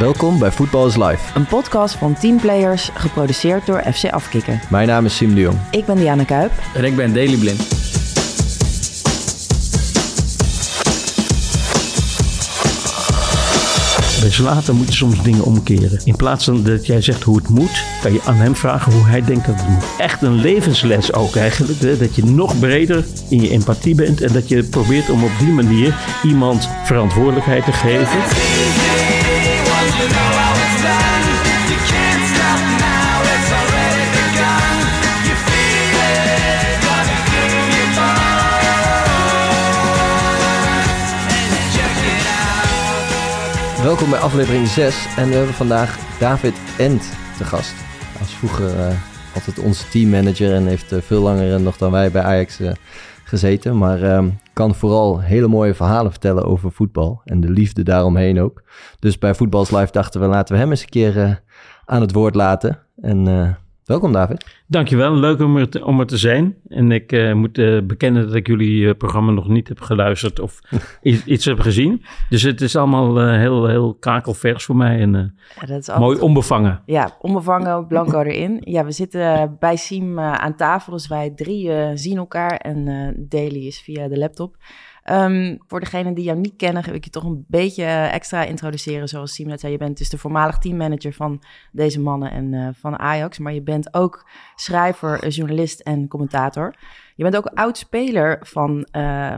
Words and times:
Welkom 0.00 0.38
bij 0.38 0.52
Voetbal 0.52 0.86
is 0.86 0.96
Live. 0.96 1.38
Een 1.38 1.46
podcast 1.46 1.94
van 1.94 2.14
teamplayers, 2.14 2.90
geproduceerd 2.94 3.66
door 3.66 3.82
FC 3.92 4.10
Afkikken. 4.10 4.60
Mijn 4.70 4.88
naam 4.88 5.04
is 5.04 5.16
Sim 5.16 5.34
de 5.34 5.40
Jong. 5.40 5.58
Ik 5.70 5.84
ben 5.84 5.96
Diana 5.96 6.24
Kuip. 6.24 6.52
En 6.74 6.84
ik 6.84 6.96
ben 6.96 7.14
Daily 7.14 7.36
Blind. 7.36 7.68
Bij 14.20 14.30
Zlatan 14.30 14.76
moet 14.76 14.86
je 14.86 14.92
soms 14.92 15.22
dingen 15.22 15.44
omkeren. 15.44 16.00
In 16.04 16.16
plaats 16.16 16.44
van 16.44 16.62
dat 16.62 16.86
jij 16.86 17.00
zegt 17.00 17.22
hoe 17.22 17.36
het 17.36 17.48
moet, 17.48 17.84
kan 18.02 18.12
je 18.12 18.22
aan 18.24 18.36
hem 18.36 18.56
vragen 18.56 18.92
hoe 18.92 19.06
hij 19.06 19.24
denkt 19.24 19.46
dat 19.46 19.54
het 19.54 19.68
moet. 19.68 19.84
Echt 19.98 20.22
een 20.22 20.34
levensles 20.34 21.12
ook 21.12 21.36
eigenlijk. 21.36 21.80
Hè? 21.80 21.96
Dat 21.96 22.14
je 22.14 22.24
nog 22.24 22.58
breder 22.58 23.04
in 23.28 23.42
je 23.42 23.50
empathie 23.50 23.94
bent 23.94 24.20
en 24.20 24.32
dat 24.32 24.48
je 24.48 24.62
probeert 24.62 25.10
om 25.10 25.24
op 25.24 25.32
die 25.38 25.52
manier 25.52 25.94
iemand 26.22 26.68
verantwoordelijkheid 26.84 27.64
te 27.64 27.72
geven. 27.72 28.79
Welkom 43.90 44.10
bij 44.10 44.18
aflevering 44.18 44.66
6 44.66 45.16
en 45.16 45.28
we 45.28 45.34
hebben 45.34 45.54
vandaag 45.54 46.18
David 46.18 46.54
Ent 46.78 47.12
te 47.36 47.44
gast. 47.44 47.74
Hij 47.74 48.18
was 48.18 48.34
vroeger 48.34 48.76
uh, 48.76 48.96
altijd 49.34 49.58
onze 49.58 49.88
teammanager 49.88 50.54
en 50.54 50.66
heeft 50.66 50.92
uh, 50.92 51.00
veel 51.00 51.22
langer 51.22 51.60
nog 51.60 51.76
dan 51.76 51.90
wij 51.90 52.10
bij 52.10 52.22
Ajax 52.22 52.60
gezeten. 53.24 53.78
Maar 53.78 54.02
ehm, 54.02 54.30
kan 54.52 54.74
vooral 54.74 55.20
hele 55.20 55.46
mooie 55.46 55.74
verhalen 55.74 56.10
vertellen 56.10 56.44
over 56.44 56.72
voetbal 56.72 57.20
en 57.24 57.40
de 57.40 57.50
liefde 57.50 57.82
daaromheen 57.82 58.40
ook. 58.40 58.62
Dus 58.98 59.18
bij 59.18 59.34
Voetbals 59.34 59.70
Live 59.70 59.92
dachten 59.92 60.20
we 60.20 60.26
laten 60.26 60.54
we 60.54 60.60
hem 60.60 60.70
eens 60.70 60.82
een 60.82 60.88
keer 60.88 61.42
aan 61.84 62.00
het 62.00 62.12
woord 62.12 62.34
laten. 62.34 62.78
En 63.00 63.26
Welkom 63.90 64.12
David. 64.12 64.44
Dankjewel, 64.66 65.14
leuk 65.14 65.40
om 65.40 65.56
er 65.56 65.68
te, 65.68 65.84
om 65.84 66.00
er 66.00 66.06
te 66.06 66.16
zijn. 66.16 66.56
En 66.68 66.92
ik 66.92 67.12
uh, 67.12 67.32
moet 67.32 67.58
uh, 67.58 67.82
bekennen 67.82 68.26
dat 68.26 68.34
ik 68.34 68.46
jullie 68.46 68.82
uh, 68.82 68.94
programma 68.94 69.32
nog 69.32 69.48
niet 69.48 69.68
heb 69.68 69.80
geluisterd 69.80 70.40
of 70.40 70.60
iets, 71.02 71.24
iets 71.24 71.44
heb 71.44 71.60
gezien. 71.60 72.02
Dus 72.28 72.42
het 72.42 72.60
is 72.60 72.76
allemaal 72.76 73.28
heel, 73.28 73.66
heel 73.66 73.94
kakelvers 73.94 74.64
voor 74.64 74.76
mij 74.76 75.00
en 75.00 75.12
ja, 75.60 75.66
dat 75.66 75.78
is 75.78 75.88
altijd... 75.88 75.98
mooi 75.98 76.18
onbevangen. 76.18 76.82
Ja, 76.86 77.16
onbevangen, 77.20 77.86
blanco 77.86 78.20
erin. 78.22 78.60
Ja, 78.64 78.84
we 78.84 78.92
zitten 78.92 79.56
bij 79.58 79.76
Siem 79.76 80.20
aan 80.20 80.56
tafel, 80.56 80.92
dus 80.92 81.08
wij 81.08 81.30
drie 81.30 81.96
zien 81.96 82.16
elkaar 82.16 82.56
en 82.56 82.84
Daily 83.28 83.66
is 83.66 83.80
via 83.80 84.08
de 84.08 84.18
laptop. 84.18 84.56
Um, 85.04 85.58
voor 85.66 85.80
degenen 85.80 86.14
die 86.14 86.24
jou 86.24 86.38
niet 86.38 86.56
kennen, 86.56 86.84
wil 86.84 86.94
ik 86.94 87.04
je 87.04 87.10
toch 87.10 87.24
een 87.24 87.44
beetje 87.48 87.84
extra 87.84 88.44
introduceren. 88.44 89.08
Zoals 89.08 89.34
Siem 89.34 89.48
net 89.48 89.60
zei, 89.60 89.72
je 89.72 89.78
bent 89.78 89.98
dus 89.98 90.08
de 90.08 90.18
voormalig 90.18 90.58
teammanager 90.58 91.12
van 91.12 91.42
deze 91.72 92.00
mannen 92.00 92.30
en 92.30 92.52
uh, 92.52 92.68
van 92.72 92.98
Ajax. 92.98 93.38
Maar 93.38 93.52
je 93.52 93.62
bent 93.62 93.94
ook 93.94 94.28
schrijver, 94.54 95.28
journalist 95.28 95.80
en 95.80 96.08
commentator. 96.08 96.74
Je 97.14 97.22
bent 97.22 97.36
ook 97.36 97.50
oud-speler 97.54 98.38
van, 98.42 98.86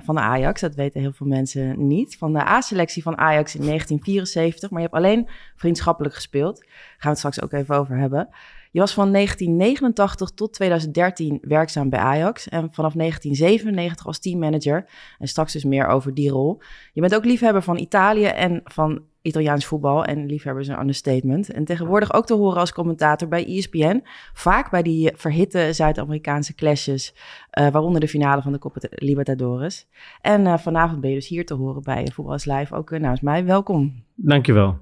van 0.02 0.18
Ajax. 0.18 0.60
Dat 0.60 0.74
weten 0.74 1.00
heel 1.00 1.12
veel 1.12 1.26
mensen 1.26 1.86
niet. 1.86 2.16
Van 2.16 2.32
de 2.32 2.38
A-selectie 2.40 3.02
van 3.02 3.18
Ajax 3.18 3.54
in 3.54 3.66
1974. 3.66 4.70
Maar 4.70 4.80
je 4.80 4.86
hebt 4.86 4.98
alleen 4.98 5.28
vriendschappelijk 5.56 6.14
gespeeld. 6.14 6.56
Daar 6.56 6.66
gaan 6.68 6.96
we 6.98 7.08
het 7.08 7.18
straks 7.18 7.42
ook 7.42 7.52
even 7.52 7.76
over 7.76 7.96
hebben. 7.96 8.28
Je 8.72 8.80
was 8.80 8.94
van 8.94 9.12
1989 9.12 10.30
tot 10.30 10.52
2013 10.52 11.38
werkzaam 11.42 11.88
bij 11.88 11.98
Ajax 11.98 12.48
en 12.48 12.68
vanaf 12.72 12.92
1997 12.92 14.06
als 14.06 14.18
teammanager. 14.18 14.86
En 15.18 15.28
straks 15.28 15.52
dus 15.52 15.64
meer 15.64 15.86
over 15.86 16.14
die 16.14 16.30
rol. 16.30 16.60
Je 16.92 17.00
bent 17.00 17.14
ook 17.14 17.24
liefhebber 17.24 17.62
van 17.62 17.78
Italië 17.78 18.24
en 18.24 18.60
van 18.64 19.02
Italiaans 19.22 19.66
voetbal. 19.66 20.04
En 20.04 20.26
liefhebber 20.26 20.62
is 20.62 20.68
een 20.68 20.80
understatement. 20.80 21.52
En 21.52 21.64
tegenwoordig 21.64 22.14
ook 22.14 22.26
te 22.26 22.34
horen 22.34 22.60
als 22.60 22.72
commentator 22.72 23.28
bij 23.28 23.46
ESPN. 23.46 24.04
Vaak 24.32 24.70
bij 24.70 24.82
die 24.82 25.12
verhitte 25.14 25.72
Zuid-Amerikaanse 25.72 26.54
clashes. 26.54 27.14
Uh, 27.58 27.68
waaronder 27.68 28.00
de 28.00 28.08
finale 28.08 28.42
van 28.42 28.52
de 28.52 28.58
Copa 28.58 28.80
Libertadores. 28.90 29.86
En 30.20 30.40
uh, 30.40 30.58
vanavond 30.58 31.00
ben 31.00 31.10
je 31.10 31.16
dus 31.16 31.28
hier 31.28 31.46
te 31.46 31.54
horen 31.54 31.82
bij 31.82 32.08
Voetbal 32.12 32.34
is 32.34 32.44
Live. 32.44 32.74
Ook 32.74 32.90
uh, 32.90 33.00
namens 33.00 33.20
mij. 33.20 33.44
Welkom. 33.44 34.04
Dankjewel. 34.14 34.78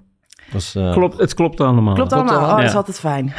Was, 0.53 0.77
uh... 0.77 0.93
klopt, 0.93 1.19
het 1.19 1.35
klopt 1.35 1.61
allemaal. 1.61 1.95
Klopt 1.95 2.13
allemaal, 2.13 2.51
oh, 2.51 2.57
dat 2.57 2.65
is 2.65 2.75
altijd 2.75 3.01
fijn. 3.01 3.35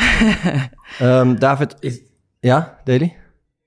um, 1.01 1.39
David, 1.39 1.75
is... 1.79 2.01
ja, 2.39 2.79
Daily? 2.83 3.15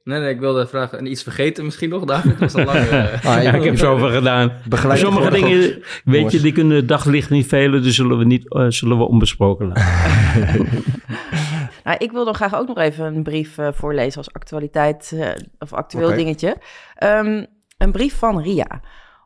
Nee, 0.05 0.21
nee, 0.21 0.31
ik 0.31 0.41
wilde 0.41 0.67
vragen. 0.67 1.07
iets 1.07 1.23
vergeten 1.23 1.65
misschien 1.65 1.89
nog, 1.89 2.05
David? 2.05 2.39
Was 2.39 2.55
al 2.55 2.65
lang, 2.65 2.79
uh... 2.79 3.25
ah, 3.25 3.43
ja, 3.43 3.53
ik 3.53 3.65
heb 3.65 3.79
zoveel 3.79 4.11
gedaan. 4.11 4.53
Begeleid 4.69 4.99
Sommige 4.99 5.31
dingen, 5.31 5.83
weet 6.05 6.33
je, 6.33 6.41
die 6.41 6.53
kunnen 6.53 6.87
daglicht 6.87 7.31
niet 7.31 7.47
velen, 7.47 7.83
dus 7.83 7.95
zullen 7.95 8.19
we, 8.19 8.25
niet, 8.25 8.55
uh, 8.55 8.67
zullen 8.69 8.99
we 8.99 9.09
onbesproken 9.09 9.67
laten. 9.67 9.85
nou, 11.85 11.97
ik 11.99 12.13
wil 12.13 12.25
dan 12.25 12.35
graag 12.35 12.55
ook 12.55 12.67
nog 12.67 12.79
even 12.79 13.05
een 13.05 13.23
brief 13.23 13.59
uh, 13.59 13.69
voorlezen 13.73 14.19
als 14.19 14.33
actualiteit 14.33 15.17
of 15.59 15.73
actueel 15.73 16.07
okay. 16.07 16.17
dingetje. 16.17 16.57
Um, 17.05 17.47
een 17.79 17.93
brief 17.93 18.19
van 18.19 18.41
Ria. 18.41 18.81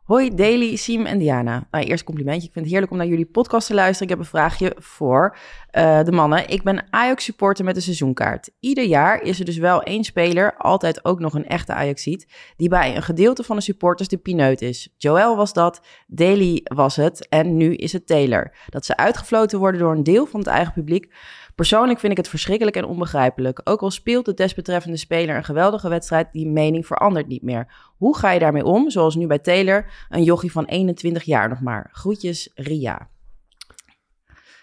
Hoi 0.09 0.35
Daily, 0.35 0.77
Siem 0.77 1.07
en 1.07 1.19
Diana. 1.19 1.67
Nou, 1.71 1.85
eerst 1.85 2.05
complimentje. 2.05 2.47
Ik 2.47 2.53
vind 2.53 2.65
het 2.65 2.73
heerlijk 2.73 2.93
om 2.93 2.99
naar 2.99 3.07
jullie 3.07 3.27
podcast 3.27 3.67
te 3.67 3.75
luisteren. 3.75 4.03
Ik 4.03 4.09
heb 4.09 4.19
een 4.19 4.31
vraagje 4.31 4.77
voor 4.79 5.37
uh, 5.73 6.03
de 6.05 6.13
mannen. 6.13 6.49
Ik 6.49 6.63
ben 6.63 6.87
Ajax-supporter 6.91 7.65
met 7.65 7.77
een 7.77 7.83
seizoenkaart. 7.83 8.51
Ieder 8.61 8.85
jaar 8.85 9.23
is 9.23 9.39
er 9.39 9.45
dus 9.45 9.57
wel 9.57 9.83
één 9.83 10.05
speler, 10.05 10.57
altijd 10.57 11.05
ook 11.05 11.21
nog 11.21 11.35
een 11.35 11.47
echte 11.47 11.73
Ajaxiet, 11.73 12.27
die 12.57 12.69
bij 12.69 12.97
een 12.97 13.03
gedeelte 13.03 13.43
van 13.43 13.57
de 13.57 13.63
supporters 13.63 14.09
de 14.09 14.17
pineut 14.17 14.63
is. 14.63 14.95
Joel 14.97 15.37
was 15.37 15.53
dat, 15.53 15.81
Daily 16.07 16.61
was 16.65 16.97
het 16.97 17.29
en 17.29 17.57
nu 17.57 17.75
is 17.75 17.93
het 17.93 18.07
Taylor. 18.07 18.55
Dat 18.67 18.85
ze 18.85 18.97
uitgefloten 18.97 19.59
worden 19.59 19.81
door 19.81 19.93
een 19.93 20.03
deel 20.03 20.27
van 20.27 20.41
het 20.41 20.49
eigen 20.49 20.73
publiek 20.73 21.15
Persoonlijk 21.59 21.99
vind 21.99 22.13
ik 22.13 22.19
het 22.19 22.29
verschrikkelijk 22.29 22.77
en 22.77 22.85
onbegrijpelijk. 22.85 23.61
Ook 23.65 23.81
al 23.81 23.91
speelt 23.91 24.25
de 24.25 24.35
desbetreffende 24.35 24.97
speler 24.97 25.37
een 25.37 25.45
geweldige 25.45 25.89
wedstrijd, 25.89 26.33
die 26.33 26.49
mening 26.49 26.87
verandert 26.87 27.27
niet 27.27 27.43
meer. 27.43 27.67
Hoe 27.97 28.19
ga 28.19 28.31
je 28.31 28.39
daarmee 28.39 28.65
om? 28.65 28.91
Zoals 28.91 29.15
nu 29.15 29.27
bij 29.27 29.39
Taylor, 29.39 29.87
een 30.09 30.23
jochie 30.23 30.53
van 30.53 30.65
21 30.65 31.23
jaar 31.23 31.49
nog 31.49 31.61
maar. 31.61 31.89
Groetjes, 31.93 32.51
Ria. 32.55 33.09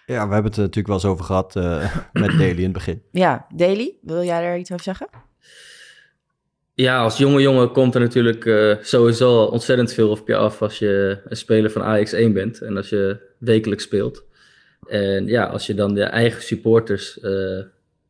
Ja, 0.05 0.27
we 0.27 0.33
hebben 0.33 0.43
het 0.43 0.55
er 0.55 0.61
natuurlijk 0.61 0.87
wel 0.87 0.95
eens 0.95 1.05
over 1.05 1.25
gehad 1.25 1.55
uh, 1.55 1.95
met 2.13 2.31
Daly 2.31 2.57
in 2.57 2.63
het 2.63 2.73
begin. 2.73 3.01
Ja, 3.11 3.45
Daly, 3.55 3.95
wil 4.01 4.23
jij 4.23 4.41
daar 4.41 4.57
iets 4.57 4.71
over 4.71 4.83
zeggen? 4.83 5.07
Ja, 6.73 7.01
als 7.01 7.17
jonge 7.17 7.41
jongen 7.41 7.71
komt 7.71 7.95
er 7.95 8.01
natuurlijk 8.01 8.45
uh, 8.45 8.75
sowieso 8.81 9.43
ontzettend 9.43 9.93
veel 9.93 10.09
op 10.09 10.27
je 10.27 10.35
af 10.35 10.61
als 10.61 10.79
je 10.79 11.21
een 11.25 11.37
speler 11.37 11.71
van 11.71 11.83
Ajax 11.83 12.13
1 12.13 12.33
bent 12.33 12.61
en 12.61 12.77
als 12.77 12.89
je 12.89 13.33
wekelijks 13.39 13.83
speelt. 13.83 14.25
En 14.87 15.27
ja, 15.27 15.45
als 15.45 15.67
je 15.67 15.73
dan 15.73 15.93
de 15.93 16.03
eigen 16.03 16.41
supporters 16.41 17.17
uh, 17.21 17.61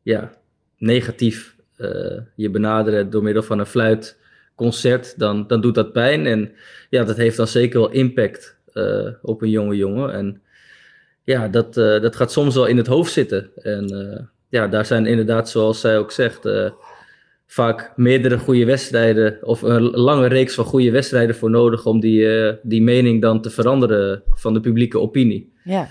ja, 0.02 0.32
negatief 0.78 1.56
uh, 1.78 2.18
je 2.34 2.50
benaderen 2.50 3.10
door 3.10 3.22
middel 3.22 3.42
van 3.42 3.58
een 3.58 3.66
fluitconcert, 3.66 5.18
dan, 5.18 5.46
dan 5.46 5.60
doet 5.60 5.74
dat 5.74 5.92
pijn. 5.92 6.26
En 6.26 6.52
ja, 6.90 7.04
dat 7.04 7.16
heeft 7.16 7.36
dan 7.36 7.46
zeker 7.46 7.80
wel 7.80 7.90
impact 7.90 8.56
uh, 8.74 9.08
op 9.22 9.42
een 9.42 9.50
jonge 9.50 9.76
jongen. 9.76 10.12
En 10.12 10.42
ja, 11.22 11.48
dat, 11.48 11.74
dat 11.74 12.16
gaat 12.16 12.32
soms 12.32 12.54
wel 12.54 12.66
in 12.66 12.76
het 12.76 12.86
hoofd 12.86 13.12
zitten. 13.12 13.50
En 13.62 14.28
ja, 14.48 14.68
daar 14.68 14.86
zijn 14.86 15.06
inderdaad, 15.06 15.50
zoals 15.50 15.80
zij 15.80 15.98
ook 15.98 16.10
zegt, 16.10 16.48
vaak 17.46 17.92
meerdere 17.96 18.38
goede 18.38 18.64
wedstrijden 18.64 19.38
of 19.42 19.62
een 19.62 19.82
lange 19.82 20.26
reeks 20.26 20.54
van 20.54 20.64
goede 20.64 20.90
wedstrijden 20.90 21.34
voor 21.34 21.50
nodig 21.50 21.86
om 21.86 22.00
die, 22.00 22.28
die 22.62 22.82
mening 22.82 23.22
dan 23.22 23.40
te 23.40 23.50
veranderen 23.50 24.22
van 24.26 24.54
de 24.54 24.60
publieke 24.60 24.98
opinie. 24.98 25.52
Ja. 25.64 25.88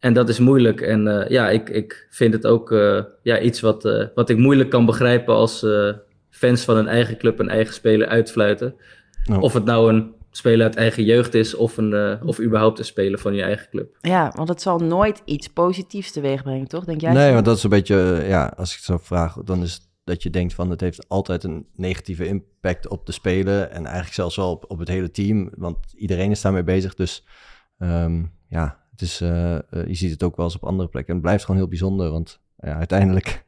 En 0.00 0.12
dat 0.12 0.28
is 0.28 0.38
moeilijk. 0.38 0.80
En 0.80 1.06
uh, 1.06 1.28
ja, 1.28 1.50
ik, 1.50 1.68
ik 1.68 2.06
vind 2.10 2.32
het 2.32 2.46
ook 2.46 2.70
uh, 2.70 3.02
ja, 3.22 3.40
iets 3.40 3.60
wat, 3.60 3.84
uh, 3.84 4.04
wat 4.14 4.28
ik 4.28 4.36
moeilijk 4.36 4.70
kan 4.70 4.86
begrijpen 4.86 5.34
als 5.34 5.66
fans 6.30 6.64
van 6.64 6.76
een 6.76 6.88
eigen 6.88 7.18
club 7.18 7.38
een 7.38 7.48
eigen 7.48 7.74
speler 7.74 8.08
uitfluiten. 8.08 8.74
Oh. 9.30 9.42
Of 9.42 9.52
het 9.52 9.64
nou 9.64 9.92
een 9.92 10.14
speler 10.30 10.66
uit 10.66 10.76
eigen 10.76 11.04
jeugd 11.04 11.34
is 11.34 11.54
of, 11.54 11.76
een, 11.76 12.22
of 12.22 12.40
überhaupt 12.40 12.78
een 12.78 12.84
speler 12.84 13.18
van 13.18 13.34
je 13.34 13.42
eigen 13.42 13.68
club. 13.70 13.96
Ja, 14.00 14.32
want 14.34 14.48
het 14.48 14.62
zal 14.62 14.78
nooit 14.78 15.22
iets 15.24 15.48
positiefs 15.48 16.12
teweeg 16.12 16.42
brengen, 16.42 16.68
toch? 16.68 16.84
Denk 16.84 17.00
jij? 17.00 17.12
Nee, 17.12 17.32
want 17.32 17.44
dat 17.44 17.56
is 17.56 17.62
een 17.62 17.70
beetje, 17.70 18.24
ja, 18.26 18.52
als 18.56 18.70
ik 18.70 18.76
het 18.76 18.84
zo 18.84 18.98
vraag, 18.98 19.36
dan 19.44 19.62
is 19.62 19.72
het 19.72 19.86
dat 20.06 20.22
je 20.22 20.30
denkt 20.30 20.54
van 20.54 20.70
het 20.70 20.80
heeft 20.80 21.08
altijd 21.08 21.44
een 21.44 21.66
negatieve 21.74 22.26
impact 22.26 22.88
op 22.88 23.06
de 23.06 23.12
speler 23.12 23.62
en 23.62 23.84
eigenlijk 23.84 24.14
zelfs 24.14 24.36
wel 24.36 24.50
op, 24.50 24.64
op 24.68 24.78
het 24.78 24.88
hele 24.88 25.10
team, 25.10 25.50
want 25.56 25.78
iedereen 25.96 26.30
is 26.30 26.40
daarmee 26.40 26.62
bezig. 26.62 26.94
Dus 26.94 27.26
um, 27.78 28.32
ja, 28.48 28.84
het 29.00 29.08
is, 29.08 29.20
uh, 29.20 29.52
uh, 29.52 29.58
je 29.86 29.94
ziet 29.94 30.10
het 30.10 30.22
ook 30.22 30.36
wel 30.36 30.44
eens 30.44 30.54
op 30.54 30.64
andere 30.64 30.88
plekken. 30.88 31.10
En 31.10 31.18
het 31.18 31.26
blijft 31.26 31.44
gewoon 31.44 31.60
heel 31.60 31.68
bijzonder, 31.68 32.10
want 32.10 32.40
ja, 32.56 32.76
uiteindelijk, 32.76 33.44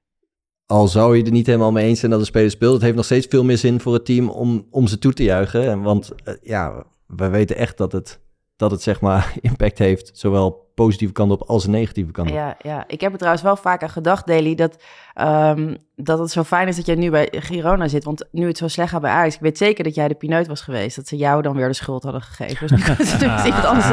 al 0.66 0.88
zou 0.88 1.16
je 1.16 1.24
er 1.24 1.30
niet 1.30 1.46
helemaal 1.46 1.72
mee 1.72 1.86
eens 1.86 1.98
zijn 1.98 2.10
dat 2.10 2.20
de 2.20 2.26
speler 2.26 2.50
speelt, 2.50 2.72
het 2.72 2.82
heeft 2.82 2.96
nog 2.96 3.04
steeds 3.04 3.26
veel 3.26 3.44
meer 3.44 3.58
zin 3.58 3.80
voor 3.80 3.92
het 3.92 4.04
team 4.04 4.28
om, 4.28 4.66
om 4.70 4.86
ze 4.86 4.98
toe 4.98 5.12
te 5.12 5.22
juichen. 5.22 5.68
En, 5.70 5.82
want 5.82 6.12
uh, 6.24 6.34
ja, 6.42 6.84
wij 7.06 7.30
weten 7.30 7.56
echt 7.56 7.76
dat 7.76 7.92
het, 7.92 8.20
dat 8.56 8.70
het 8.70 8.82
zeg 8.82 9.00
maar 9.00 9.34
impact 9.40 9.78
heeft, 9.78 10.10
zowel 10.14 10.70
positieve 10.74 11.12
kant 11.12 11.30
op 11.30 11.42
als 11.42 11.66
negatieve 11.66 12.12
kant 12.12 12.28
op. 12.28 12.34
Ja, 12.34 12.56
ja, 12.62 12.84
ik 12.86 13.00
heb 13.00 13.12
er 13.12 13.18
trouwens 13.18 13.44
wel 13.44 13.56
vaak 13.56 13.82
aan 13.82 13.90
gedacht, 13.90 14.26
Daily, 14.26 14.54
dat, 14.54 14.82
um, 15.20 15.76
dat 15.96 16.18
het 16.18 16.30
zo 16.30 16.42
fijn 16.42 16.68
is 16.68 16.76
dat 16.76 16.86
jij 16.86 16.94
nu 16.94 17.10
bij 17.10 17.28
Girona 17.30 17.88
zit. 17.88 18.04
Want 18.04 18.28
nu 18.30 18.46
het 18.46 18.58
zo 18.58 18.68
slecht 18.68 18.90
gaat 18.90 19.00
bij 19.00 19.10
Ajax, 19.10 19.34
ik 19.34 19.40
weet 19.40 19.58
zeker 19.58 19.84
dat 19.84 19.94
jij 19.94 20.08
de 20.08 20.14
pineut 20.14 20.46
was 20.46 20.60
geweest. 20.60 20.96
Dat 20.96 21.08
ze 21.08 21.16
jou 21.16 21.42
dan 21.42 21.56
weer 21.56 21.68
de 21.68 21.74
schuld 21.74 22.02
hadden 22.02 22.22
gegeven. 22.22 22.66
Dus 22.72 22.80
nu 22.80 23.26
kan 23.26 23.38
ze 23.38 23.46
iemand 23.46 23.64
anders... 23.64 23.86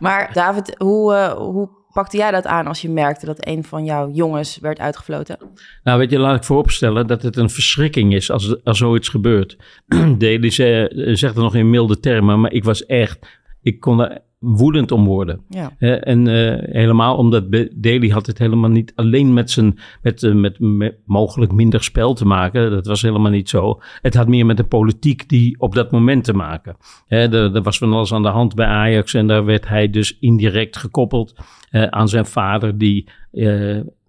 Maar 0.00 0.32
David, 0.32 0.74
hoe, 0.78 1.12
uh, 1.12 1.32
hoe 1.32 1.68
pakte 1.92 2.16
jij 2.16 2.30
dat 2.30 2.46
aan 2.46 2.66
als 2.66 2.82
je 2.82 2.88
merkte 2.88 3.26
dat 3.26 3.46
een 3.46 3.64
van 3.64 3.84
jouw 3.84 4.10
jongens 4.10 4.58
werd 4.58 4.78
uitgefloten? 4.78 5.38
Nou, 5.82 5.98
weet 5.98 6.10
je, 6.10 6.18
laat 6.18 6.36
ik 6.36 6.44
vooropstellen 6.44 7.06
dat 7.06 7.22
het 7.22 7.36
een 7.36 7.50
verschrikking 7.50 8.14
is 8.14 8.30
als, 8.30 8.64
als 8.64 8.78
zoiets 8.78 9.08
gebeurt. 9.08 9.56
Daly 10.18 10.50
zegt 10.50 11.34
het 11.34 11.34
nog 11.34 11.54
in 11.54 11.70
milde 11.70 12.00
termen, 12.00 12.40
maar 12.40 12.52
ik 12.52 12.64
was 12.64 12.86
echt... 12.86 13.38
Ik 13.62 13.80
kon 13.80 14.00
er 14.00 14.18
woedend 14.40 14.92
om 14.92 15.04
worden. 15.04 15.40
Ja. 15.48 15.72
en 15.78 16.26
uh, 16.26 16.54
helemaal 16.60 17.16
omdat 17.16 17.44
Daly 17.74 18.08
had 18.08 18.26
het 18.26 18.38
helemaal 18.38 18.70
niet 18.70 18.92
alleen 18.94 19.32
met 19.32 19.50
zijn 19.50 19.78
met, 20.02 20.22
uh, 20.22 20.34
met, 20.34 20.56
met, 20.58 20.96
mogelijk 21.06 21.52
minder 21.52 21.82
spel 21.82 22.14
te 22.14 22.26
maken. 22.26 22.70
Dat 22.70 22.86
was 22.86 23.02
helemaal 23.02 23.30
niet 23.30 23.48
zo. 23.48 23.80
Het 24.02 24.14
had 24.14 24.28
meer 24.28 24.46
met 24.46 24.56
de 24.56 24.64
politiek 24.64 25.28
die 25.28 25.56
op 25.58 25.74
dat 25.74 25.90
moment 25.90 26.24
te 26.24 26.32
maken. 26.32 26.76
er, 27.08 27.62
was 27.62 27.78
van 27.78 27.92
alles 27.92 28.12
aan 28.12 28.22
de 28.22 28.28
hand 28.28 28.54
bij 28.54 28.66
Ajax 28.66 29.14
en 29.14 29.26
daar 29.26 29.44
werd 29.44 29.68
hij 29.68 29.90
dus 29.90 30.18
indirect 30.18 30.76
gekoppeld 30.76 31.34
uh, 31.70 31.82
aan 31.82 32.08
zijn 32.08 32.26
vader 32.26 32.78
die 32.78 33.08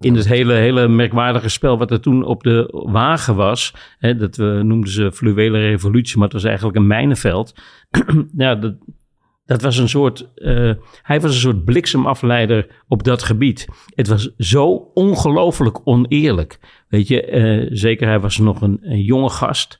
in 0.00 0.14
het 0.14 0.28
hele, 0.28 0.52
hele 0.52 0.88
merkwaardige 0.88 1.48
spel 1.48 1.78
wat 1.78 1.90
er 1.90 2.00
toen 2.00 2.24
op 2.24 2.42
de 2.42 2.84
wagen 2.86 3.34
was. 3.34 3.74
Hè, 3.98 4.16
dat 4.16 4.36
we 4.36 4.60
noemden 4.64 4.90
ze 4.90 5.12
fluwele 5.12 5.58
revolutie, 5.58 6.16
maar 6.16 6.24
het 6.24 6.32
was 6.32 6.44
eigenlijk 6.44 6.76
een 6.76 6.86
mijnenveld. 6.86 7.54
ja, 8.36 8.54
dat, 8.54 8.74
dat 9.44 9.62
was 9.62 9.78
een 9.78 9.88
soort, 9.88 10.28
uh, 10.36 10.72
hij 11.02 11.20
was 11.20 11.34
een 11.34 11.40
soort 11.40 11.64
bliksemafleider 11.64 12.66
op 12.88 13.02
dat 13.02 13.22
gebied. 13.22 13.68
Het 13.94 14.08
was 14.08 14.30
zo 14.38 14.90
ongelooflijk 14.94 15.80
oneerlijk. 15.84 16.58
Weet 16.88 17.08
je, 17.08 17.30
uh, 17.30 17.68
zeker 17.72 18.06
hij 18.06 18.20
was 18.20 18.38
nog 18.38 18.60
een, 18.60 18.80
jonge 18.82 19.30
gast. 19.30 19.78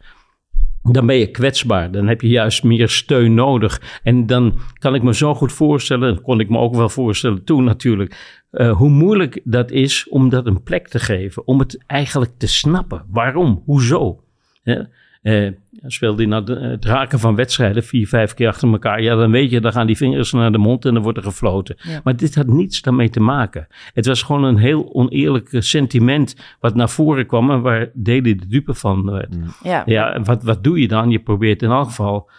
Dan 0.82 1.06
ben 1.06 1.16
je 1.16 1.30
kwetsbaar. 1.30 1.90
Dan 1.90 2.06
heb 2.06 2.20
je 2.20 2.28
juist 2.28 2.62
meer 2.62 2.88
steun 2.88 3.34
nodig. 3.34 4.00
En 4.02 4.26
dan 4.26 4.58
kan 4.78 4.94
ik 4.94 5.02
me 5.02 5.14
zo 5.14 5.34
goed 5.34 5.52
voorstellen, 5.52 6.20
kon 6.20 6.40
ik 6.40 6.48
me 6.48 6.58
ook 6.58 6.74
wel 6.74 6.88
voorstellen 6.88 7.44
toen 7.44 7.64
natuurlijk, 7.64 8.40
uh, 8.52 8.76
hoe 8.76 8.90
moeilijk 8.90 9.40
dat 9.44 9.70
is 9.70 10.08
om 10.08 10.28
dat 10.28 10.46
een 10.46 10.62
plek 10.62 10.88
te 10.88 10.98
geven. 10.98 11.46
Om 11.46 11.58
het 11.58 11.84
eigenlijk 11.86 12.32
te 12.38 12.46
snappen. 12.46 13.04
Waarom? 13.08 13.62
Hoezo? 13.64 14.24
Ja? 14.62 14.88
Uh, 15.22 15.50
speelde 15.86 16.22
hij 16.22 16.26
nou 16.26 16.60
het 16.60 16.84
raken 16.84 17.18
van 17.18 17.34
wedstrijden 17.34 17.84
vier, 17.84 18.08
vijf 18.08 18.34
keer 18.34 18.48
achter 18.48 18.72
elkaar. 18.72 19.02
Ja, 19.02 19.14
dan 19.14 19.30
weet 19.30 19.50
je, 19.50 19.60
dan 19.60 19.72
gaan 19.72 19.86
die 19.86 19.96
vingers 19.96 20.32
naar 20.32 20.52
de 20.52 20.58
mond 20.58 20.84
en 20.84 20.94
dan 20.94 21.02
wordt 21.02 21.18
er 21.18 21.24
gefloten. 21.24 21.76
Ja. 21.78 22.00
Maar 22.04 22.16
dit 22.16 22.34
had 22.34 22.46
niets 22.46 22.82
daarmee 22.82 23.10
te 23.10 23.20
maken. 23.20 23.66
Het 23.94 24.06
was 24.06 24.22
gewoon 24.22 24.44
een 24.44 24.56
heel 24.56 24.94
oneerlijk 24.94 25.48
sentiment 25.58 26.36
wat 26.60 26.74
naar 26.74 26.90
voren 26.90 27.26
kwam 27.26 27.50
en 27.50 27.60
waar 27.60 27.90
Deli 27.94 28.36
de 28.36 28.46
dupe 28.46 28.74
van 28.74 29.10
werd. 29.10 29.36
Ja, 29.62 29.82
ja 29.86 30.20
wat, 30.22 30.42
wat 30.42 30.64
doe 30.64 30.80
je 30.80 30.88
dan? 30.88 31.10
Je 31.10 31.18
probeert 31.18 31.62
in 31.62 31.70
elk 31.70 31.86
geval 31.86 32.30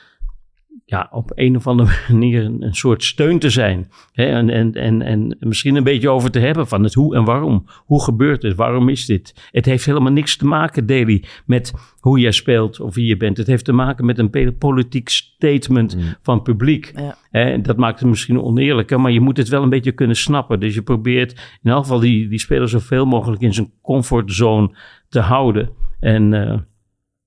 ja, 0.94 1.08
op 1.12 1.32
een 1.36 1.56
of 1.56 1.68
andere 1.68 1.92
manier 2.12 2.44
een, 2.44 2.64
een 2.64 2.76
soort 2.76 3.04
steun 3.04 3.40
te 3.40 3.50
zijn. 3.50 3.92
Hè? 4.12 4.26
En, 4.26 4.50
en, 4.50 4.74
en, 4.74 5.02
en 5.02 5.38
misschien 5.40 5.76
een 5.76 5.84
beetje 5.84 6.10
over 6.10 6.32
te 6.32 6.40
hebben 6.40 6.68
van 6.68 6.84
het 6.84 6.94
hoe 6.94 7.16
en 7.16 7.24
waarom. 7.24 7.66
Hoe 7.86 8.04
gebeurt 8.04 8.44
het? 8.44 8.56
Waarom 8.56 8.90
is 8.90 9.06
dit? 9.06 9.50
Het 9.52 9.66
heeft 9.66 9.86
helemaal 9.86 10.12
niks 10.12 10.38
te 10.38 10.46
maken, 10.46 10.86
Daily, 10.86 11.24
met 11.46 11.74
hoe 12.00 12.20
jij 12.20 12.32
speelt 12.32 12.80
of 12.80 12.96
wie 12.96 13.06
je 13.06 13.18
bent. 13.18 13.38
Het 13.38 13.48
heeft 13.48 13.66
te 13.66 13.72
maken 13.72 14.06
met 14.06 14.18
een 14.20 14.58
politiek 14.58 15.10
statement 15.10 15.96
Mm. 15.96 16.02
van 16.22 16.36
het 16.36 16.44
publiek. 16.44 16.92
Ja. 16.96 17.16
Hè? 17.32 17.62
Dat 17.62 17.78
maakt 17.78 18.00
het 18.00 18.10
misschien 18.10 18.42
oneerlijker, 18.42 19.02
maar 19.02 19.12
je 19.12 19.20
moet 19.20 19.38
het 19.38 19.48
wel 19.48 19.64
een 19.64 19.70
beetje 19.70 19.92
kunnen 19.92 20.16
snappen. 20.16 20.60
Dus 20.60 20.74
je 20.74 20.82
probeert 20.82 21.60
in 21.64 21.72
elk 21.72 21.82
geval 21.82 22.00
die, 22.00 22.28
die 22.28 22.40
speler 22.40 22.70
zoveel 22.70 23.06
mogelijk 23.06 23.42
in 23.42 23.54
zijn 23.54 23.72
comfortzone 23.82 24.76
te 25.10 25.20
houden. 25.20 25.70
En... 26.00 26.32
Uh, 26.34 26.54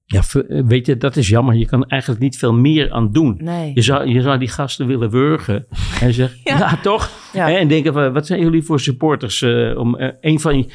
ja, 0.06 0.22
weet 0.64 0.86
je, 0.86 0.96
dat 0.96 1.16
is 1.16 1.28
jammer. 1.28 1.54
Je 1.54 1.66
kan 1.66 1.84
eigenlijk 1.84 2.22
niet 2.22 2.38
veel 2.38 2.52
meer 2.52 2.92
aan 2.92 3.12
doen. 3.12 3.38
Nee. 3.40 3.70
Je 3.74 3.82
zou, 3.82 4.08
je 4.08 4.20
zou 4.20 4.38
die 4.38 4.48
gasten 4.48 4.86
willen 4.86 5.10
wurgen. 5.10 5.66
En 6.00 6.14
zeggen, 6.14 6.40
ja. 6.44 6.58
ja, 6.58 6.78
toch? 6.82 7.10
Ja. 7.32 7.58
En 7.58 7.68
denken, 7.68 7.92
van, 7.92 8.12
wat 8.12 8.26
zijn 8.26 8.40
jullie 8.40 8.62
voor 8.62 8.80
supporters? 8.80 9.40
Uh, 9.40 9.78
om 9.78 10.00
uh, 10.00 10.08
een 10.20 10.40
van 10.40 10.58
je... 10.58 10.72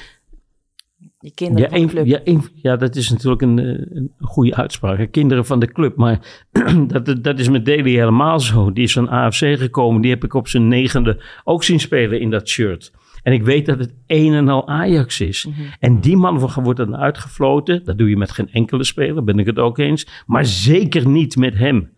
Je 1.19 1.31
kinderen 1.33 1.69
ja, 1.71 1.77
van 1.77 1.87
de 1.87 1.93
club. 1.93 2.05
Ja, 2.05 2.19
een, 2.23 2.43
ja, 2.53 2.75
dat 2.75 2.95
is 2.95 3.09
natuurlijk 3.09 3.41
een, 3.41 3.57
een 3.57 4.11
goede 4.19 4.55
uitspraak. 4.55 5.11
Kinderen 5.11 5.45
van 5.45 5.59
de 5.59 5.71
club. 5.71 5.95
Maar 5.95 6.45
dat, 6.87 7.23
dat 7.23 7.39
is 7.39 7.49
met 7.49 7.65
Daly 7.65 7.91
helemaal 7.91 8.39
zo. 8.39 8.73
Die 8.73 8.83
is 8.83 8.93
van 8.93 9.09
AFC 9.09 9.57
gekomen. 9.59 10.01
Die 10.01 10.11
heb 10.11 10.23
ik 10.23 10.33
op 10.33 10.47
zijn 10.47 10.67
negende 10.67 11.23
ook 11.43 11.63
zien 11.63 11.79
spelen 11.79 12.19
in 12.19 12.29
dat 12.29 12.49
shirt. 12.49 12.91
En 13.21 13.33
ik 13.33 13.43
weet 13.43 13.65
dat 13.65 13.79
het 13.79 13.93
een 14.07 14.33
en 14.33 14.49
al 14.49 14.67
Ajax 14.67 15.21
is. 15.21 15.45
Mhm. 15.45 15.61
En 15.79 15.99
die 15.99 16.17
man 16.17 16.39
wordt 16.39 16.77
dan 16.77 16.97
uitgefloten. 16.97 17.83
Dat 17.83 17.97
doe 17.97 18.09
je 18.09 18.17
met 18.17 18.31
geen 18.31 18.51
enkele 18.51 18.83
speler, 18.83 19.23
ben 19.23 19.39
ik 19.39 19.45
het 19.45 19.59
ook 19.59 19.77
eens. 19.77 20.23
Maar 20.25 20.45
zeker 20.45 21.07
niet 21.07 21.35
met 21.35 21.57
hem. 21.57 21.93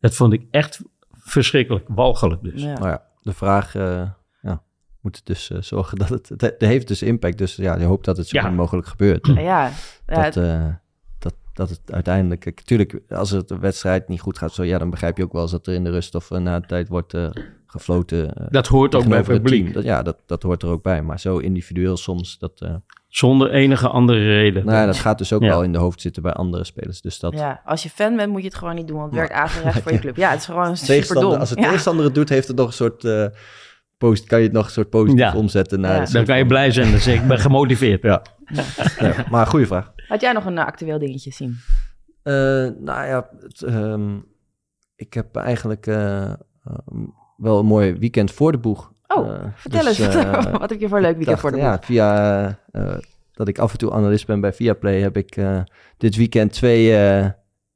Dat 0.00 0.14
vond 0.14 0.32
ik 0.32 0.46
echt 0.50 0.82
verschrikkelijk, 1.10 1.84
walgelijk 1.88 2.42
dus. 2.42 2.62
Ja. 2.62 2.72
Nou 2.72 2.88
ja, 2.88 3.02
de 3.22 3.32
vraag 3.32 3.74
uh, 3.74 4.02
ja, 4.42 4.62
moet 5.00 5.26
dus 5.26 5.50
uh, 5.50 5.58
zorgen 5.60 5.98
dat 5.98 6.08
het, 6.08 6.32
het, 6.36 6.54
heeft 6.58 6.88
dus 6.88 7.02
impact, 7.02 7.38
dus 7.38 7.56
ja, 7.56 7.78
je 7.78 7.84
hoopt 7.84 8.04
dat 8.04 8.16
het 8.16 8.28
zo 8.28 8.36
Ja. 8.38 8.44
min 8.44 8.54
mogelijk 8.54 8.86
gebeurt. 8.86 9.26
Ja, 9.26 9.70
ja, 10.06 10.22
dat, 10.22 10.36
uh, 10.36 10.66
dat, 11.18 11.34
dat 11.52 11.70
het 11.70 11.80
uiteindelijk... 11.92 12.44
Natuurlijk, 12.44 13.00
als 13.08 13.30
het 13.30 13.48
de 13.48 13.58
wedstrijd 13.58 14.08
niet 14.08 14.20
goed 14.20 14.38
gaat, 14.38 14.52
zo, 14.52 14.62
ja, 14.62 14.78
dan 14.78 14.90
begrijp 14.90 15.16
je 15.16 15.24
ook 15.24 15.32
wel 15.32 15.42
eens 15.42 15.50
dat 15.50 15.66
er 15.66 15.74
in 15.74 15.84
de 15.84 15.90
rust 15.90 16.14
of 16.14 16.30
na 16.30 16.60
de 16.60 16.66
tijd 16.66 16.88
wordt 16.88 17.14
uh, 17.14 17.30
gefloten. 17.78 18.24
uh, 18.40 18.46
Dat 18.50 18.66
hoort 18.66 18.94
ook 18.94 19.08
bij 19.08 19.18
het 19.18 19.26
publiek. 19.26 19.74
Dat, 19.74 19.84
ja, 19.84 20.02
dat, 20.02 20.16
dat 20.26 20.42
hoort 20.42 20.62
er 20.62 20.68
ook 20.68 20.82
bij. 20.82 21.02
Maar 21.02 21.20
zo 21.20 21.38
individueel 21.38 21.96
soms, 21.96 22.38
dat... 22.38 22.60
uh, 22.62 22.74
Zonder 23.08 23.50
enige 23.50 23.88
andere 23.88 24.18
reden. 24.18 24.64
Nou 24.64 24.76
ja, 24.78 24.86
dat 24.86 24.96
gaat 24.96 25.18
dus 25.18 25.32
ook 25.32 25.42
Ja. 25.42 25.48
wel 25.48 25.62
in 25.62 25.72
de 25.72 25.78
hoofd 25.78 26.00
zitten 26.00 26.22
bij 26.22 26.32
andere 26.32 26.64
spelers. 26.64 27.00
Dus 27.00 27.18
dat... 27.18 27.32
ja, 27.32 27.60
als 27.64 27.82
je 27.82 27.90
fan 27.90 28.16
bent, 28.16 28.30
moet 28.32 28.40
je 28.40 28.46
het 28.46 28.56
gewoon 28.56 28.74
niet 28.74 28.88
doen, 28.88 28.96
want 28.98 29.10
het 29.10 29.18
werkt 29.18 29.32
averechts 29.34 29.80
voor 29.80 29.92
je 29.92 29.98
club. 30.04 30.16
Ja, 30.16 30.30
het 30.30 30.38
is 30.38 30.44
gewoon 30.44 30.76
super 30.76 31.14
dom. 31.20 31.32
als 31.34 31.50
het 31.50 31.58
ja. 31.58 31.64
tegenstander 31.64 32.04
het 32.04 32.14
doet, 32.14 32.28
heeft 32.28 32.48
het 32.48 32.56
nog 32.56 32.66
een 32.66 32.72
soort... 32.72 33.04
uh, 33.04 33.26
post, 33.98 34.24
kan 34.26 34.38
je 34.38 34.44
het 34.44 34.52
nog 34.54 34.64
een 34.66 34.70
soort 34.72 34.90
positief 34.90 35.18
Ja. 35.20 35.34
omzetten 35.34 35.80
naar... 35.80 36.10
Dan 36.12 36.24
kan 36.24 36.38
je 36.38 36.46
blij 36.46 36.70
zijn. 36.70 36.90
Dan 36.90 37.00
zeg 37.00 37.20
ik, 37.20 37.26
ben 37.26 37.38
gemotiveerd. 37.38 38.02
Ja. 38.02 38.22
Ja, 38.98 39.14
maar 39.30 39.46
goede 39.46 39.66
vraag. 39.66 39.92
Had 40.08 40.20
jij 40.20 40.32
nog 40.32 40.44
een 40.44 40.56
uh, 40.56 40.66
actueel 40.66 40.98
dingetje 40.98 41.30
zien? 41.32 41.56
Uh, 42.24 42.34
nou 42.80 43.06
ja, 43.06 43.28
het, 43.40 43.60
um, 43.62 44.24
ik 44.96 45.14
heb 45.14 45.36
eigenlijk 45.36 45.86
uh, 45.86 46.32
um, 46.92 47.14
wel 47.36 47.58
een 47.58 47.66
mooi 47.66 47.94
weekend 47.98 48.30
voor 48.32 48.52
de 48.52 48.58
boeg. 48.58 48.92
Oh, 49.06 49.26
Uh, 49.26 49.34
vertel 49.54 49.84
dus, 49.84 49.98
eens, 49.98 50.14
uh, 50.16 50.42
wat 50.60 50.70
heb 50.70 50.80
je 50.80 50.88
voor 50.88 50.96
een 50.96 51.02
leuk 51.02 51.16
weekend 51.16 51.26
dacht, 51.26 51.40
voor 51.40 51.50
de 51.50 51.56
Ja, 51.56 51.70
boeg? 51.76 51.84
via 51.84 52.46
uh, 52.72 52.94
dat 53.32 53.48
ik 53.48 53.58
af 53.58 53.72
en 53.72 53.78
toe 53.78 53.92
analist 53.92 54.26
ben 54.26 54.40
bij 54.40 54.52
Viaplay, 54.52 55.00
heb 55.00 55.16
ik 55.16 55.36
uh, 55.36 55.60
dit 55.96 56.16
weekend 56.16 56.52
twee 56.52 56.90
uh, 56.90 57.26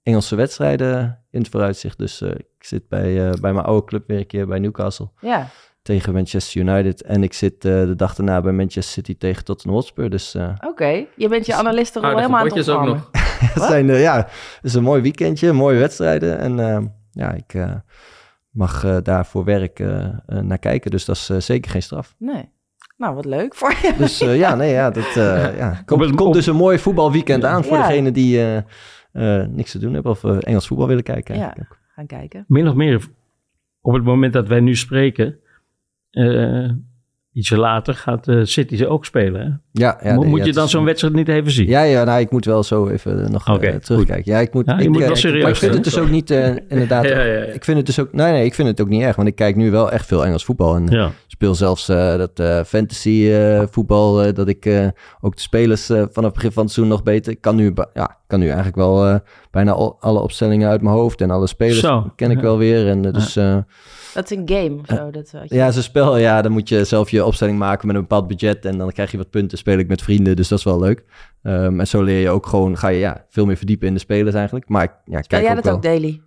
Engelse 0.03 0.37
wedstrijden 0.37 1.19
in 1.31 1.41
het 1.41 1.49
vooruitzicht. 1.49 1.99
Dus 1.99 2.21
uh, 2.23 2.31
ik 2.31 2.47
zit 2.65 2.89
bij, 2.89 3.27
uh, 3.27 3.33
bij 3.41 3.53
mijn 3.53 3.65
oude 3.67 3.87
club 3.87 4.05
weer 4.07 4.19
een 4.19 4.27
keer 4.27 4.47
bij 4.47 4.59
Newcastle 4.59 5.09
Ja, 5.21 5.47
tegen 5.83 6.12
Manchester 6.12 6.61
United. 6.61 7.03
En 7.03 7.23
ik 7.23 7.33
zit 7.33 7.55
uh, 7.55 7.61
de 7.61 7.95
dag 7.97 8.15
daarna 8.15 8.41
bij 8.41 8.53
Manchester 8.53 8.93
City 8.93 9.17
tegen 9.19 9.45
Tottenham 9.45 9.75
Hotspur. 9.81 10.11
Dus 10.11 10.35
uh, 10.35 10.49
oké. 10.67 11.05
Je 11.17 11.29
bent 11.29 11.47
je 11.47 11.55
analisten 11.55 12.03
al 12.03 12.09
Aardige 12.09 12.27
helemaal 12.27 12.50
aan 12.50 12.59
het 12.59 12.71
ook 12.71 12.77
ontvangen. 12.77 13.05
nog. 13.12 13.50
het 13.55 13.62
zijn, 13.62 13.88
uh, 13.88 14.03
ja, 14.03 14.17
het 14.17 14.61
is 14.62 14.75
een 14.75 14.83
mooi 14.83 15.03
weekendje, 15.03 15.53
mooie 15.53 15.79
wedstrijden. 15.79 16.38
En 16.38 16.59
uh, 16.59 16.79
ja, 17.11 17.33
ik 17.33 17.55
uh, 17.55 17.75
mag 18.59 18.85
uh, 18.85 18.97
daar 19.03 19.27
voor 19.27 19.45
werk 19.45 19.79
uh, 19.79 19.88
uh, 19.99 20.38
naar 20.41 20.59
kijken. 20.59 20.91
Dus 20.91 21.05
dat 21.05 21.17
is 21.17 21.31
uh, 21.31 21.38
zeker 21.38 21.71
geen 21.71 21.83
straf. 21.83 22.15
Nee. 22.19 22.49
Nou, 22.97 23.15
wat 23.15 23.25
leuk 23.25 23.55
voor 23.55 23.71
je. 23.71 23.95
Dus 23.99 24.23
uh, 24.23 24.37
ja, 24.38 24.55
nee, 24.55 24.73
ja, 24.73 24.91
dat 24.91 25.05
uh, 25.17 25.57
ja. 25.59 25.71
Op 25.81 25.87
komt, 25.87 26.00
het- 26.00 26.15
komt 26.15 26.29
op- 26.29 26.33
dus 26.35 26.47
een 26.47 26.57
mooi 26.57 26.79
voetbalweekend 26.79 27.45
aan 27.45 27.65
voor 27.65 27.77
Ja. 27.77 27.87
degenen 27.87 28.12
die 28.12 28.37
uh, 28.38 28.57
uh, 29.12 29.47
niks 29.47 29.71
te 29.71 29.79
doen 29.79 29.95
hebben 29.95 30.12
of 30.12 30.23
uh, 30.25 30.37
Engels 30.41 30.67
voetbal 30.67 30.87
willen 30.87 31.03
kijken. 31.03 31.37
Ja. 31.38 31.55
Gaan 31.95 32.07
kijken. 32.07 32.45
Min 32.49 32.69
of 32.69 32.75
meer 32.75 33.07
op 33.81 33.93
het 33.95 34.05
moment 34.05 34.33
dat 34.33 34.49
wij 34.49 34.61
nu 34.61 34.77
spreken, 34.77 35.38
eh, 36.11 36.71
ietsje 37.38 37.57
later 37.57 37.95
gaat 37.95 38.28
eh, 38.28 38.40
City 38.42 38.76
ze 38.76 38.88
ook 38.88 39.04
spelen. 39.04 39.40
Hè? 39.40 39.47
Ja, 39.85 39.99
ja, 40.02 40.14
Mo- 40.14 40.21
nee, 40.21 40.30
Moet 40.30 40.38
ja, 40.38 40.45
je 40.45 40.52
dan 40.52 40.68
zo'n 40.68 40.85
wedstrijd 40.85 41.14
niet 41.14 41.28
even 41.28 41.50
zien? 41.50 41.68
Ja, 41.68 41.83
ja, 41.83 42.04
nou, 42.04 42.21
ik 42.21 42.30
moet 42.30 42.45
wel 42.45 42.62
zo 42.62 42.88
even 42.88 43.18
uh, 43.18 43.26
nog 43.28 43.49
uh, 43.49 43.54
Oké, 43.54 43.80
terugkijken. 43.80 44.33
Ja, 44.33 44.38
ik 44.38 44.52
moet, 44.54 44.66
Ja, 44.66 44.76
je 44.78 44.83
ik, 44.85 44.88
moet 44.88 45.00
uh, 45.00 45.07
wel 45.07 45.16
serieus 45.16 45.42
maar 45.42 45.50
ik 45.50 45.57
vind 45.57 45.75
het 45.75 45.85
dus 45.85 45.99
ook 45.99 46.11
niet, 46.11 46.30
uh, 46.30 46.49
inderdaad, 46.68 47.04
ik 47.59 47.64
vind 47.64 47.76
het 47.76 47.87
dus 47.87 48.00
ook, 48.00 48.12
nee, 48.12 48.33
nee, 48.33 48.45
ik 48.45 48.54
vind 48.54 48.68
het 48.68 48.80
ook 48.80 48.88
niet 48.88 49.02
erg, 49.02 49.16
want 49.16 49.28
ik 49.28 49.35
kijk 49.35 49.57
nu 49.57 49.71
wel 49.71 49.90
echt 49.90 50.07
veel 50.07 50.25
Engels 50.25 50.45
voetbal 50.45 50.76
en 50.76 50.87
Ja. 50.87 51.11
speel 51.26 51.54
zelfs 51.54 51.88
uh, 51.88 52.16
dat 52.16 52.40
uh, 52.40 52.62
fantasy 52.62 53.09
uh, 53.11 53.62
voetbal, 53.71 54.26
uh, 54.26 54.33
dat 54.35 54.49
ik 54.49 54.66
uh, 54.66 54.87
ook 55.21 55.35
de 55.37 55.40
spelers 55.42 55.90
uh, 55.90 55.97
vanaf 55.97 56.25
het 56.25 56.35
begin 56.35 56.52
van 56.52 56.62
het 56.64 56.73
seizoen 56.73 56.95
nog 56.95 57.02
beter, 57.04 57.33
ik 57.33 57.40
kan 57.40 57.57
nu, 57.57 57.73
ja, 57.95 58.16
kan 58.26 58.38
nu 58.40 58.47
eigenlijk 58.47 58.76
wel 58.76 59.09
uh, 59.09 59.14
bijna 59.50 59.73
al, 59.73 59.97
alle 60.00 60.21
opstellingen 60.21 60.68
uit 60.68 60.83
mijn 60.83 60.95
hoofd 60.95 61.21
en 61.21 61.30
alle 61.30 61.47
spelers 61.47 61.80
Zo. 61.80 62.12
ken 62.16 62.30
ik 62.30 62.40
wel 62.40 62.59
weer 62.59 62.88
en 62.88 63.07
uh, 63.07 63.12
dus... 63.12 63.38
Dat 64.19 64.31
is 64.31 64.37
een 64.37 64.49
game 64.49 64.81
of 64.81 64.87
zo. 64.87 65.11
Dat, 65.11 65.31
je- 65.31 65.55
ja, 65.55 65.71
zo'n 65.71 65.83
spel, 65.83 66.17
ja, 66.17 66.43
dan 66.43 66.53
moet 66.53 66.69
je 66.69 66.85
zelf 66.85 67.11
je 67.11 67.25
opstelling 67.25 67.59
maken 67.59 67.87
met 67.87 67.97
een 67.97 68.03
bepaald 68.03 68.27
budget 68.29 68.65
en 68.65 68.79
dan 68.79 68.93
krijg 68.93 69.11
je 69.11 69.17
wat 69.17 69.31
punten, 69.31 69.59
speel 69.59 69.79
ik 69.79 69.89
met 69.89 70.03
vrienden, 70.03 70.37
dus 70.37 70.49
dat 70.49 70.59
is 70.59 70.65
wel 70.65 70.81
leuk. 70.81 71.05
Um, 71.43 71.81
en 71.81 71.87
zo 71.87 72.03
leer 72.03 72.21
je 72.21 72.31
ook 72.31 72.47
gewoon, 72.47 72.79
ga 72.79 72.89
je 72.89 72.99
ja, 72.99 73.25
veel 73.29 73.47
meer 73.47 73.57
verdiepen 73.57 73.87
in 73.89 73.95
de 73.95 74.01
spelers 74.01 74.35
eigenlijk. 74.35 74.69
Maar 74.69 74.83
ik 74.85 74.91
ja, 74.91 75.23
Speel 75.23 75.23
kijk 75.27 75.43
jij 75.43 75.51
ook 75.51 75.57
dat 75.57 75.65
wel. 75.65 75.75
ook 75.75 75.83
daily? 75.83 76.21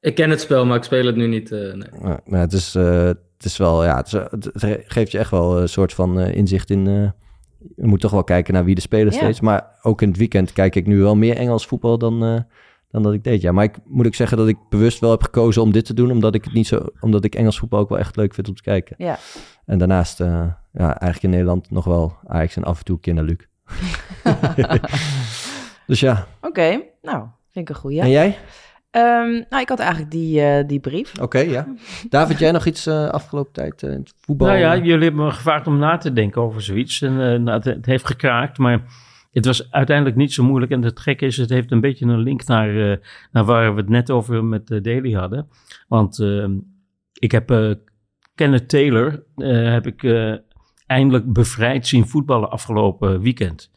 Ik 0.00 0.14
ken 0.14 0.30
het 0.30 0.40
spel, 0.40 0.66
maar 0.66 0.76
ik 0.76 0.82
speel 0.82 1.06
het 1.06 1.16
nu 1.16 1.26
niet. 1.26 1.52
eh, 1.52 1.58
nee. 1.72 1.88
Ja, 2.02 2.20
maar 2.26 2.40
het 2.40 2.52
is, 2.52 2.74
uh, 2.76 3.02
het 3.04 3.44
is 3.44 3.56
wel, 3.56 3.84
ja, 3.84 3.96
het, 3.96 4.06
is, 4.06 4.12
het, 4.12 4.82
geeft 4.86 5.12
je 5.12 5.18
echt 5.18 5.30
wel 5.30 5.60
een 5.60 5.68
soort 5.68 5.94
van 5.94 6.18
uh, 6.20 6.34
inzicht 6.34 6.70
in. 6.70 6.86
Uh, 6.86 7.10
je 7.76 7.86
moet 7.86 8.00
toch 8.00 8.10
wel 8.10 8.24
kijken 8.24 8.54
naar 8.54 8.64
wie 8.64 8.74
de 8.74 8.80
spelers 8.80 9.14
Ja. 9.14 9.20
steeds. 9.22 9.40
Maar 9.40 9.78
ook 9.82 10.02
in 10.02 10.08
het 10.08 10.16
weekend 10.16 10.52
kijk 10.52 10.74
ik 10.76 10.86
nu 10.86 11.00
wel 11.00 11.16
meer 11.16 11.36
Engels 11.36 11.66
voetbal 11.66 11.98
dan, 11.98 12.24
uh, 12.24 12.40
dan 12.92 13.02
dat 13.02 13.12
ik 13.12 13.24
deed. 13.24 13.40
Ja, 13.40 13.52
maar 13.52 13.64
ik 13.64 13.76
moet 13.84 14.06
ik 14.06 14.14
zeggen 14.14 14.36
dat 14.36 14.48
ik 14.48 14.56
bewust 14.68 15.00
wel 15.00 15.10
heb 15.10 15.22
gekozen 15.22 15.62
om 15.62 15.72
dit 15.72 15.84
te 15.84 15.94
doen, 15.94 16.10
omdat 16.10 16.34
ik 16.34 16.44
het 16.44 16.52
niet 16.52 16.66
zo, 16.66 16.86
omdat 17.00 17.24
ik 17.24 17.34
Engels 17.34 17.58
voetbal 17.58 17.80
ook 17.80 17.88
wel 17.88 17.98
echt 17.98 18.16
leuk 18.16 18.34
vind 18.34 18.48
om 18.48 18.54
te 18.54 18.62
kijken. 18.62 18.94
Ja. 18.98 19.18
En 19.64 19.78
daarnaast, 19.78 20.20
uh, 20.20 20.46
ja, 20.72 20.86
eigenlijk 20.86 21.22
in 21.22 21.30
Nederland 21.30 21.70
nog 21.70 21.84
wel 21.84 22.16
Ajax 22.26 22.56
en 22.56 22.64
af 22.64 22.78
en 22.78 22.84
toe 22.84 22.94
een 22.94 23.00
keer 23.00 23.14
naar 23.14 23.24
Luc. 23.24 23.38
dus 25.86 26.00
ja. 26.00 26.26
Oké, 26.40 26.82
nou, 27.02 27.26
vind 27.50 27.68
ik 27.68 27.74
een 27.74 27.80
goeie. 27.80 28.00
En 28.00 28.10
jij? 28.10 28.38
Um, 28.96 29.44
nou, 29.48 29.62
ik 29.62 29.68
had 29.68 29.78
eigenlijk 29.78 30.10
die, 30.10 30.40
uh, 30.40 30.66
die 30.66 30.80
brief. 30.80 31.12
Oké, 31.12 31.22
okay, 31.22 31.48
ja. 31.48 31.66
David, 32.08 32.38
jij 32.38 32.50
nog 32.50 32.66
iets 32.66 32.86
uh, 32.86 33.08
afgelopen 33.08 33.52
tijd 33.52 33.82
uh, 33.82 33.90
in 33.90 33.98
het 33.98 34.14
voetbal? 34.20 34.46
Nou 34.46 34.58
ja, 34.58 34.76
jullie 34.76 35.04
hebben 35.04 35.24
me 35.24 35.30
gevraagd 35.30 35.66
om 35.66 35.78
na 35.78 35.96
te 35.96 36.12
denken 36.12 36.42
over 36.42 36.62
zoiets. 36.62 37.02
En 37.02 37.42
nou, 37.42 37.56
het, 37.56 37.64
het, 37.64 37.86
heeft 37.86 38.06
gekraakt, 38.06 38.58
maar 38.58 38.82
het 39.32 39.44
was 39.44 39.70
uiteindelijk 39.70 40.16
niet 40.16 40.32
zo 40.32 40.44
moeilijk. 40.44 40.72
En 40.72 40.82
het 40.82 41.00
gekke 41.00 41.26
is, 41.26 41.36
het 41.36 41.50
heeft 41.50 41.70
een 41.70 41.80
beetje 41.80 42.06
een 42.06 42.22
link 42.22 42.46
naar, 42.46 43.00
naar 43.32 43.44
waar 43.44 43.74
we 43.74 43.80
het 43.80 43.90
net 43.90 44.10
over 44.10 44.44
met 44.44 44.66
Daly 44.66 45.12
hadden. 45.12 45.48
Want 45.88 46.18
ehm, 46.18 46.58
ik 47.12 47.32
heb 47.32 47.76
Kenneth 48.34 48.68
Taylor 48.68 49.24
heb 49.72 49.86
ik, 49.86 50.02
eindelijk 50.92 51.32
bevrijd 51.32 51.86
zien 51.86 52.06
voetballen 52.06 52.50
afgelopen 52.50 53.20
weekend. 53.20 53.70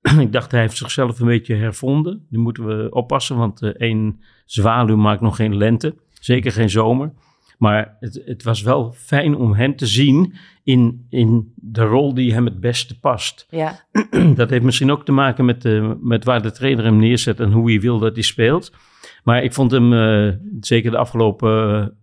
ik 0.18 0.32
dacht, 0.32 0.50
hij 0.50 0.60
heeft 0.60 0.76
zichzelf 0.76 1.20
een 1.20 1.26
beetje 1.26 1.54
hervonden. 1.54 2.26
Nu 2.28 2.38
moeten 2.38 2.66
we 2.66 2.90
oppassen, 2.90 3.36
want 3.36 3.62
uh, 3.62 3.70
één 3.70 4.20
zwaluw 4.44 4.96
maakt 4.96 5.20
nog 5.20 5.36
geen 5.36 5.56
lente. 5.56 5.94
Zeker 6.12 6.52
geen 6.52 6.70
zomer. 6.70 7.12
Maar 7.60 7.96
het, 8.00 8.22
het, 8.24 8.42
was 8.42 8.62
wel 8.62 8.92
fijn 8.92 9.36
om 9.36 9.54
hem 9.54 9.76
te 9.76 9.86
zien 9.86 10.34
in, 10.62 11.06
in 11.08 11.52
de 11.54 11.82
rol 11.82 12.14
die 12.14 12.32
hem 12.32 12.44
het 12.44 12.60
beste 12.60 13.00
past. 13.00 13.46
Ja. 13.50 13.86
Dat 14.34 14.50
heeft 14.50 14.64
misschien 14.64 14.90
ook 14.90 15.04
te 15.04 15.12
maken 15.12 15.44
met, 15.44 15.64
uh, 15.64 15.92
met 16.00 16.24
waar 16.24 16.42
de 16.42 16.52
trainer 16.52 16.84
hem 16.84 16.98
neerzet 16.98 17.40
en 17.40 17.52
hoe 17.52 17.70
hij 17.70 17.80
wil 17.80 17.98
dat 17.98 18.14
hij 18.14 18.22
speelt. 18.22 18.72
Maar 19.24 19.42
ik 19.42 19.52
vond 19.52 19.70
hem, 19.70 19.92
uh, 19.92 20.34
zeker 20.60 20.90
de 20.90 20.96
afgelopen 20.96 21.94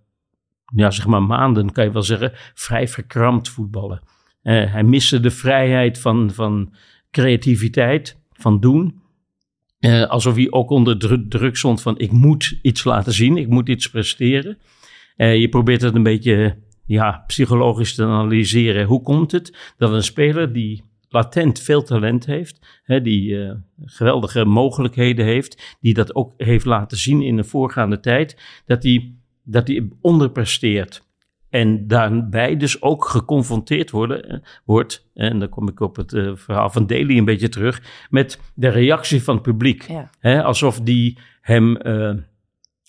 ja, 0.76 0.92
zeg 0.92 1.08
maar 1.08 1.24
maanden, 1.24 1.72
kan 1.72 1.84
je 1.84 1.92
wel 1.92 2.04
zeggen, 2.04 2.32
vrij 2.54 2.88
verkrampt 2.88 3.50
voetballen. 3.50 4.02
hij 4.42 4.84
miste 4.84 5.20
de 5.20 5.32
vrijheid 5.32 6.00
van, 6.00 6.32
van 6.32 6.74
creativiteit 7.12 8.22
van 8.34 8.60
doen. 8.60 9.02
Alsof 10.08 10.36
hij 10.36 10.52
ook 10.52 10.70
onder 10.70 10.98
druk, 10.98 11.30
druk 11.30 11.58
stond 11.58 11.82
van 11.82 12.00
ik 12.00 12.12
moet 12.12 12.60
iets 12.62 12.84
laten 12.84 13.14
zien, 13.14 13.38
ik 13.38 13.48
moet 13.48 13.70
iets 13.70 13.90
presteren. 13.90 14.58
Uh, 15.18 15.38
je 15.38 15.50
probeert 15.50 15.82
het 15.82 15.96
een 15.96 16.04
beetje 16.04 16.58
ja, 16.86 17.24
psychologisch 17.28 17.96
te 17.96 18.04
analyseren. 18.04 18.86
Hoe 18.86 19.02
komt 19.02 19.32
het 19.32 19.74
dat 19.78 19.92
een 19.92 20.04
speler 20.04 20.54
die 20.54 20.84
latent 21.10 21.60
veel 21.60 21.84
talent 21.84 22.26
heeft, 22.26 22.82
hè, 22.84 23.02
die 23.02 23.30
uh, 23.30 23.52
geweldige 23.86 24.46
mogelijkheden 24.46 25.26
heeft, 25.26 25.78
die 25.82 25.94
dat 25.94 26.16
ook 26.16 26.34
heeft 26.38 26.66
laten 26.66 26.98
zien 26.98 27.22
in 27.22 27.36
de 27.36 27.44
voorgaande 27.44 28.00
tijd, 28.00 28.62
dat 28.66 28.84
hij 28.84 29.14
dat 29.44 29.66
die 29.66 29.90
onderpresteert. 30.02 31.06
En 31.50 31.88
daarbij 31.88 32.58
dus 32.58 32.82
ook 32.82 33.06
geconfronteerd 33.06 33.92
worden, 33.92 34.30
eh, 34.30 34.38
wordt, 34.66 35.10
en 35.14 35.40
dan 35.40 35.50
kom 35.50 35.68
ik 35.68 35.80
op 35.80 35.96
het 35.96 36.14
uh, 36.14 36.32
verhaal 36.36 36.70
van 36.70 36.88
Daly 36.88 37.18
een 37.18 37.26
beetje 37.26 37.50
terug, 37.50 38.08
met 38.10 38.40
de 38.54 38.68
reactie 38.68 39.24
van 39.24 39.34
het 39.34 39.44
publiek. 39.44 39.88
Ja. 40.22 40.42
alsof 40.42 40.82
die 40.82 41.18
hem 41.42 41.78
uh, 41.88 42.14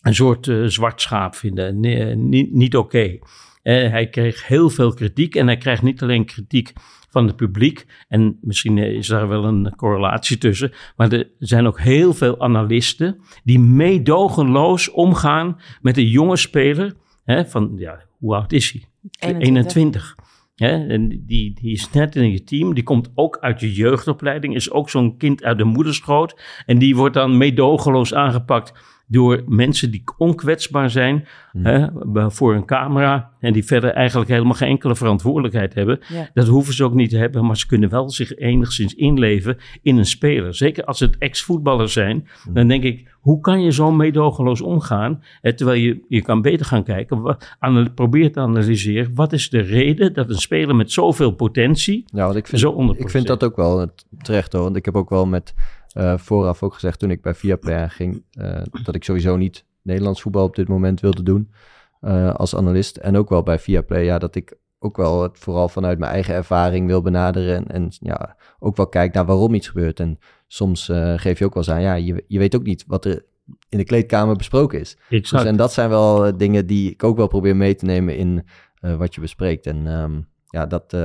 een 0.08 0.14
soort 0.14 0.46
uh, 0.46 0.66
zwart 0.66 1.00
schaap 1.00 1.34
vinden, 1.34 1.80
nee, 1.80 2.14
niet, 2.14 2.52
niet 2.52 2.76
oké. 2.76 3.18
Okay. 3.62 3.90
hij 3.90 4.08
kreeg 4.08 4.46
heel 4.46 4.70
veel 4.70 4.94
kritiek 4.94 5.34
en 5.34 5.46
hij 5.46 5.56
krijgt 5.56 5.82
niet 5.82 6.02
alleen 6.02 6.24
kritiek 6.24 6.72
van 7.10 7.26
het 7.26 7.36
publiek, 7.36 7.86
en 8.08 8.38
misschien 8.40 8.78
is 8.78 9.06
daar 9.06 9.28
wel 9.28 9.44
een 9.44 9.72
correlatie 9.76 10.38
tussen, 10.38 10.72
maar 10.96 11.12
er 11.12 11.30
zijn 11.38 11.66
ook 11.66 11.80
heel 11.80 12.14
veel 12.14 12.40
analisten 12.40 13.20
die 13.44 13.58
meedogenloos 13.58 14.90
omgaan 14.90 15.60
met 15.82 15.96
een 15.96 16.08
jonge 16.08 16.36
speler, 16.36 16.94
hè, 17.24 17.46
van 17.46 17.72
ja, 17.76 18.02
hoe 18.18 18.34
oud 18.34 18.52
is 18.52 18.72
hij? 18.72 18.82
21. 19.30 19.74
21. 19.74 20.16
en 20.56 21.08
die, 21.26 21.54
die 21.60 21.72
is 21.72 21.90
net 21.90 22.16
in 22.16 22.30
je 22.30 22.44
team. 22.44 22.74
Die 22.74 22.82
komt 22.82 23.10
ook 23.14 23.38
uit 23.40 23.60
je 23.60 23.72
jeugdopleiding. 23.72 24.54
Is 24.54 24.70
ook 24.70 24.90
zo'n 24.90 25.16
kind 25.16 25.44
uit 25.44 25.58
de 25.58 25.64
moederschoot. 25.64 26.40
En 26.66 26.78
die 26.78 26.96
wordt 26.96 27.14
dan 27.14 27.36
meedogenloos 27.36 28.14
aangepakt 28.14 28.72
door 29.08 29.42
mensen 29.46 29.90
die 29.90 30.02
onkwetsbaar 30.16 30.90
zijn 30.90 31.26
hmm. 31.52 31.64
hè, 31.64 31.86
voor 32.30 32.54
een 32.54 32.64
camera 32.64 33.30
en 33.40 33.52
die 33.52 33.64
verder 33.64 33.90
eigenlijk 33.90 34.30
helemaal 34.30 34.54
geen 34.54 34.68
enkele 34.68 34.96
verantwoordelijkheid 34.96 35.74
hebben. 35.74 36.00
Ja. 36.08 36.28
Dat 36.34 36.46
hoeven 36.46 36.74
ze 36.74 36.84
ook 36.84 36.94
niet 36.94 37.10
te 37.10 37.16
hebben, 37.16 37.46
maar 37.46 37.56
ze 37.56 37.66
kunnen 37.66 37.88
wel 37.88 38.10
zich 38.10 38.36
enigszins 38.36 38.94
inleven 38.94 39.56
in 39.82 39.96
een 39.96 40.06
speler. 40.06 40.54
Zeker 40.54 40.84
als 40.84 41.00
het 41.00 41.18
ex-voetballers 41.18 41.92
zijn, 41.92 42.28
hmm. 42.42 42.54
dan 42.54 42.68
denk 42.68 42.82
ik, 42.82 43.16
hoe 43.20 43.40
kan 43.40 43.62
je 43.62 43.72
zo 43.72 43.92
meedogenloos 43.92 44.60
omgaan? 44.60 45.22
Hè, 45.40 45.52
terwijl 45.52 45.80
je, 45.80 46.00
je 46.08 46.22
kan 46.22 46.42
beter 46.42 46.66
gaan 46.66 46.84
kijken, 46.84 47.20
wat, 47.20 47.56
probeer 47.94 48.32
te 48.32 48.40
analyseren, 48.40 49.14
wat 49.14 49.32
is 49.32 49.50
de 49.50 49.60
reden 49.60 50.12
dat 50.12 50.28
een 50.28 50.38
speler 50.38 50.76
met 50.76 50.92
zoveel 50.92 51.30
potentie 51.30 52.04
ja, 52.06 52.24
want 52.24 52.36
ik 52.36 52.46
vind, 52.46 52.60
zo 52.60 52.70
onder 52.70 52.98
Ik 52.98 53.10
vind 53.10 53.26
dat 53.26 53.44
ook 53.44 53.56
wel 53.56 53.90
terecht 54.22 54.52
hoor, 54.52 54.62
want 54.62 54.76
ik 54.76 54.84
heb 54.84 54.96
ook 54.96 55.10
wel 55.10 55.26
met 55.26 55.54
uh, 55.98 56.18
vooraf 56.18 56.62
ook 56.62 56.74
gezegd 56.74 56.98
toen 56.98 57.10
ik 57.10 57.22
bij 57.22 57.34
Viaplay 57.34 57.88
ging, 57.88 58.24
uh, 58.40 58.62
dat 58.82 58.94
ik 58.94 59.04
sowieso 59.04 59.36
niet 59.36 59.64
Nederlands 59.82 60.22
voetbal 60.22 60.44
op 60.44 60.56
dit 60.56 60.68
moment 60.68 61.00
wilde 61.00 61.22
doen 61.22 61.52
uh, 62.00 62.34
als 62.34 62.56
analist. 62.56 62.96
En 62.96 63.16
ook 63.16 63.28
wel 63.28 63.42
bij 63.42 63.58
Viaplay, 63.58 64.04
ja, 64.04 64.18
dat 64.18 64.34
ik 64.34 64.58
ook 64.78 64.96
wel 64.96 65.22
het 65.22 65.38
vooral 65.38 65.68
vanuit 65.68 65.98
mijn 65.98 66.12
eigen 66.12 66.34
ervaring 66.34 66.86
wil 66.86 67.02
benaderen. 67.02 67.56
En, 67.56 67.66
en 67.66 67.88
ja, 68.00 68.36
ook 68.58 68.76
wel 68.76 68.88
kijk 68.88 69.14
naar 69.14 69.26
waarom 69.26 69.54
iets 69.54 69.68
gebeurt. 69.68 70.00
En 70.00 70.18
soms 70.46 70.90
geef 71.16 71.38
je 71.38 71.44
ook 71.44 71.54
wel 71.54 71.62
eens 71.62 71.72
aan, 71.72 71.82
ja, 71.82 71.94
je, 71.94 72.24
je 72.28 72.38
weet 72.38 72.56
ook 72.56 72.62
niet 72.62 72.84
wat 72.86 73.04
er 73.04 73.24
in 73.68 73.78
de 73.78 73.84
kleedkamer 73.84 74.36
besproken 74.36 74.80
is. 74.80 74.96
Dus, 75.08 75.32
en 75.32 75.56
dat 75.56 75.72
zijn 75.72 75.88
wel 75.88 76.36
dingen 76.36 76.66
die 76.66 76.90
ik 76.90 77.04
ook 77.04 77.16
wel 77.16 77.28
probeer 77.28 77.56
mee 77.56 77.74
te 77.74 77.84
nemen 77.84 78.16
in 78.16 78.46
wat 78.80 79.14
je 79.14 79.20
bespreekt. 79.20 79.66
En 79.66 79.86
um, 79.86 80.28
ja, 80.46 80.66
dat 80.66 80.96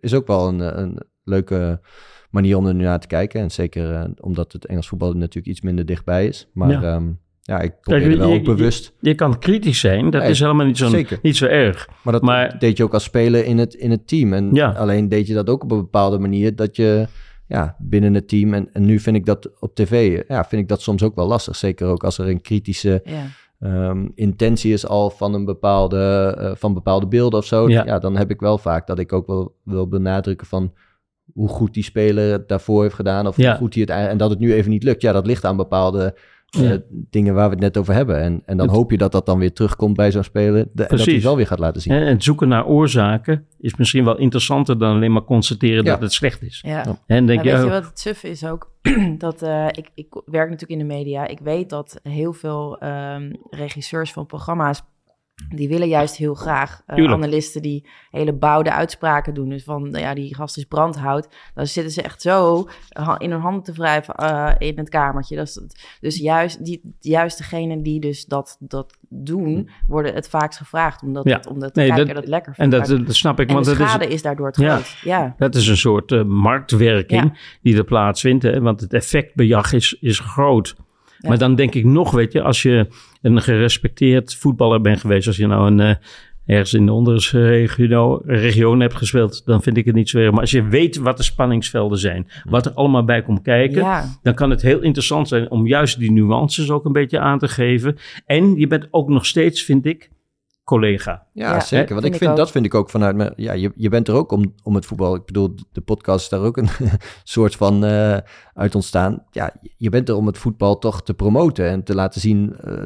is 0.00 0.14
ook 0.14 0.26
wel 0.26 0.48
een, 0.48 0.80
een 0.80 1.02
leuke 1.24 1.80
manier 2.30 2.56
om 2.56 2.66
er 2.66 2.74
nu 2.74 2.82
naar 2.82 3.00
te 3.00 3.06
kijken. 3.06 3.40
En 3.40 3.50
zeker 3.50 3.92
uh, 3.92 4.04
omdat 4.20 4.52
het 4.52 4.66
Engels 4.66 4.88
voetbal 4.88 5.12
natuurlijk 5.12 5.46
iets 5.46 5.60
minder 5.60 5.86
dichtbij 5.86 6.26
is. 6.26 6.48
Maar 6.52 6.70
ja, 6.70 6.94
um, 6.94 7.18
ja 7.40 7.60
ik 7.60 7.80
probeer 7.80 8.02
Kijk, 8.02 8.16
wel 8.16 8.28
je, 8.28 8.38
ook 8.38 8.44
bewust... 8.44 8.92
Je, 9.00 9.08
je, 9.08 9.14
kan 9.14 9.38
kritisch 9.38 9.80
zijn, 9.80 10.10
dat 10.10 10.22
nee, 10.22 10.30
is 10.30 10.40
helemaal 10.40 10.66
niet 10.66 10.78
zo, 10.78 11.02
niet 11.22 11.36
zo 11.36 11.46
erg. 11.46 11.88
Maar 12.02 12.12
dat 12.12 12.22
maar, 12.22 12.58
deed 12.58 12.76
je 12.76 12.84
ook 12.84 12.94
als 12.94 13.04
speler 13.04 13.44
in 13.44 13.58
het, 13.58 13.74
in 13.74 13.90
het 13.90 14.08
team. 14.08 14.32
En 14.32 14.50
ja. 14.52 14.70
alleen 14.70 15.08
deed 15.08 15.26
je 15.26 15.34
dat 15.34 15.48
ook 15.48 15.62
op 15.62 15.70
een 15.70 15.78
bepaalde 15.78 16.18
manier 16.18 16.56
dat 16.56 16.76
je... 16.76 17.06
Ja, 17.46 17.76
binnen 17.78 18.14
het 18.14 18.28
team. 18.28 18.54
En, 18.54 18.68
en 18.72 18.84
nu 18.84 18.98
vind 18.98 19.16
ik 19.16 19.26
dat 19.26 19.50
op 19.60 19.74
tv, 19.74 20.22
ja, 20.28 20.44
vind 20.44 20.62
ik 20.62 20.68
dat 20.68 20.80
soms 20.80 21.02
ook 21.02 21.14
wel 21.14 21.26
lastig. 21.26 21.56
Zeker 21.56 21.86
ook 21.86 22.04
als 22.04 22.18
er 22.18 22.28
een 22.28 22.40
kritische 22.40 23.02
ja. 23.04 23.26
Um, 23.60 24.12
intentie 24.14 24.72
is 24.72 24.86
al 24.86 25.10
van 25.10 25.34
een 25.34 25.44
bepaalde, 25.44 26.36
uh, 26.40 26.50
van 26.54 26.74
bepaalde 26.74 27.06
beelden 27.06 27.38
of 27.38 27.44
zo. 27.44 27.68
Ja. 27.68 27.84
ja. 27.84 27.98
dan 27.98 28.16
heb 28.16 28.30
ik 28.30 28.40
wel 28.40 28.58
vaak 28.58 28.86
dat 28.86 28.98
ik 28.98 29.12
ook 29.12 29.26
wel 29.26 29.56
wil 29.64 29.88
benadrukken 29.88 30.46
van 30.46 30.72
hoe 31.38 31.48
goed 31.48 31.74
die 31.74 31.82
speler 31.82 32.32
het 32.32 32.48
daarvoor 32.48 32.82
heeft 32.82 32.94
gedaan. 32.94 33.26
Of 33.26 33.36
ja. 33.36 33.48
hoe 33.50 33.58
goed 33.58 33.74
hij 33.74 33.82
het 33.82 33.90
en 34.10 34.16
dat 34.18 34.30
het 34.30 34.38
nu 34.38 34.52
even 34.52 34.70
niet 34.70 34.82
lukt. 34.82 35.02
Ja, 35.02 35.12
dat 35.12 35.26
ligt 35.26 35.44
aan 35.44 35.56
bepaalde 35.56 36.14
uh, 36.58 36.70
Ja. 36.70 36.78
dingen 36.90 37.34
waar 37.34 37.44
we 37.48 37.54
het 37.54 37.62
net 37.62 37.76
over 37.76 37.94
hebben. 37.94 38.20
En, 38.20 38.42
en 38.46 38.56
dan 38.56 38.66
Het- 38.66 38.76
hoop 38.76 38.90
je 38.90 38.98
dat 38.98 39.12
dat 39.12 39.26
dan 39.26 39.38
weer 39.38 39.52
terugkomt 39.52 39.96
bij 39.96 40.10
zo'n 40.12 40.22
speler. 40.22 40.66
de- 40.72 40.84
en 40.84 40.96
dat 40.96 41.06
hij 41.06 41.20
wel 41.20 41.36
weer 41.36 41.46
gaat 41.46 41.58
laten 41.58 41.80
zien. 41.82 41.92
En 41.92 42.06
het 42.06 42.22
zoeken 42.24 42.48
naar 42.48 42.66
oorzaken 42.66 43.46
is 43.58 43.76
misschien 43.76 44.04
wel 44.04 44.16
interessanter 44.18 44.78
dan 44.78 44.94
alleen 44.94 45.12
maar 45.12 45.24
constateren 45.24 45.84
Ja. 45.84 45.90
dat 45.90 46.00
het 46.00 46.12
slecht 46.12 46.42
is. 46.42 46.62
Ja. 46.66 46.70
Ja. 46.84 46.98
En 47.06 47.26
denk 47.26 47.42
je, 47.42 47.50
weet 47.50 47.58
je 47.60 47.66
oh, 47.66 47.72
wat 47.72 47.84
het 47.86 47.98
suffe 48.00 48.28
is 48.28 48.44
ook? 48.44 48.70
dat 49.18 49.42
eh, 49.42 49.66
ik, 49.70 49.90
ik 49.94 50.06
werk 50.24 50.50
natuurlijk 50.50 50.80
in 50.80 50.88
de 50.88 50.94
media. 50.94 51.26
Ik 51.26 51.38
weet 51.40 51.70
dat 51.70 52.00
heel 52.02 52.32
veel 52.32 52.78
ehm, 52.78 53.32
regisseurs 53.50 54.12
van 54.12 54.26
programma's. 54.26 54.82
Die 55.54 55.68
willen 55.68 55.88
juist 55.88 56.16
heel 56.16 56.34
graag 56.34 56.82
eh, 56.86 56.96
Tuurlijk. 56.96 57.16
analisten 57.22 57.62
die 57.62 57.86
hele 58.10 58.32
bouwde 58.32 58.72
uitspraken 58.72 59.34
doen. 59.34 59.48
Dus 59.48 59.64
van, 59.64 59.82
nou 59.82 59.98
ja, 60.04 60.14
die 60.14 60.34
gast 60.34 60.56
is 60.56 60.64
brandhout. 60.64 61.28
Dan 61.54 61.66
zitten 61.66 61.92
ze 61.92 62.02
echt 62.02 62.22
zo 62.22 62.68
ha- 62.88 63.18
in 63.18 63.30
hun 63.30 63.40
handen 63.40 63.62
te 63.62 63.72
wrijven 63.72 64.14
eh, 64.14 64.52
in 64.58 64.78
het 64.78 64.88
kamertje. 64.88 65.36
Dat 65.36 65.46
is, 65.46 65.60
dus 66.00 66.16
juist, 66.18 66.64
die, 66.64 66.94
juist 67.00 67.38
degenen 67.38 67.82
die 67.82 68.00
dus 68.00 68.24
dat, 68.24 68.56
dat 68.60 68.96
doen, 69.08 69.70
worden 69.86 70.14
het 70.14 70.28
vaakst 70.28 70.58
gevraagd. 70.58 71.02
Omdat, 71.02 71.24
Ja. 71.28 71.36
het, 71.36 71.46
omdat 71.46 71.74
de 71.74 71.80
Nee, 71.80 71.88
kijker 71.88 72.06
dat- 72.06 72.14
dat, 72.16 72.26
lekker 72.28 72.52
en 72.56 72.70
vindt. 72.70 72.88
dat, 72.88 73.06
dat 73.06 73.14
snap 73.16 73.40
ik, 73.40 73.48
en 73.48 73.54
want 73.54 73.66
de 73.66 73.72
dat 73.72 73.80
is, 73.80 73.88
schade 73.88 74.06
is, 74.08 74.22
daardoor 74.22 74.46
het 74.46 74.56
Ja. 74.56 74.74
groot. 74.74 74.96
Ja. 75.02 75.34
dat 75.38 75.54
is 75.54 75.68
een 75.68 75.76
soort 75.76 76.12
eh, 76.12 76.22
marktwerking 76.24 77.22
Ja. 77.22 77.32
die 77.62 77.76
er 77.76 77.84
plaatsvindt. 77.84 78.42
Hè? 78.42 78.60
Want 78.60 78.80
het 78.80 78.92
effectbejag 78.92 79.72
is, 79.72 79.96
is 80.00 80.18
groot. 80.20 80.76
Ja. 81.18 81.28
Maar 81.28 81.38
dan 81.38 81.54
denk 81.54 81.74
ik 81.74 81.84
nog, 81.84 82.10
weet 82.10 82.32
je, 82.32 82.42
als 82.42 82.62
je 82.62 82.86
een 83.22 83.42
gerespecteerd 83.42 84.34
voetballer 84.34 84.80
bent 84.80 85.00
geweest, 85.00 85.26
als 85.26 85.36
je 85.36 85.46
nou 85.46 85.66
een, 85.66 85.80
eh, 85.80 85.94
ergens 86.46 86.74
in 86.74 86.86
de 86.86 86.92
onderregio 86.92 88.22
region 88.26 88.80
hebt 88.80 88.94
gespeeld, 88.94 89.42
dan 89.44 89.62
vind 89.62 89.76
ik 89.76 89.84
het 89.84 89.94
niet 89.94 90.08
zo 90.08 90.18
erg. 90.18 90.30
Maar 90.30 90.40
als 90.40 90.50
je 90.50 90.68
weet 90.68 90.96
wat 90.96 91.16
de 91.16 91.22
spanningsvelden 91.22 91.98
zijn, 91.98 92.28
wat 92.44 92.66
er 92.66 92.72
allemaal 92.72 93.04
bij 93.04 93.22
komt 93.22 93.42
kijken, 93.42 93.82
Ja. 93.82 94.04
dan 94.22 94.34
kan 94.34 94.50
het 94.50 94.62
heel 94.62 94.80
interessant 94.80 95.28
zijn 95.28 95.50
om 95.50 95.66
juist 95.66 95.98
die 95.98 96.12
nuances 96.12 96.70
ook 96.70 96.84
een 96.84 96.92
beetje 96.92 97.18
aan 97.18 97.38
te 97.38 97.48
geven. 97.48 97.96
En 98.26 98.54
je 98.56 98.66
bent 98.66 98.88
ook 98.90 99.08
nog 99.08 99.26
steeds, 99.26 99.62
vind 99.62 99.86
ik, 99.86 100.10
collega. 100.68 101.26
Ja, 101.32 101.50
Ja, 101.52 101.60
zeker. 101.60 101.88
Want 101.88 102.00
vind 102.02 102.14
ik 102.14 102.20
vind, 102.22 102.36
dat 102.36 102.50
vind 102.50 102.64
ik 102.64 102.74
ook 102.74 102.90
vanuit 102.90 103.16
me. 103.16 103.32
Ja, 103.36 103.52
je, 103.52 103.72
je 103.76 103.88
bent 103.88 104.08
er 104.08 104.14
ook 104.14 104.32
om, 104.32 104.54
om 104.62 104.74
het 104.74 104.86
voetbal. 104.86 105.14
Ik 105.14 105.24
bedoel, 105.24 105.54
de 105.72 105.80
podcast 105.80 106.22
is 106.24 106.28
daar 106.28 106.40
ook 106.40 106.56
een 106.56 106.68
soort 107.24 107.56
van 107.56 107.84
eh, 107.84 108.16
uit 108.54 108.74
ontstaan. 108.74 109.24
Ja, 109.30 109.52
je 109.76 109.88
bent 109.90 110.08
er 110.08 110.14
om 110.14 110.26
het 110.26 110.38
voetbal 110.38 110.78
toch 110.78 111.02
te 111.02 111.14
promoten 111.14 111.68
en 111.68 111.82
te 111.84 111.94
laten 111.94 112.20
zien 112.20 112.56
eh, 112.56 112.82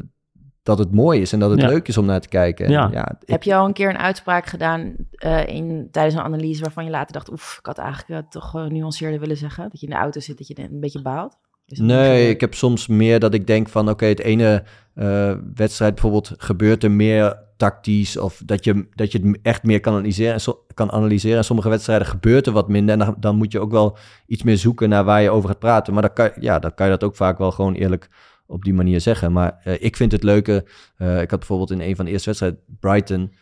dat 0.63 0.77
het 0.77 0.91
mooi 0.93 1.21
is 1.21 1.33
en 1.33 1.39
dat 1.39 1.49
het 1.51 1.61
Ja. 1.61 1.67
leuk 1.67 1.87
is 1.87 1.97
om 1.97 2.05
naar 2.05 2.21
te 2.21 2.27
kijken. 2.27 2.65
En 2.65 2.71
Ja. 2.71 2.89
ja, 2.91 3.11
ik- 3.19 3.29
Heb 3.29 3.43
je 3.43 3.55
al 3.55 3.65
een 3.65 3.73
keer 3.73 3.89
een 3.89 3.97
uitspraak 3.97 4.45
gedaan 4.45 4.95
eh, 5.11 5.47
in, 5.47 5.87
tijdens 5.91 6.15
een 6.15 6.21
analyse 6.21 6.61
waarvan 6.61 6.83
je 6.85 6.89
later 6.91 7.13
dacht, 7.13 7.31
oef, 7.31 7.55
ik 7.59 7.65
had 7.65 7.77
eigenlijk 7.77 8.29
toch 8.31 8.55
uh, 8.55 8.65
nuanceerder 8.65 9.19
willen 9.19 9.37
zeggen? 9.37 9.63
Dat 9.69 9.79
je 9.79 9.87
in 9.87 9.93
de 9.93 9.99
auto 9.99 10.19
zit, 10.19 10.37
dat 10.37 10.47
je 10.47 10.59
een 10.59 10.79
beetje 10.79 11.01
baalt? 11.01 11.37
Nee, 11.65 12.29
ik 12.29 12.41
heb 12.41 12.53
soms 12.53 12.87
meer 12.87 13.19
dat 13.19 13.33
ik 13.33 13.47
denk 13.47 13.69
van 13.69 13.89
oké, 13.89 14.05
het 14.05 14.19
ene 14.19 14.63
eh, 14.93 15.33
wedstrijd 15.55 15.93
bijvoorbeeld 15.93 16.31
gebeurt 16.37 16.83
er 16.83 16.91
meer 16.91 17.41
tactisch 17.57 18.17
of 18.17 18.41
dat 18.45 18.63
je, 18.63 18.87
dat 18.95 19.11
je 19.11 19.19
het 19.19 19.37
echt 19.41 19.63
meer 19.63 19.79
kan 19.79 19.93
analyseren. 19.93 20.33
En 20.33 20.41
so- 20.41 20.65
kan 20.73 20.91
analyseren. 20.91 21.37
En 21.37 21.43
sommige 21.43 21.69
wedstrijden 21.69 22.07
gebeurt 22.07 22.47
er 22.47 22.53
wat 22.53 22.67
minder. 22.69 22.99
En 22.99 23.05
dan, 23.05 23.15
dan 23.19 23.35
moet 23.35 23.51
je 23.51 23.59
ook 23.59 23.71
wel 23.71 23.97
iets 24.27 24.43
meer 24.43 24.57
zoeken 24.57 24.89
naar 24.89 25.03
waar 25.03 25.21
je 25.21 25.29
over 25.29 25.49
gaat 25.49 25.59
praten. 25.59 25.93
Maar 25.93 26.01
dan 26.01 26.13
kan, 26.13 26.31
ja, 26.39 26.59
dan 26.59 26.73
kan 26.73 26.85
je 26.85 26.91
dat 26.91 27.03
ook 27.03 27.15
vaak 27.15 27.37
wel 27.37 27.51
gewoon 27.51 27.73
eerlijk 27.73 28.09
op 28.45 28.63
die 28.63 28.73
manier 28.73 29.01
zeggen. 29.01 29.31
Maar 29.31 29.59
eh, 29.63 29.73
ik 29.79 29.95
vind 29.95 30.11
het 30.11 30.23
leuke. 30.23 30.65
eh, 30.97 31.21
ik 31.21 31.29
had 31.29 31.39
bijvoorbeeld 31.39 31.71
in 31.71 31.81
een 31.81 31.95
van 31.95 32.05
de 32.05 32.11
eerste 32.11 32.25
wedstrijden 32.27 32.59
Brighton. 32.79 33.33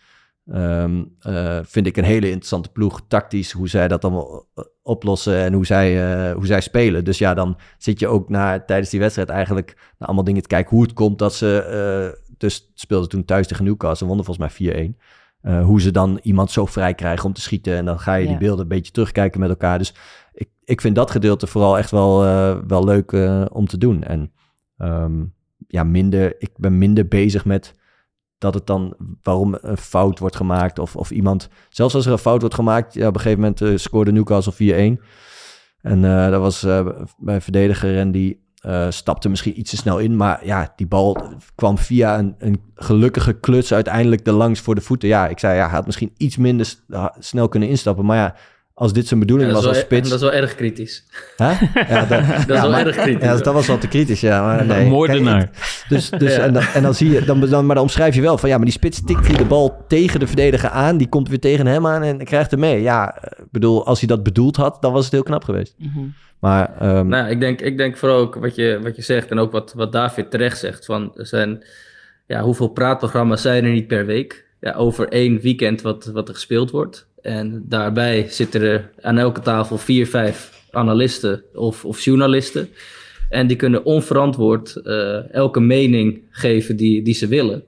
Eh, 0.52 1.60
vind 1.64 1.88
ik 1.88 1.98
een 1.98 2.04
hele 2.04 2.26
interessante 2.26 2.72
ploeg. 2.72 3.02
Tactisch, 3.08 3.52
hoe 3.52 3.70
zij 3.70 3.88
dat 3.88 4.04
allemaal 4.04 4.46
eh, 4.56 4.64
oplossen 4.84 5.38
en 5.44 5.54
hoe 5.54 5.66
zij, 5.66 6.14
eh, 6.14 6.34
hoe 6.36 6.46
zij 6.46 6.62
spelen. 6.62 7.04
Dus 7.04 7.18
ja, 7.18 7.34
dan 7.34 7.58
zit 7.78 8.00
je 8.00 8.08
ook 8.08 8.30
naar, 8.30 8.66
tijdens 8.66 8.90
die 8.90 9.00
wedstrijd 9.00 9.30
eigenlijk 9.30 9.74
naar 9.98 10.08
allemaal 10.08 10.24
dingen 10.24 10.42
te 10.42 10.48
kijken. 10.48 10.76
Hoe 10.76 10.84
het 10.84 10.94
komt 10.94 11.20
dat 11.20 11.34
ze, 11.34 11.64
eh, 11.64 12.22
dus 12.38 12.72
speelden 12.74 13.10
toen 13.10 13.26
thuis 13.26 13.48
tegen 13.48 13.66
Newcastle, 13.66 14.08
wonnen 14.08 14.26
volgens 14.26 14.46
mij 14.46 14.56
4-1. 14.56 14.98
Eh, 15.42 15.66
hoe 15.66 15.82
ze 15.82 15.92
dan 15.92 16.20
iemand 16.24 16.52
zo 16.52 16.66
vrij 16.66 16.94
krijgen 16.94 17.26
om 17.26 17.34
te 17.34 17.42
schieten. 17.42 17.76
En 17.76 17.86
dan 17.86 18.00
ga 18.00 18.16
je 18.16 18.28
die 18.28 18.38
beelden 18.38 18.62
een 18.62 18.68
beetje 18.68 18.92
terugkijken 18.92 19.40
met 19.40 19.50
elkaar. 19.50 19.78
Dus 19.78 19.94
ik, 20.34 20.50
ik 20.64 20.82
vind 20.82 20.96
dat 20.96 21.12
gedeelte 21.12 21.48
vooral 21.48 21.78
echt 21.78 21.92
wel, 21.92 22.18
wel 22.68 22.84
leuk 22.84 23.12
om 23.52 23.68
te 23.68 23.78
doen. 23.78 24.04
En 24.04 24.32
ehm, 24.78 25.24
ja, 25.68 25.84
minder, 25.84 26.36
ik 26.40 26.52
ben 26.58 26.78
minder 26.78 27.08
bezig 27.08 27.46
met 27.46 27.74
dat 28.42 28.54
het 28.54 28.68
dan, 28.68 28.94
waarom 29.24 29.58
een 29.62 29.78
fout 29.78 30.20
wordt 30.20 30.36
gemaakt. 30.36 30.80
Of, 30.80 30.96
of 30.96 31.12
iemand, 31.12 31.50
zelfs 31.70 31.96
als 31.96 32.06
er 32.06 32.12
een 32.12 32.18
fout 32.18 32.40
wordt 32.40 32.56
gemaakt, 32.56 32.94
ja, 32.94 33.08
op 33.08 33.14
een 33.14 33.22
gegeven 33.22 33.42
moment 33.42 33.62
eh, 33.62 33.72
scoorde 33.76 34.12
Newcastle 34.12 34.98
4-1. 34.98 35.02
En 35.82 36.06
eh, 36.06 36.30
dat 36.30 36.42
was 36.42 36.64
eh, 36.64 36.88
bij 37.18 37.36
een 37.36 37.42
verdediger 37.42 37.98
en 37.98 38.12
die 38.12 38.50
eh, 38.62 38.90
stapte 38.90 39.30
misschien 39.30 39.60
iets 39.60 39.70
te 39.70 39.78
snel 39.78 40.00
in. 40.00 40.16
Maar 40.16 40.46
ja, 40.46 40.74
die 40.76 40.88
bal 40.88 41.18
kwam 41.56 41.78
via 41.78 42.20
een, 42.20 42.36
een 42.38 42.62
gelukkige 42.76 43.34
kluts 43.34 43.74
uiteindelijk 43.74 44.28
er 44.28 44.34
langs 44.34 44.60
voor 44.60 44.76
de 44.76 44.82
voeten. 44.82 45.10
Ja, 45.10 45.28
ik 45.28 45.40
zei, 45.40 45.56
ja, 45.56 45.64
hij 45.66 45.76
had 45.76 45.86
misschien 45.86 46.14
iets 46.18 46.38
minder 46.38 46.76
snel 47.20 47.48
kunnen 47.48 47.70
instappen. 47.70 48.06
Maar 48.06 48.18
ja, 48.18 48.36
als 48.74 48.94
dit 48.94 49.08
zijn 49.08 49.20
bedoeling 49.20 49.52
was 49.52 49.60
wel, 49.62 49.70
als 49.70 49.80
spits... 49.80 50.10
dat 50.10 50.22
is 50.22 50.30
wel 50.30 50.34
erg 50.40 50.56
kritisch. 50.56 51.06
Hè? 51.38 51.46
Ja, 51.90 52.06
dat, 52.06 52.10
Dat 52.10 52.38
is 52.38 52.46
ja, 52.46 52.62
wel 52.62 52.70
maar- 52.70 52.86
erg 52.88 52.96
kritisch. 52.96 53.24
Ja, 53.24 53.38
dat 53.38 53.54
was 53.54 53.68
wel 53.68 53.78
te 53.78 53.88
kritisch, 53.88 54.22
ja. 54.22 54.42
Maar 54.46 54.66
nee. 54.66 54.84
Een 54.84 54.90
moordenaar. 54.90 55.50
Dus, 55.88 56.10
dus, 56.24 56.36
Ja. 56.36 56.42
en, 56.42 56.54
dan, 56.54 56.64
en 56.64 56.84
dan 56.84 56.94
zie 56.94 57.10
je, 57.12 57.26
dan, 57.26 57.40
dan, 57.40 57.66
maar 57.66 57.76
dan 57.76 57.84
omschrijf 57.84 58.16
je 58.16 58.22
wel 58.22 58.38
van 58.38 58.50
ja, 58.50 58.56
maar 58.56 58.66
die 58.66 58.74
spits 58.74 59.04
tikt 59.06 59.28
hier 59.28 59.38
de 59.38 59.46
bal 59.46 59.86
tegen 59.88 60.20
de 60.20 60.28
verdediger 60.28 60.70
aan, 60.70 60.98
die 60.98 61.10
komt 61.10 61.30
weer 61.30 61.40
tegen 61.40 61.66
hem 61.68 61.88
aan 61.88 62.04
en 62.04 62.24
krijgt 62.26 62.52
hem 62.52 62.60
mee. 62.60 62.82
Ja, 62.82 63.16
ik 63.24 63.52
bedoel, 63.52 63.86
als 63.86 64.00
hij 64.00 64.08
dat 64.08 64.24
bedoeld 64.24 64.56
had, 64.56 64.82
dan 64.82 64.94
was 64.94 65.04
het 65.04 65.14
heel 65.14 65.24
knap 65.24 65.44
geweest. 65.44 65.76
Mhm. 65.78 66.00
Maar 66.40 66.76
ehm, 66.80 67.08
Nou, 67.08 67.24
ja, 67.24 67.28
ik 67.28 67.40
denk, 67.40 67.62
ik 67.62 67.78
denk 67.78 67.98
vooral 67.98 68.18
ook 68.18 68.36
wat 68.36 68.56
je, 68.56 68.80
wat 68.84 68.96
je 68.96 69.02
zegt 69.02 69.30
en 69.30 69.40
ook 69.40 69.52
wat, 69.52 69.74
wat 69.76 69.92
David 69.92 70.32
terecht 70.32 70.58
zegt. 70.60 70.86
Van, 70.86 71.12
zijn, 71.16 71.64
ja, 72.28 72.42
hoeveel 72.42 72.68
praatprogramma's 72.68 73.42
zijn 73.42 73.66
er 73.66 73.72
niet 73.72 73.88
per 73.88 74.06
week? 74.06 74.46
Ja, 74.60 74.74
over 74.74 75.08
één 75.08 75.40
weekend 75.40 75.82
wat, 75.82 76.06
wat 76.06 76.28
er 76.28 76.34
gespeeld 76.34 76.72
wordt. 76.72 77.08
En 77.22 77.66
daarbij 77.68 78.26
zitten 78.30 78.62
er 78.62 78.92
aan 79.02 79.18
elke 79.18 79.42
tafel 79.42 79.78
vier, 79.78 80.08
vijf 80.08 80.66
analisten 80.72 81.44
of, 81.54 81.86
of 81.86 82.02
journalisten. 82.02 82.70
En 83.30 83.48
die 83.48 83.58
kunnen 83.58 83.86
onverantwoord 83.86 84.76
eh, 84.76 85.34
elke 85.34 85.60
mening 85.60 86.22
geven 86.30 86.76
die, 86.76 87.02
die 87.02 87.14
ze 87.14 87.28
willen. 87.28 87.64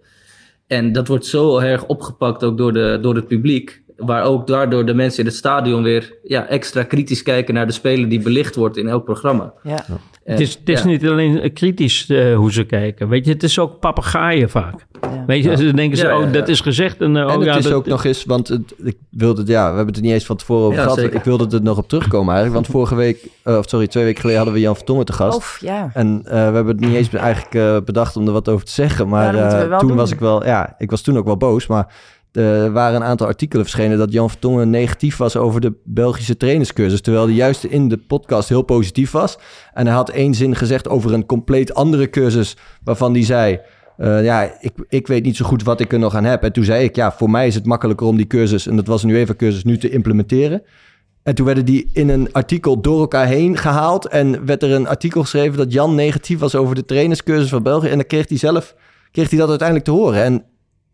En 0.67 0.91
dat 0.91 1.07
wordt 1.07 1.25
zo 1.25 1.57
erg 1.57 1.85
opgepakt 1.85 2.43
ook 2.43 2.57
door, 2.57 2.73
de, 2.73 2.99
door 3.01 3.15
het 3.15 3.27
publiek. 3.27 3.81
Waar 3.97 4.23
ook 4.23 4.47
daardoor 4.47 4.85
de 4.85 4.93
mensen 4.93 5.19
in 5.19 5.25
het 5.25 5.35
stadion 5.35 5.83
weer 5.83 6.17
ja, 6.23 6.47
extra 6.47 6.83
kritisch 6.83 7.23
kijken 7.23 7.53
naar 7.53 7.67
de 7.67 7.73
speler 7.73 8.09
die 8.09 8.21
belicht 8.21 8.55
wordt 8.55 8.77
in 8.77 8.87
elk 8.87 9.05
programma. 9.05 9.53
Ja. 9.63 9.85
En, 10.25 10.31
Het 10.31 10.41
is, 10.41 10.53
het 10.53 10.69
is 10.69 10.79
ja, 10.81 10.87
niet 10.87 11.07
alleen 11.07 11.41
eh, 11.41 11.53
kritisch 11.53 12.09
eh, 12.09 12.35
hoe 12.35 12.51
ze 12.51 12.63
kijken. 12.63 13.09
Weet 13.09 13.25
je, 13.25 13.31
het 13.31 13.43
is 13.43 13.59
ook 13.59 13.79
papegaaien 13.79 14.49
vaak. 14.49 14.85
Ja. 15.01 15.23
Weet 15.27 15.43
je, 15.43 15.49
Ja. 15.49 15.55
dan 15.55 15.75
denken 15.75 15.97
ze, 15.97 16.03
Ja, 16.05 16.11
ja, 16.11 16.19
oh, 16.19 16.33
dat 16.33 16.47
is 16.47 16.59
gezegd. 16.61 17.01
En, 17.01 17.15
eh, 17.15 17.21
en 17.21 17.27
oh, 17.27 17.33
het 17.35 17.43
ja, 17.43 17.55
is 17.57 17.63
dat, 17.63 17.73
ook 17.73 17.85
nog 17.85 18.03
eens, 18.03 18.25
want 18.25 18.47
het, 18.47 18.73
ik 18.83 18.97
wilde 19.09 19.39
het, 19.41 19.49
ja, 19.49 19.61
we 19.61 19.67
hebben 19.67 19.87
het 19.87 19.95
er 19.95 20.01
niet 20.01 20.11
eens 20.11 20.25
van 20.25 20.35
tevoren 20.35 20.63
over 20.65 20.77
Ja, 20.77 20.83
gehad. 20.83 20.97
zeker. 20.99 21.15
Ik 21.15 21.23
wilde 21.23 21.55
er 21.57 21.63
nog 21.63 21.77
op 21.77 21.87
terugkomen 21.87 22.33
eigenlijk, 22.33 22.53
want 22.53 22.75
vorige 22.75 22.95
week, 22.95 23.27
eh, 23.43 23.57
of 23.57 23.69
sorry, 23.69 23.87
twee 23.87 24.03
weken 24.03 24.19
geleden 24.19 24.39
hadden 24.41 24.59
we 24.59 24.63
Jan 24.65 24.75
Vertongen 24.75 25.05
te 25.05 25.13
gast. 25.13 25.37
Of, 25.37 25.57
ja. 25.61 25.89
En 25.93 26.21
eh, 26.25 26.31
we 26.31 26.37
hebben 26.37 26.67
het 26.67 26.79
niet 26.79 26.95
eens 26.95 27.09
eigenlijk 27.13 27.55
eh, 27.55 27.77
bedacht 27.85 28.15
om 28.15 28.25
er 28.27 28.33
wat 28.33 28.49
over 28.49 28.65
te 28.65 28.71
zeggen. 28.71 29.07
Maar 29.07 29.35
eh, 29.35 29.77
toen 29.77 29.87
doen. 29.87 29.97
was 29.97 30.11
ik 30.11 30.19
wel, 30.19 30.45
ja, 30.45 30.75
ik 30.77 30.89
was 30.89 31.01
toen 31.01 31.17
ook 31.17 31.25
wel 31.25 31.37
boos. 31.37 31.67
Maar 31.67 31.87
er 32.33 32.71
waren 32.71 32.95
een 32.95 33.07
aantal 33.07 33.27
artikelen 33.27 33.65
verschenen 33.65 33.97
dat 33.97 34.11
Jan 34.11 34.29
Vertongen 34.29 34.69
negatief 34.69 35.17
was 35.17 35.35
over 35.35 35.61
de 35.61 35.73
Belgische 35.83 36.37
trainerscursus. 36.37 37.01
Terwijl 37.01 37.25
hij 37.25 37.35
juist 37.35 37.63
in 37.63 37.87
de 37.87 37.97
podcast 37.97 38.49
heel 38.49 38.61
positief 38.61 39.11
was. 39.11 39.37
En 39.73 39.85
hij 39.85 39.95
had 39.95 40.09
één 40.09 40.33
zin 40.33 40.55
gezegd 40.55 40.89
over 40.89 41.13
een 41.13 41.25
compleet 41.25 41.73
andere 41.73 42.09
cursus 42.09 42.57
waarvan 42.83 43.13
hij 43.13 43.23
zei... 43.23 43.59
eh, 43.97 44.23
ja, 44.23 44.57
ik, 44.59 44.71
ik 44.89 45.07
weet 45.07 45.23
niet 45.23 45.35
zo 45.35 45.45
goed 45.45 45.63
wat 45.63 45.79
ik 45.79 45.93
er 45.93 45.99
nog 45.99 46.15
aan 46.15 46.23
heb. 46.23 46.43
En 46.43 46.51
toen 46.51 46.63
zei 46.63 46.83
ik, 46.83 46.95
ja, 46.95 47.11
voor 47.11 47.29
mij 47.29 47.47
is 47.47 47.55
het 47.55 47.65
makkelijker 47.65 48.07
om 48.07 48.17
die 48.17 48.27
cursus... 48.27 48.67
en 48.67 48.75
dat 48.75 48.87
was 48.87 49.03
een 49.03 49.09
UEFA-cursus, 49.09 49.63
nu 49.63 49.77
te 49.77 49.89
implementeren. 49.89 50.61
En 51.23 51.35
toen 51.35 51.45
werden 51.45 51.65
die 51.65 51.89
in 51.93 52.09
een 52.09 52.31
artikel 52.31 52.81
door 52.81 52.99
elkaar 52.99 53.27
heen 53.27 53.57
gehaald. 53.57 54.07
En 54.07 54.45
werd 54.45 54.63
er 54.63 54.71
een 54.71 54.87
artikel 54.87 55.21
geschreven 55.21 55.57
dat 55.57 55.73
Jan 55.73 55.95
negatief 55.95 56.39
was 56.39 56.55
over 56.55 56.75
de 56.75 56.85
trainerscursus 56.85 57.49
van 57.49 57.63
België. 57.63 57.87
En 57.87 57.97
dan 57.97 58.07
kreeg 58.07 58.29
hij 58.29 58.37
zelf 58.37 58.75
kreeg 59.13 59.29
hij 59.29 59.39
dat 59.39 59.49
uiteindelijk 59.49 59.87
te 59.87 59.93
horen. 59.93 60.23
En, 60.23 60.45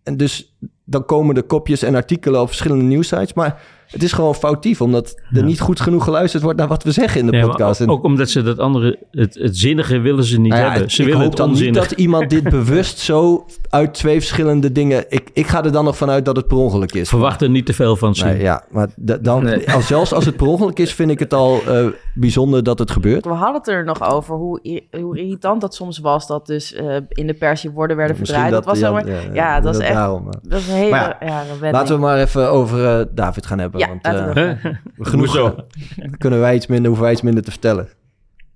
en 0.04 0.18
dus 0.18 0.58
dan 0.90 1.06
komen 1.06 1.36
de 1.36 1.42
kopjes 1.42 1.82
en 1.84 1.96
artikelen 1.96 2.42
op 2.42 2.48
verschillende 2.48 2.84
nieuwsites. 2.84 3.34
Maar 3.34 3.62
het 3.92 4.04
is 4.04 4.12
gewoon 4.12 4.36
foutief, 4.36 4.82
omdat 4.82 5.16
er 5.32 5.38
Ja. 5.40 5.44
niet 5.44 5.60
goed 5.60 5.80
genoeg 5.80 6.04
geluisterd 6.04 6.44
wordt 6.44 6.60
naar 6.60 6.68
wat 6.68 6.84
we 6.84 6.92
zeggen 6.92 7.20
in 7.20 7.26
de 7.26 7.32
Nee, 7.32 7.42
podcast. 7.42 7.82
ook, 7.82 7.88
En- 7.88 7.94
ook 7.94 8.04
omdat 8.04 8.30
ze 8.30 8.42
dat 8.44 8.60
andere, 8.60 9.00
het, 9.12 9.36
het 9.36 9.58
zinnige 9.58 10.00
willen 10.00 10.24
ze 10.24 10.40
niet 10.40 10.52
nou 10.52 10.64
ja, 10.64 10.72
hebben. 10.72 10.92
Ze 10.92 11.02
ik 11.02 11.06
willen 11.08 11.22
hoop 11.22 11.30
het 11.30 11.38
dan 11.40 11.52
niet 11.52 11.74
dat 11.74 11.92
iemand 11.92 12.30
dit 12.30 12.44
bewust 12.60 13.00
zo 13.00 13.46
uit 13.70 13.94
twee 13.94 14.20
verschillende 14.20 14.72
dingen... 14.72 15.06
Ik, 15.10 15.30
ik 15.34 15.48
ga 15.48 15.64
er 15.64 15.72
dan 15.72 15.86
nog 15.86 15.98
vanuit 15.98 16.26
dat 16.26 16.36
het 16.36 16.48
per 16.48 16.58
ongeluk 16.58 16.92
is. 16.94 17.10
Verwacht 17.10 17.42
er 17.42 17.50
niet 17.50 17.66
te 17.66 17.74
veel 17.74 17.96
van 17.96 18.16
ze. 18.16 18.26
Nee, 18.26 18.42
ja, 18.42 18.64
maar 18.72 18.88
da- 18.96 19.18
dan, 19.18 19.44
Nee. 19.44 19.72
als, 19.72 19.88
zelfs 19.88 20.14
als 20.14 20.26
het 20.26 20.36
per 20.38 20.48
ongeluk 20.48 20.80
is, 20.80 20.94
vind 20.94 21.12
ik 21.12 21.20
het 21.20 21.34
al 21.34 21.62
eh, 21.68 21.86
bijzonder 22.14 22.64
dat 22.64 22.80
het 22.80 22.92
gebeurt. 22.92 23.26
We 23.26 23.32
hadden 23.32 23.56
het 23.58 23.68
er 23.68 23.84
nog 23.84 24.14
over 24.14 24.36
hoe, 24.36 24.60
hoe 25.02 25.18
irritant 25.20 25.62
dat 25.62 25.76
soms 25.76 26.00
was. 26.00 26.28
Dat 26.28 26.46
dus 26.48 26.74
eh, 26.74 26.96
in 27.10 27.28
de 27.28 27.34
pers 27.34 27.62
je 27.62 27.72
woorden 27.72 27.98
werden 27.98 28.16
Misschien 28.20 28.40
verdraaid. 28.40 28.66
Dat, 28.66 28.80
was 28.80 29.04
helemaal- 29.06 29.34
ja, 29.34 29.60
dat 29.60 29.74
dat 29.74 29.82
echt... 29.82 29.94
daarom, 29.94 30.30
Dat 30.42 30.60
is 30.60 30.68
een 30.68 30.74
hele 30.74 30.90
Maar 30.90 31.18
ja, 31.26 31.44
Laten 31.72 31.96
we 31.96 32.02
maar 32.02 32.18
even 32.20 32.50
over 32.52 32.86
eh, 33.00 33.06
David 33.12 33.46
gaan 33.46 33.60
hebben. 33.60 33.79
Ja, 33.80 33.88
want 33.88 34.04
laten 34.06 34.34
we 34.34 34.42
eh, 34.42 34.76
genoeg 35.08 35.34
Hoezo? 35.34 35.56
kunnen 36.18 36.40
wij 36.40 36.56
iets 36.56 36.68
minder, 36.68 36.86
hoeven 36.88 37.04
wij 37.04 37.14
iets 37.14 37.22
minder 37.22 37.44
te 37.44 37.52
vertellen. 37.52 37.88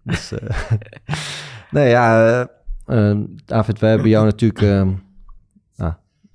Dus, 0.03 0.31
eh, 0.31 0.49
nee, 1.71 1.89
ja, 1.89 2.41
eh, 2.85 3.17
David, 3.45 3.79
we 3.79 3.85
hebben 3.85 4.09
jou 4.09 4.25
natuurlijk 4.25 4.61
eh, 4.61 4.87
nou, 5.75 5.93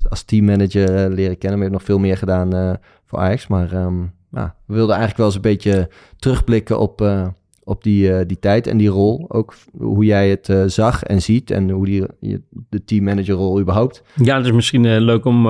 als 0.09 0.22
teammanager 0.22 1.11
leren 1.11 1.38
kennen. 1.38 1.59
We 1.59 1.64
hebben 1.64 1.72
nog 1.72 1.83
veel 1.83 1.98
meer 1.98 2.16
gedaan 2.16 2.53
eh, 2.55 2.72
voor 3.05 3.18
Ajax. 3.18 3.46
Maar 3.46 3.72
ehm, 3.72 3.98
nou, 4.31 4.51
we 4.66 4.74
wilden 4.74 4.96
eigenlijk 4.96 5.16
wel 5.16 5.27
eens 5.27 5.35
een 5.35 5.40
beetje 5.40 5.90
terugblikken 6.16 6.79
op, 6.79 7.01
eh, 7.01 7.27
op 7.68 7.83
die, 7.83 8.12
eh, 8.12 8.26
die 8.26 8.38
tijd 8.38 8.66
en 8.66 8.76
die 8.76 8.88
rol. 8.88 9.24
Ook 9.28 9.54
hoe 9.78 10.04
jij 10.04 10.28
het 10.31 10.48
eh, 10.48 10.62
zag 10.66 11.02
en 11.02 11.22
ziet 11.22 11.50
en 11.50 11.70
hoe 11.70 11.85
die, 11.85 12.04
je- 12.20 12.42
de 12.68 12.85
teammanagerrol 12.85 13.61
überhaupt. 13.61 14.02
Ja, 14.22 14.37
het 14.37 14.46
is 14.46 14.52
misschien 14.52 14.85
eh, 14.85 15.00
leuk 15.00 15.24
om 15.24 15.46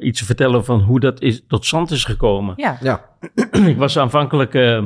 iets 0.00 0.18
te 0.18 0.24
vertellen 0.24 0.64
van 0.64 0.80
hoe 0.80 1.00
dat 1.00 1.22
is, 1.22 1.42
tot 1.48 1.66
stand 1.66 1.90
is 1.90 2.04
gekomen. 2.04 2.54
Ja, 2.56 2.78
Ja, 2.82 3.04
ik 3.72 3.76
was 3.76 3.98
aanvankelijk, 3.98 4.54
eh, 4.54 4.82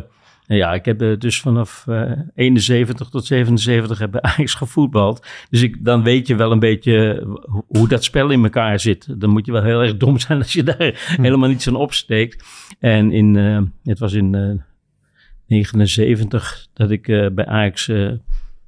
ja, 0.46 0.74
ik 0.74 0.84
heb 0.84 1.20
dus 1.20 1.40
vanaf 1.40 1.84
eh 1.88 2.10
71 2.34 3.08
tot 3.08 3.24
77 3.26 3.98
heb 3.98 4.10
bij 4.10 4.20
Ajax 4.30 4.54
gevoetbald. 4.54 5.26
Dus 5.50 5.62
ik, 5.62 5.84
dan 5.84 6.02
weet 6.02 6.26
je 6.26 6.34
wel 6.34 6.52
een 6.52 6.58
beetje 6.58 7.22
hoe, 7.46 7.64
hoe 7.66 7.88
dat 7.88 8.04
spel 8.04 8.30
in 8.30 8.42
elkaar 8.44 8.80
zit. 8.80 9.20
Dan 9.20 9.30
moet 9.30 9.46
je 9.46 9.52
wel 9.52 9.62
heel 9.62 9.80
erg 9.82 9.96
dom 9.96 10.18
zijn 10.18 10.38
als 10.38 10.52
je 10.52 10.62
daar 10.62 10.76
helemaal 11.22 11.48
niets 11.48 11.68
aan 11.68 11.76
opsteekt. 11.76 12.44
En 12.78 13.12
in, 13.12 13.36
eh, 13.36 13.58
het 13.84 13.98
was 13.98 14.12
in 14.12 14.34
eh 14.34 14.50
79 15.46 16.66
dat 16.72 16.90
ik 16.90 17.08
eh, 17.08 17.26
bij 17.32 17.46
Ajax 17.46 17.88
eh, 17.88 18.10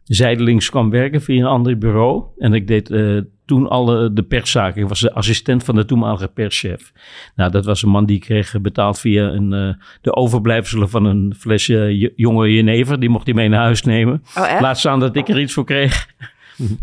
zijdelings 0.04 0.70
kwam 0.70 0.90
werken 0.90 1.22
via 1.22 1.40
een 1.40 1.46
ander 1.46 1.78
bureau. 1.78 2.24
En 2.38 2.52
ik 2.54 2.66
deed 2.66 2.90
eh, 2.90 3.18
toen 3.44 3.68
alle 3.68 4.12
de 4.12 4.22
perszaken. 4.22 4.82
Ik 4.82 4.88
was 4.88 5.00
de 5.00 5.12
assistent 5.12 5.64
van 5.64 5.74
de 5.74 5.84
toenmalige 5.84 6.28
perschef. 6.28 6.92
Nou, 7.36 7.50
dat 7.50 7.64
was 7.64 7.82
een 7.82 7.88
man 7.88 8.06
die 8.06 8.18
kreeg 8.18 8.60
betaald 8.60 8.98
via 8.98 9.28
een, 9.28 9.76
de 10.00 10.14
overblijfselen 10.14 10.88
van 10.88 11.04
een 11.04 11.34
flesje 11.38 12.12
jonge 12.16 12.54
jenever. 12.54 13.00
Die 13.00 13.08
mocht 13.08 13.26
hij 13.26 13.34
mee 13.34 13.48
naar 13.48 13.62
huis 13.62 13.82
nemen. 13.82 14.22
oh? 14.36 14.60
Laat 14.60 14.78
staan 14.78 15.00
dat 15.00 15.16
ik 15.16 15.28
er 15.28 15.40
iets 15.40 15.52
voor 15.52 15.64
kreeg. 15.64 16.06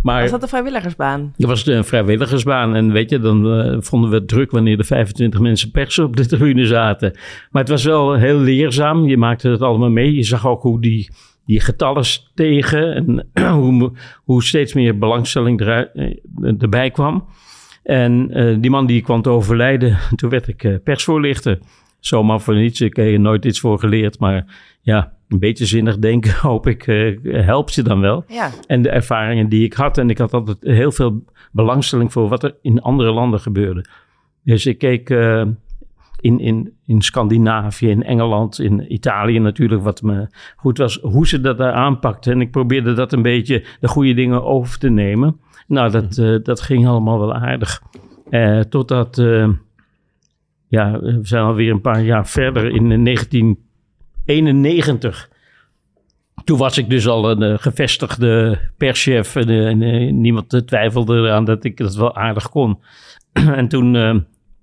Maar 0.02 0.22
Was 0.22 0.32
dat 0.32 0.42
een 0.42 0.48
vrijwilligersbaan? 0.48 1.34
dat 1.38 1.50
was 1.50 1.66
een 1.66 1.84
vrijwilligersbaan. 1.84 2.76
En 2.76 2.92
weet 2.92 3.10
je, 3.10 3.20
dan 3.20 3.60
eh, 3.60 3.78
vonden 3.80 4.10
we 4.10 4.16
het 4.16 4.28
druk 4.28 4.52
wanneer 4.52 4.80
er 4.80 4.86
25 4.86 5.40
mensen 5.40 5.72
pers 5.72 6.00
op 6.00 6.16
de 6.16 6.26
tribune 6.26 6.66
zaten. 6.66 7.12
Maar 7.52 7.62
het 7.62 7.72
was 7.72 7.84
wel 7.84 8.14
heel 8.14 8.40
leerzaam. 8.40 9.08
Je 9.08 9.18
maakte 9.18 9.50
het 9.50 9.62
allemaal 9.62 9.90
mee. 9.90 10.16
Je 10.16 10.24
zag 10.24 10.48
ook 10.48 10.62
hoe 10.62 10.82
die, 10.82 11.10
die 11.46 11.60
getallen 11.60 12.06
stegen. 12.06 12.96
En 12.96 13.28
hoe, 13.60 13.92
hoe 14.24 14.44
steeds 14.44 14.74
meer 14.74 14.98
belangstelling 14.98 15.62
eruit, 15.62 15.90
eh, 15.94 16.54
erbij 16.60 16.92
kwam. 16.92 17.26
En 17.84 18.30
eh, 18.32 18.56
die 18.60 18.72
man 18.72 18.86
die 18.86 19.02
kwam 19.02 19.22
te 19.22 19.30
overlijden. 19.30 19.98
Toen 20.16 20.30
werd 20.30 20.48
ik 20.48 20.80
persvoorlichter. 20.84 21.60
Zomaar 22.06 22.42
voor 22.42 22.56
niets. 22.56 22.82
Ik 22.82 22.96
heb 22.96 23.06
er 23.06 23.20
nooit 23.20 23.46
iets 23.46 23.60
voor 23.60 23.80
geleerd. 23.80 24.20
Maar 24.20 24.46
ja, 24.82 25.14
een 25.28 25.40
beetje 25.40 25.66
zinnig 25.66 25.98
denken 25.98 26.34
hoop 26.50 26.68
ik 26.68 26.88
eh, 26.88 27.18
helpt 27.46 27.74
je 27.74 27.82
dan 27.82 28.00
wel. 28.00 28.24
Ja. 28.28 28.50
En 28.68 28.82
de 28.82 28.90
ervaringen 28.90 29.50
die 29.50 29.64
ik 29.64 29.74
had. 29.74 29.98
En 29.98 30.10
ik 30.10 30.18
had 30.18 30.34
altijd 30.34 30.58
heel 30.62 30.92
veel 30.92 31.24
belangstelling 31.52 32.12
voor 32.12 32.28
wat 32.30 32.44
er 32.44 32.56
in 32.62 32.82
andere 32.82 33.12
landen 33.12 33.40
gebeurde. 33.40 33.86
Dus 34.44 34.66
ik 34.66 34.78
keek 34.78 35.10
eh, 35.10 35.46
in, 36.20 36.40
in, 36.40 36.74
in 36.86 37.02
Scandinavië, 37.02 37.90
in 37.90 38.04
Engeland, 38.04 38.60
in 38.60 38.94
Italië 38.94 39.40
natuurlijk, 39.40 39.84
wat 39.84 40.02
me 40.02 40.28
goed 40.56 40.78
was, 40.78 41.00
hoe 41.02 41.28
ze 41.28 41.42
dat 41.42 41.58
daar 41.58 41.74
aanpakten. 41.74 42.32
En 42.32 42.42
ik 42.42 42.52
probeerde 42.52 42.94
dat 42.94 43.14
een 43.14 43.22
beetje 43.22 43.64
de 43.80 43.88
goede 43.88 44.14
dingen 44.14 44.44
over 44.44 44.80
te 44.80 44.90
nemen. 44.90 45.40
Nou, 45.68 45.92
dat, 45.92 46.18
eh, 46.18 46.36
dat 46.44 46.62
ging 46.62 46.88
allemaal 46.88 47.20
wel 47.20 47.34
aardig. 47.34 47.82
Eh, 48.30 48.60
totdat, 48.60 49.18
eh, 49.18 49.50
ja, 50.74 51.00
we 51.00 51.20
zijn 51.22 51.44
alweer 51.44 51.72
een 51.72 51.82
paar 51.82 52.02
jaar 52.02 52.28
verder 52.28 52.66
in 52.66 53.04
1991. 53.04 55.30
Toen 56.44 56.58
was 56.58 56.78
ik 56.78 56.90
dus 56.90 57.08
al 57.08 57.32
een 57.32 57.44
eh, 57.44 57.58
gevestigde 57.58 58.60
perschef 58.78 59.36
en, 59.36 59.50
eh, 59.50 59.68
en, 59.68 59.82
eh, 59.82 60.12
niemand 60.12 60.54
eh, 60.54 60.60
twijfelde 60.60 61.16
eraan 61.16 61.46
dat 61.46 61.64
ik 61.64 61.78
dat 61.78 61.96
wel 61.96 62.16
aardig 62.16 62.50
kon. 62.50 62.80
en 63.34 63.68
toen, 63.68 63.96
eh, 63.96 64.16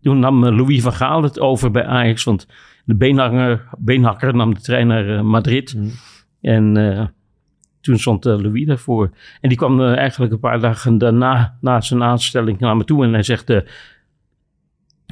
toen 0.02 0.18
nam 0.18 0.44
eh, 0.44 0.56
Louis 0.56 0.82
van 0.82 0.92
Gaal 0.92 1.22
het 1.22 1.40
over 1.40 1.70
bij 1.70 1.84
Ajax, 1.84 2.24
want 2.24 2.46
de 2.84 2.94
beenhanger, 2.94 3.68
beenhakker 3.78 4.34
nam 4.34 4.54
de 4.54 4.60
trein 4.60 4.86
naar 4.86 5.16
eh, 5.16 5.22
Madrid. 5.22 5.76
En 6.40 6.76
eh, 6.76 7.06
toen 7.80 7.98
stond 7.98 8.26
eh, 8.26 8.38
Louis 8.38 8.66
daarvoor. 8.66 9.10
En 9.40 9.48
die 9.48 9.58
kwam 9.58 9.80
eh, 9.80 9.96
eigenlijk 9.96 10.32
een 10.32 10.40
paar 10.40 10.60
dagen 10.60 10.98
daarna, 10.98 11.56
na 11.60 11.80
zijn 11.80 12.02
aanstelling, 12.02 12.58
naar 12.58 12.76
me 12.76 12.84
toe 12.84 13.04
en 13.04 13.12
hij 13.12 13.22
zegt... 13.22 13.52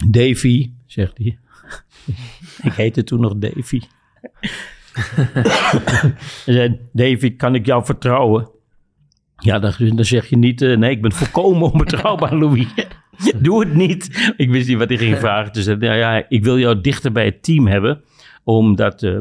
Davy, 0.06 0.70
zegt 0.86 1.18
hij. 1.18 1.38
ik 2.70 2.72
heette 2.72 3.04
toen 3.04 3.20
nog 3.20 3.34
Davy. 3.36 3.80
Hij 6.44 6.54
zei, 6.54 6.78
Davy, 6.92 7.36
kan 7.36 7.54
ik 7.54 7.66
jou 7.66 7.84
vertrouwen? 7.84 8.50
Ja, 9.38 9.58
dan, 9.58 9.72
dan 9.78 10.04
zeg 10.04 10.26
je 10.26 10.36
niet, 10.36 10.62
eh, 10.62 10.76
nee, 10.76 10.90
ik 10.90 11.02
ben 11.02 11.12
volkomen 11.12 11.72
onbetrouwbaar, 11.72 12.34
Louis. 12.40 12.66
Doe 13.36 13.60
het 13.60 13.74
niet. 13.74 14.32
Ik 14.36 14.50
wist 14.50 14.68
niet 14.68 14.78
wat 14.78 14.88
hij 14.88 14.98
ging 14.98 15.18
vragen. 15.18 15.52
Dus 15.52 15.66
nou 15.66 15.84
ja, 15.84 16.24
ik 16.28 16.44
wil 16.44 16.58
jou 16.58 16.80
dichter 16.80 17.12
bij 17.12 17.24
het 17.24 17.42
team 17.42 17.66
hebben, 17.66 18.02
omdat, 18.44 19.02
eh, 19.02 19.18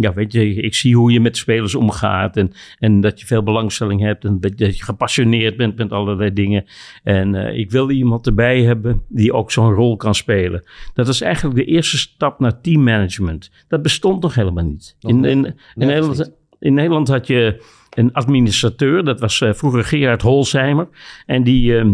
ja, 0.00 0.12
weet 0.14 0.32
je, 0.32 0.54
ik 0.54 0.74
zie 0.74 0.96
hoe 0.96 1.12
je 1.12 1.20
met 1.20 1.36
spelers 1.36 1.74
omgaat 1.74 2.36
en, 2.36 2.52
en 2.78 3.00
dat 3.00 3.20
je 3.20 3.26
veel 3.26 3.42
belangstelling 3.42 4.00
hebt 4.00 4.24
en 4.24 4.40
dat 4.40 4.58
je 4.58 4.72
gepassioneerd 4.84 5.56
bent 5.56 5.76
met 5.76 5.92
allerlei 5.92 6.32
dingen. 6.32 6.64
En 7.02 7.34
eh, 7.34 7.58
ik 7.58 7.70
wil 7.70 7.90
iemand 7.90 8.26
erbij 8.26 8.62
hebben 8.62 9.02
die 9.08 9.32
ook 9.32 9.50
zo'n 9.52 9.72
rol 9.74 9.96
kan 9.96 10.14
spelen. 10.14 10.62
Dat 10.94 11.06
was 11.06 11.20
eigenlijk 11.20 11.56
de 11.56 11.64
eerste 11.64 11.98
stap 11.98 12.40
naar 12.40 12.60
teammanagement. 12.60 13.50
Dat 13.68 13.82
bestond 13.82 14.22
nog 14.22 14.34
helemaal 14.34 14.64
niet. 14.64 14.96
Nog 15.00 15.12
In, 15.12 15.24
in, 15.24 15.30
in, 15.30 15.42
Nee, 15.74 15.88
Nederland, 15.88 16.14
precies. 16.16 16.34
in 16.60 16.74
Nederland 16.74 17.08
had 17.08 17.26
je 17.26 17.62
een 17.90 18.12
administrateur, 18.12 19.04
dat 19.04 19.20
was 19.20 19.40
eh, 19.40 19.52
vroeger 19.52 19.84
Gerard 19.84 20.22
Holsheimer. 20.22 20.88
En 21.26 21.42
die, 21.42 21.76
ehm, 21.78 21.92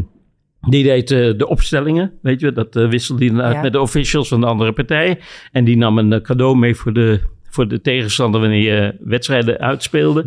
die 0.61 0.83
deed 0.83 1.11
eh, 1.11 1.19
de 1.39 1.49
opstellingen, 1.49 2.13
weet 2.23 2.41
je, 2.41 2.53
dat 2.53 2.75
wisselde 2.75 3.27
hij 3.27 3.43
uit 3.43 3.55
Ja. 3.55 3.61
met 3.61 3.73
de 3.73 3.81
officials 3.81 4.29
van 4.29 4.41
de 4.41 4.47
andere 4.47 4.73
partij. 4.73 5.19
En 5.53 5.65
die 5.65 5.77
nam 5.77 5.99
een 5.99 6.23
cadeau 6.23 6.57
mee 6.57 6.75
voor 6.75 6.93
de, 6.93 7.21
voor 7.55 7.69
de 7.69 7.81
tegenstander 7.81 8.41
wanneer 8.41 8.75
je 8.75 8.97
wedstrijden 9.01 9.59
uitspeelde. 9.59 10.25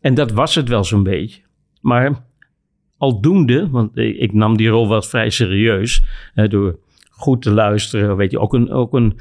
En 0.00 0.14
dat 0.14 0.30
was 0.32 0.54
het 0.54 0.68
wel 0.68 0.84
zo'n 0.84 1.02
beetje. 1.02 1.40
Maar 1.80 2.24
aldoende, 2.98 3.68
want 3.70 3.96
ik 3.96 4.32
nam 4.32 4.56
die 4.56 4.68
rol 4.68 4.88
wel 4.88 5.02
vrij 5.02 5.30
serieus, 5.30 6.02
eh, 6.34 6.48
door 6.48 6.78
goed 7.10 7.42
te 7.42 7.50
luisteren, 7.50 8.16
weet 8.16 8.30
je, 8.30 8.38
ook 8.38 8.54
een, 8.54 8.70
ook 8.70 8.94
een 8.94 9.18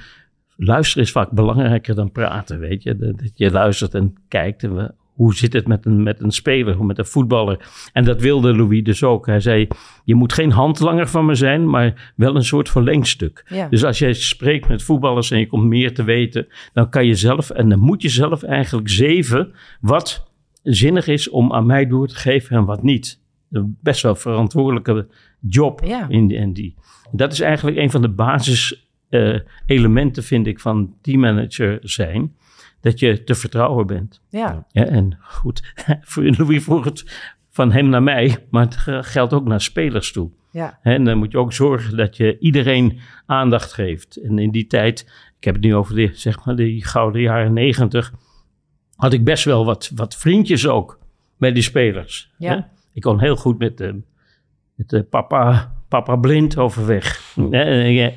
luisteren 0.55 1.03
is 1.03 1.11
vaak 1.11 1.31
belangrijker 1.31 1.95
dan 1.95 2.11
praten, 2.11 2.59
weet 2.59 2.83
je. 2.83 2.97
Dat, 2.97 3.31
je 3.35 3.51
luistert 3.51 3.93
en 3.93 4.15
kijkt 4.27 4.63
en 4.63 4.75
we- 4.75 4.93
hoe 5.13 5.35
zit 5.35 5.53
het 5.53 5.67
met 5.67 5.85
een, 5.85 6.03
met 6.03 6.21
een 6.21 6.31
speler, 6.31 6.85
met 6.85 6.97
een 6.97 7.05
voetballer. 7.05 7.69
En 7.93 8.03
dat 8.03 8.21
wilde 8.21 8.55
Louis 8.55 8.83
dus 8.83 9.03
ook. 9.03 9.25
Hij 9.25 9.39
zei, 9.39 9.67
je 10.03 10.15
moet 10.15 10.33
geen 10.33 10.51
handlanger 10.51 11.07
van 11.07 11.25
me 11.25 11.35
zijn, 11.35 11.69
maar 11.69 12.13
wel 12.15 12.35
een 12.35 12.43
soort 12.43 12.69
verlengstuk. 12.69 13.45
Ja. 13.49 13.69
Dus 13.69 13.83
als 13.83 13.99
jij 13.99 14.13
spreekt 14.13 14.67
met 14.67 14.83
voetballers 14.83 15.31
en 15.31 15.39
je 15.39 15.47
komt 15.47 15.65
meer 15.65 15.93
te 15.93 16.03
weten, 16.03 16.47
dan 16.73 16.89
kan 16.89 17.05
je 17.05 17.15
zelf, 17.15 17.49
en 17.49 17.69
dan 17.69 17.79
moet 17.79 18.01
je 18.01 18.09
zelf 18.09 18.43
eigenlijk 18.43 18.89
zeven 18.89 19.53
wat 19.81 20.31
zinnig 20.63 21.07
is 21.07 21.29
om 21.29 21.53
aan 21.53 21.65
mij 21.65 21.87
door 21.87 22.07
te 22.07 22.15
geven 22.15 22.57
en 22.57 22.65
wat 22.65 22.83
niet. 22.83 23.21
Een 23.51 23.77
Best 23.81 24.01
wel 24.01 24.15
verantwoordelijke 24.15 25.07
job 25.39 25.81
Ja. 25.85 26.05
in 26.09 26.27
die, 26.27 26.37
en 26.37 26.53
die. 26.53 26.75
Dat 27.11 27.31
is 27.31 27.39
eigenlijk 27.39 27.77
een 27.77 27.91
van 27.91 28.01
de 28.01 28.09
basis 28.09 28.87
elementen, 29.65 30.23
vind 30.23 30.47
ik, 30.47 30.59
van 30.59 30.93
teammanager 31.01 31.79
zijn. 31.81 32.33
Dat 32.83 32.99
je 32.99 33.23
te 33.23 33.35
vertrouwen 33.35 33.87
bent. 33.87 34.21
ja. 34.29 34.65
Ja, 34.71 34.85
en 34.85 35.17
goed, 35.21 35.73
voor 36.01 36.23
Louis 36.23 36.63
vroeg 36.63 36.85
het 36.85 37.31
van 37.49 37.71
hem 37.71 37.89
naar 37.89 38.03
mij, 38.03 38.37
maar 38.49 38.63
het 38.63 38.75
ge- 38.77 39.03
geldt 39.03 39.33
ook 39.33 39.45
naar 39.45 39.61
spelers 39.61 40.11
toe. 40.11 40.31
ja. 40.51 40.79
En 40.81 41.03
dan 41.03 41.17
moet 41.17 41.31
je 41.31 41.37
ook 41.37 41.53
zorgen 41.53 41.97
dat 41.97 42.17
je 42.17 42.37
iedereen 42.39 42.99
aandacht 43.25 43.73
geeft. 43.73 44.15
En 44.15 44.39
in 44.39 44.51
die 44.51 44.67
tijd, 44.67 45.01
ik 45.37 45.43
heb 45.43 45.53
het 45.55 45.63
nu 45.63 45.75
over 45.75 45.95
de, 45.95 46.09
zeg 46.13 46.45
maar, 46.45 46.55
de 46.55 46.83
gouden 46.85 47.21
jaren 47.21 47.53
negentig, 47.53 48.13
had 48.95 49.13
ik 49.13 49.23
best 49.23 49.45
wel 49.45 49.65
wat, 49.65 49.91
wat 49.95 50.15
vriendjes 50.15 50.67
ook 50.67 50.99
bij 51.37 51.51
die 51.51 51.63
spelers. 51.63 52.31
Ja. 52.37 52.53
Hè? 52.55 52.59
Ik 52.93 53.01
kon 53.01 53.19
heel 53.19 53.35
goed 53.35 53.57
met, 53.59 53.81
eh, 53.81 53.91
met 54.75 54.93
eh, 54.93 55.01
papa, 55.09 55.73
papa 55.93 56.15
Blind 56.15 56.57
overweg. 56.57 57.35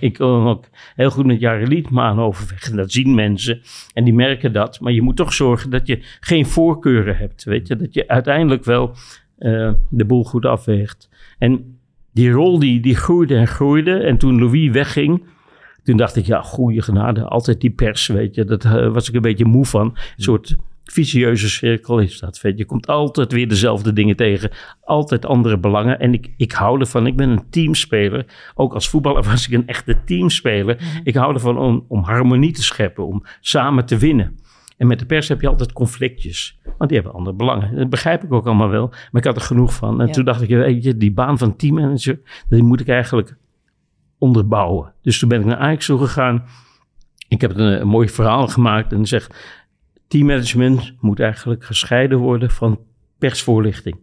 Ik- 0.00 0.14
kon 0.14 0.46
ook 0.46 0.64
heel 0.94 1.10
goed 1.10 1.26
met 1.26 1.40
Jari 1.40 1.66
Liedmaan 1.66 2.18
overweg. 2.20 2.70
En 2.70 2.76
dat 2.76 2.92
zien 2.92 3.14
mensen 3.14 3.60
en 3.94 4.04
die 4.04 4.14
merken 4.14 4.52
dat. 4.52 4.80
Maar 4.80 4.92
je 4.92 5.02
moet 5.02 5.16
toch 5.16 5.32
zorgen 5.32 5.70
dat 5.70 5.86
je 5.86 5.98
geen 6.20 6.46
voorkeuren 6.46 7.16
hebt. 7.16 7.44
Weet 7.44 7.66
je? 7.68 7.76
Dat 7.76 7.94
je 7.94 8.08
uiteindelijk 8.08 8.64
wel 8.64 8.94
eh, 9.38 9.72
de 9.88 10.04
boel 10.04 10.24
goed 10.24 10.44
afweegt. 10.44 11.08
En 11.38 11.78
die 12.12 12.30
rol 12.30 12.58
die, 12.58 12.80
die 12.80 12.94
groeide 12.96 13.36
en 13.36 13.46
groeide. 13.46 13.98
En 13.98 14.18
toen 14.18 14.38
Louis 14.38 14.70
wegging, 14.70 15.24
toen 15.82 15.96
dacht 15.96 16.16
ik, 16.16 16.24
ja, 16.26 16.42
goede 16.42 16.82
genade, 16.82 17.24
altijd 17.24 17.60
die 17.60 17.70
pers, 17.70 18.06
weet 18.06 18.34
je. 18.34 18.44
Dat 18.44 18.64
eh, 18.64 18.92
was 18.92 19.08
ik 19.08 19.14
een 19.14 19.22
beetje 19.22 19.44
moe 19.44 19.64
van. 19.66 19.86
Een 19.86 20.22
soort 20.22 20.56
vicieuze 20.92 21.48
cirkel 21.48 21.98
is 21.98 22.18
dat, 22.18 22.40
weet 22.40 22.58
je. 22.58 22.64
Komt 22.64 22.86
altijd 22.86 23.32
weer 23.32 23.48
dezelfde 23.48 23.92
dingen 23.92 24.16
tegen. 24.16 24.50
Altijd 24.80 25.26
andere 25.26 25.58
belangen. 25.58 26.00
En 26.00 26.12
ik, 26.12 26.34
ik 26.36 26.52
hou 26.52 26.80
ervan, 26.80 27.06
ik 27.06 27.16
ben 27.16 27.28
een 27.28 27.50
teamspeler. 27.50 28.26
Ook 28.54 28.74
als 28.74 28.88
voetballer 28.88 29.22
was 29.30 29.46
ik 29.46 29.52
een 29.54 29.66
echte 29.66 30.04
teamspeler. 30.04 31.00
Ik 31.04 31.14
hou 31.14 31.34
ervan 31.34 31.58
om, 31.58 31.84
om 31.88 32.02
harmonie 32.02 32.52
te 32.52 32.62
scheppen, 32.62 33.06
om 33.06 33.22
samen 33.40 33.86
te 33.86 33.96
winnen. 33.98 34.38
En 34.76 34.86
met 34.86 34.98
de 34.98 35.06
pers 35.06 35.28
heb 35.28 35.40
je 35.40 35.48
altijd 35.48 35.72
conflictjes. 35.72 36.58
Want 36.78 36.90
die 36.90 36.98
hebben 36.98 37.16
andere 37.18 37.36
belangen. 37.36 37.76
Dat 37.76 37.90
begrijp 37.90 38.24
ik 38.24 38.32
ook 38.32 38.46
allemaal 38.46 38.68
wel. 38.68 38.88
Maar 38.88 39.20
ik 39.20 39.24
had 39.24 39.36
er 39.36 39.42
genoeg 39.42 39.74
van. 39.74 40.00
En 40.00 40.06
Ja. 40.06 40.12
toen 40.12 40.24
dacht 40.24 40.42
ik, 40.42 40.48
weet 40.48 40.84
je, 40.84 40.96
die 40.96 41.12
baan 41.12 41.38
van 41.38 41.56
teammanager, 41.56 42.20
die 42.48 42.62
moet 42.62 42.80
ik 42.80 42.88
eigenlijk 42.88 43.36
onderbouwen. 44.18 44.92
Dus 45.02 45.18
toen 45.18 45.28
ben 45.28 45.40
ik 45.40 45.46
naar 45.46 45.56
Ajax 45.56 45.86
toe 45.86 45.98
gegaan. 45.98 46.44
Ik 47.28 47.40
heb 47.40 47.50
een, 47.56 47.80
een 47.80 47.88
mooi 47.88 48.08
verhaal 48.08 48.48
gemaakt 48.48 48.92
en 48.92 49.06
zegt... 49.06 49.64
teammanagement 50.08 50.94
moet 51.00 51.20
eigenlijk 51.20 51.64
gescheiden 51.64 52.18
worden 52.18 52.50
van 52.50 52.80
persvoorlichting. 53.18 53.96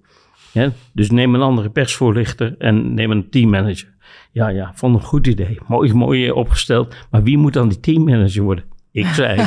Ja, 0.52 0.72
dus 0.94 1.12
neem 1.12 1.36
een 1.36 1.42
andere 1.42 1.70
persvoorlichter 1.70 2.56
en 2.58 2.94
neem 2.94 3.12
een 3.12 3.30
teammanager. 3.30 3.94
Ja, 4.32 4.48
ja, 4.48 4.72
vond 4.76 4.96
een 4.96 5.02
goed 5.02 5.28
idee. 5.28 5.58
Mooi, 5.68 5.94
mooi 5.94 6.28
eh, 6.28 6.36
opgesteld. 6.36 6.96
Maar 7.12 7.24
wie 7.24 7.38
moet 7.38 7.54
dan 7.54 7.70
die 7.70 7.80
teammanager 7.80 8.44
worden? 8.44 8.64
Ik 8.92 9.06
zei. 9.06 9.46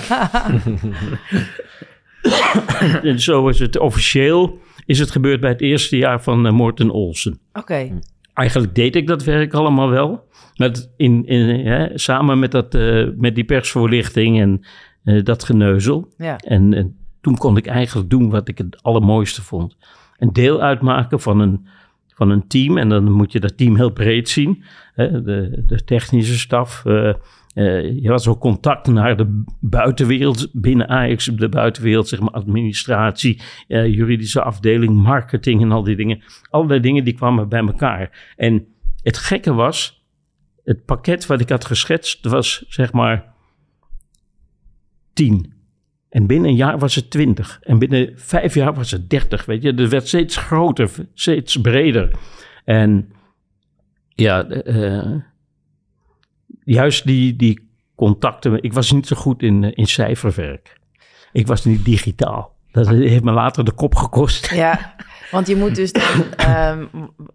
en 3.11 3.21
zo 3.21 3.49
is 3.49 3.59
het 3.59 3.79
officieel. 3.79 4.59
Is 4.87 4.99
het 4.99 5.11
gebeurd 5.11 5.41
bij 5.41 5.51
het 5.51 5.61
eerste 5.61 5.97
jaar 5.97 6.23
van 6.23 6.47
eh, 6.47 6.53
Morten 6.53 6.91
Olsen. 6.91 7.39
Oké. 7.53 8.01
Eigenlijk 8.35 8.75
deed 8.75 8.97
ik 8.97 9.07
dat 9.07 9.25
werk 9.25 9.55
allemaal 9.55 9.91
wel. 9.91 10.29
Met 10.57 10.93
in, 10.97 11.27
in, 11.27 11.67
hè, 11.67 11.99
samen 11.99 12.39
met, 12.39 12.51
dat, 12.51 12.75
eh, 12.75 13.07
met 13.17 13.35
die 13.35 13.45
persvoorlichting 13.45 14.41
en 14.41 14.65
eh, 15.07 15.25
dat 15.25 15.45
geneuzel. 15.45 16.09
Ja. 16.17 16.37
En, 16.37 16.75
en 16.75 16.97
toen 17.21 17.37
kon 17.37 17.57
ik 17.57 17.67
eigenlijk 17.67 18.11
doen 18.11 18.31
wat 18.31 18.49
ik 18.49 18.59
het 18.59 18.83
allermooiste 18.83 19.43
vond. 19.43 19.77
Een 20.19 20.33
deel 20.33 20.63
uitmaken 20.63 21.21
van 21.21 21.41
een, 21.41 21.67
van 22.15 22.31
een 22.31 22.47
team. 22.47 22.79
En 22.79 22.89
dan 22.89 23.13
moet 23.13 23.33
je 23.33 23.41
dat 23.41 23.57
team 23.57 23.77
heel 23.77 23.91
breed 23.91 24.29
zien. 24.29 24.65
Hè, 24.95 25.23
de, 25.23 25.63
de 25.67 25.85
technische 25.85 26.39
staf. 26.39 26.85
eh, 26.85 27.09
eh, 27.55 28.03
je 28.03 28.09
had 28.09 28.27
ook 28.27 28.41
contact 28.41 28.87
naar 28.87 29.17
de 29.17 29.43
buitenwereld 29.61 30.49
binnen 30.53 30.89
Ajax, 30.89 31.25
de 31.25 31.49
buitenwereld, 31.49 32.09
zeg 32.09 32.21
maar 32.21 32.31
administratie, 32.31 33.41
juridische 33.69 34.43
afdeling, 34.43 34.97
marketing 34.97 35.63
en 35.63 35.73
al 35.73 35.83
die 35.83 35.97
dingen. 35.97 36.23
Allerlei 36.51 36.81
dingen 36.81 37.05
die 37.05 37.15
kwamen 37.15 37.49
bij 37.49 37.61
elkaar. 37.67 38.33
En 38.37 38.67
het 39.03 39.19
gekke 39.19 39.55
was, 39.55 40.05
het 40.65 40.85
pakket 40.85 41.27
wat 41.27 41.41
ik 41.41 41.49
had 41.49 41.65
geschetst 41.65 42.27
was 42.27 42.65
zeg 42.69 42.93
maar 42.93 43.35
10. 45.17 45.53
En 46.09 46.27
binnen 46.27 46.51
een 46.51 46.57
jaar 46.57 46.79
was 46.79 46.95
het 46.95 47.11
20. 47.11 47.59
En 47.63 47.79
binnen 47.79 48.13
vijf 48.15 48.55
jaar 48.55 48.75
was 48.75 48.91
het 48.91 49.11
30. 49.11 49.45
Weet 49.45 49.63
je, 49.63 49.73
het 49.73 49.89
werd 49.89 50.09
steeds 50.09 50.37
groter, 50.37 50.91
steeds 51.15 51.61
breder. 51.61 52.19
En 52.65 53.13
ja, 54.09 54.49
eh, 54.49 55.15
juist 56.65 57.07
die, 57.07 57.37
die 57.37 57.69
contacten. 57.95 58.63
Ik 58.63 58.73
was 58.73 58.93
niet 58.93 59.07
zo 59.07 59.17
goed 59.17 59.43
in, 59.43 59.65
eh, 59.65 59.71
in 59.75 59.87
cijferwerk. 59.87 60.81
Ik 61.33 61.47
was 61.47 61.65
niet 61.65 61.85
digitaal. 61.85 62.56
Dat 62.77 62.89
heeft 62.89 63.25
me 63.25 63.33
later 63.33 63.65
de 63.65 63.73
kop 63.73 63.95
gekost. 63.95 64.51
Ja, 64.55 64.95
want 65.31 65.47
je 65.47 65.57
moet 65.57 65.75
dus 65.75 65.93
dan, 65.93 66.05
ehm, 66.37 66.85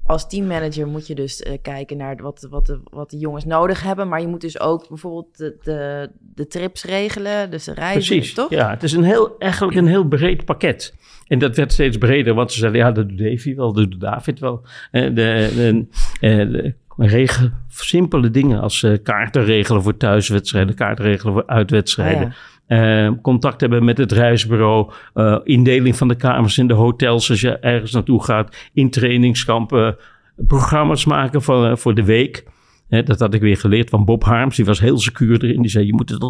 als 0.06 0.28
teammanager 0.28 0.88
moet 0.88 1.08
je 1.08 1.16
dus 1.16 1.42
eh, 1.42 1.58
kijken 1.62 1.98
naar 1.98 2.16
wat, 2.22 2.48
wat, 2.50 2.66
de, 2.66 2.80
wat 2.84 3.10
de 3.10 3.18
jongens 3.18 3.46
nodig 3.46 3.84
hebben. 3.84 4.08
Maar 4.08 4.22
je 4.22 4.28
moet 4.28 4.42
dus 4.42 4.60
ook 4.60 4.88
bijvoorbeeld 4.88 5.38
de, 5.38 5.58
de, 5.64 6.10
de 6.36 6.48
trips 6.48 6.84
regelen, 6.84 7.52
dus 7.52 7.64
de 7.64 7.74
reizen, 7.74 8.16
Precies, 8.16 8.34
toch? 8.34 8.50
ja. 8.50 8.70
Het 8.70 8.84
is 8.84 8.92
een 8.92 9.04
heel, 9.04 9.36
eigenlijk 9.40 9.78
een 9.78 9.88
heel 9.88 10.08
breed 10.08 10.46
pakket. 10.46 10.94
En 11.28 11.40
dat 11.40 11.56
werd 11.56 11.72
steeds 11.72 11.98
breder, 11.98 12.34
want 12.34 12.52
ze 12.52 12.60
zeiden, 12.60 12.82
ja, 12.82 12.92
dat 12.92 13.10
doet 13.10 13.18
Davy 13.18 13.56
wel, 13.56 13.74
dat 13.74 13.92
doet 13.92 14.02
David 14.02 14.40
wel. 14.40 14.66
Eh, 14.92 15.04
De, 15.04 15.12
de, 15.56 15.86
eh, 16.20 16.38
de, 16.52 16.74
regel, 16.98 17.50
simpele 17.68 18.30
dingen 18.30 18.62
als 18.62 18.86
kaarten 19.04 19.44
regelen 19.44 19.82
voor 19.82 19.98
thuiswedstrijden, 19.98 20.76
kaarten 20.76 21.06
regelen 21.06 21.34
voor 21.34 21.48
uitwedstrijden. 21.48 22.28
Ah, 22.28 22.34
Eh, 22.72 23.10
contact 23.22 23.62
hebben 23.62 23.84
met 23.84 23.98
het 23.98 24.12
reisbureau, 24.12 24.92
eh, 25.14 25.38
indeling 25.44 25.96
van 25.96 26.08
de 26.08 26.16
kamers 26.16 26.58
in 26.58 26.68
de 26.68 26.74
hotels 26.74 27.30
als 27.30 27.42
je 27.42 27.58
ergens 27.58 27.92
naartoe 27.92 28.24
gaat, 28.24 28.56
in 28.74 28.90
trainingskampen, 28.90 29.98
programma's 30.36 31.06
maken 31.06 31.42
voor, 31.42 31.66
eh, 31.66 31.76
voor 31.76 31.96
de 31.96 32.04
week. 32.04 32.46
Dat 32.90 33.20
had 33.20 33.34
ik 33.34 33.42
weer 33.42 33.58
geleerd 33.58 33.90
van 33.90 34.06
Bob 34.06 34.24
Harms, 34.24 34.56
die 34.56 34.66
was 34.66 34.80
heel 34.80 35.00
secuur 35.00 35.44
erin. 35.44 35.62
Die 35.62 35.72
zei, 35.72 35.86
je 35.86 35.94
moet 35.94 36.10
het, 36.10 36.22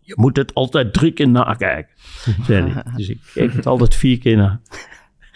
je 0.00 0.14
moet 0.16 0.36
het 0.36 0.54
altijd 0.54 0.92
drie 0.92 1.12
keer 1.12 1.28
nakijken. 1.28 1.94
Dus 2.96 3.08
ik 3.08 3.18
keek 3.34 3.52
het 3.52 3.66
altijd 3.66 3.94
vier 3.94 4.18
keer 4.18 4.36
na. 4.36 4.60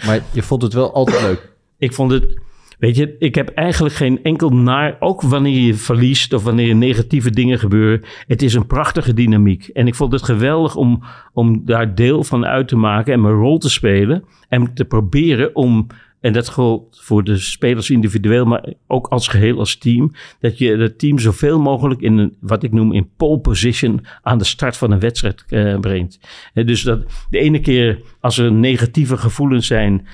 Maar 0.06 0.20
je 0.32 0.42
vond 0.42 0.62
het 0.62 0.72
wel 0.72 0.94
altijd 0.94 1.22
leuk. 1.22 1.52
Ik 1.78 1.92
vond 1.92 2.10
het, 2.10 2.38
weet 2.80 2.96
je, 2.96 3.16
ik 3.18 3.34
heb 3.34 3.48
eigenlijk 3.48 3.94
geen 3.94 4.22
enkel 4.22 4.50
naar, 4.50 4.96
ook 5.00 5.22
wanneer 5.22 5.60
je 5.60 5.74
verliest 5.74 6.32
of 6.32 6.42
wanneer 6.42 6.76
negatieve 6.76 7.30
dingen 7.30 7.58
gebeuren. 7.58 8.02
Het 8.26 8.42
is 8.42 8.54
een 8.54 8.66
prachtige 8.66 9.14
dynamiek. 9.14 9.68
En 9.68 9.86
ik 9.86 9.94
vond 9.94 10.12
het 10.12 10.22
geweldig 10.22 10.76
om, 10.76 11.02
om 11.32 11.64
daar 11.64 11.94
deel 11.94 12.24
van 12.24 12.46
uit 12.46 12.68
te 12.68 12.76
maken 12.76 13.12
en 13.12 13.20
mijn 13.20 13.34
rol 13.34 13.58
te 13.58 13.70
spelen. 13.70 14.24
En 14.48 14.74
te 14.74 14.84
proberen 14.84 15.54
om, 15.54 15.86
en 16.20 16.32
dat 16.32 16.48
geldt 16.48 17.02
voor 17.02 17.24
de 17.24 17.38
spelers 17.38 17.90
individueel, 17.90 18.44
maar 18.44 18.72
ook 18.86 19.06
als 19.06 19.28
geheel, 19.28 19.58
als 19.58 19.78
team, 19.78 20.12
dat 20.38 20.58
je 20.58 20.76
het 20.76 20.98
team 20.98 21.18
zoveel 21.18 21.60
mogelijk 21.60 22.00
in 22.00 22.18
een, 22.18 22.36
wat 22.40 22.62
ik 22.62 22.72
noem, 22.72 22.92
in 22.92 23.10
pole 23.16 23.40
position 23.40 24.04
aan 24.22 24.38
de 24.38 24.44
start 24.44 24.76
van 24.76 24.90
een 24.90 25.00
wedstrijd 25.00 25.44
eh, 25.48 25.78
brengt. 25.78 26.20
Eh, 26.54 26.66
dus 26.66 26.82
dat 26.82 27.26
de 27.30 27.38
ene 27.38 27.60
keer 27.60 28.00
als 28.20 28.38
er 28.38 28.52
negatieve 28.52 29.16
gevoelens 29.16 29.66
zijn, 29.66 30.06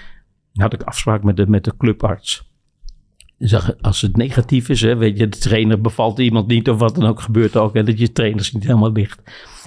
had 0.53 0.73
ik 0.73 0.83
afspraak 0.83 1.23
met 1.23 1.37
de, 1.37 1.47
met 1.47 1.65
de 1.65 1.77
clubarts. 1.77 2.55
Als 3.81 4.01
het 4.01 4.17
negatief 4.17 4.69
is, 4.69 4.81
hè, 4.81 4.97
weet 4.97 5.19
je, 5.19 5.29
de 5.29 5.39
trainer 5.39 5.81
bevalt 5.81 6.19
iemand 6.19 6.47
niet 6.47 6.71
of 6.71 6.79
wat 6.79 6.95
dan 6.95 7.09
ook 7.09 7.21
gebeurt 7.21 7.57
ook, 7.57 7.75
hè, 7.75 7.83
dat 7.83 7.99
je 7.99 8.13
trainers 8.13 8.53
niet 8.53 8.65
helemaal 8.65 8.93
ligt. 8.93 9.23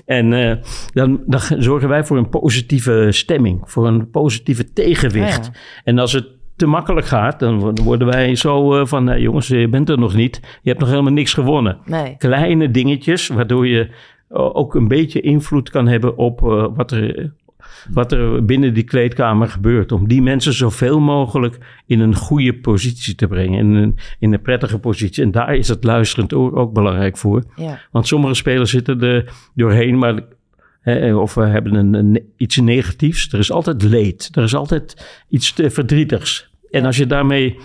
En 0.05 0.33
eh, 0.33 0.55
dan, 0.93 1.21
dan 1.25 1.39
zorgen 1.57 1.89
wij 1.89 2.05
voor 2.05 2.17
een 2.17 2.29
positieve 2.29 3.07
stemming, 3.09 3.61
voor 3.63 3.87
een 3.87 4.09
positieve 4.09 4.73
tegenwicht. 4.73 5.45
Ja. 5.45 5.59
En 5.83 5.99
als 5.99 6.13
het 6.13 6.27
te 6.55 6.65
makkelijk 6.65 7.07
gaat, 7.07 7.39
dan 7.39 7.83
worden 7.83 8.07
wij 8.07 8.35
zo 8.35 8.79
eh, 8.79 8.85
van, 8.85 9.21
jongens, 9.21 9.47
je 9.47 9.67
bent 9.67 9.89
er 9.89 9.99
nog 9.99 10.15
niet, 10.15 10.39
je 10.61 10.69
hebt 10.69 10.79
nog 10.79 10.89
helemaal 10.89 11.13
niks 11.13 11.33
gewonnen 11.33 11.77
Nee. 11.85 12.15
kleine 12.17 12.71
dingetjes, 12.71 13.27
waardoor 13.27 13.67
je 13.67 13.89
eh, 14.29 14.55
ook 14.55 14.75
een 14.75 14.87
beetje 14.87 15.21
invloed 15.21 15.69
kan 15.69 15.87
hebben 15.87 16.17
op 16.17 16.39
wat, 16.75 16.91
er, 16.91 17.33
wat 17.93 18.11
er 18.11 18.45
binnen 18.45 18.73
die 18.73 18.83
kleedkamer 18.83 19.47
gebeurt. 19.47 19.91
Om 19.91 20.07
die 20.07 20.21
mensen 20.21 20.53
zoveel 20.53 20.99
mogelijk 20.99 21.57
in 21.85 21.99
een 21.99 22.15
goede 22.15 22.53
positie 22.53 23.15
te 23.15 23.27
brengen, 23.27 23.59
in 23.59 23.73
een, 23.75 23.97
in 24.19 24.33
een 24.33 24.41
prettige 24.41 24.79
positie. 24.79 25.23
En 25.23 25.31
daar 25.31 25.55
is 25.55 25.67
het 25.67 25.83
luisterend 25.83 26.33
oor 26.33 26.55
ook 26.55 26.73
belangrijk 26.73 27.17
voor. 27.17 27.43
Ja. 27.55 27.79
Want 27.91 28.07
sommige 28.07 28.33
spelers 28.33 28.69
zitten 28.71 29.01
er 29.01 29.33
doorheen, 29.55 29.97
maar. 29.97 30.21
of 31.15 31.33
we 31.33 31.45
hebben 31.45 31.73
een, 31.73 31.93
een- 31.93 32.31
iets 32.37 32.57
negatiefs. 32.57 33.31
Er 33.33 33.39
is 33.39 33.51
altijd 33.51 33.83
leed. 33.83 34.29
Er 34.33 34.43
is 34.43 34.55
altijd 34.55 35.21
iets 35.29 35.53
te 35.53 35.69
verdrietigs. 35.69 36.49
En 36.71 36.85
als 36.85 36.97
je 36.97 37.05
daarmee 37.07 37.57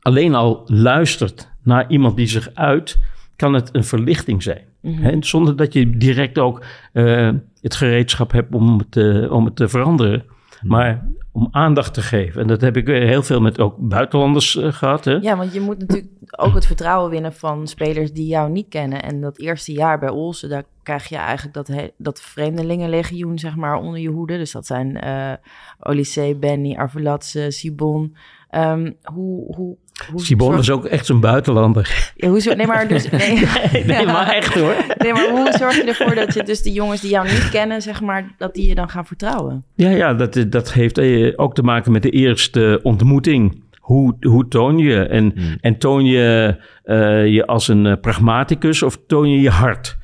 alleen 0.00 0.34
al 0.34 0.62
luistert 0.66 1.52
naar 1.62 1.90
iemand 1.90 2.16
die 2.16 2.26
zich 2.26 2.48
uit, 2.54 2.98
kan 3.36 3.54
het 3.54 3.68
een 3.72 3.84
verlichting 3.84 4.42
zijn. 4.42 4.62
Mhm. 4.84 5.22
Zonder 5.22 5.56
dat 5.56 5.72
je 5.72 5.96
direct 5.96 6.38
ook 6.38 6.64
eh, 6.92 7.30
het 7.60 7.74
gereedschap 7.74 8.32
hebt 8.32 8.54
om 8.54 8.78
het, 8.78 8.90
te- 8.90 9.28
om 9.30 9.44
het 9.44 9.56
te 9.56 9.68
veranderen. 9.68 10.24
Maar 10.62 11.06
om 11.32 11.48
aandacht 11.50 11.94
te 11.94 12.02
geven. 12.02 12.40
En 12.40 12.46
dat 12.46 12.60
heb 12.60 12.76
ik 12.76 12.88
eh, 12.88 13.04
heel 13.08 13.22
veel 13.22 13.40
met 13.40 13.60
ook 13.60 13.76
buitenlanders 13.78 14.56
eh, 14.56 14.72
gehad. 14.72 15.04
Hè? 15.04 15.12
Ja, 15.12 15.36
want 15.36 15.52
je 15.54 15.60
moet 15.60 15.78
natuurlijk 15.78 16.08
ook 16.36 16.54
het 16.54 16.66
vertrouwen 16.66 17.10
winnen 17.10 17.32
van 17.32 17.66
spelers 17.66 18.12
die 18.12 18.26
jou 18.26 18.50
niet 18.50 18.68
kennen. 18.68 19.02
En 19.02 19.20
dat 19.20 19.38
eerste 19.38 19.72
jaar 19.72 19.98
bij 19.98 20.08
Olsen, 20.08 20.48
daar 20.48 20.64
krijg 20.82 21.08
je 21.08 21.16
eigenlijk 21.16 21.54
dat, 21.54 21.90
dat 21.96 22.20
vreemdelingenlegioen, 22.20 23.38
zeg 23.38 23.56
maar, 23.56 23.76
onder 23.76 24.00
je 24.00 24.08
hoede. 24.08 24.36
Dus 24.38 24.52
dat 24.52 24.66
zijn 24.66 25.00
eh 25.00 25.32
Olysee, 25.80 26.34
Benny, 26.36 26.74
Arvelatse, 26.74 27.50
Sibon. 27.50 28.16
Ehm, 28.54 28.90
hoe, 29.02 29.54
hoe, 29.54 29.76
hoe 30.10 30.20
Sibon 30.20 30.46
zorg- 30.48 30.60
is 30.60 30.70
ook 30.70 30.84
echt 30.84 31.06
zo'n 31.06 31.20
buitenlander. 31.20 32.12
Ja, 32.16 32.28
hoe 32.28 32.40
zo- 32.40 32.54
nee, 32.54 32.66
maar 32.66 32.88
dus... 32.88 33.10
Nee, 33.10 33.34
Nee, 33.72 33.84
nee, 33.84 34.06
maar 34.06 34.28
echt 34.28 34.54
hoor. 34.54 34.74
Nee, 34.98 35.12
maar 35.12 35.28
hoe 35.30 35.52
zorg 35.58 35.76
je 35.76 35.82
ervoor 35.84 36.14
dat 36.14 36.34
je 36.34 36.42
dus 36.42 36.62
de 36.62 36.72
jongens 36.72 37.00
die 37.00 37.10
jou 37.10 37.28
niet 37.28 37.50
kennen, 37.50 37.82
zeg 37.82 38.00
maar, 38.00 38.34
dat 38.38 38.54
die 38.54 38.68
je 38.68 38.74
dan 38.74 38.88
gaan 38.88 39.06
vertrouwen? 39.06 39.64
Ja, 39.74 39.90
ja 39.90 40.14
dat, 40.14 40.44
dat 40.48 40.72
heeft 40.72 40.98
eh, 40.98 41.32
ook 41.36 41.54
te 41.54 41.62
maken 41.62 41.92
met 41.92 42.02
de 42.02 42.10
eerste 42.10 42.80
ontmoeting. 42.82 43.62
Hoe, 43.78 44.16
hoe 44.20 44.48
toon 44.48 44.78
je? 44.78 45.00
En, 45.06 45.34
en 45.60 45.78
toon 45.78 46.04
je 46.04 46.56
eh, 46.82 47.26
je 47.26 47.46
als 47.46 47.68
een 47.68 47.86
eh, 47.86 48.00
pragmaticus 48.00 48.82
of 48.82 48.98
toon 49.06 49.30
je 49.30 49.40
je 49.40 49.50
hart? 49.50 49.96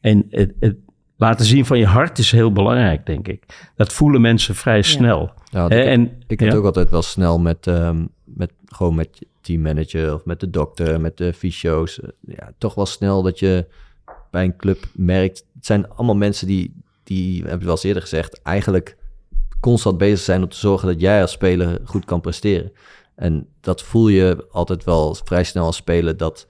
En 0.00 0.26
het, 0.30 0.52
het 0.60 0.76
laten 1.18 1.44
zien 1.46 1.66
van 1.66 1.78
je 1.78 1.86
hart 1.86 2.18
is 2.18 2.30
heel 2.32 2.52
belangrijk, 2.52 3.06
denk 3.06 3.28
ik. 3.28 3.70
Dat 3.76 3.92
voelen 3.92 4.20
mensen 4.20 4.54
vrij 4.54 4.82
snel. 4.82 5.30
Ja, 5.50 5.64
ik, 5.64 5.72
heb- 5.72 5.86
en, 5.86 6.02
ik 6.26 6.30
heb 6.30 6.40
ja. 6.40 6.46
het 6.46 6.54
ook 6.56 6.64
altijd 6.64 6.90
wel 6.90 7.02
snel 7.02 7.38
met, 7.38 7.66
ehm, 7.66 8.06
met 8.24 8.52
gewoon 8.66 8.94
met 8.94 9.08
je 9.18 9.26
teammanager 9.40 10.14
of 10.14 10.24
met 10.24 10.40
de 10.40 10.50
dokter, 10.50 11.00
met 11.00 11.16
de 11.16 11.32
fysio's. 11.32 12.00
eh, 12.00 12.08
Ja, 12.20 12.52
toch 12.58 12.74
wel 12.74 12.86
snel 12.86 13.22
dat 13.22 13.38
je 13.38 13.66
bij 14.30 14.44
een 14.44 14.56
club 14.56 14.84
merkt. 14.94 15.44
Het 15.54 15.66
zijn 15.66 15.88
allemaal 15.90 16.16
mensen 16.16 16.46
die, 16.46 16.74
die 17.04 17.42
heb 17.44 17.54
ik 17.58 17.62
wel 17.62 17.70
eens 17.70 17.82
eerder 17.82 18.02
gezegd, 18.02 18.42
eigenlijk 18.42 18.96
constant 19.60 19.98
bezig 19.98 20.18
zijn 20.18 20.42
om 20.42 20.48
te 20.48 20.56
zorgen 20.56 20.88
dat 20.88 21.00
jij 21.00 21.20
als 21.20 21.30
speler 21.32 21.78
goed 21.84 22.04
kan 22.04 22.20
presteren. 22.20 22.72
En 23.14 23.46
dat 23.60 23.82
voel 23.82 24.08
je 24.08 24.46
altijd 24.50 24.84
wel 24.84 25.14
vrij 25.24 25.44
snel 25.44 25.64
als 25.64 25.76
speler 25.76 26.16
dat 26.16 26.46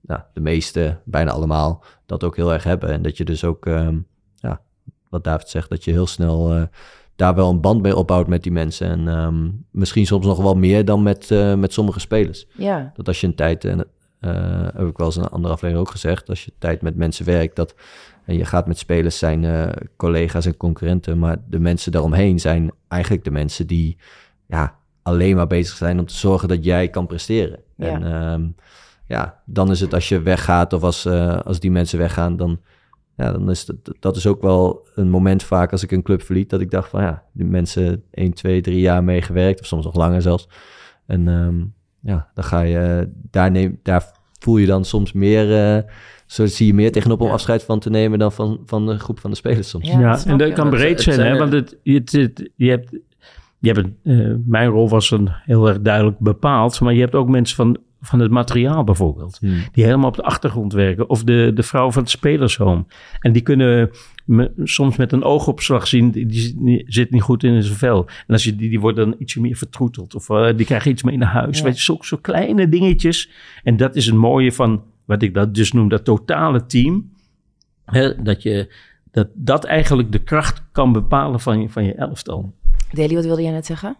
nou, 0.00 0.20
de 0.34 0.40
meeste, 0.40 0.98
bijna 1.04 1.30
allemaal, 1.30 1.84
dat 2.08 2.24
ook 2.24 2.36
heel 2.36 2.52
erg 2.52 2.64
hebben. 2.64 2.90
En 2.90 3.02
dat 3.02 3.16
je 3.16 3.24
dus 3.24 3.44
ook, 3.44 3.66
ehm, 3.66 3.98
ja, 4.34 4.60
wat 5.08 5.24
David 5.24 5.48
zegt, 5.48 5.70
dat 5.70 5.84
je 5.84 5.90
heel 5.90 6.06
snel 6.06 6.54
eh, 6.54 6.62
daar 7.16 7.34
wel 7.34 7.50
een 7.50 7.60
band 7.60 7.82
mee 7.82 7.96
opbouwt 7.96 8.26
met 8.26 8.42
die 8.42 8.52
mensen. 8.52 8.88
En 8.88 9.08
ehm, 9.08 9.48
misschien 9.70 10.06
soms 10.06 10.26
nog 10.26 10.42
wel 10.42 10.54
meer 10.54 10.84
dan 10.84 11.02
met, 11.02 11.30
eh, 11.30 11.54
met 11.54 11.72
sommige 11.72 12.00
spelers. 12.00 12.46
Ja, 12.56 12.92
Dat 12.96 13.06
als 13.08 13.20
je 13.20 13.26
een 13.26 13.34
tijd, 13.34 13.64
en 13.64 13.86
eh, 14.20 14.62
heb 14.62 14.86
ik 14.88 14.96
wel 14.96 15.06
eens 15.06 15.16
in 15.16 15.22
een 15.22 15.28
andere 15.28 15.54
aflevering 15.54 15.86
ook 15.86 15.92
gezegd, 15.92 16.28
als 16.28 16.44
je 16.44 16.52
tijd 16.58 16.82
met 16.82 16.96
mensen 16.96 17.24
werkt, 17.24 17.56
dat 17.56 17.74
en 18.24 18.36
je 18.36 18.44
gaat 18.44 18.66
met 18.66 18.78
spelers 18.78 19.18
zijn 19.18 19.72
collega's 19.96 20.46
en 20.46 20.56
concurrenten, 20.56 21.18
maar 21.18 21.36
de 21.48 21.58
mensen 21.58 21.92
daaromheen 21.92 22.40
zijn 22.40 22.70
eigenlijk 22.88 23.24
de 23.24 23.30
mensen 23.30 23.66
die 23.66 23.96
ja, 24.46 24.78
alleen 25.02 25.36
maar 25.36 25.46
bezig 25.46 25.76
zijn 25.76 25.98
om 25.98 26.06
te 26.06 26.14
zorgen 26.14 26.48
dat 26.48 26.64
jij 26.64 26.88
kan 26.88 27.06
presteren. 27.06 27.60
Ja. 27.76 27.86
En 27.86 28.04
ehm, 28.04 28.46
ja, 29.08 29.40
dan 29.44 29.70
is 29.70 29.80
het 29.80 29.94
als 29.94 30.08
je 30.08 30.20
weggaat 30.20 30.72
of 30.72 30.82
als, 30.82 31.04
eh, 31.04 31.38
als 31.40 31.60
die 31.60 31.70
mensen 31.70 31.98
weggaan, 31.98 32.36
dan, 32.36 32.60
ja, 33.16 33.32
dan 33.32 33.50
is 33.50 33.64
dat, 33.66 33.76
dat 34.00 34.16
is 34.16 34.26
ook 34.26 34.42
wel 34.42 34.86
een 34.94 35.10
moment 35.10 35.42
vaak 35.42 35.72
als 35.72 35.82
ik 35.82 35.90
een 35.90 36.02
club 36.02 36.22
verliet, 36.22 36.50
dat 36.50 36.60
ik 36.60 36.70
dacht 36.70 36.90
van 36.90 37.02
ja, 37.02 37.22
die 37.32 37.46
mensen 37.46 38.02
1, 38.10 38.32
2, 38.32 38.60
3 38.60 38.80
jaar 38.80 39.04
meegewerkt, 39.04 39.60
of 39.60 39.66
soms 39.66 39.84
nog 39.84 39.94
langer 39.96 40.22
zelfs. 40.22 40.48
En 41.06 41.28
ehm, 41.28 41.56
ja, 42.12 42.30
dan 42.34 42.44
ga 42.44 42.60
je, 42.60 43.10
daar, 43.30 43.50
neem, 43.50 43.78
daar 43.82 44.04
voel 44.38 44.56
je 44.56 44.66
dan 44.66 44.84
soms 44.84 45.12
meer, 45.12 45.74
eh, 45.76 45.82
zo 46.26 46.46
zie 46.46 46.66
je 46.66 46.74
meer 46.74 46.92
tegenop 46.92 47.20
om 47.20 47.26
Ja. 47.26 47.32
afscheid 47.32 47.62
van 47.62 47.78
te 47.80 47.90
nemen 47.90 48.18
dan 48.18 48.32
van, 48.32 48.62
van 48.66 48.86
de 48.86 48.98
groep 48.98 49.18
van 49.20 49.30
de 49.30 49.36
spelers 49.36 49.68
soms. 49.68 49.88
Ja, 49.88 50.24
en 50.26 50.38
dat 50.38 50.52
kan 50.52 50.70
breed 50.70 51.04
het 51.04 51.14
zijn, 51.14 51.32
hè? 51.32 51.38
Want 51.38 51.52
het, 51.52 51.78
je, 51.82 51.94
het- 51.94 52.50
je 52.56 52.70
hebt 52.70 52.98
je 53.60 53.72
hebt, 53.72 53.88
uh, 54.02 54.34
mijn 54.46 54.68
rol 54.68 54.88
was 54.88 55.10
een 55.10 55.28
heel 55.30 55.68
erg 55.68 55.80
duidelijk 55.80 56.18
bepaald, 56.18 56.80
maar 56.80 56.94
je 56.94 57.00
hebt 57.00 57.14
ook 57.14 57.28
mensen 57.28 57.56
van, 57.56 57.78
van 58.00 58.20
het 58.20 58.30
materiaal 58.30 58.84
bijvoorbeeld, 58.84 59.38
Hmm. 59.40 59.62
die 59.72 59.84
helemaal 59.84 60.08
op 60.08 60.16
de 60.16 60.22
achtergrond 60.22 60.72
werken. 60.72 61.08
Of 61.08 61.24
de, 61.24 61.50
de 61.54 61.62
vrouw 61.62 61.90
van 61.90 62.02
het 62.02 62.10
spelershome. 62.10 62.84
En 63.20 63.32
die 63.32 63.42
kunnen 63.42 63.90
me, 64.24 64.52
soms 64.64 64.96
met 64.96 65.12
een 65.12 65.22
oogopslag 65.22 65.86
zien, 65.86 66.10
die, 66.10 66.26
die 66.26 66.84
zit 66.86 67.10
niet 67.10 67.22
goed 67.22 67.44
in 67.44 67.62
zijn 67.62 67.78
vel. 67.78 68.06
En 68.06 68.32
als 68.32 68.44
je 68.44 68.56
die, 68.56 68.68
die 68.68 68.80
worden 68.80 69.10
dan 69.10 69.20
ietsje 69.20 69.40
meer 69.40 69.56
vertroeteld. 69.56 70.14
Of 70.14 70.28
uh, 70.28 70.48
die 70.56 70.66
krijgen 70.66 70.90
iets 70.90 71.02
mee 71.02 71.16
naar 71.16 71.32
huis. 71.32 71.58
Ja. 71.58 71.64
Weet 71.64 71.76
je, 71.76 71.82
zo, 71.82 71.96
zo 72.00 72.16
kleine 72.16 72.68
dingetjes. 72.68 73.30
En 73.62 73.76
dat 73.76 73.96
is 73.96 74.06
het 74.06 74.14
mooie 74.14 74.52
van, 74.52 74.82
wat 75.04 75.22
ik 75.22 75.34
dat 75.34 75.54
dus 75.54 75.72
noem, 75.72 75.88
dat 75.88 76.04
totale 76.04 76.66
team. 76.66 77.10
Hè, 77.84 78.22
dat 78.22 78.42
je 78.42 78.72
dat, 79.10 79.28
dat 79.34 79.64
eigenlijk 79.64 80.12
de 80.12 80.22
kracht 80.22 80.62
kan 80.72 80.92
bepalen 80.92 81.40
van 81.40 81.60
je, 81.60 81.68
van 81.68 81.84
je 81.84 81.94
elftal. 81.94 82.54
Deli, 82.92 83.14
wat 83.14 83.24
wilde 83.24 83.42
jij 83.42 83.52
net 83.52 83.66
zeggen? 83.66 83.96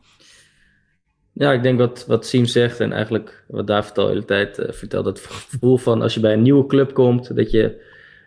Ja, 1.39 1.53
ik 1.53 1.63
denk 1.63 1.79
wat, 1.79 2.05
wat 2.07 2.27
Siem 2.27 2.45
zegt 2.45 2.81
en 2.81 2.93
eigenlijk 2.93 3.45
wat 3.47 3.67
David 3.67 3.99
al 3.99 4.05
de 4.05 4.11
hele 4.11 4.25
tijd 4.25 4.59
uh, 4.59 4.67
vertelt. 4.71 5.05
Het 5.05 5.21
gevoel 5.21 5.77
van 5.77 6.03
als 6.03 6.15
je 6.15 6.21
bij 6.21 6.33
een 6.33 6.43
nieuwe 6.43 6.67
club 6.67 6.95
komt, 6.95 7.37
dat 7.37 7.51
je 7.51 7.81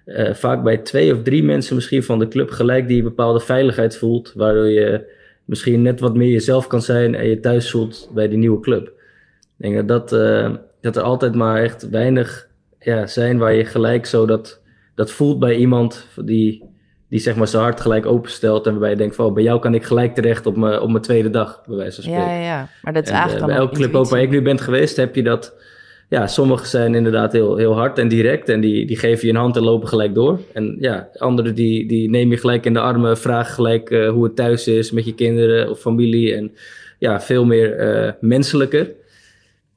uh, 0.06 0.34
vaak 0.34 0.64
bij 0.64 0.78
twee 0.78 1.14
of 1.14 1.22
drie 1.22 1.44
mensen 1.44 1.76
misschien 1.76 2.04
van 2.04 2.20
de 2.20 2.28
club 2.28 2.50
gelijk 2.50 2.88
die 2.88 3.04
bepaalde 3.04 3.40
veiligheid 3.40 3.98
voelt. 3.98 4.34
Waardoor 4.36 4.70
je 4.70 5.10
misschien 5.46 5.82
net 5.82 6.00
wat 6.00 6.16
meer 6.16 6.32
jezelf 6.32 6.68
kan 6.68 6.82
zijn 6.82 7.16
en 7.16 7.28
je 7.28 7.40
thuis 7.40 7.72
voelt 7.72 8.10
bij 8.14 8.28
die 8.28 8.38
nieuwe 8.38 8.60
club. 8.60 8.88
Ik 9.58 9.72
denk 9.72 9.88
dat, 9.88 10.10
dat, 10.10 10.60
dat 10.82 10.96
er 10.96 11.02
altijd 11.02 11.36
maar 11.36 11.62
echt 11.62 11.90
weinig 11.90 12.50
ja, 12.80 13.08
zijn 13.08 13.38
waar 13.38 13.54
je 13.54 13.66
gelijk 13.66 14.06
zo 14.06 14.26
dat, 14.26 14.62
dat 14.96 15.12
voelt 15.12 15.40
bij 15.40 15.56
iemand 15.56 16.08
die, 16.26 16.64
die 17.12 17.20
zeg 17.20 17.36
maar 17.36 17.48
zijn 17.48 17.64
hart 17.64 17.82
gelijk 17.82 18.06
openstelt. 18.06 18.66
En 18.66 18.72
waarbij 18.72 18.90
je 18.90 18.96
denkt 18.96 19.16
van 19.16 19.26
oh, 19.26 19.34
bij 19.34 19.44
jou 19.44 19.60
kan 19.60 19.74
ik 19.74 19.84
gelijk 19.84 20.16
terecht 20.16 20.46
op 20.46 20.58
mijn, 20.58 20.80
op 20.80 20.90
mijn 20.90 21.02
tweede 21.04 21.30
dag, 21.30 21.64
bij 21.68 21.78
wijze 21.78 22.02
van 22.02 22.04
spreken. 22.04 22.32
Ja, 22.32 22.38
ja, 22.38 22.46
ja. 22.46 22.68
Maar 22.82 22.94
dat 22.94 23.04
is 23.04 23.10
En, 23.10 23.16
eigenlijk 23.16 23.44
uh, 23.44 23.48
dan 23.48 23.58
bij 23.58 23.68
elke 23.68 23.76
club 23.76 23.96
ook 23.96 24.10
waar 24.10 24.22
ik 24.22 24.30
nu 24.30 24.42
ben 24.42 24.60
geweest, 24.60 24.98
heb 24.98 25.16
je 25.16 25.24
dat. 25.24 25.56
Ja, 26.10 26.28
sommigen 26.28 26.68
zijn 26.68 26.96
inderdaad 26.96 27.32
heel, 27.32 27.58
heel 27.58 27.74
hard 27.74 27.98
en 27.98 28.08
direct. 28.08 28.50
En 28.50 28.62
die, 28.62 28.86
die 28.86 28.98
geven 28.98 29.28
je 29.28 29.34
een 29.34 29.40
hand 29.40 29.56
en 29.56 29.64
lopen 29.64 29.88
gelijk 29.88 30.14
door. 30.14 30.40
En 30.54 30.78
ja, 30.80 31.10
anderen 31.18 31.56
die, 31.56 31.88
die 31.88 32.10
neem 32.10 32.30
je 32.30 32.38
gelijk 32.38 32.66
in 32.66 32.74
de 32.74 32.80
armen, 32.80 33.18
vragen 33.18 33.54
gelijk 33.54 33.90
uh, 33.90 34.10
hoe 34.10 34.24
het 34.24 34.36
thuis 34.36 34.68
is 34.68 34.92
met 34.92 35.06
je 35.06 35.16
kinderen 35.16 35.70
of 35.70 35.80
familie. 35.80 36.36
En 36.36 36.56
ja, 37.00 37.22
veel 37.22 37.46
meer 37.46 37.80
uh, 37.80 38.12
menselijker. 38.20 38.92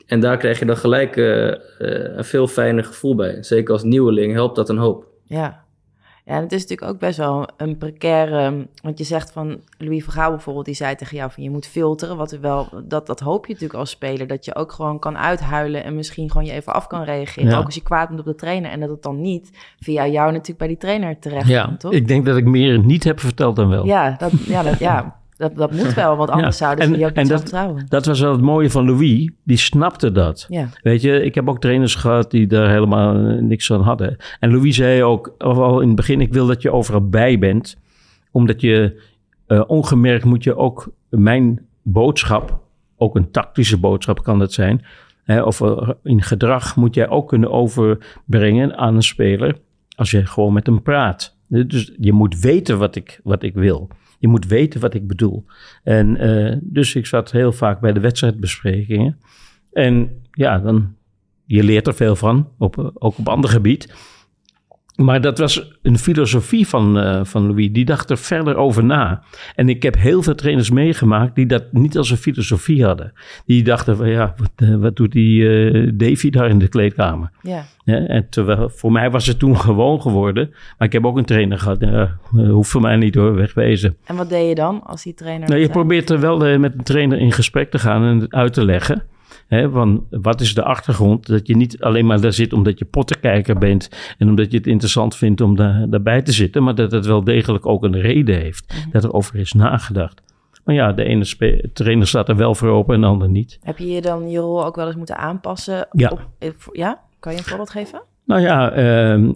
En 0.06 0.20
daar 0.20 0.36
krijg 0.36 0.58
je 0.58 0.64
dan 0.64 0.76
gelijk 0.76 1.16
een 1.16 2.24
veel 2.24 2.46
fijner 2.46 2.84
gevoel 2.84 3.14
bij. 3.14 3.42
Zeker 3.42 3.72
als 3.72 3.82
nieuweling 3.82 4.32
helpt 4.32 4.56
dat 4.56 4.68
een 4.68 4.78
hoop. 4.78 5.06
Ja. 5.26 5.63
Ja, 6.26 6.34
en 6.34 6.42
het 6.42 6.52
is 6.52 6.60
natuurlijk 6.60 6.90
ook 6.90 6.98
best 6.98 7.18
wel 7.18 7.48
een 7.56 7.78
precaire... 7.78 8.66
Want 8.82 8.98
je 8.98 9.04
zegt 9.04 9.32
van 9.32 9.60
Louis 9.78 10.04
van 10.04 10.12
Gaal 10.12 10.30
bijvoorbeeld... 10.30 10.64
die 10.64 10.74
zei 10.74 10.94
tegen 10.94 11.16
jou 11.16 11.30
van 11.30 11.42
je 11.42 11.50
moet 11.50 11.66
filteren. 11.66 12.16
Wat 12.16 12.32
er 12.32 12.40
wel, 12.40 12.68
dat, 12.84 13.06
dat 13.06 13.20
hoop 13.20 13.46
je 13.46 13.52
natuurlijk 13.52 13.78
als 13.78 13.90
speler. 13.90 14.26
Dat 14.26 14.44
je 14.44 14.54
ook 14.54 14.72
gewoon 14.72 14.98
kan 14.98 15.18
uithuilen... 15.18 15.84
en 15.84 15.94
misschien 15.94 16.30
gewoon 16.30 16.46
je 16.46 16.52
even 16.52 16.72
af 16.72 16.86
kan 16.86 17.02
reageren. 17.02 17.50
Ja. 17.50 17.58
Ook 17.58 17.64
als 17.64 17.74
je 17.74 17.82
kwaad 17.82 18.08
bent 18.08 18.20
op 18.20 18.26
de 18.26 18.34
trainer. 18.34 18.70
En 18.70 18.80
dat 18.80 18.88
het 18.88 19.02
dan 19.02 19.20
niet 19.20 19.50
via 19.80 20.06
jou 20.06 20.30
natuurlijk 20.30 20.58
bij 20.58 20.68
die 20.68 20.76
trainer 20.76 21.18
terecht 21.18 21.48
Ja, 21.48 21.64
komt, 21.64 21.80
toch? 21.80 21.92
ik 21.92 22.08
denk 22.08 22.26
dat 22.26 22.36
ik 22.36 22.44
meer 22.44 22.78
niet 22.78 23.04
heb 23.04 23.20
verteld 23.20 23.56
dan 23.56 23.68
wel. 23.68 23.86
Ja, 23.86 24.14
dat, 24.18 24.32
ja, 24.46 24.62
dat, 24.62 24.78
ja 24.78 25.22
dat, 25.36 25.56
dat 25.56 25.72
moet 25.72 25.94
wel. 25.94 26.16
Want 26.16 26.30
anders 26.36 26.58
Ja. 26.58 26.64
zouden 26.64 26.86
ze 26.88 26.98
je 26.98 27.06
ook 27.06 27.14
niet 27.14 27.26
vertrouwen. 27.28 27.86
Dat 27.88 28.06
was 28.06 28.20
wel 28.20 28.32
het 28.32 28.40
mooie 28.40 28.70
van 28.70 28.86
Louis. 28.86 29.30
Die 29.44 29.56
snapte 29.56 30.12
dat. 30.12 30.46
Ja, 30.48 30.68
Weet 30.82 31.02
je, 31.02 31.22
ik 31.22 31.34
heb 31.34 31.48
ook 31.48 31.60
trainers 31.60 31.94
gehad 31.94 32.30
die 32.30 32.46
daar 32.46 32.70
helemaal 32.70 33.14
eh, 33.16 33.42
niks 33.42 33.66
van 33.66 33.80
hadden. 33.80 34.16
En 34.40 34.50
Louis 34.52 34.76
zei 34.76 35.02
ook 35.02 35.34
al 35.38 35.80
in 35.80 35.86
het 35.86 35.96
begin: 35.96 36.20
ik 36.20 36.32
wil 36.32 36.46
dat 36.46 36.62
je 36.62 36.70
overal 36.72 37.08
bij 37.08 37.38
bent. 37.38 37.76
Omdat 38.30 38.60
je 38.60 39.02
eh, 39.46 39.62
ongemerkt 39.66 40.24
moet 40.24 40.44
je 40.44 40.56
ook 40.56 40.88
mijn 41.08 41.66
boodschap, 41.82 42.60
ook 42.96 43.16
een 43.16 43.30
tactische 43.30 43.78
boodschap 43.78 44.22
kan 44.22 44.38
dat 44.38 44.52
zijn. 44.52 44.84
Hè, 45.24 45.42
of 45.42 45.60
eh, 45.60 45.88
in 46.02 46.22
gedrag 46.22 46.76
moet 46.76 46.94
jij 46.94 47.08
ook 47.08 47.28
kunnen 47.28 47.50
overbrengen 47.50 48.76
aan 48.76 48.94
een 48.94 49.02
speler. 49.02 49.56
Als 49.96 50.10
je 50.10 50.26
gewoon 50.26 50.52
met 50.52 50.66
hem 50.66 50.82
praat. 50.82 51.36
Dus 51.48 51.92
je 52.00 52.12
moet 52.12 52.38
weten 52.40 52.78
wat 52.78 52.96
ik, 52.96 53.20
wat 53.22 53.42
ik 53.42 53.54
wil. 53.54 53.88
Je 54.24 54.30
moet 54.30 54.46
weten 54.46 54.80
wat 54.80 54.94
ik 54.94 55.06
bedoel. 55.06 55.44
En 55.82 56.16
eh, 56.16 56.56
dus 56.62 56.94
ik 56.94 57.06
zat 57.06 57.30
heel 57.30 57.52
vaak 57.52 57.80
bij 57.80 57.92
de 57.92 58.00
wedstrijdbesprekingen. 58.00 59.20
En 59.72 60.22
ja, 60.32 60.58
dan, 60.58 60.94
je 61.44 61.62
leert 61.62 61.86
er 61.86 61.94
veel 61.94 62.16
van, 62.16 62.48
op, 62.58 62.78
eh, 62.78 62.84
ook 62.94 63.18
op 63.18 63.28
ander 63.28 63.50
gebied. 63.50 63.94
Maar 64.94 65.20
dat 65.20 65.38
was 65.38 65.72
een 65.82 65.98
filosofie 65.98 66.68
van, 66.68 66.98
eh, 66.98 67.20
van 67.24 67.46
Louis. 67.46 67.72
Die 67.72 67.84
dacht 67.84 68.10
er 68.10 68.18
verder 68.18 68.56
over 68.56 68.84
na. 68.84 69.22
En 69.54 69.68
ik 69.68 69.82
heb 69.82 69.96
heel 69.96 70.22
veel 70.22 70.34
trainers 70.34 70.70
meegemaakt 70.70 71.34
die 71.34 71.46
dat 71.46 71.72
niet 71.72 71.96
als 71.96 72.10
een 72.10 72.16
filosofie 72.16 72.84
hadden. 72.84 73.12
Die 73.46 73.62
dachten 73.62 73.96
van 73.96 74.08
ja, 74.08 74.34
wat, 74.36 74.50
eh, 74.56 74.74
wat 74.74 74.96
doet 74.96 75.12
die 75.12 75.48
eh, 75.48 75.90
Davy 75.94 76.30
daar 76.30 76.48
in 76.48 76.58
de 76.58 76.68
kleedkamer? 76.68 77.30
ja. 77.42 77.64
Ja, 77.84 78.06
en 78.06 78.26
terwijl, 78.28 78.68
voor 78.68 78.92
mij 78.92 79.10
was 79.10 79.26
het 79.26 79.38
toen 79.38 79.58
gewoon 79.66 80.02
geworden. 80.02 80.48
Maar 80.78 80.86
ik 80.88 80.92
heb 80.92 81.06
ook 81.06 81.16
een 81.16 81.24
trainer 81.24 81.58
gehad. 81.58 81.78
Eh, 81.78 82.10
hoeft 82.30 82.70
voor 82.70 82.80
mij 82.80 82.96
niet 82.96 83.14
hoor, 83.14 83.34
wegwezen. 83.34 83.96
En 84.04 84.16
wat 84.16 84.28
deed 84.28 84.48
je 84.48 84.54
dan 84.54 84.82
als 84.82 85.02
die 85.02 85.14
trainer... 85.14 85.48
Nou, 85.48 85.60
je 85.60 85.68
probeert 85.68 86.10
er 86.10 86.20
wel 86.20 86.58
met 86.58 86.74
een 86.74 86.82
trainer 86.82 87.18
in 87.18 87.32
gesprek 87.32 87.70
te 87.70 87.78
gaan 87.78 88.04
en 88.04 88.32
uit 88.32 88.52
te 88.52 88.64
leggen. 88.64 89.02
Hè, 89.46 89.70
van 89.70 90.06
wat 90.10 90.40
is 90.40 90.54
de 90.54 90.62
achtergrond? 90.62 91.26
Dat 91.26 91.46
je 91.46 91.56
niet 91.56 91.80
alleen 91.80 92.06
maar 92.06 92.20
daar 92.20 92.32
zit 92.32 92.52
omdat 92.52 92.78
je 92.78 92.84
pottenkijker 92.84 93.58
bent 93.58 93.88
en 94.18 94.28
omdat 94.28 94.50
je 94.50 94.56
het 94.56 94.66
interessant 94.66 95.16
vindt 95.16 95.40
om 95.40 95.56
daar, 95.56 95.86
daarbij 95.88 96.22
te 96.22 96.32
zitten, 96.32 96.62
maar 96.62 96.74
dat 96.74 96.92
het 96.92 97.06
wel 97.06 97.24
degelijk 97.24 97.66
ook 97.66 97.84
een 97.84 98.00
reden 98.00 98.40
heeft. 98.40 98.72
Mhm. 98.72 98.90
Dat 98.90 99.04
er 99.04 99.12
over 99.12 99.36
is 99.36 99.52
nagedacht. 99.52 100.22
Maar 100.64 100.74
ja, 100.74 100.92
de 100.92 101.04
ene 101.04 101.24
spe- 101.24 101.70
trainer 101.72 102.06
staat 102.06 102.28
er 102.28 102.36
wel 102.36 102.54
voor 102.54 102.68
open 102.68 102.94
en 102.94 103.00
de 103.00 103.06
ander 103.06 103.28
niet. 103.28 103.58
Heb 103.62 103.78
je 103.78 103.86
je 103.86 104.00
dan 104.00 104.30
je 104.30 104.38
rol 104.38 104.64
ook 104.64 104.76
wel 104.76 104.86
eens 104.86 104.96
moeten 104.96 105.16
aanpassen? 105.16 105.86
Ja. 105.92 106.08
Op, 106.08 106.28
eh, 106.38 106.48
ja? 106.72 107.00
Kan 107.18 107.32
je 107.32 107.38
een 107.38 107.44
voorbeeld 107.44 107.70
geven? 107.70 108.02
Nou 108.24 108.40
ja, 108.40 108.70
ehm, 108.70 109.32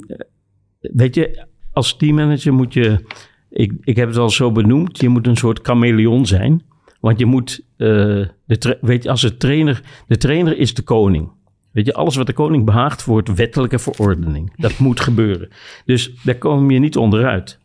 weet 0.81 1.15
je, 1.15 1.47
als 1.73 1.97
teammanager 1.97 2.53
moet 2.53 2.73
je, 2.73 3.05
ik, 3.51 3.73
ik 3.81 3.97
heb 3.97 4.09
het 4.09 4.17
al 4.17 4.31
zo 4.31 4.53
benoemd, 4.53 5.01
je 5.01 5.09
moet 5.09 5.27
een 5.27 5.37
soort 5.37 5.61
chameleon 5.63 6.27
zijn. 6.27 6.63
Want 7.01 7.19
je 7.19 7.27
moet, 7.27 7.61
eh, 7.79 8.27
de 8.45 8.79
weet 8.81 9.03
je, 9.03 9.11
als 9.11 9.21
de 9.21 9.37
trainer, 9.37 9.83
de 10.07 10.17
trainer 10.17 10.59
is 10.59 10.75
de 10.75 10.83
koning. 10.83 11.31
Weet 11.73 11.87
je, 11.87 11.95
alles 11.95 12.17
wat 12.17 12.27
de 12.27 12.33
koning 12.33 12.65
behaagt 12.65 13.05
wordt 13.05 13.35
wettelijke 13.35 13.79
verordening. 13.79 14.53
Dat 14.57 14.79
moet 14.89 15.01
gebeuren. 15.01 15.49
Dus 15.85 16.13
daar 16.23 16.35
kom 16.35 16.71
je 16.71 16.79
niet 16.79 16.97
onderuit. 16.97 17.59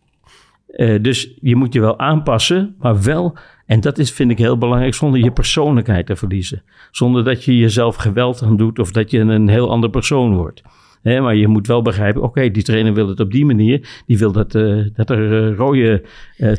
Eh, 0.67 1.01
dus 1.01 1.33
je 1.41 1.55
moet 1.55 1.73
je 1.73 1.79
wel 1.79 1.99
aanpassen, 1.99 2.75
maar 2.79 3.03
wel, 3.03 3.37
en 3.65 3.79
dat 3.79 3.97
is, 3.97 4.11
vind 4.11 4.31
ik 4.31 4.37
heel 4.37 4.57
belangrijk, 4.57 4.93
zonder 4.93 5.19
je 5.23 5.31
persoonlijkheid 5.31 6.05
te 6.05 6.15
verliezen. 6.15 6.63
Zonder 6.91 7.23
dat 7.23 7.43
je 7.43 7.57
jezelf 7.57 7.95
geweld 7.95 8.41
aan 8.41 8.57
doet 8.57 8.79
of 8.79 8.91
dat 8.91 9.11
je 9.11 9.19
een 9.19 9.47
heel 9.47 9.69
ander 9.69 9.89
persoon 9.89 10.35
wordt. 10.35 10.61
Maar 11.03 11.35
je 11.35 11.47
moet 11.47 11.67
wel 11.67 11.81
begrijpen, 11.81 12.21
oké, 12.21 12.51
die 12.51 12.63
trainer 12.63 12.93
wil 12.93 13.07
het 13.07 13.19
op 13.19 13.31
die 13.31 13.45
manier. 13.45 14.03
Die 14.05 14.17
wil 14.17 14.31
dat, 14.31 14.55
eh, 14.55 14.77
dat 14.95 15.09
er 15.09 15.55
rode 15.55 16.03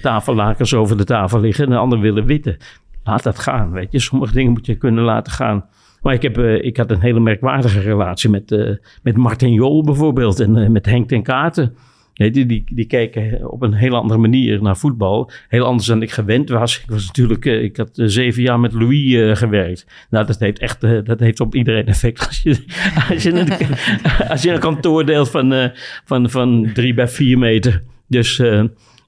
tafellakens 0.01 0.75
over 0.75 0.97
de 0.97 1.05
tafel 1.05 1.41
liggen 1.41 1.65
en 1.65 1.71
de 1.71 1.77
ander 1.77 2.01
willen 2.01 2.27
witte. 2.27 2.59
Laat 3.05 3.23
dat 3.23 3.39
gaan, 3.39 3.71
weet 3.71 3.93
je. 3.93 3.99
Sommige 3.99 4.33
dingen 4.33 4.53
moet 4.53 4.67
je 4.67 4.75
kunnen 4.75 5.05
laten 5.05 5.33
gaan. 5.33 5.65
Maar 6.05 6.15
ik, 6.15 6.23
heb, 6.23 6.39
eh, 6.39 6.65
ik 6.65 6.77
had 6.77 6.91
een 6.91 7.01
hele 7.01 7.21
merkwaardige 7.21 7.81
relatie 7.81 8.31
met, 8.31 8.53
eh, 8.53 8.71
met 9.03 9.17
Martin 9.17 9.53
Jol 9.53 9.85
bijvoorbeeld 9.85 10.41
en 10.41 10.57
eh, 10.57 10.69
met 10.69 10.87
Henk 10.87 11.09
ten 11.09 11.23
Katen. 11.23 11.77
Nee, 12.15 12.31
die, 12.31 12.47
die, 12.47 12.65
die 12.71 12.87
keken 12.87 13.51
op 13.51 13.63
een 13.63 13.73
heel 13.73 13.95
andere 13.95 14.21
manier 14.21 14.63
naar 14.63 14.77
voetbal. 14.77 15.31
Heel 15.49 15.65
anders 15.65 15.87
dan 15.87 16.03
ik 16.03 16.11
gewend 16.11 16.49
was. 16.49 16.81
Ik 16.81 16.91
was 16.91 17.07
natuurlijk, 17.07 17.45
ik 17.45 17.77
had 17.77 17.91
zeven 17.93 18.43
jaar 18.43 18.61
met 18.61 18.73
Louis 18.73 19.39
gewerkt. 19.39 19.87
Nou, 20.11 20.27
dat 20.27 20.39
heeft 20.39 20.59
echt, 20.59 20.81
dat 20.81 21.21
heeft 21.21 21.41
op 21.41 21.55
iedereen 21.55 21.87
effect. 21.87 22.21
Als 22.27 22.43
je, 22.43 22.65
als 23.09 23.23
je, 23.23 23.33
een, 23.33 23.49
als 24.55 24.59
kantoor 24.59 25.07
deelt 25.07 25.31
van, 25.31 25.53
eh, 25.53 25.69
van, 26.05 26.31
van 26.31 26.71
drie 26.75 26.95
bij 26.95 27.09
vier 27.09 27.39
meter. 27.39 27.83
Dus, 28.07 28.39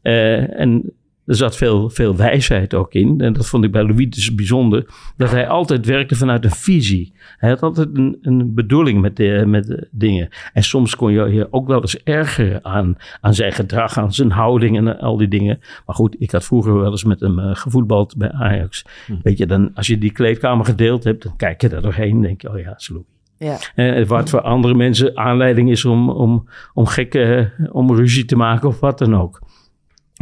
en 0.02 0.92
er 1.26 1.34
zat 1.34 1.56
veel, 1.56 1.90
veel 1.90 2.16
wijsheid 2.16 2.74
ook 2.74 2.94
in. 2.94 3.20
En 3.20 3.32
dat 3.32 3.46
vond 3.46 3.64
ik 3.64 3.72
bij 3.72 3.82
Louis 3.82 4.10
dus 4.10 4.34
bijzonder. 4.34 4.86
Dat 5.16 5.30
hij 5.30 5.48
altijd 5.48 5.86
werkte 5.86 6.14
vanuit 6.14 6.44
een 6.44 6.50
visie. 6.50 7.12
Hij 7.36 7.50
had 7.50 7.62
altijd 7.62 7.88
een, 7.92 8.18
een 8.22 8.54
bedoeling 8.54 9.00
met, 9.00 9.16
de, 9.16 9.42
met 9.46 9.66
de 9.66 9.88
dingen. 9.90 10.28
En 10.52 10.62
soms 10.62 10.96
kon 10.96 11.12
je 11.12 11.32
je 11.32 11.48
ook 11.50 11.66
wel 11.66 11.80
eens 11.80 12.02
ergeren 12.02 12.64
aan, 12.64 12.96
aan 13.20 13.34
zijn 13.34 13.52
gedrag, 13.52 13.98
aan 13.98 14.12
zijn 14.12 14.30
houding 14.30 14.76
en 14.76 14.98
al 14.98 15.16
die 15.16 15.28
dingen. 15.28 15.60
Maar 15.86 15.94
goed, 15.96 16.16
ik 16.18 16.30
had 16.30 16.44
vroeger 16.44 16.74
wel 16.80 16.90
eens 16.90 17.04
met 17.04 17.20
hem 17.20 17.38
eh, 17.38 17.56
gevoetbald 17.56 18.16
bij 18.16 18.32
Ajax. 18.32 18.84
Weet 19.22 19.38
je, 19.38 19.46
dan, 19.46 19.70
als 19.74 19.86
je 19.86 19.98
die 19.98 20.12
kleedkamer 20.12 20.64
gedeeld 20.64 21.04
hebt, 21.04 21.22
dan 21.22 21.36
kijk 21.36 21.60
je 21.60 21.68
daar 21.68 21.82
doorheen 21.82 22.10
en 22.10 22.22
denk 22.22 22.42
je, 22.42 22.50
oh 22.50 22.58
ja, 22.58 22.74
is 22.76 22.88
Louis. 22.88 23.04
Ja. 23.38 23.58
Eh, 23.74 24.06
wat 24.06 24.30
voor 24.30 24.40
andere 24.40 24.74
mensen 24.74 25.16
aanleiding 25.16 25.70
is 25.70 25.84
om, 25.84 26.10
om, 26.10 26.48
om 26.74 26.86
gekke, 26.86 27.50
om 27.72 27.94
ruzie 27.94 28.24
te 28.24 28.36
maken 28.36 28.68
of 28.68 28.80
wat 28.80 28.98
dan 28.98 29.16
ook. 29.16 29.40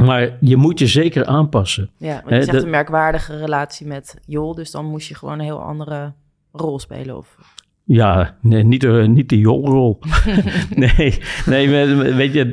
Maar 0.03 0.37
je 0.41 0.57
moet 0.57 0.79
je 0.79 0.87
zeker 0.87 1.25
aanpassen. 1.25 1.91
Ja, 1.97 2.15
want 2.15 2.29
je 2.29 2.35
zegt 2.35 2.53
dat- 2.53 2.63
een 2.63 2.71
merkwaardige 2.71 3.37
relatie 3.37 3.87
met 3.87 4.17
Jol, 4.27 4.55
dus 4.55 4.71
dan 4.71 4.85
moest 4.85 5.09
je 5.09 5.15
gewoon 5.15 5.35
een 5.35 5.45
heel 5.45 5.63
andere 5.63 6.13
rol 6.53 6.79
spelen. 6.79 7.17
Of... 7.17 7.37
Ja, 7.85 8.37
nee, 8.41 8.63
niet, 8.65 8.81
de, 8.81 8.89
niet 9.09 9.29
de 9.29 9.39
jolrol. 9.39 9.99
nee, 10.77 11.19
nee, 11.47 11.69
weet 12.15 12.33
je, 12.33 12.45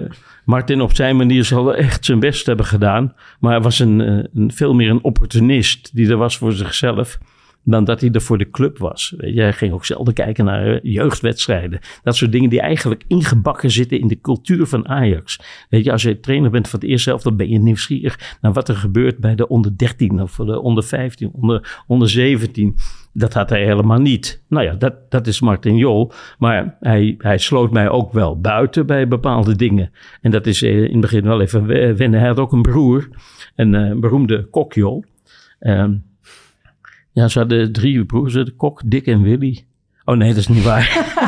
uh, 0.00 0.08
Martin 0.44 0.80
op 0.80 0.94
zijn 0.94 1.16
manier 1.16 1.44
zal 1.44 1.74
echt 1.74 2.04
zijn 2.04 2.20
best 2.20 2.46
hebben 2.46 2.66
gedaan. 2.66 3.14
Maar 3.40 3.52
hij 3.52 3.60
was 3.60 3.78
een, 3.78 4.00
eh, 4.00 4.24
een, 4.34 4.52
veel 4.52 4.74
meer 4.74 4.90
een 4.90 5.04
opportunist 5.04 5.90
die 5.96 6.08
er 6.10 6.16
was 6.16 6.38
voor 6.38 6.52
zichzelf 6.52 7.18
dan 7.64 7.84
dat 7.84 8.00
hij 8.00 8.10
er 8.10 8.20
voor 8.20 8.38
de 8.38 8.50
club 8.50 8.78
was. 8.78 9.14
Jij 9.18 9.52
ging 9.52 9.72
ook 9.72 9.84
zelden 9.84 10.14
kijken 10.14 10.44
naar 10.44 10.66
eh, 10.66 10.78
jeugdwedstrijden. 10.82 11.80
Dat 12.02 12.16
soort 12.16 12.32
dingen 12.32 12.50
die 12.50 12.60
eigenlijk 12.60 13.04
ingebakken 13.06 13.70
zitten 13.70 14.00
in 14.00 14.08
de 14.08 14.20
cultuur 14.20 14.66
van 14.66 14.88
Ajax. 14.88 15.40
Weet 15.68 15.84
je, 15.84 15.92
als 15.92 16.02
je 16.02 16.20
trainer 16.20 16.50
bent 16.50 16.68
van 16.68 16.80
het 16.80 16.88
eerste 16.88 17.10
zelf, 17.10 17.22
dan 17.22 17.36
ben 17.36 17.48
je 17.48 17.58
nieuwsgierig 17.58 18.38
naar 18.40 18.52
wat 18.52 18.68
er 18.68 18.76
gebeurt 18.76 19.18
bij 19.18 19.34
de 19.34 19.48
onder 19.48 19.78
13 19.78 20.22
of 20.22 20.36
de 20.36 20.60
onder 20.60 20.84
15, 20.84 21.30
onder, 21.32 21.82
onder 21.86 22.08
17. 22.08 22.76
Dat 23.12 23.32
had 23.32 23.50
hij 23.50 23.64
helemaal 23.64 24.00
niet. 24.00 24.42
Nou 24.48 24.64
ja, 24.64 24.74
dat, 24.74 25.10
dat 25.10 25.26
is 25.26 25.40
Martin 25.40 25.76
Jol. 25.76 26.12
Maar 26.38 26.76
hij, 26.80 27.14
hij 27.18 27.38
sloot 27.38 27.70
mij 27.70 27.88
ook 27.88 28.12
wel 28.12 28.40
buiten 28.40 28.86
bij 28.86 29.08
bepaalde 29.08 29.56
dingen. 29.56 29.90
En 30.20 30.30
dat 30.30 30.46
is 30.46 30.62
eh, 30.62 30.76
in 30.76 30.90
het 30.92 31.00
begin 31.00 31.24
wel 31.24 31.40
even 31.40 31.66
wennen. 31.96 32.18
Hij 32.18 32.28
had 32.28 32.38
ook 32.38 32.52
een 32.52 32.62
broer, 32.62 33.08
een 33.56 34.00
beroemde 34.00 34.44
kokjol. 34.44 35.04
Um, 35.60 36.09
ja, 37.20 37.28
ze 37.28 37.38
hadden 37.38 37.72
drie 37.72 38.04
broers, 38.04 38.32
de 38.32 38.52
kok, 38.56 38.82
Dick 38.84 39.06
en 39.06 39.22
Willy. 39.22 39.64
Oh 40.04 40.16
nee, 40.16 40.28
dat 40.28 40.38
is 40.38 40.48
niet 40.48 40.64
waar. 40.64 41.18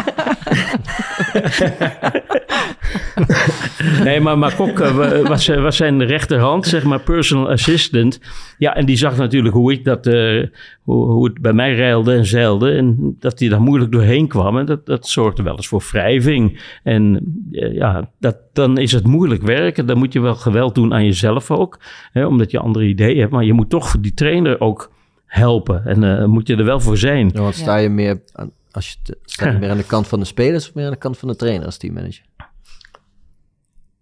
nee, 4.05 4.21
maar, 4.21 4.39
maar 4.39 4.55
Kok 4.55 4.81
uh, 4.81 5.27
was, 5.27 5.47
was 5.49 5.77
zijn 5.77 6.07
rechterhand, 6.07 6.67
zeg 6.67 6.85
maar 6.85 7.01
personal 7.01 7.51
assistant. 7.51 8.21
Ja, 8.59 8.75
en 8.75 8.87
die 8.87 8.97
zag 8.97 9.17
natuurlijk 9.17 9.55
hoe 9.55 9.73
ik 9.73 9.85
dat, 9.85 10.07
uh, 10.07 10.47
hoe, 10.83 11.05
hoe, 11.05 11.25
het 11.25 11.41
bij 11.41 11.53
mij 11.53 11.75
reilde 11.75 12.15
en 12.15 12.27
zeilde. 12.27 12.71
En 12.71 13.17
dat 13.19 13.39
hij 13.39 13.49
daar 13.49 13.63
moeilijk 13.63 13.93
doorheen 13.93 14.29
kwam. 14.29 14.59
En 14.59 14.67
dat, 14.67 14.87
dat 14.87 15.09
zorgde 15.09 15.43
wel 15.43 15.57
eens 15.57 15.69
voor 15.69 15.85
wrijving. 15.91 16.61
En 16.83 17.35
uh, 17.51 17.75
ja, 17.75 18.11
dat, 18.21 18.37
dan 18.53 18.79
is 18.79 18.93
het 18.93 19.07
moeilijk 19.07 19.43
werken. 19.43 19.87
Dan 19.87 19.99
moet 19.99 20.13
je 20.13 20.21
wel 20.21 20.35
geweld 20.35 20.75
doen 20.75 20.95
aan 20.95 21.05
jezelf 21.05 21.51
ook. 21.51 21.81
Hè, 22.13 22.27
omdat 22.27 22.51
je 22.51 22.59
andere 22.59 22.85
ideeën 22.85 23.21
hebt. 23.21 23.33
Maar 23.33 23.45
je 23.45 23.53
moet 23.53 23.71
toch 23.71 24.01
die 24.01 24.15
trainer 24.15 24.61
ook 24.61 24.92
helpen. 25.33 25.85
En 25.85 26.03
uh, 26.03 26.25
moet 26.25 26.47
je 26.47 26.57
er 26.57 26.65
wel 26.65 26.81
voor 26.81 26.97
zijn. 26.97 27.31
Ja, 27.35 27.41
want 27.41 27.55
sta 27.55 27.77
je 27.77 27.89
meer 27.89 28.23
aan, 28.33 28.51
als 28.71 28.89
je 28.89 28.97
te, 29.03 29.19
sta 29.25 29.51
je 29.51 29.59
meer 29.59 29.71
aan 29.71 29.77
de 29.77 29.87
kant 29.87 30.09
van 30.09 30.19
de 30.19 30.25
spelers 30.25 30.69
of 30.69 30.75
meer 30.75 30.85
aan 30.85 30.91
de 30.91 30.99
kant 30.99 31.19
van 31.19 31.29
de 31.29 31.37
trainer 31.37 31.67
als 31.67 31.77
teammanager? 31.77 32.25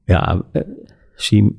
Ja, 0.04 0.42
uh, 0.52 0.62
Siem. 1.14 1.58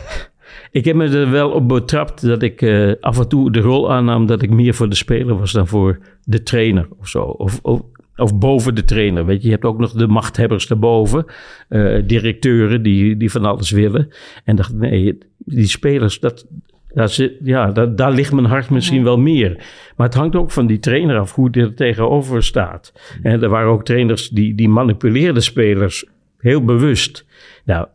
ik 0.78 0.84
heb 0.84 0.96
me 0.96 1.08
er 1.08 1.30
wel 1.30 1.50
op 1.50 1.68
betrapt 1.68 2.26
dat 2.26 2.42
ik 2.42 2.62
uh, 2.62 2.94
af 3.00 3.18
en 3.18 3.28
toe 3.28 3.52
de 3.52 3.60
rol 3.60 3.92
aannam 3.92 4.26
dat 4.26 4.42
ik 4.42 4.50
meer 4.50 4.74
voor 4.74 4.88
de 4.88 4.94
speler 4.94 5.38
was 5.38 5.52
dan 5.52 5.66
voor 5.66 5.98
de 6.24 6.42
trainer 6.42 6.88
of 6.98 7.08
zo. 7.08 7.22
Of, 7.22 7.58
of, 7.62 7.82
of 8.16 8.38
boven 8.38 8.74
de 8.74 8.84
trainer. 8.84 9.26
Weet 9.26 9.40
je, 9.40 9.46
je 9.46 9.52
hebt 9.52 9.64
ook 9.64 9.78
nog 9.78 9.92
de 9.92 10.06
machthebbers 10.06 10.66
daarboven. 10.66 11.24
Uh, 11.68 12.02
directeuren 12.06 12.82
die, 12.82 13.16
die 13.16 13.30
van 13.30 13.44
alles 13.44 13.70
willen. 13.70 14.08
En 14.44 14.56
dacht, 14.56 14.72
nee, 14.72 15.18
die 15.36 15.68
spelers, 15.68 16.20
dat, 16.20 16.46
daar, 16.94 17.08
zit, 17.08 17.32
ja, 17.42 17.72
daar, 17.72 17.96
daar 17.96 18.12
ligt 18.12 18.32
mijn 18.32 18.46
hart 18.46 18.70
misschien 18.70 19.04
wel 19.04 19.18
meer. 19.18 19.56
Maar 19.96 20.06
het 20.06 20.16
hangt 20.16 20.36
ook 20.36 20.50
van 20.50 20.66
die 20.66 20.78
trainer 20.78 21.18
af 21.18 21.34
hoe 21.34 21.50
die 21.50 21.62
er 21.62 21.74
tegenover 21.74 22.42
staat. 22.42 22.92
En 23.22 23.42
er 23.42 23.48
waren 23.48 23.70
ook 23.70 23.84
trainers 23.84 24.28
die, 24.28 24.54
die 24.54 24.68
manipuleerden 24.68 25.42
spelers 25.42 26.04
heel 26.38 26.64
bewust. 26.64 27.26
Nou, 27.64 27.86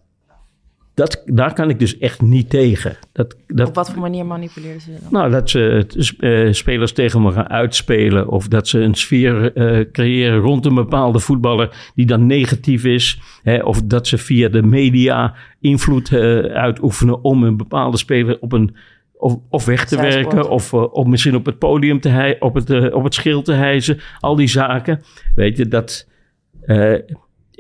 dat, 0.94 1.24
daar 1.26 1.54
kan 1.54 1.70
ik 1.70 1.80
dus 1.80 1.98
echt 1.98 2.22
niet 2.22 2.50
tegen. 2.50 2.98
Dat, 3.12 3.36
dat, 3.48 3.68
Op 3.68 3.76
wat 3.76 3.92
voor 3.92 4.02
manier 4.02 4.26
manipuleerden 4.26 4.82
ze 4.82 4.92
dan? 4.92 5.12
Nou, 5.12 5.32
dat 5.32 5.50
ze 5.50 5.86
uh, 6.20 6.54
spelers 6.54 6.92
tegen 6.92 7.22
me 7.22 7.32
gaan 7.32 7.50
uitspelen. 7.50 8.28
Of 8.28 8.48
dat 8.48 8.68
ze 8.68 8.80
een 8.80 8.96
sfeer 8.96 9.58
uh, 9.58 9.86
creëren 9.92 10.40
rond 10.40 10.66
een 10.66 10.76
bepaalde 10.76 11.20
voetballer 11.20 11.92
die 11.96 12.06
dan 12.06 12.26
negatief 12.26 12.84
is. 12.84 13.20
Hè, 13.44 13.64
of 13.64 13.82
dat 13.84 14.08
ze 14.08 14.18
via 14.18 14.50
de 14.50 14.62
media 14.62 15.36
invloed 15.60 16.12
uh, 16.12 16.40
uitoefenen 16.40 17.24
om 17.24 17.44
een 17.44 17.58
bepaalde 17.58 17.98
speler 17.98 18.38
op 18.40 18.52
een... 18.52 18.76
Of, 19.14 19.38
of 19.50 19.66
weg 19.66 19.86
te 19.86 19.96
Zijsport. 19.96 20.34
werken, 20.34 20.52
of, 20.52 20.74
of 20.74 21.06
misschien 21.06 21.36
op 21.36 21.46
het 21.46 21.58
podium 21.58 22.00
te 22.00 22.10
hij, 22.10 22.40
op 22.40 22.54
het, 22.54 22.94
op 22.94 23.04
het 23.04 23.14
schild 23.14 23.46
te 23.46 23.54
hijzen. 23.54 24.00
Al 24.20 24.36
die 24.36 24.48
zaken. 24.48 25.02
Weet 25.36 25.58
je, 25.58 25.68
dat 25.68 26.08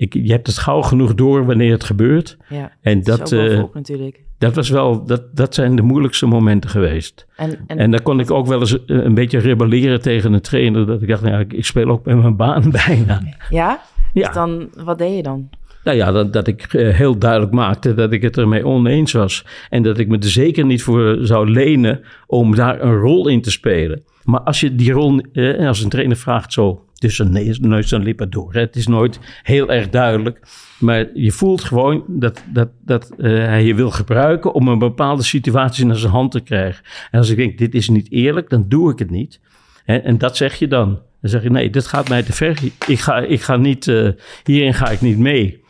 ik, 0.03 0.13
je 0.13 0.31
hebt 0.31 0.47
het 0.47 0.57
gauw 0.57 0.81
genoeg 0.81 1.13
door 1.13 1.45
wanneer 1.45 1.71
het 1.71 1.83
gebeurt. 1.83 2.37
Ja, 2.49 2.71
en 2.81 3.03
dat, 3.03 3.31
is 3.31 3.39
ook 3.39 3.45
bovenop 3.47 3.73
natuurlijk. 3.73 4.19
dat 4.37 4.55
was 4.55 4.69
wel, 4.69 5.05
dat, 5.05 5.35
dat 5.35 5.55
zijn 5.55 5.75
de 5.75 5.81
moeilijkste 5.81 6.25
momenten 6.25 6.69
geweest. 6.69 7.27
En, 7.35 7.59
en, 7.67 7.77
En 7.77 7.91
dan 7.91 8.01
kon 8.01 8.19
ik 8.19 8.31
ook 8.31 8.47
wel 8.47 8.59
eens 8.59 8.73
uh, 8.73 8.79
een 8.85 9.13
beetje 9.13 9.39
rebelleren 9.39 10.01
tegen 10.01 10.33
een 10.33 10.41
trainer. 10.41 10.85
Dat 10.85 11.01
ik 11.01 11.07
dacht, 11.07 11.21
nou, 11.21 11.33
ja, 11.33 11.39
ik, 11.39 11.53
ik 11.53 11.65
speel 11.65 11.89
ook 11.89 12.05
met 12.05 12.21
mijn 12.21 12.35
baan 12.35 12.71
bijna. 12.85 13.21
ja? 13.49 13.81
Ja. 14.13 14.25
Dus 14.25 14.33
dan, 14.33 14.69
wat 14.83 14.97
deed 14.97 15.15
je 15.15 15.23
dan? 15.23 15.49
Nou 15.83 15.97
ja, 15.97 16.11
dat, 16.11 16.33
dat 16.33 16.47
ik 16.47 16.73
uh, 16.73 16.93
heel 16.93 17.17
duidelijk 17.17 17.51
maakte 17.51 17.93
dat 17.93 18.11
ik 18.11 18.21
het 18.21 18.37
ermee 18.37 18.65
oneens 18.65 19.11
was. 19.11 19.45
En 19.69 19.83
dat 19.83 19.97
ik 19.97 20.07
me 20.07 20.17
er 20.17 20.29
zeker 20.29 20.65
niet 20.65 20.83
voor 20.83 21.17
zou 21.21 21.49
lenen 21.49 22.01
om 22.27 22.55
daar 22.55 22.81
een 22.81 22.95
rol 22.95 23.27
in 23.27 23.41
te 23.41 23.51
spelen. 23.51 24.03
Maar 24.23 24.39
als 24.39 24.59
je 24.59 24.75
die 24.75 24.91
rol, 24.91 25.21
uh, 25.33 25.67
als 25.67 25.83
een 25.83 25.89
trainer 25.89 26.17
vraagt 26.17 26.53
zo 26.53 26.85
tussen 27.03 27.31
neus 27.59 27.91
en 27.91 28.03
lippen 28.03 28.29
door. 28.29 28.53
Het 28.53 28.75
is 28.75 28.87
nooit 28.87 29.19
heel 29.43 29.71
erg 29.71 29.89
duidelijk. 29.89 30.39
Maar 30.79 31.07
je 31.13 31.31
voelt 31.31 31.63
gewoon 31.63 32.03
dat, 32.07 32.43
dat, 32.51 32.69
dat 32.85 33.11
uh, 33.17 33.45
hij 33.45 33.63
je 33.63 33.75
wil 33.75 33.91
gebruiken 33.91 34.53
om 34.53 34.67
een 34.67 34.79
bepaalde 34.79 35.23
situatie 35.23 35.85
naar 35.85 35.95
zijn 35.95 36.11
hand 36.11 36.31
te 36.31 36.39
krijgen. 36.39 36.83
En 37.11 37.19
als 37.19 37.29
ik 37.29 37.37
denk, 37.37 37.57
dit 37.57 37.75
is 37.75 37.89
niet 37.89 38.11
eerlijk, 38.11 38.49
dan 38.49 38.65
doe 38.67 38.91
ik 38.91 38.99
het 38.99 39.09
niet. 39.09 39.39
En, 39.85 40.03
en 40.03 40.17
dat 40.17 40.37
zeg 40.37 40.55
je 40.55 40.67
dan. 40.67 40.99
Dan 41.21 41.29
zeg 41.29 41.43
je, 41.43 41.49
nee, 41.49 41.69
dit 41.69 41.87
gaat 41.87 42.09
mij 42.09 42.23
te 42.23 42.33
ver. 42.33 42.57
Ik 42.87 42.99
ga, 42.99 43.19
ik 43.19 43.41
ga 43.41 43.57
niet, 43.57 43.87
uh, 43.87 44.09
hierin 44.43 44.73
ga 44.73 44.89
ik 44.89 45.01
niet 45.01 45.17
mee. 45.17 45.62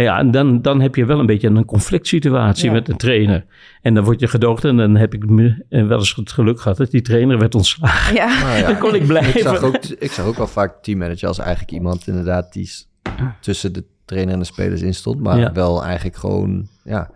En 0.00 0.06
ja, 0.06 0.18
en 0.18 0.30
dan, 0.30 0.62
dan 0.62 0.80
heb 0.80 0.94
je 0.94 1.04
wel 1.04 1.18
een 1.18 1.26
beetje 1.26 1.48
een 1.48 1.64
conflict 1.64 2.06
situatie 2.06 2.66
ja. 2.66 2.72
met 2.72 2.88
een 2.88 2.96
trainer. 2.96 3.44
En 3.82 3.94
dan 3.94 4.04
word 4.04 4.20
je 4.20 4.28
gedoogd 4.28 4.64
en 4.64 4.76
dan 4.76 4.96
heb 4.96 5.14
ik 5.14 5.28
me, 5.28 5.64
wel 5.68 5.98
eens 5.98 6.14
het 6.14 6.32
geluk 6.32 6.60
gehad 6.60 6.76
dat 6.76 6.90
die 6.90 7.02
trainer 7.02 7.38
werd 7.38 7.54
ontslagen. 7.54 8.14
Ja. 8.14 8.40
Nou 8.42 8.58
ja, 8.58 8.66
dan 8.66 8.78
kon 8.78 8.94
ik 8.94 9.06
blijven. 9.06 9.40
Ik 9.40 9.46
zag, 9.46 9.62
ook, 9.62 9.76
ik 9.76 10.12
zag 10.12 10.26
ook 10.26 10.36
wel 10.36 10.46
vaak 10.46 10.82
teammanager 10.82 11.28
als 11.28 11.38
eigenlijk 11.38 11.70
iemand 11.70 12.06
inderdaad 12.06 12.52
die 12.52 12.70
tussen 13.40 13.72
de 13.72 13.84
trainer 14.04 14.32
en 14.32 14.38
de 14.38 14.44
spelers 14.44 14.82
in 14.82 14.94
stond. 14.94 15.20
Maar 15.20 15.38
ja. 15.38 15.52
wel 15.52 15.84
eigenlijk 15.84 16.16
gewoon, 16.16 16.68
ja, 16.84 17.10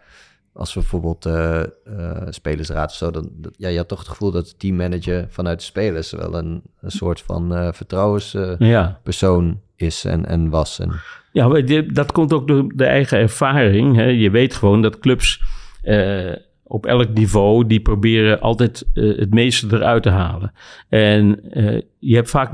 als 0.53 0.75
we 0.75 0.81
bijvoorbeeld 0.81 1.27
uh, 1.27 1.63
uh, 1.89 2.21
spelersraad 2.29 2.91
of 2.91 2.97
zo, 2.97 3.11
dan, 3.11 3.29
dat, 3.33 3.55
ja, 3.57 3.69
je 3.69 3.77
had 3.77 3.89
toch 3.89 3.99
het 3.99 4.09
gevoel 4.09 4.31
dat 4.31 4.47
de 4.47 4.57
teammanager 4.57 5.27
vanuit 5.31 5.59
de 5.59 5.65
spelers 5.65 6.11
wel 6.11 6.35
een, 6.35 6.63
een 6.81 6.91
soort 6.91 7.21
van 7.21 7.53
uh, 7.53 7.69
vertrouwenspersoon 7.73 9.47
ja. 9.47 9.61
Is 9.77 10.05
en, 10.05 10.27
en 10.27 10.49
was. 10.51 10.79
En, 10.79 10.93
ja, 11.33 11.61
dat 11.93 12.13
komt 12.13 12.33
ook 12.33 12.49
door 12.49 12.73
de 12.75 12.85
eigen 12.85 13.19
ervaring. 13.19 13.97
Hè. 13.97 14.05
Je 14.05 14.31
weet 14.31 14.55
gewoon 14.55 14.83
dat 14.83 14.99
clubs 14.99 15.43
uh, 15.85 16.33
op 16.63 16.87
elk 16.87 17.15
niveau, 17.15 17.67
die 17.67 17.81
proberen 17.81 18.41
altijd 18.41 18.87
uh, 18.95 19.19
het 19.19 19.35
meeste 19.35 19.67
eruit 19.71 20.03
te 20.03 20.11
halen. 20.11 20.53
En 20.89 21.41
uh, 21.53 21.81
je 21.99 22.15
hebt 22.15 22.31
vaak 22.31 22.53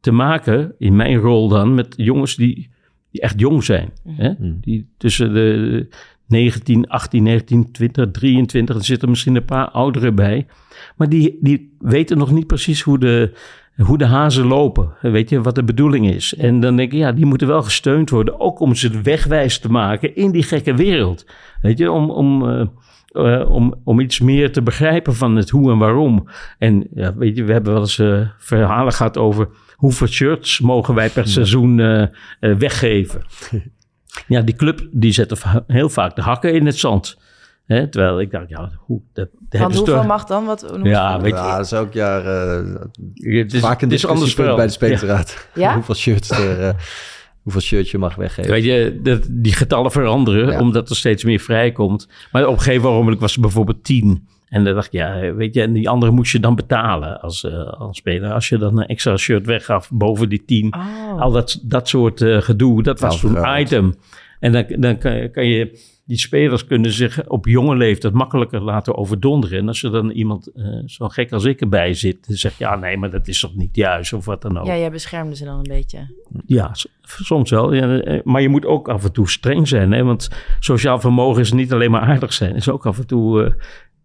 te 0.00 0.12
maken, 0.12 0.74
in 0.78 0.96
mijn 0.96 1.16
rol 1.16 1.48
dan, 1.48 1.74
met 1.74 1.94
jongens 1.96 2.36
die, 2.36 2.70
die 3.10 3.20
echt 3.20 3.40
jong 3.40 3.64
zijn. 3.64 3.92
Mm. 4.04 4.14
Hè? 4.16 4.32
Die 4.38 4.88
tussen 4.96 5.32
de 5.34 5.88
19, 6.26 6.88
18, 6.88 7.22
19, 7.22 7.72
20, 7.72 8.10
23, 8.10 8.76
er 8.76 8.84
zitten 8.84 9.08
misschien 9.08 9.36
een 9.36 9.44
paar 9.44 9.68
ouderen 9.70 10.14
bij. 10.14 10.46
Maar 10.96 11.08
die, 11.08 11.38
die 11.40 11.76
weten 11.78 12.18
nog 12.18 12.30
niet 12.32 12.46
precies 12.46 12.82
hoe 12.82 12.98
de, 12.98 13.32
hoe 13.84 13.98
de 13.98 14.06
hazen 14.06 14.46
lopen. 14.46 14.90
Weet 15.00 15.30
je, 15.30 15.40
wat 15.40 15.54
de 15.54 15.64
bedoeling 15.64 16.10
is. 16.10 16.34
En 16.34 16.60
dan 16.60 16.76
denk 16.76 16.92
ik, 16.92 16.98
ja, 16.98 17.12
die 17.12 17.26
moeten 17.26 17.48
wel 17.48 17.62
gesteund 17.62 18.10
worden. 18.10 18.40
Ook 18.40 18.60
om 18.60 18.74
ze 18.74 19.00
wegwijs 19.00 19.58
te 19.58 19.70
maken 19.70 20.16
in 20.16 20.30
die 20.30 20.42
gekke 20.42 20.74
wereld. 20.74 21.26
Weet 21.60 21.78
je, 21.78 21.90
om, 21.90 22.10
om, 22.10 22.42
uh, 22.42 22.66
uh, 23.12 23.50
om, 23.50 23.74
om 23.84 24.00
iets 24.00 24.20
meer 24.20 24.52
te 24.52 24.62
begrijpen 24.62 25.14
van 25.14 25.36
het 25.36 25.50
hoe 25.50 25.70
en 25.72 25.78
waarom. 25.78 26.28
En 26.58 26.86
ja, 26.94 27.14
weet 27.14 27.36
je, 27.36 27.44
we 27.44 27.52
hebben 27.52 27.72
wel 27.72 27.82
eens 27.82 27.98
uh, 27.98 28.28
verhalen 28.38 28.92
gehad 28.92 29.18
over 29.18 29.48
hoeveel 29.74 30.06
shirts 30.06 30.60
mogen 30.60 30.94
wij 30.94 31.08
per 31.08 31.28
seizoen 31.28 31.76
weggeven. 32.40 33.22
Ja, 34.26 34.40
die 34.40 34.54
club 34.54 34.88
die 34.90 35.12
zet 35.12 35.42
heel 35.66 35.88
vaak 35.88 36.16
de 36.16 36.22
hakken 36.22 36.54
in 36.54 36.66
het 36.66 36.76
zand. 36.76 37.18
Hè, 37.68 37.88
terwijl 37.88 38.20
ik 38.20 38.30
dacht, 38.30 38.48
ja, 38.48 38.70
hoe, 38.78 39.00
dat, 39.12 39.28
dat 39.48 39.60
Want 39.60 39.76
hoeveel 39.76 39.94
toch... 39.94 40.06
mag 40.06 40.24
dan? 40.24 40.44
Wat, 40.44 40.78
ja, 40.82 41.20
weet 41.20 41.30
je, 41.32 41.38
ja, 41.38 41.56
dat 41.56 41.64
is 41.64 41.74
ook 41.74 41.92
jaar 41.92 42.24
uh, 42.64 42.74
het 43.14 43.52
is, 43.52 43.60
vaak 43.60 43.82
een 43.82 43.88
discussie 43.88 44.44
bij 44.44 44.56
de 44.56 44.68
spelersraad. 44.68 45.48
Ja? 45.54 45.74
hoeveel 45.74 45.94
shirts 45.94 46.30
er, 46.30 46.60
uh, 46.60 46.70
hoeveel 47.42 47.60
shirts 47.60 47.90
je 47.90 47.98
mag 47.98 48.14
weggeven. 48.14 48.50
Weet 48.50 48.64
je, 48.64 49.00
dat, 49.02 49.26
die 49.30 49.52
getallen 49.52 49.90
veranderen, 49.90 50.50
ja. 50.50 50.60
omdat 50.60 50.90
er 50.90 50.96
steeds 50.96 51.24
meer 51.24 51.38
vrijkomt. 51.38 52.08
Maar 52.32 52.46
op 52.46 52.52
een 52.52 52.60
gegeven 52.60 52.90
moment 52.90 53.20
was 53.20 53.32
het 53.32 53.40
bijvoorbeeld 53.40 53.84
tien. 53.84 54.28
En 54.48 54.64
dan 54.64 54.74
dacht 54.74 54.86
ik, 54.86 54.92
ja, 54.92 55.34
weet 55.34 55.54
je, 55.54 55.62
en 55.62 55.72
die 55.72 55.88
andere 55.88 56.12
moest 56.12 56.32
je 56.32 56.40
dan 56.40 56.54
betalen 56.54 57.20
als, 57.20 57.44
uh, 57.44 57.72
als 57.72 57.96
speler. 57.96 58.32
Als 58.32 58.48
je 58.48 58.58
dan 58.58 58.78
een 58.78 58.86
extra 58.86 59.16
shirt 59.16 59.46
weggaf 59.46 59.90
boven 59.92 60.28
die 60.28 60.44
tien. 60.44 60.74
Oh. 60.74 61.20
Al 61.20 61.30
dat, 61.30 61.60
dat 61.62 61.88
soort 61.88 62.24
gedoe, 62.24 62.82
dat 62.82 63.00
was 63.00 63.20
zo'n 63.20 63.58
item. 63.58 63.94
En 64.40 64.52
dan, 64.52 64.64
dan 64.68 64.98
kan 65.32 65.46
je, 65.46 65.78
die 66.08 66.18
spelers 66.18 66.66
kunnen 66.66 66.92
zich 66.92 67.28
op 67.28 67.46
jonge 67.46 67.76
leeftijd 67.76 68.12
makkelijker 68.12 68.60
laten 68.60 68.96
overdonderen. 68.96 69.58
En 69.58 69.68
als 69.68 69.82
er 69.82 69.90
dan 69.90 70.10
iemand 70.10 70.50
uh, 70.54 70.82
zo 70.86 71.08
gek 71.08 71.32
als 71.32 71.44
ik 71.44 71.60
erbij 71.60 71.94
zit, 71.94 72.26
dan 72.26 72.36
zegt 72.36 72.58
ja, 72.58 72.76
nee, 72.76 72.96
maar 72.96 73.10
dat 73.10 73.28
is 73.28 73.40
toch 73.40 73.54
niet 73.54 73.76
juist 73.76 74.12
of 74.12 74.24
wat 74.24 74.42
dan 74.42 74.58
ook. 74.58 74.66
Ja, 74.66 74.76
jij 74.76 74.90
beschermde 74.90 75.36
ze 75.36 75.44
dan 75.44 75.56
een 75.56 75.62
beetje. 75.68 76.14
Ja, 76.46 76.70
soms 77.02 77.50
wel. 77.50 77.72
Ja, 77.72 77.98
eh, 77.98 78.20
maar 78.24 78.42
je 78.42 78.48
moet 78.48 78.66
ook 78.66 78.88
af 78.88 79.04
en 79.04 79.12
toe 79.12 79.28
streng 79.28 79.68
zijn. 79.68 79.92
Hè? 79.92 80.04
Want 80.04 80.30
sociaal 80.60 81.00
vermogen 81.00 81.40
is 81.40 81.52
niet 81.52 81.72
alleen 81.72 81.90
maar 81.90 82.00
aardig 82.00 82.32
zijn. 82.32 82.54
is 82.54 82.68
ook 82.68 82.86
af 82.86 82.98
en 82.98 83.06
toe, 83.06 83.44
uh, 83.44 83.50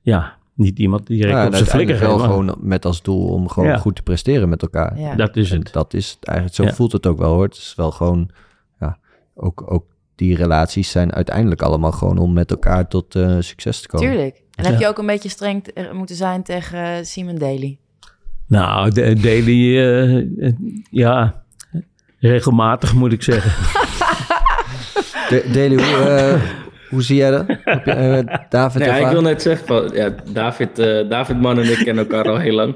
ja, 0.02 0.38
niet 0.54 0.80
iemand 0.80 1.08
die 1.08 1.18
direct 1.18 1.38
ja, 1.38 1.48
op 1.48 1.54
zijn 1.54 1.66
flikker 1.66 2.00
wel 2.00 2.20
gewoon 2.20 2.56
met 2.60 2.86
als 2.86 3.02
doel 3.02 3.28
om 3.28 3.50
gewoon 3.50 3.70
ja. 3.70 3.78
goed 3.78 3.96
te 3.96 4.04
presteren 4.04 4.50
met 4.50 4.62
elkaar. 4.62 5.00
Ja. 5.00 5.16
Dat 5.16 5.36
is 5.36 5.50
het. 5.50 5.66
En 5.66 5.72
dat 5.72 5.94
is 5.94 6.18
eigenlijk, 6.22 6.56
zo 6.56 6.76
voelt 6.76 6.92
het 6.92 7.08
ook 7.08 7.18
wel 7.18 7.34
hoor. 7.34 7.44
Het 7.44 7.56
is 7.56 7.74
wel 7.76 7.92
gewoon, 7.92 8.30
ja, 8.80 8.98
ook, 9.36 9.72
ook 9.72 9.86
die 10.16 10.36
relaties 10.36 10.92
zijn 10.92 11.14
uiteindelijk 11.14 11.62
allemaal 11.62 11.92
gewoon 11.92 12.18
om 12.18 12.34
met 12.34 12.52
elkaar 12.52 12.88
tot 12.88 13.16
uh, 13.16 13.36
succes 13.40 13.82
te 13.82 13.88
komen. 13.88 14.08
Tuurlijk. 14.08 14.42
En 14.56 14.66
heb 14.66 14.80
je 14.80 14.88
ook 14.88 14.98
een 14.98 15.06
beetje 15.06 15.30
streng 15.30 15.64
moeten 15.94 16.16
zijn 16.16 16.44
tegen 16.44 16.80
uh, 16.80 16.92
Simon 17.02 17.36
Daly? 17.36 17.78
Nou, 18.48 18.92
de, 18.92 19.14
Daly, 19.14 19.78
uh, 19.78 20.52
ja, 20.92 21.44
regelmatig 22.20 22.94
moet 22.94 23.12
ik 23.12 23.24
zeggen. 23.24 23.52
de, 25.30 25.50
Daly, 25.52 25.76
hoe, 25.76 26.40
hoe 26.90 27.02
zie 27.02 27.16
jij 27.16 27.32
dat? 27.32 27.46
Je, 27.48 28.40
David 28.50 28.86
nee, 28.86 29.02
ik 29.02 29.12
wil 29.12 29.22
net 29.22 29.42
zeggen, 29.42 29.68
van, 29.68 29.90
ja, 29.94 30.16
David, 30.32 30.76
David 31.10 31.42
Man 31.42 31.60
en 31.60 31.72
ik 31.72 31.78
kennen 31.78 32.08
elkaar 32.10 32.30
al 32.30 32.38
heel 32.38 32.56
lang. 32.56 32.76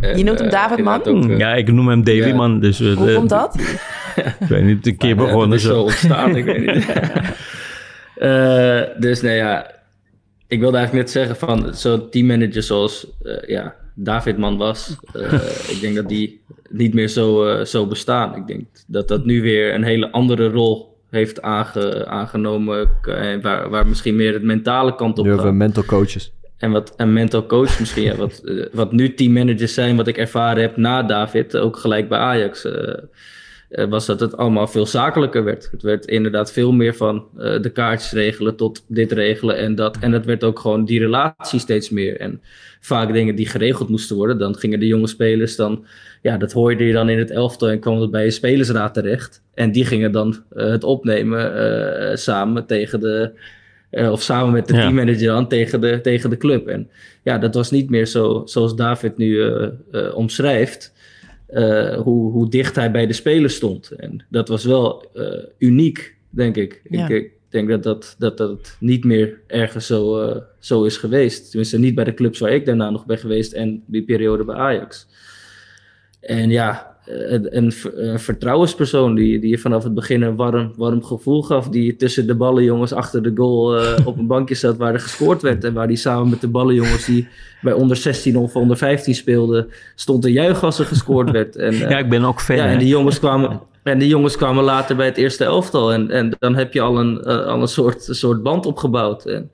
En, 0.00 0.18
je 0.18 0.24
noemt 0.24 0.38
hem 0.38 0.50
David 0.50 0.84
Man? 0.84 1.04
Ook, 1.04 1.38
ja, 1.38 1.54
ik 1.54 1.72
noem 1.72 1.88
hem 1.88 2.02
ja. 2.04 2.34
Man. 2.34 2.60
Dus, 2.60 2.78
Hoe 2.78 3.14
komt 3.14 3.28
dat? 3.28 3.58
ik 4.40 4.48
weet 4.48 4.64
niet, 4.64 4.86
een 4.86 4.96
keer 4.96 5.16
begonnen 5.16 5.60
zo. 5.60 5.82
ontstaan, 5.82 6.36
ik 6.36 6.44
weet 6.44 6.74
niet. 6.74 6.86
uh, 8.16 8.82
dus 9.04 9.20
nee, 9.22 9.36
ja, 9.36 9.70
ik 10.46 10.60
wilde 10.60 10.76
eigenlijk 10.76 11.06
net 11.06 11.10
zeggen 11.10 11.36
van 11.36 11.74
zo'n 11.74 12.10
teammanager 12.10 12.62
zoals 12.62 13.06
uh, 13.22 13.42
ja, 13.46 13.74
David 13.94 14.38
Man 14.38 14.56
was, 14.56 14.96
uh, 15.16 15.32
ik 15.68 15.78
denk 15.80 15.94
dat 15.94 16.08
die 16.08 16.40
niet 16.70 16.94
meer 16.94 17.08
zo, 17.08 17.64
zo 17.64 17.86
bestaan. 17.86 18.36
Ik 18.36 18.46
denk 18.46 18.66
dat 18.86 19.08
dat 19.08 19.24
nu 19.24 19.42
weer 19.42 19.74
een 19.74 19.84
hele 19.84 20.10
andere 20.10 20.48
rol 20.48 20.98
heeft 21.10 21.42
aange, 21.42 22.06
aangenomen, 22.06 22.88
waar, 23.42 23.70
waar 23.70 23.86
misschien 23.86 24.16
meer 24.16 24.32
het 24.32 24.42
mentale 24.42 24.94
kant 24.94 25.18
op 25.18 25.26
gaat. 25.26 25.44
Nu 25.44 25.52
mental 25.52 25.84
coaches. 25.84 26.32
En 26.58 26.70
wat 26.70 26.94
een 26.96 27.12
mental 27.12 27.46
coach 27.46 27.78
misschien, 27.80 28.16
wat, 28.16 28.42
wat 28.72 28.92
nu 28.92 29.14
teammanagers 29.14 29.74
zijn, 29.74 29.96
wat 29.96 30.06
ik 30.06 30.18
ervaren 30.18 30.62
heb 30.62 30.76
na 30.76 31.02
David, 31.02 31.56
ook 31.56 31.76
gelijk 31.76 32.08
bij 32.08 32.18
Ajax. 32.18 32.64
Eh, 32.64 32.94
was 33.88 34.06
dat 34.06 34.20
het 34.20 34.36
allemaal 34.36 34.66
veel 34.66 34.86
zakelijker 34.86 35.44
werd. 35.44 35.68
Het 35.70 35.82
werd 35.82 36.06
inderdaad 36.06 36.52
veel 36.52 36.72
meer 36.72 36.94
van 36.94 37.24
de 37.34 37.70
kaartjes 37.72 38.12
regelen 38.12 38.56
tot 38.56 38.84
dit 38.88 39.12
regelen 39.12 39.56
en 39.56 39.74
dat. 39.74 39.98
En 40.00 40.12
het 40.12 40.24
werd 40.24 40.44
ook 40.44 40.58
gewoon 40.58 40.84
die 40.84 40.98
relatie 40.98 41.58
steeds 41.58 41.90
meer. 41.90 42.20
En 42.20 42.40
vaak 42.80 43.12
dingen 43.12 43.34
die 43.34 43.48
geregeld 43.48 43.88
moesten 43.88 44.16
worden, 44.16 44.38
dan 44.38 44.56
gingen 44.56 44.80
de 44.80 44.86
jonge 44.86 45.06
spelers 45.06 45.56
dan, 45.56 45.84
ja, 46.22 46.36
dat 46.36 46.52
hoorde 46.52 46.84
je 46.84 46.92
dan 46.92 47.08
in 47.08 47.18
het 47.18 47.30
elftal 47.30 47.68
en 47.68 47.80
kwam 47.80 48.00
het 48.00 48.10
bij 48.10 48.24
je 48.24 48.30
spelersraad 48.30 48.94
terecht. 48.94 49.42
En 49.54 49.72
die 49.72 49.84
gingen 49.84 50.12
dan 50.12 50.44
het 50.54 50.84
opnemen 50.84 52.18
samen 52.18 52.66
tegen 52.66 53.00
de, 53.00 53.32
of 53.94 54.22
samen 54.22 54.52
met 54.52 54.66
de 54.66 54.74
ja. 54.74 54.80
teammanager 54.80 55.26
dan 55.26 55.48
tegen 55.48 55.80
de, 55.80 56.00
tegen 56.00 56.30
de 56.30 56.36
club. 56.36 56.66
En 56.66 56.90
ja, 57.22 57.38
dat 57.38 57.54
was 57.54 57.70
niet 57.70 57.90
meer 57.90 58.06
zo 58.06 58.42
zoals 58.44 58.76
David 58.76 59.16
nu 59.16 59.52
omschrijft. 60.14 60.92
Uh, 61.50 61.94
hoe, 61.94 62.32
hoe 62.32 62.50
dicht 62.50 62.76
hij 62.76 62.90
bij 62.90 63.06
de 63.06 63.12
spelers 63.12 63.54
stond. 63.54 63.90
En 63.90 64.24
dat 64.28 64.48
was 64.48 64.64
wel 64.64 65.10
uh, 65.14 65.42
uniek, 65.58 66.16
denk 66.30 66.56
ik. 66.56 66.80
Ja. 66.88 67.08
ik. 67.08 67.32
Ik 67.54 67.66
denk 67.66 67.68
dat 67.68 67.82
dat, 67.82 68.14
dat 68.18 68.36
dat 68.36 68.76
niet 68.80 69.04
meer 69.04 69.40
ergens 69.46 69.86
zo, 69.86 70.22
uh, 70.22 70.36
zo 70.58 70.84
is 70.84 70.96
geweest. 70.96 71.50
Tenminste, 71.50 71.78
niet 71.78 71.94
bij 71.94 72.04
de 72.04 72.14
clubs 72.14 72.38
waar 72.38 72.52
ik 72.52 72.66
daarna 72.66 72.90
nog 72.90 73.06
ben 73.06 73.18
geweest 73.18 73.52
en 73.52 73.82
die 73.86 74.04
periode 74.04 74.44
bij 74.44 74.54
Ajax. 74.54 75.06
En 76.20 76.50
ja, 76.50 76.93
een, 77.06 77.56
een, 77.56 77.72
een, 77.94 78.18
vertrouwenspersoon 78.18 79.14
die, 79.14 79.38
die 79.40 79.50
je 79.50 79.58
vanaf 79.58 79.82
het 79.82 79.94
begin 79.94 80.22
een 80.22 80.36
warm, 80.36 80.72
warm 80.76 81.04
gevoel 81.04 81.42
gaf. 81.42 81.68
Die 81.68 81.96
tussen 81.96 82.26
de 82.26 82.34
ballenjongens 82.34 82.92
achter 82.92 83.22
de 83.22 83.32
goal 83.34 83.80
uh, 83.80 84.06
op 84.06 84.18
een 84.18 84.26
bankje 84.26 84.54
zat 84.54 84.76
waar 84.76 84.92
er 84.92 85.00
gescoord 85.00 85.42
werd. 85.42 85.64
En 85.64 85.72
waar 85.72 85.86
die 85.86 85.96
samen 85.96 86.28
met 86.28 86.40
de 86.40 86.48
ballenjongens 86.48 87.04
die 87.04 87.28
bij 87.60 87.72
onder 87.72 87.96
16 87.96 88.36
of 88.36 88.56
onder 88.56 88.76
15 88.76 89.14
speelden, 89.14 89.68
stond 89.94 90.22
te 90.22 90.32
juichen 90.32 90.64
als 90.64 90.78
er 90.78 90.84
gescoord 90.84 91.30
werd. 91.30 91.56
En, 91.56 91.72
uh, 91.72 91.90
ja, 91.90 91.98
ik 91.98 92.08
ben 92.08 92.24
ook 92.24 92.40
fan. 92.40 92.56
Ja, 92.56 92.66
en 92.66 92.78
die 92.78 92.88
jongens 92.88 93.18
kwamen, 93.18 93.60
en 93.82 93.98
die 93.98 94.08
jongens 94.08 94.36
kwamen 94.36 94.64
later 94.64 94.96
bij 94.96 95.06
het 95.06 95.16
eerste 95.16 95.44
elftal. 95.44 95.92
En, 95.92 96.10
en 96.10 96.36
dan 96.38 96.54
heb 96.54 96.72
je 96.72 96.80
al 96.80 96.98
een, 96.98 97.22
uh, 97.26 97.46
al 97.46 97.60
een 97.60 97.68
soort, 97.68 98.08
soort 98.10 98.42
band 98.42 98.66
opgebouwd. 98.66 99.26
En 99.26 99.50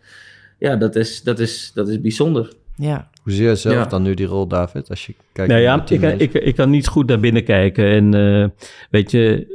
ja, 0.58 0.76
dat 0.76 0.96
is, 0.96 1.22
dat 1.22 1.38
is, 1.38 1.70
dat 1.74 1.88
is 1.88 2.00
bijzonder. 2.00 2.52
Ja. 2.80 3.10
Hoe 3.22 3.32
zie 3.32 3.46
je 3.46 3.54
zelf 3.54 3.74
ja. 3.74 3.84
dan 3.84 4.02
nu 4.02 4.14
die 4.14 4.26
rol, 4.26 4.46
David? 4.46 4.90
Als 4.90 5.06
je 5.06 5.14
kijkt 5.32 5.50
nou 5.50 5.62
ja, 5.62 5.84
ik, 5.88 6.20
ik, 6.20 6.32
ik, 6.32 6.54
kan 6.54 6.70
niet 6.70 6.88
goed 6.88 7.06
naar 7.06 7.20
binnen 7.20 7.44
kijken. 7.44 7.84
En 7.84 8.14
uh, 8.14 8.48
weet 8.90 9.10
je, 9.10 9.46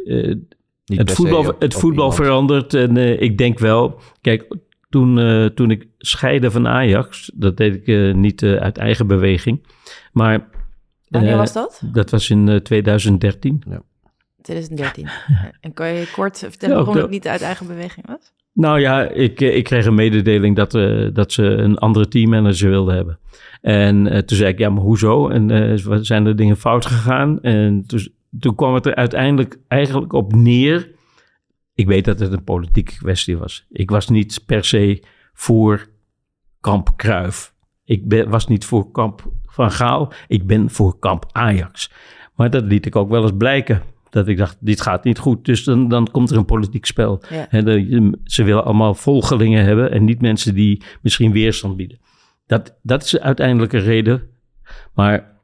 uh, 0.86 0.98
het 0.98 1.12
voetbal, 1.12 1.40
op, 1.40 1.56
het 1.60 1.74
voetbal 1.74 2.12
verandert. 2.12 2.74
En 2.74 2.96
uh, 2.96 3.22
ik 3.22 3.38
denk 3.38 3.60
wel, 3.60 4.00
kijk, 4.22 4.56
toen, 4.90 5.52
toen 5.54 5.72
ik 5.72 5.88
scheide 5.98 6.52
van 6.52 6.68
Ajax, 6.68 7.32
dat 7.34 7.58
deed 7.58 7.88
ik 7.88 8.16
niet 8.16 8.44
uit 8.44 8.78
eigen 8.78 9.08
beweging. 9.08 9.68
Maar. 10.12 10.48
Wanneer 11.08 11.38
was 11.38 11.54
dat? 11.54 11.82
Dat 11.92 12.10
was 12.10 12.30
in 12.30 12.60
2013. 12.64 13.64
Ja. 13.70 13.82
2013. 14.42 15.10
en 15.62 15.74
kan 15.74 15.88
je 15.88 16.12
kort 16.12 16.38
vertellen 16.38 16.76
waarom 16.76 16.96
het 16.96 17.10
niet 17.10 17.28
uit 17.28 17.42
eigen 17.42 17.68
beweging 17.68 18.08
was? 18.08 18.34
Nou 18.56 18.80
ja, 18.80 19.10
ik, 19.10 19.42
ik 19.42 19.64
kreeg 19.64 19.86
een 19.86 19.96
mededeling 19.96 20.56
dat, 20.56 20.74
uh, 20.74 21.10
dat 21.14 21.32
ze 21.32 21.44
een 21.44 21.78
andere 21.78 22.08
teammanager 22.08 22.70
wilden 22.70 22.96
hebben. 22.96 23.20
En 23.62 24.06
uh, 24.06 24.18
toen 24.18 24.38
zei 24.38 24.52
ik, 24.52 24.60
ja, 24.60 24.70
maar 24.70 24.84
hoezo? 24.84 25.30
En 25.30 25.50
uh, 25.50 25.98
zijn 26.02 26.26
er 26.26 26.36
dingen 26.36 26.58
fout 26.58 26.86
gegaan? 26.86 27.42
En 27.42 27.84
toen, 27.88 28.08
toen 28.40 28.56
kwam 28.56 28.74
het 28.74 28.86
er 28.86 28.96
uiteindelijk 28.96 29.60
eigenlijk 29.68 30.14
op 30.14 30.36
neer. 30.36 30.92
Ik 31.74 31.88
weet 31.88 32.06
dat 32.06 32.20
het 32.20 32.32
een 32.32 32.44
politieke 32.44 32.98
kwestie 32.98 33.38
was. 33.38 33.66
Ik 33.70 33.90
was 33.90 34.10
niet 34.10 34.44
per 34.46 34.66
se 34.66 35.04
voor 35.34 35.88
kamp 36.60 36.90
Kruif. 36.96 37.54
Ik 37.84 38.08
ben, 38.08 38.30
was 38.30 38.48
niet 38.48 38.66
voor 38.66 38.92
kamp 38.92 39.32
Van 39.44 39.72
Gaal. 39.72 40.14
Ik 40.28 40.48
ben 40.48 40.70
voor 40.70 41.00
kamp 41.00 41.26
Ajax. 41.32 41.92
Maar 42.36 42.50
dat 42.50 42.64
liet 42.64 42.86
ik 42.86 42.96
ook 42.96 43.10
wel 43.10 43.22
eens 43.22 43.38
blijken. 43.38 43.82
Dat 44.16 44.28
ik 44.28 44.38
dacht, 44.38 44.58
dit 44.60 44.82
gaat 44.82 45.04
niet 45.04 45.18
goed. 45.18 45.46
Dus 45.46 45.64
dan, 45.64 45.88
dan 45.88 46.12
komt 46.12 46.30
er 46.30 46.38
een 46.38 46.46
politiek 46.46 46.86
spel. 46.86 47.22
Ja. 47.30 47.50
En 47.50 47.66
de, 47.66 48.18
ze 48.24 48.44
willen 48.44 48.64
allemaal 48.64 48.94
volgelingen 48.94 49.64
hebben 49.64 49.92
en 49.92 50.06
niet 50.06 50.22
mensen 50.22 50.54
die 50.54 50.82
misschien 51.02 51.32
weerstand 51.32 51.76
bieden. 51.76 51.98
Dat, 52.48 52.76
dat 52.82 53.04
is 53.04 53.10
de 53.10 53.22
uiteindelijke 53.22 53.78
reden. 53.78 54.22
Maar 54.94 55.40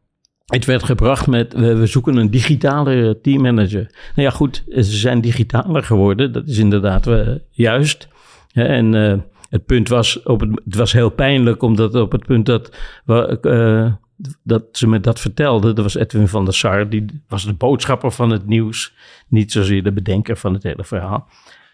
het 0.46 0.66
werd 0.66 0.84
gebracht 0.84 1.28
met, 1.28 1.54
we, 1.54 1.76
we 1.76 1.86
zoeken 1.86 2.16
een 2.16 2.32
digitale 2.32 3.20
teammanager. 3.22 3.92
Nou 4.16 4.28
ja, 4.28 4.30
goed, 4.30 4.64
ze 4.68 4.84
zijn 4.84 5.22
digitaler 5.22 5.84
geworden. 5.84 6.32
Dat 6.32 6.48
is 6.48 6.58
inderdaad 6.58 7.08
uh, 7.08 7.28
juist. 7.50 8.08
En 8.54 8.94
uh, 8.94 9.14
het 9.50 9.66
punt 9.66 9.90
was, 9.90 10.24
op 10.24 10.40
het, 10.40 10.62
het 10.66 10.76
was 10.76 10.92
heel 10.92 11.10
pijnlijk, 11.10 11.62
omdat 11.62 11.96
op 11.96 12.12
het 12.12 12.26
punt 12.26 12.46
dat 12.46 12.78
we, 13.06 13.38
uh, 13.42 13.94
dat 14.44 14.64
ze 14.72 14.88
me 14.88 15.00
dat 15.00 15.20
vertelde, 15.20 15.74
dat 15.74 15.84
was 15.84 15.96
Edwin 15.96 16.28
van 16.28 16.46
der 16.46 16.54
Sar, 16.54 16.90
die 16.90 17.06
was 17.28 17.46
de 17.46 17.54
boodschapper 17.54 18.12
van 18.12 18.30
het 18.30 18.48
nieuws, 18.48 18.94
niet 19.28 19.52
zozeer 19.52 19.84
de 19.84 19.92
bedenker 19.92 20.38
van 20.38 20.54
het 20.54 20.64
hele 20.64 20.84
verhaal. 20.84 21.28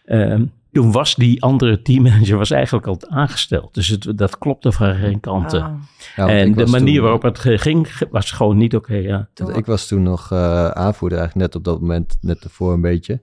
Um, 0.06 0.52
toen 0.78 0.92
was 0.92 1.16
die 1.16 1.42
andere 1.44 1.82
teammanager 1.82 2.38
was 2.38 2.52
eigenlijk 2.52 2.88
al 2.88 3.00
aangesteld. 3.10 3.74
Dus 3.74 3.88
het, 3.88 4.18
dat 4.18 4.38
klopte 4.38 4.72
van 4.72 4.96
geen 4.96 5.20
kanten. 5.20 5.62
Ah. 5.62 5.74
Ja, 6.16 6.28
en 6.28 6.54
de 6.54 6.66
manier 6.66 6.94
toen, 6.94 7.04
waarop 7.04 7.22
het 7.22 7.40
ging, 7.40 8.08
was 8.12 8.32
gewoon 8.32 8.58
niet 8.58 8.76
oké. 8.76 8.92
Okay, 8.92 9.04
ja. 9.04 9.30
Ik 9.54 9.66
was 9.66 9.88
toen 9.88 10.04
nog 10.04 10.32
uh, 10.32 10.68
aanvoerder, 10.68 11.18
eigenlijk 11.18 11.48
net 11.48 11.56
op 11.56 11.64
dat 11.64 11.82
moment, 11.82 12.18
net 12.22 12.44
ervoor 12.44 12.74
een 12.74 12.82
beetje. 12.82 13.22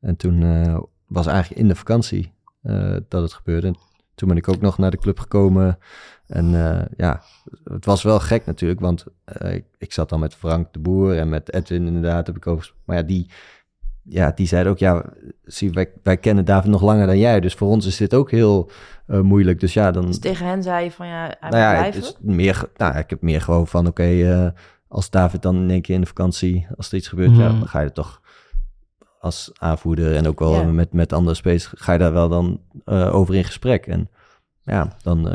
En 0.00 0.16
toen 0.16 0.40
uh, 0.40 0.78
was 1.06 1.26
eigenlijk 1.26 1.60
in 1.60 1.68
de 1.68 1.74
vakantie 1.74 2.32
uh, 2.62 2.96
dat 3.08 3.22
het 3.22 3.32
gebeurde. 3.32 3.66
En 3.66 3.76
toen 4.14 4.28
ben 4.28 4.36
ik 4.36 4.48
ook 4.48 4.60
nog 4.60 4.78
naar 4.78 4.90
de 4.90 4.98
club 4.98 5.18
gekomen. 5.18 5.78
En 6.26 6.52
uh, 6.52 6.80
ja, 6.96 7.22
het 7.64 7.84
was 7.84 8.02
wel 8.02 8.20
gek 8.20 8.46
natuurlijk, 8.46 8.80
want 8.80 9.04
uh, 9.42 9.54
ik, 9.54 9.64
ik, 9.78 9.92
zat 9.92 10.08
dan 10.08 10.20
met 10.20 10.34
Frank 10.34 10.72
de 10.72 10.78
Boer 10.78 11.18
en 11.18 11.28
met 11.28 11.52
Edwin 11.52 11.86
inderdaad, 11.86 12.26
heb 12.26 12.36
ik 12.36 12.46
over. 12.46 12.72
Maar 12.84 12.96
ja, 12.96 13.02
die, 13.02 13.30
ja, 14.02 14.32
die 14.34 14.46
zeiden 14.46 14.72
ook, 14.72 14.78
ja, 14.78 15.04
zie, 15.44 15.70
wij, 15.70 15.90
wij 16.02 16.16
kennen 16.16 16.44
David 16.44 16.70
nog 16.70 16.82
langer 16.82 17.06
dan 17.06 17.18
jij, 17.18 17.40
dus 17.40 17.54
voor 17.54 17.68
ons 17.68 17.86
is 17.86 17.96
dit 17.96 18.14
ook 18.14 18.30
heel 18.30 18.70
uh, 19.06 19.20
moeilijk. 19.20 19.60
Dus 19.60 19.72
ja, 19.72 19.90
dan... 19.90 20.06
Dus 20.06 20.18
tegen 20.18 20.46
hen 20.46 20.62
zei 20.62 20.84
je 20.84 20.90
van, 20.90 21.06
ja, 21.06 21.36
hij 21.40 21.50
nou 21.50 21.62
ja, 21.62 21.70
blijven? 21.70 22.00
Het 22.00 22.08
is 22.08 22.16
meer, 22.20 22.68
nou, 22.76 22.98
ik 22.98 23.10
heb 23.10 23.22
meer 23.22 23.40
gewoon 23.40 23.66
van, 23.66 23.86
oké, 23.86 24.02
okay, 24.02 24.52
als 24.88 25.10
David 25.10 25.42
dan 25.42 25.56
in 25.56 25.70
één 25.70 25.82
keer 25.82 25.94
in 25.94 26.00
de 26.00 26.06
vakantie, 26.06 26.66
als 26.76 26.88
er 26.88 26.96
iets 26.96 27.08
gebeurt, 27.08 27.30
mm. 27.30 27.40
ja, 27.40 27.48
dan 27.48 27.68
ga 27.68 27.80
je 27.80 27.86
er 27.86 27.92
toch 27.92 28.20
als 29.20 29.50
aanvoerder 29.58 30.16
en 30.16 30.26
ook 30.26 30.38
wel 30.38 30.52
Ja. 30.52 30.62
met, 30.62 30.92
met 30.92 31.12
andere 31.12 31.36
spelers, 31.36 31.70
ga 31.74 31.92
je 31.92 31.98
daar 31.98 32.12
wel 32.12 32.28
dan 32.28 32.60
over 33.12 33.34
in 33.34 33.44
gesprek. 33.44 33.86
En 33.86 34.10
ja, 34.62 34.96
dan 35.02 35.28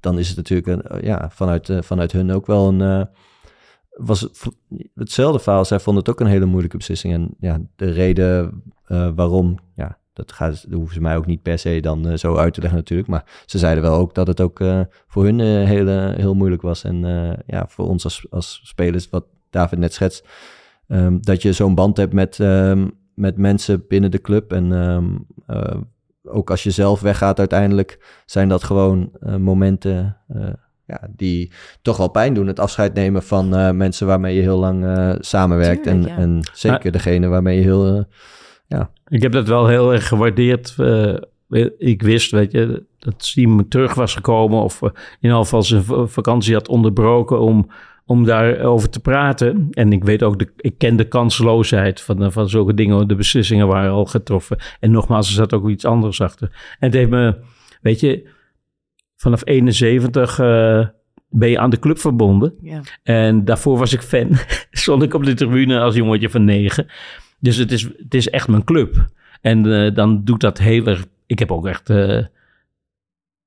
dan 0.00 0.18
is 0.18 0.28
het 0.28 0.36
natuurlijk 0.36 0.68
een, 0.68 0.96
uh, 0.96 1.02
ja, 1.02 1.30
vanuit, 1.30 1.68
uh, 1.68 1.82
vanuit 1.82 2.12
hun 2.12 2.32
ook 2.32 2.46
wel 2.46 2.68
een. 2.68 2.80
Uh, 2.80 3.02
was 3.90 4.20
het, 4.20 4.42
hetzelfde 4.94 5.38
verhaal. 5.38 5.64
Zij 5.64 5.80
vonden 5.80 6.02
het 6.02 6.12
ook 6.12 6.20
een 6.20 6.32
hele 6.32 6.44
moeilijke 6.44 6.76
beslissing. 6.76 7.14
En 7.14 7.34
ja, 7.40 7.60
de 7.76 7.90
reden 7.90 8.62
waarom, 9.14 9.58
ja, 9.74 10.00
dat, 10.12 10.32
gaat, 10.32 10.62
dat 10.62 10.78
hoeven 10.78 10.94
ze 10.94 11.00
mij 11.00 11.16
ook 11.16 11.26
niet 11.26 11.42
per 11.42 11.58
se 11.58 11.80
dan 11.80 12.08
eh, 12.08 12.16
zo 12.16 12.36
uit 12.36 12.54
te 12.54 12.60
leggen 12.60 12.78
natuurlijk. 12.78 13.08
Maar 13.08 13.24
ze 13.46 13.58
zeiden 13.58 13.82
wel 13.82 13.94
ook 13.94 14.14
dat 14.14 14.26
het 14.26 14.40
ook 14.40 14.60
eh, 14.60 14.80
voor 15.06 15.24
hun 15.24 15.40
eh, 15.40 15.46
heel, 15.46 15.88
eh, 15.88 16.30
moeilijk 16.30 16.62
was. 16.62 16.84
En 16.84 17.04
eh, 17.04 17.38
ja, 17.46 17.66
voor 17.68 17.88
ons 17.88 18.04
als, 18.04 18.26
als 18.30 18.60
spelers, 18.64 19.08
wat 19.08 19.24
David 19.50 19.78
net 19.78 19.92
schetst, 19.92 20.28
ehm, 20.88 21.18
dat 21.20 21.42
je 21.42 21.52
zo'n 21.52 21.74
band 21.74 21.96
hebt 21.96 22.12
met, 22.12 22.40
ehm, 22.40 22.88
met 23.14 23.36
mensen 23.36 23.84
binnen 23.88 24.10
de 24.10 24.20
club. 24.20 24.52
En 24.52 24.72
eh, 25.46 25.76
ook 26.24 26.50
als 26.50 26.62
je 26.62 26.70
zelf 26.70 27.00
weggaat 27.00 27.38
uiteindelijk, 27.38 28.22
zijn 28.26 28.48
dat 28.48 28.64
gewoon 28.64 29.10
eh, 29.20 29.36
momenten 29.36 30.16
eh, 30.28 30.48
ja, 30.86 31.08
die 31.16 31.52
toch 31.82 31.96
wel 31.96 32.08
pijn 32.08 32.34
doen. 32.34 32.46
Het 32.46 32.60
afscheid 32.60 32.94
nemen 32.94 33.22
van 33.22 33.56
eh, 33.56 33.70
mensen 33.70 34.06
waarmee 34.06 34.34
je 34.34 34.42
heel 34.42 34.58
lang 34.58 34.84
eh, 34.84 35.14
samenwerkt. 35.18 35.82
Tuurlijk, 35.82 36.06
en, 36.06 36.16
ja. 36.16 36.16
en 36.16 36.40
zeker 36.52 36.92
degene 36.92 37.26
waarmee 37.28 37.56
je 37.56 37.62
heel... 37.62 38.06
eh, 38.68 38.80
Ik 39.06 39.22
heb 39.22 39.32
dat 39.32 39.48
wel 39.48 39.66
heel 39.66 39.92
erg 39.92 40.08
gewaardeerd. 40.08 40.74
Eh, 40.78 41.14
ik 41.78 42.02
wist, 42.02 42.30
weet 42.30 42.52
je, 42.52 42.84
dat 42.98 43.14
Siem 43.24 43.68
terug 43.68 43.94
was 43.94 44.14
gekomen 44.14 44.62
of 44.62 44.82
in 44.82 44.92
ieder 45.20 45.38
geval 45.38 45.62
zijn 45.62 45.82
vakantie 46.08 46.54
had 46.54 46.68
onderbroken 46.68 47.40
om, 47.40 47.70
om 48.10 48.24
daarover 48.24 48.90
te 48.90 49.00
praten. 49.00 49.68
En 49.70 49.92
ik 49.92 50.04
weet 50.04 50.22
ook, 50.22 50.38
de, 50.38 50.52
ik 50.56 50.78
ken 50.78 50.96
de 50.96 51.08
kansloosheid 51.08 52.00
van, 52.00 52.22
eh, 52.22 52.30
van 52.30 52.48
zulke 52.48 52.74
dingen. 52.74 53.08
De 53.08 53.14
beslissingen 53.14 53.66
waren 53.66 53.90
al 53.90 54.04
getroffen. 54.04 54.58
En 54.80 54.90
nogmaals, 54.90 55.28
er 55.28 55.34
zat 55.34 55.52
ook 55.52 55.68
iets 55.68 55.84
anders 55.84 56.20
achter. 56.20 56.48
En 56.78 56.86
het 56.86 56.94
heeft 56.94 57.10
me, 57.10 57.36
weet 57.80 58.00
je, 58.00 58.28
vanaf 59.16 59.40
71 59.44 60.38
eh, 60.38 60.86
ben 61.28 61.50
je 61.50 61.58
aan 61.58 61.70
de 61.70 61.78
club 61.78 61.98
verbonden. 61.98 62.54
Ja. 62.62 62.80
En 63.02 63.44
daarvoor 63.44 63.78
was 63.78 63.92
ik 63.92 64.02
fan. 64.02 64.28
Stond 64.70 65.02
ik 65.02 65.14
op 65.14 65.24
de 65.24 65.34
tribune 65.34 65.80
als 65.80 65.94
jongetje 65.94 66.30
van 66.30 66.44
negen. 66.44 66.86
Dus 67.38 67.56
het 67.56 67.72
is, 67.72 67.82
het 67.82 68.14
is 68.14 68.28
echt 68.28 68.48
mijn 68.48 68.64
club. 68.64 69.06
En 69.40 69.72
eh, 69.72 69.94
dan 69.94 70.24
doet 70.24 70.40
dat 70.40 70.58
heel 70.58 70.86
erg... 70.86 71.06
Ik 71.26 71.38
heb 71.38 71.52
ook 71.52 71.66
echt, 71.66 71.88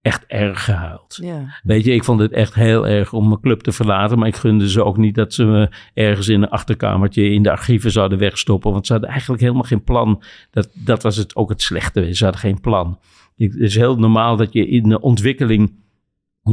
echt 0.04 0.26
erg 0.28 0.64
gehuild. 0.64 1.18
Ja. 1.22 1.60
Weet 1.64 1.86
je, 1.86 1.93
ik 1.93 2.04
vond 2.04 2.20
het 2.20 2.32
echt 2.32 2.54
heel 2.54 2.88
erg 2.88 3.14
om 3.14 3.28
mijn 3.28 3.39
club 3.39 3.62
te 3.62 3.72
verlaten. 3.72 4.20
Maar 4.20 4.28
ik 4.28 4.36
gunde 4.36 4.70
ze 4.70 4.84
ook 4.84 4.97
niet 4.97 5.16
dat 5.16 5.34
ze 5.34 5.45
me 5.45 5.70
ergens 5.93 6.28
in 6.28 6.41
een 6.41 6.49
achterkamertje 6.49 7.30
in 7.30 7.43
de 7.43 7.51
archieven 7.51 7.91
zouden 7.91 8.18
wegstoppen. 8.18 8.72
Want 8.72 8.86
ze 8.86 8.91
hadden 8.91 9.12
eigenlijk 9.12 9.41
helemaal 9.41 9.64
geen 9.64 9.84
plan. 9.84 10.24
Dat, 10.51 10.70
dat 10.74 11.04
was 11.04 11.16
het, 11.16 11.36
ook 11.36 11.49
het 11.49 11.62
slechte. 11.62 12.16
Ze 12.16 12.24
hadden 12.24 12.41
geen 12.41 12.60
plan. 12.60 12.99
Het 13.36 13.56
is 13.56 13.76
heel 13.76 13.95
normaal 13.95 14.36
dat 14.36 14.54
je 14.54 14.68
in 14.68 14.89
de 14.89 15.01
ontwikkeling 15.01 15.74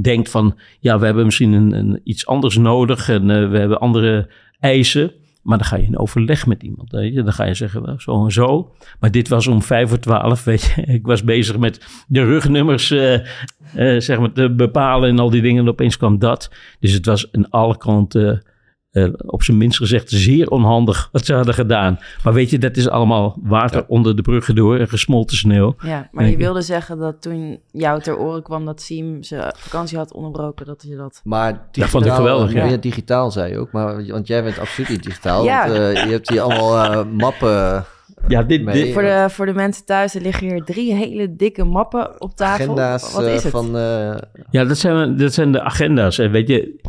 denkt 0.00 0.30
van... 0.30 0.58
ja, 0.80 0.98
we 0.98 1.04
hebben 1.04 1.24
misschien 1.24 1.52
een, 1.52 1.72
een, 1.72 2.00
iets 2.04 2.26
anders 2.26 2.56
nodig 2.56 3.08
en 3.08 3.30
eh, 3.30 3.50
we 3.50 3.58
hebben 3.58 3.80
andere 3.80 4.30
eisen. 4.58 5.12
Maar 5.42 5.58
dan 5.58 5.66
ga 5.66 5.76
je 5.76 5.86
in 5.86 5.98
overleg 5.98 6.46
met 6.46 6.62
iemand. 6.62 6.90
Weet 6.90 7.14
je? 7.14 7.22
Dan 7.22 7.32
ga 7.32 7.44
je 7.44 7.54
zeggen, 7.54 8.00
zo 8.00 8.24
en 8.24 8.32
zo. 8.32 8.74
Maar 9.00 9.10
dit 9.10 9.28
was 9.28 9.46
om 9.46 9.62
vijf 9.62 9.88
voor 9.88 9.98
twaalf, 9.98 10.44
weet 10.50 10.62
je. 10.62 10.82
Ik 10.82 11.06
was 11.06 11.24
bezig 11.24 11.58
met 11.58 12.04
de 12.08 12.24
rugnummers 12.24 12.90
eh, 12.90 13.14
eh, 13.14 14.00
zeg 14.00 14.18
maar, 14.18 14.32
te 14.32 14.50
bepalen 14.54 15.08
en 15.08 15.18
al 15.18 15.30
die 15.30 15.42
dingen. 15.42 15.62
En 15.62 15.68
opeens 15.68 15.96
kwam 15.96 16.18
dat. 16.18 16.50
Dus 16.80 16.92
het 16.92 17.06
was 17.06 17.32
aan 17.32 17.50
alle 17.50 17.76
kanten, 17.76 18.42
eh, 18.90 19.08
op 19.26 19.42
zijn 19.42 19.56
minst 19.56 19.78
gezegd, 19.78 20.10
zeer 20.10 20.48
onhandig 20.48 21.08
wat 21.12 21.26
ze 21.26 21.34
hadden 21.34 21.54
gedaan. 21.54 21.98
Maar 22.24 22.32
weet 22.32 22.50
je, 22.50 22.58
dat 22.58 22.76
is 22.76 22.88
allemaal 22.88 23.38
water 23.42 23.84
onder 23.86 24.16
de 24.16 24.22
bruggen 24.22 24.54
door 24.54 24.78
en 24.78 24.88
gesmolten 24.88 25.36
sneeuw. 25.36 25.74
ja, 25.82 26.08
maar 26.12 26.28
je 26.28 26.36
wilde 26.36 26.62
zeggen 26.62 26.98
dat 26.98 27.22
toen 27.22 27.60
jou 27.70 28.00
ter 28.00 28.18
oren 28.18 28.42
kwam 28.42 28.64
dat 28.64 28.80
Siem 28.80 29.22
zijn 29.22 29.52
vakantie 29.56 29.98
had 29.98 30.12
onderbroken, 30.12 30.66
dat 30.66 30.84
je 30.86 30.96
dat... 30.96 31.20
Maar 31.24 31.52
digitaal, 31.52 31.88
vond 31.88 32.06
ik 32.06 32.12
geweldig, 32.12 32.52
ja. 32.52 32.64
ja. 32.64 32.76
digitaal 32.76 33.30
zei 33.30 33.52
je 33.52 33.58
ook, 33.58 33.72
maar, 33.72 34.06
want 34.06 34.26
jij 34.26 34.42
bent 34.42 34.58
absoluut 34.58 34.90
niet 34.90 35.02
digitaal. 35.02 35.44
Ja. 35.44 35.68
Want, 35.68 35.78
eh, 35.78 36.04
je 36.04 36.10
hebt 36.10 36.30
hier 36.30 36.40
allemaal 36.40 36.84
eh, 36.84 37.04
mappen, 37.12 37.84
Ja, 38.28 38.42
dit, 38.42 38.62
mee, 38.62 38.84
dit, 38.84 38.92
Voor 38.92 39.02
de, 39.02 39.26
voor 39.28 39.46
de 39.46 39.54
mensen 39.54 39.84
thuis, 39.84 40.14
er 40.14 40.20
liggen 40.20 40.48
hier 40.48 40.64
drie 40.64 40.94
hele 40.94 41.36
dikke 41.36 41.64
mappen 41.64 42.20
op 42.20 42.34
tafel. 42.34 42.64
agenda's 42.64 43.12
Wat 43.12 43.24
is 43.24 43.42
het? 43.42 43.52
van... 43.52 43.76
eh, 43.76 44.16
Ja, 44.50 44.64
dat 44.64 44.78
zijn, 44.78 45.16
dat 45.16 45.32
zijn 45.32 45.52
de 45.52 45.62
agenda's. 45.62 46.18
En 46.18 46.30
weet 46.30 46.48
je, 46.48 46.80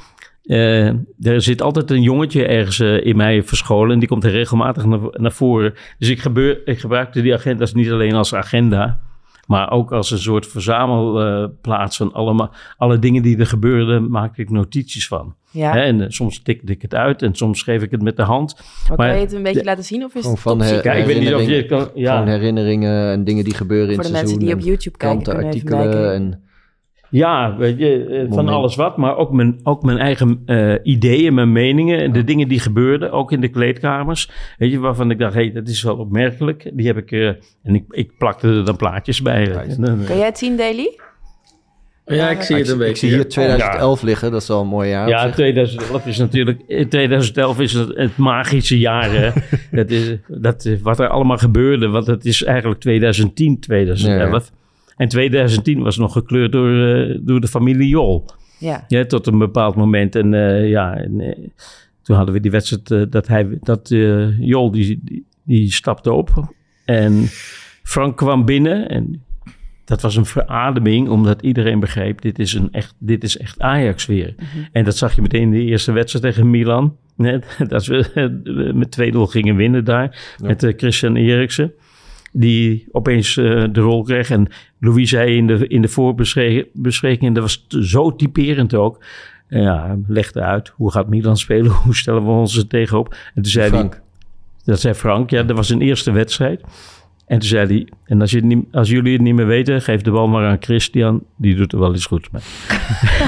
eh, 0.44 0.88
er 1.22 1.42
zit 1.42 1.62
altijd 1.62 1.92
een 1.92 2.02
jongetje 2.02 2.46
ergens 2.46 2.80
eh, 2.80 3.06
in 3.06 3.16
mij 3.16 3.44
verscholen. 3.44 3.94
En 3.94 4.00
die 4.00 4.08
komt 4.08 4.24
er 4.24 4.32
regelmatig 4.32 4.86
naar, 4.86 5.00
naar 5.12 5.32
voren. 5.32 5.74
Dus 6.00 6.10
ik, 6.10 6.20
gebeur, 6.20 6.62
ik 6.68 6.80
gebruikte 6.80 7.22
die 7.22 7.34
agenda's 7.34 7.74
niet 7.74 7.92
alleen 7.92 8.14
als 8.14 8.34
agenda. 8.36 9.00
Maar 9.48 9.72
ook 9.72 9.92
als 9.92 10.12
een 10.12 10.18
soort 10.18 10.48
verzamelplaats 10.48 11.98
van 11.98 12.14
allemaal, 12.14 12.52
alle 12.78 13.00
dingen 13.00 13.22
die 13.24 13.38
er 13.38 13.46
gebeurden, 13.46 14.10
maakte 14.10 14.42
ik 14.42 14.50
notities 14.50 15.08
van. 15.08 15.36
ja, 15.52 15.72
Hè, 15.72 15.80
en 15.82 16.02
eh, 16.02 16.06
soms 16.10 16.42
tikte 16.42 16.72
ik 16.72 16.82
het 16.82 16.96
uit 16.96 17.22
en 17.22 17.36
soms 17.36 17.60
schreef 17.60 17.82
ik 17.84 17.92
het 17.92 18.02
met 18.02 18.16
de 18.18 18.22
hand. 18.24 18.56
maar 18.88 18.98
kan 18.98 19.16
je 19.16 19.22
het 19.22 19.34
een 19.34 19.44
beetje 19.44 19.60
de- 19.60 19.66
laten 19.66 19.84
zien 19.84 20.04
of 20.04 20.16
is 20.16 20.26
het 20.26 20.40
van 20.40 20.62
her- 20.62 20.86
ik 20.98 21.06
weet 21.06 21.20
niet 21.20 21.34
of 21.34 21.46
je 21.48 21.56
het 21.56 21.66
kan. 21.68 21.90
Ja. 21.96 22.14
Gewoon 22.14 22.28
herinneringen 22.34 23.12
en 23.12 23.24
dingen 23.24 23.44
die 23.44 23.54
gebeuren 23.54 23.90
in 23.90 23.94
Voor 23.96 24.04
de 24.04 24.10
het 24.10 24.18
mensen 24.18 24.40
seizoen. 24.42 24.60
die 24.60 24.68
op 24.68 24.72
YouTube 24.80 24.98
kijken, 24.98 25.24
krantenartikelen 25.24 25.82
kijken. 25.92 26.14
en... 26.14 26.44
Ja, 27.12 27.56
weet 27.58 27.78
je, 27.78 28.06
eh, 28.06 28.20
van 28.20 28.28
Moment. 28.30 28.50
alles 28.50 28.76
wat, 28.76 28.98
maar 28.98 29.18
ook 29.18 29.32
mijn, 29.32 29.60
ook 29.64 29.84
mijn 29.84 29.98
eigen 29.98 30.42
eh, 30.46 30.74
ideeën, 30.84 31.34
mijn 31.34 31.52
meningen 31.52 32.00
en 32.00 32.12
de 32.12 32.24
dingen 32.24 32.48
die 32.48 32.60
gebeurden, 32.60 33.12
ook 33.12 33.32
in 33.32 33.42
de 33.42 33.48
kleedkamers. 33.48 34.30
Weet 34.58 34.72
je, 34.72 34.80
waarvan 34.80 35.12
ik 35.12 35.20
dacht, 35.20 35.34
hé, 35.34 35.42
hey, 35.42 35.52
dat 35.52 35.68
is 35.68 35.84
wel 35.84 35.96
opmerkelijk. 35.96 36.72
Die 36.74 36.88
heb 36.88 36.98
ik, 36.98 37.12
eh, 37.12 37.28
en 37.64 37.76
ik, 37.76 37.84
ik 37.90 38.18
plakte 38.18 38.48
er 38.48 38.66
dan 38.66 38.76
plaatjes 38.76 39.22
bij. 39.22 39.52
Kan 40.06 40.18
jij 40.18 40.26
het 40.26 40.38
zien, 40.38 40.58
Daily? 40.58 41.00
Ja, 42.06 42.30
ik 42.30 42.42
zie 42.42 42.56
het 42.56 42.68
een 42.68 42.74
ik, 42.74 42.80
beetje. 42.80 42.92
ik 42.92 42.98
zie 42.98 43.10
hier 43.10 43.30
2011 43.30 44.02
liggen, 44.02 44.32
dat 44.32 44.42
is 44.42 44.48
wel 44.48 44.62
een 44.62 44.68
mooi 44.68 44.90
jaar. 44.90 45.10
Ja, 45.10 45.26
zich. 45.26 45.34
2011 45.34 46.06
is 46.06 46.18
natuurlijk. 46.18 46.62
in 46.68 46.90
2011 46.90 47.60
is 47.60 47.74
het, 47.74 47.98
het 47.98 48.18
magische 48.18 48.80
jaar. 48.80 49.12
Hè. 49.12 49.30
dat 49.78 49.90
is, 49.90 50.18
dat, 50.28 50.70
wat 50.82 51.00
er 51.00 51.08
allemaal 51.08 51.38
gebeurde. 51.38 51.88
Want 51.88 52.08
het 52.08 52.26
is 52.26 52.44
eigenlijk 52.44 52.80
2010, 52.80 53.60
2011. 53.60 54.52
En 55.02 55.08
2010 55.08 55.82
was 55.82 55.98
nog 55.98 56.14
gekleurd 56.14 56.52
door, 56.52 56.70
eh, 56.96 57.18
door 57.22 57.42
de 57.42 57.48
familie 57.48 57.88
Jol. 57.88 58.26
Ja. 58.60 58.86
Ja, 58.88 59.06
tot 59.06 59.28
een 59.28 59.38
bepaald 59.38 59.76
moment. 59.76 60.16
En 60.16 60.34
eh, 60.34 60.70
ja, 60.70 60.96
en, 60.96 61.20
eh, 61.20 61.48
toen 62.02 62.16
hadden 62.16 62.34
we 62.36 62.42
die 62.42 62.52
wedstrijd 62.52 63.12
dat 63.12 63.28
hij, 63.28 63.58
dat 63.62 63.92
eh, 63.92 64.40
Jol 64.40 64.72
die, 64.72 65.00
die, 65.04 65.26
die 65.44 65.72
stapte 65.72 66.12
op. 66.12 66.54
En 66.86 67.26
Frank 67.84 68.18
kwam 68.18 68.46
binnen 68.46 68.90
en 68.90 69.24
dat 69.86 70.02
was 70.02 70.16
een 70.16 70.26
verademing, 70.26 71.10
omdat 71.10 71.42
iedereen 71.42 71.80
begreep, 71.80 72.22
dit 72.22 72.40
is, 72.40 72.54
een 72.54 72.72
echt, 72.72 72.96
dit 73.00 73.24
is 73.24 73.38
echt 73.38 73.60
Ajax 73.60 74.06
weer. 74.06 74.36
En 74.72 74.84
dat 74.84 74.98
zag 74.98 75.16
je 75.16 75.22
meteen 75.22 75.42
in 75.42 75.52
de 75.52 75.64
eerste 75.64 75.92
wedstrijd 75.92 76.26
tegen 76.26 76.50
Milan. 76.50 76.96
Net, 77.16 77.58
dat 77.68 77.86
we 77.86 78.72
met 78.76 78.98
2-0 79.14 79.18
gingen 79.18 79.56
winnen 79.56 79.86
daar, 79.86 80.36
Ja. 80.38 80.48
met 80.48 80.74
Christian 80.78 81.16
Eriksen. 81.16 81.74
Die 82.32 82.88
opeens 82.92 83.38
eh, 83.38 83.64
de 83.72 83.82
rol 83.82 84.04
kreeg. 84.04 84.30
En 84.30 84.48
Louis 84.80 85.10
zei 85.10 85.38
in 85.38 85.48
de, 85.48 85.68
in 85.68 85.82
de 85.82 85.88
voorbespreking, 85.88 87.22
en 87.22 87.34
dat 87.34 87.44
was 87.44 87.66
zo 87.70 88.16
typerend 88.16 88.74
ook. 88.74 89.04
Ja, 89.50 89.86
hij 89.86 89.98
legde 90.08 90.42
uit, 90.42 90.74
hoe 90.76 90.92
gaat 90.92 91.08
Milan 91.08 91.38
spelen? 91.38 91.72
Hoe 91.84 91.96
stellen 91.96 92.24
we 92.24 92.30
ons 92.30 92.58
er 92.58 92.68
tegenop? 92.68 93.16
En 93.34 93.42
toen 93.42 93.52
zei 93.52 93.70
hij, 93.70 93.80
Frank. 93.80 94.02
dat 94.64 94.80
zei 94.80 94.94
Frank, 94.94 95.30
ja, 95.30 95.44
dat 95.44 95.56
was 95.56 95.70
een 95.70 95.82
eerste 95.82 96.12
wedstrijd. 96.12 96.62
En 97.32 97.40
toen 97.40 97.48
zei 97.48 97.68
hij, 97.68 97.88
en 98.06 98.22
als, 98.22 98.32
je 98.32 98.42
niet, 98.46 98.66
als 98.72 98.90
jullie 98.90 99.14
het 99.14 99.22
niet 99.22 99.34
meer 99.36 99.46
weten, 99.46 99.82
geef 99.82 100.02
de 100.02 100.12
bal 100.12 100.28
maar 100.28 100.46
aan 100.48 100.58
Christian. 100.60 101.24
Die 101.36 101.56
doet 101.56 101.74
er 101.74 101.80
wel 101.80 101.92
eens 101.94 102.06
goed 102.06 102.32
mee. 102.32 102.42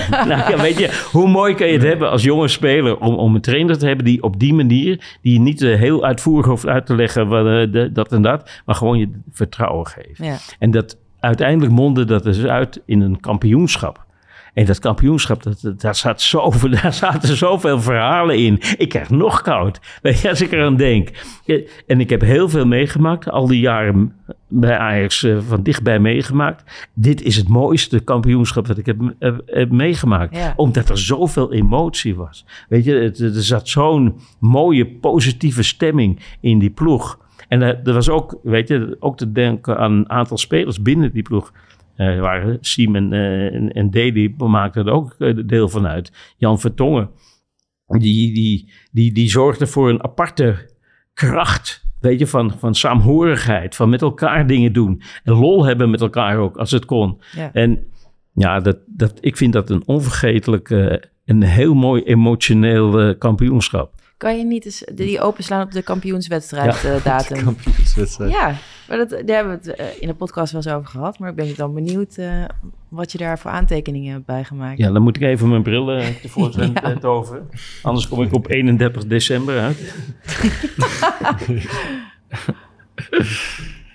nou 0.28 0.52
ja, 0.52 0.62
weet 0.62 0.78
je, 0.80 1.08
hoe 1.12 1.28
mooi 1.30 1.54
kan 1.54 1.68
je 1.68 1.74
het 1.74 1.82
hebben 1.84 2.10
als 2.10 2.24
jonge 2.24 2.48
speler 2.48 2.98
om, 3.00 3.14
om 3.16 3.36
een 3.36 3.42
trainer 3.42 3.78
te 3.78 3.86
hebben 3.86 4.06
die 4.06 4.24
op 4.24 4.40
die 4.40 4.54
manier, 4.54 5.18
die 5.22 5.34
je 5.34 5.40
niet 5.40 5.62
eh, 5.62 5.78
heel 5.80 6.06
uitvoerig 6.06 6.46
hoeft 6.46 6.68
uit 6.68 6.86
te 6.86 6.96
leggen 6.96 7.28
wat, 7.28 7.46
eh, 7.46 7.72
de- 7.72 7.90
dat 7.94 8.12
en 8.12 8.22
dat, 8.22 8.62
maar 8.66 8.76
gewoon 8.76 8.98
je 8.98 9.10
vertrouwen 9.32 9.88
geeft. 9.88 10.18
Ja. 10.24 10.38
En 10.60 10.72
dat 10.72 10.98
uiteindelijk 11.20 11.72
mondde 11.72 12.06
dat 12.06 12.24
dus 12.24 12.46
uit 12.46 12.82
in 12.86 13.02
een 13.02 13.20
kampioenschap. 13.20 14.06
En 14.54 14.66
dat 14.66 14.80
kampioenschap, 14.80 15.44
dat, 15.44 15.62
dat- 15.62 15.82
daar, 15.82 15.96
zat 15.96 16.22
zoveel, 16.22 16.70
daar 16.82 16.94
zaten 16.94 17.38
zoveel 17.38 17.82
verhalen 17.82 18.38
in. 18.38 18.60
Ik 18.78 18.90
krijg 18.90 19.10
nog 19.10 19.42
koud, 19.42 19.80
weet 20.02 20.20
je, 20.20 20.30
als 20.30 20.42
ik 20.42 20.52
eraan 20.52 20.76
denk. 20.76 21.10
En 21.88 22.00
ik 22.00 22.10
heb 22.10 22.22
heel 22.22 22.50
veel 22.50 22.66
meegemaakt, 22.66 23.30
al 23.30 23.48
die 23.48 23.60
jaren 23.60 24.14
bij 24.48 24.78
Ajax 24.78 25.24
eh, 25.24 25.38
van 25.48 25.64
dichtbij 25.64 26.00
meegemaakt. 26.00 26.88
Dit 26.94 27.22
is 27.22 27.36
het 27.36 27.48
mooiste 27.48 28.00
kampioenschap 28.00 28.68
dat 28.68 28.78
ik 28.78 28.86
heb, 28.86 28.98
heb, 29.20 29.42
heb 29.46 29.72
meegemaakt. 29.72 30.36
Ja. 30.36 30.54
Omdat 30.56 30.90
er 30.90 30.98
zoveel 30.98 31.54
emotie 31.54 32.16
was. 32.16 32.46
Weet 32.70 32.86
je, 32.86 32.94
het, 32.94 33.20
er 33.20 33.44
zat 33.44 33.68
zo'n 33.70 34.20
mooie 34.40 34.86
positieve 34.88 35.64
stemming 35.64 36.20
in 36.40 36.60
die 36.60 36.70
ploeg. 36.70 37.20
En 37.48 37.62
eh, 37.62 37.88
er 37.88 37.94
was 37.94 38.10
ook, 38.10 38.40
weet 38.44 38.68
je, 38.68 38.98
ook 39.00 39.18
te 39.18 39.32
denken 39.32 39.78
aan 39.78 39.92
een 39.92 40.10
aantal 40.10 40.38
spelers 40.38 40.82
binnen 40.82 41.12
die 41.14 41.24
ploeg. 41.24 41.52
Eh 41.96 42.20
waren 42.20 42.58
Siem 42.62 42.96
en, 42.96 43.14
eh, 43.14 43.54
en, 43.54 43.74
en 43.74 44.38
maakten 44.38 44.86
er 44.86 44.94
ook 44.94 45.16
eh, 45.20 45.38
deel 45.46 45.70
van 45.70 45.88
uit. 45.88 46.34
Jan 46.38 46.60
Vertongen, 46.60 47.10
die, 47.88 48.34
die, 48.34 48.72
die, 48.92 49.12
die 49.12 49.30
zorgde 49.30 49.68
voor 49.68 49.90
een 49.90 50.04
aparte 50.04 50.70
kracht. 51.14 51.86
Weet 52.00 52.20
je, 52.20 52.28
van, 52.28 52.52
van 52.60 52.76
saamhorigheid, 52.76 53.76
van 53.76 53.90
met 53.90 54.02
elkaar 54.02 54.48
dingen 54.48 54.74
doen. 54.74 55.02
En 55.24 55.34
lol 55.34 55.66
hebben 55.66 55.90
met 55.90 56.02
elkaar 56.02 56.38
ook, 56.38 56.58
als 56.58 56.72
het 56.72 56.86
kon. 56.86 57.22
Ja. 57.36 57.54
En 57.54 57.88
ja, 58.34 58.60
dat, 58.60 58.78
dat, 58.86 59.18
ik 59.22 59.38
vind 59.38 59.54
dat 59.54 59.70
een 59.70 59.84
onvergetelijk, 59.86 60.70
eh, 60.70 60.96
een 61.26 61.44
heel 61.44 61.74
mooi 61.74 62.04
emotioneel 62.04 63.00
eh, 63.00 63.18
kampioenschap. 63.18 63.94
Kan 64.24 64.38
je 64.38 64.44
niet 64.44 64.66
eens 64.66 64.84
die 64.94 65.22
openslaan 65.22 65.62
op 65.62 65.72
de 65.72 65.82
kampioenswedstrijd 65.82 66.84
eh, 66.84 67.04
datum? 67.04 67.44
Kampioenswedstrijd. 67.44 68.32
Ja, 68.32 68.56
Maar 68.88 68.98
dat, 68.98 69.10
daar 69.10 69.36
hebben 69.36 69.60
we 69.62 69.70
het 69.70 69.80
eh, 69.80 69.86
in 70.02 70.08
de 70.08 70.14
podcast 70.14 70.52
wel 70.52 70.62
eens 70.62 70.74
over 70.74 70.90
gehad. 70.90 71.20
Maar 71.20 71.30
ik 71.30 71.36
ben 71.36 71.56
dan 71.56 71.74
benieuwd 71.74 72.18
eh, 72.18 72.44
wat 72.88 73.12
je 73.12 73.18
daar 73.18 73.40
voor 73.40 73.52
aantekeningen 73.52 74.14
hebt 74.14 74.26
bijgemaakt. 74.26 74.78
Ja, 74.78 74.92
dan 74.92 75.02
moet 75.02 75.16
ik 75.16 75.22
even 75.22 75.50
mijn 75.50 75.64
bril 75.64 75.92
eh, 75.92 76.08
tevoorschijn 76.22 76.72
Ja. 76.74 76.90
ja. 76.90 76.96
toveren. 77.00 77.50
Anders 77.82 78.08
kom 78.08 78.22
ik 78.22 78.34
op 78.34 78.50
31 78.50 79.06
december 79.06 79.60
uit. 79.60 79.78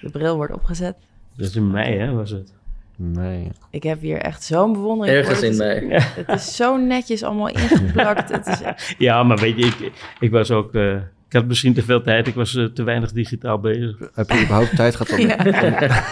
De 0.01 0.11
bril 0.13 0.37
wordt 0.37 0.53
opgezet. 0.53 0.97
Dat 1.37 1.47
is 1.47 1.57
in 1.57 1.71
mei, 1.71 1.99
hè, 1.99 2.13
was 2.13 2.31
het. 2.31 2.58
Nee. 3.01 3.49
Ik 3.71 3.83
heb 3.83 4.01
hier 4.01 4.19
echt 4.19 4.43
zo'n 4.45 4.73
bewondering 4.73 5.17
Ergens 5.17 5.39
voor. 5.39 5.47
in 5.47 5.61
Het 5.61 5.83
is- 5.83 5.89
mei. 5.89 6.01
Het 6.27 6.29
is 6.41 6.57
zo 6.57 6.77
netjes 6.77 7.23
allemaal 7.23 7.49
ingeplakt. 7.49 8.31
het 8.33 8.47
is 8.47 8.63
echt- 8.63 8.95
Ja, 8.99 9.23
maar 9.23 9.37
weet 9.39 9.57
je, 9.59 9.65
ik, 9.65 9.93
ik 10.21 10.31
was 10.31 10.51
ook... 10.51 10.75
eh, 10.75 10.95
ik 11.29 11.35
had 11.35 11.47
misschien 11.47 11.75
te 11.75 11.83
veel 11.83 12.03
tijd. 12.03 12.27
Ik 12.27 12.35
was 12.35 12.55
eh, 12.57 12.65
te 12.65 12.83
weinig 12.83 13.13
digitaal 13.13 13.59
bezig. 13.59 13.97
Heb 14.15 14.31
je 14.31 14.41
überhaupt 14.43 14.77
tijd 14.77 14.97
gehad 14.97 15.21
om... 15.21 15.27
Ja. 15.29 16.05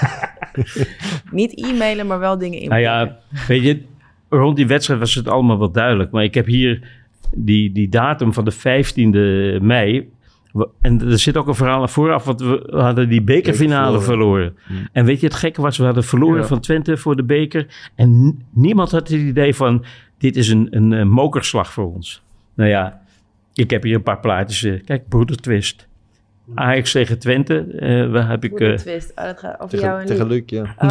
Niet 1.30 1.64
e-mailen, 1.66 2.06
maar 2.06 2.18
wel 2.18 2.38
dingen 2.38 2.68
Nou 2.68 2.80
inplakken. 2.80 3.16
ja, 3.32 3.44
weet 3.48 3.62
je, 3.62 3.82
rond 4.28 4.56
die 4.56 4.66
wedstrijd 4.66 5.00
was 5.00 5.14
het 5.14 5.28
allemaal 5.28 5.58
wel 5.58 5.70
duidelijk. 5.70 6.10
Maar 6.10 6.24
ik 6.24 6.34
heb 6.34 6.46
hier 6.46 6.88
die, 7.34 7.72
die 7.72 7.88
datum 7.88 8.32
van 8.32 8.44
de 8.44 8.52
15e 8.54 9.62
mei. 9.62 10.08
En 10.80 11.00
er 11.10 11.18
zit 11.18 11.36
ook 11.36 11.46
een 11.48 11.54
verhaal 11.54 11.80
aan 11.80 11.88
vooraf, 11.88 12.24
want 12.24 12.40
we 12.40 12.66
hadden 12.70 13.08
die 13.08 13.22
bekerfinale 13.22 13.90
Beker 13.90 14.02
verloren. 14.04 14.54
verloren. 14.66 14.88
En 14.92 15.04
weet 15.04 15.20
je, 15.20 15.26
het 15.26 15.34
gekke 15.36 15.60
was, 15.62 15.78
we 15.78 15.84
hadden 15.84 16.04
verloren 16.04 16.40
Ja. 16.40 16.46
van 16.46 16.60
Twente 16.60 16.96
voor 16.96 17.16
de 17.16 17.24
beker. 17.24 17.66
En 17.94 18.38
niemand 18.50 18.90
had 18.90 19.08
het 19.08 19.10
idee 19.20 19.54
van, 19.54 19.84
dit 20.18 20.36
is 20.36 20.48
een, 20.48 20.68
een, 20.70 20.92
eh, 20.92 21.04
mokerslag 21.04 21.72
voor 21.72 21.92
ons. 21.94 22.22
Nou 22.54 22.70
ja, 22.70 23.00
ik 23.54 23.70
heb 23.70 23.82
hier 23.82 23.94
een 23.94 24.02
paar 24.02 24.20
plaatjes. 24.20 24.62
eh, 24.62 24.84
kijk, 24.84 25.08
Broeder 25.08 25.36
Twist. 25.36 25.88
Ajax 26.54 26.92
tegen 26.92 27.18
Twente. 27.18 27.58
eh 27.78 28.10
waar 28.10 28.28
heb 28.28 28.44
ik... 28.44 28.60
Eh, 28.60 28.72
twist. 28.74 29.12
Oh, 29.16 29.24
dat 29.24 29.38
gaat 29.38 29.60
over 29.60 29.78
jou 29.80 30.06
Tegen, 30.06 30.20
en 30.22 30.26
tegen 30.26 30.26
Luc. 30.26 30.42
Ja. 30.46 30.74
Oh, 30.78 30.90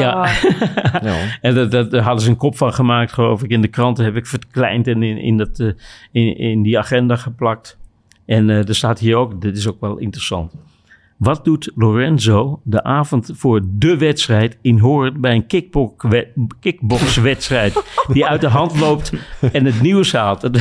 Ja. 1.01 1.27
En 1.41 1.55
dat, 1.55 1.71
dat, 1.71 1.91
daar 1.91 2.01
hadden 2.01 2.23
ze 2.23 2.29
een 2.29 2.37
kop 2.37 2.57
van 2.57 2.73
gemaakt, 2.73 3.11
geloof 3.13 3.43
ik. 3.43 3.49
In 3.49 3.61
de 3.61 3.67
kranten 3.67 4.05
heb 4.05 4.15
ik 4.15 4.25
verkleind 4.25 4.87
en 4.87 5.03
in, 5.03 5.17
in, 5.17 5.37
dat, 5.37 5.59
eh, 5.59 5.67
in, 6.11 6.37
in 6.37 6.61
die 6.61 6.77
agenda 6.79 7.15
geplakt. 7.15 7.77
En 8.25 8.49
eh, 8.49 8.67
er 8.67 8.75
staat 8.75 8.99
hier 8.99 9.15
ook, 9.15 9.41
dit 9.41 9.57
is 9.57 9.67
ook 9.67 9.79
wel 9.79 9.97
interessant. 9.97 10.53
Wat 11.17 11.45
doet 11.45 11.71
Lorenzo 11.75 12.61
de 12.63 12.83
avond 12.83 13.29
voor 13.33 13.61
de 13.71 13.97
wedstrijd 13.97 14.57
in 14.61 14.79
Hoorn 14.79 15.21
bij 15.21 15.35
een 15.35 15.45
kickbox- 15.47 16.05
kickboxwedstrijd 16.59 17.83
die 18.13 18.25
uit 18.25 18.41
de 18.41 18.47
hand 18.47 18.79
loopt 18.79 19.11
en 19.51 19.65
het 19.65 19.81
nieuws 19.81 20.11
haalt? 20.13 20.41
Dat, 20.41 20.57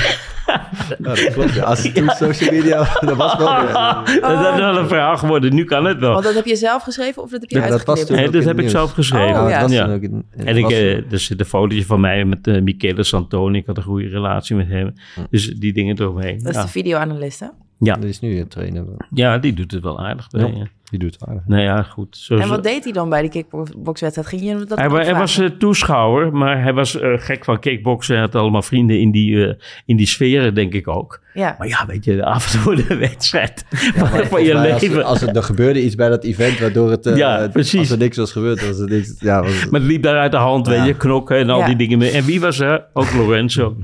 Ja, 0.47 0.69
dat 0.99 1.33
klopt. 1.33 1.55
Ja. 1.55 1.63
Als 1.63 1.83
het 1.83 1.95
toen 1.95 2.09
social 2.09 2.51
media... 2.55 2.89
Dat 3.01 3.17
was 3.17 3.37
wel... 3.37 3.47
Oh. 3.47 4.05
dat 4.21 4.53
is 4.55 4.59
wel 4.61 4.77
een 4.77 4.89
verhaal 4.89 5.17
geworden. 5.17 5.55
Nu 5.55 5.65
kan 5.65 5.85
het 5.85 5.99
wel. 5.99 6.13
Want 6.13 6.25
dat 6.25 6.35
heb 6.35 6.45
je 6.47 6.57
zelf 6.57 6.83
geschreven 6.83 7.23
of 7.23 7.31
dat 7.31 7.41
heb 7.41 7.51
je 7.51 7.57
Ja, 7.59 7.63
dat 7.69 7.71
was 7.71 7.99
uitgeknipt? 7.99 8.07
toen 8.07 8.17
Nee, 8.33 8.43
dat 8.45 8.57
heb 8.57 8.65
ik 8.65 8.71
zelf 8.71 8.93
geschreven. 8.93 9.43
Oh, 9.43 9.49
Ja, 9.51 9.87
dat 9.87 10.03
in- 10.03 10.25
En 10.37 10.57
ik, 10.57 10.71
eh, 10.71 11.13
er 11.13 11.19
zit 11.19 11.41
een 11.41 11.47
fotootje 11.47 11.85
van 11.85 12.01
mij 12.01 12.25
met 12.25 12.47
eh 12.47 12.63
Michele 12.63 13.03
Santoni. 13.03 13.59
Ik 13.59 13.67
had 13.67 13.77
een 13.77 13.83
goede 13.83 14.09
relatie 14.09 14.57
met 14.57 14.69
hem. 14.69 14.95
Dus 15.31 15.47
die 15.55 15.73
dingen 15.73 16.01
eromheen. 16.01 16.39
Dat 16.39 16.49
is 16.51 16.57
Ja. 16.57 16.63
de 16.63 16.69
videoanalist, 16.69 17.41
hè? 17.41 17.47
Ja. 17.79 17.95
Die 17.95 18.09
is 18.09 18.20
nu 18.20 18.41
een 18.41 18.49
trainer. 18.49 18.85
ja, 19.11 19.39
die 19.39 19.55
doet 19.55 19.70
het 19.70 19.83
wel 19.83 19.99
aardig. 20.01 20.29
bij 20.29 20.53
Ja. 20.53 20.66
Je. 20.91 20.99
Die 20.99 20.99
doet 20.99 21.12
het 21.20 21.28
aardig. 21.28 21.43
Nou 21.47 21.62
ja, 21.62 21.82
goed. 21.82 22.16
Zo 22.16 22.37
En 22.37 22.49
wat 22.49 22.62
deed 22.62 22.85
hij 22.85 22.93
dan 22.93 23.09
bij 23.09 23.20
die 23.20 23.30
kickboxwedstrijd? 23.30 24.28
Ging 24.28 24.43
je 24.43 24.64
dat 24.64 24.78
hij, 24.78 24.89
wa- 24.91 24.99
ook 24.99 25.05
hij 25.05 25.14
was 25.14 25.39
eh, 25.39 25.47
toeschouwer, 25.49 26.32
maar 26.32 26.62
hij 26.62 26.72
was 26.72 27.01
eh, 27.01 27.12
gek 27.16 27.45
van 27.45 27.59
kickboksen. 27.59 28.14
Hij 28.14 28.24
had 28.24 28.35
allemaal 28.35 28.62
vrienden 28.62 29.01
in 29.01 29.11
die, 29.11 29.47
eh, 29.47 29.55
in 29.87 29.97
die 29.97 30.07
sferen, 30.07 30.55
denk 30.55 30.72
ik 30.72 30.89
ook. 30.89 31.22
Ja. 31.35 31.55
Maar 31.59 31.68
ja, 31.68 31.87
weet 31.87 32.05
je, 32.05 32.16
de 32.16 32.24
avond 32.24 32.62
voor 32.62 32.76
de 32.76 32.97
wedstrijd 32.97 33.64
Ja, 33.95 34.07
van, 34.07 34.45
je 34.45 34.55
als- 34.72 34.80
leven. 34.82 35.05
Als, 35.05 35.22
er, 35.22 35.37
er 35.37 35.43
gebeurde 35.43 35.82
iets 35.82 35.95
bij 35.95 36.09
dat 36.09 36.24
event 36.24 36.59
waardoor 36.59 36.91
het... 36.91 37.07
eh, 37.07 37.16
Ja, 37.16 37.49
precies. 37.53 37.78
Als 37.78 37.91
er 37.91 37.99
niks 37.99 38.16
was 38.16 38.32
gebeurd, 38.32 38.66
was 38.66 38.78
het 38.78 38.91
niks... 38.91 39.14
Ja, 39.18 39.43
was 39.43 39.61
het- 39.61 39.70
Maar 39.70 39.80
het 39.80 39.89
liep 39.89 40.03
daar 40.03 40.18
uit 40.18 40.30
de 40.30 40.37
hand, 40.39 40.66
weet 40.66 40.85
je, 40.85 40.97
knokken 40.97 41.37
en 41.39 41.51
al 41.51 41.59
Ja. 41.59 41.66
die 41.66 41.76
dingen. 41.76 41.99
mee. 41.99 42.11
En 42.11 42.24
wie 42.24 42.41
was 42.41 42.59
er? 42.61 42.85
Ook 42.93 43.12
Lorenzo. 43.12 43.76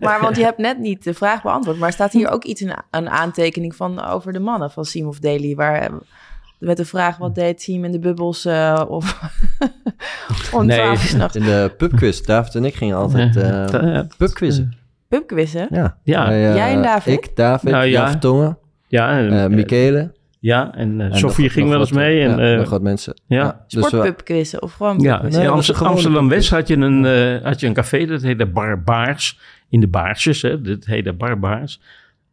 Maar 0.00 0.20
want 0.20 0.36
je 0.36 0.42
hebt 0.42 0.58
net 0.58 0.78
niet 0.78 1.04
de 1.04 1.14
vraag 1.14 1.42
beantwoord. 1.42 1.78
Maar 1.78 1.92
staat 1.92 2.12
hier 2.12 2.30
ook 2.30 2.44
iets 2.44 2.60
in 2.60 2.72
een 2.90 3.10
aantekening 3.10 3.76
van 3.76 4.04
over 4.04 4.32
de 4.32 4.38
mannen 4.38 4.70
van 4.70 4.84
Siem 4.84 5.06
of 5.06 5.18
Daily? 5.18 5.54
Waar 5.54 5.83
met 6.58 6.76
de 6.76 6.84
vraag 6.84 7.16
wat 7.16 7.34
deed 7.34 7.62
Siem 7.62 7.84
in 7.84 7.92
de 7.92 7.98
bubbels 7.98 8.44
eh, 8.44 8.82
of 8.88 9.20
Nee. 10.52 10.78
12 10.78 10.90
uur 10.90 10.96
's 11.08 11.14
nachts. 11.14 11.36
In 11.36 11.42
de 11.42 11.72
pubquiz, 11.76 12.20
David 12.20 12.54
en 12.54 12.64
ik 12.64 12.74
gingen 12.74 12.96
altijd 12.96 13.36
eh 13.36 13.66
Ja. 13.70 14.06
pubquizzen. 14.16 14.76
Pubquizzen? 15.08 15.66
Ja. 15.70 15.96
Ja. 16.02 16.30
Eh, 16.30 16.54
Jij 16.54 16.72
en 16.72 16.82
David? 16.82 17.12
Ik, 17.12 17.36
David, 17.36 17.70
Nou, 17.70 17.84
ja. 17.84 18.18
Ja, 18.88 19.18
en, 19.18 19.54
Michele. 19.54 20.12
ja, 20.40 20.74
en 20.74 21.00
eh, 21.00 21.06
en 21.06 21.18
Sofie 21.18 21.48
ging 21.50 21.64
nog 21.64 21.72
wel 21.72 21.80
eens 21.80 21.92
mee. 21.92 22.20
En, 22.22 22.36
ja, 22.38 22.52
eh, 22.52 22.58
nog 22.58 22.70
wat 22.70 22.82
mensen. 22.82 23.20
ja. 23.26 23.64
dus 23.68 23.86
Sportpubquizzen 23.86 24.62
of 24.62 24.72
gewoon 24.72 24.98
Ja, 25.00 25.22
in 25.22 25.48
Amsterdam 25.48 26.28
West 26.28 26.50
had 26.50 26.68
je 26.68 26.76
een, 26.76 27.04
eh, 27.06 27.44
had 27.46 27.60
je 27.60 27.66
een 27.66 27.72
café, 27.74 28.06
dat 28.06 28.22
heette 28.22 28.46
Barbaars. 28.46 29.38
In 29.68 29.80
de 29.80 29.88
Baarsjes, 29.88 30.42
hè, 30.42 30.60
dat 30.60 30.84
heette 30.84 31.12
Barbaars. 31.12 31.80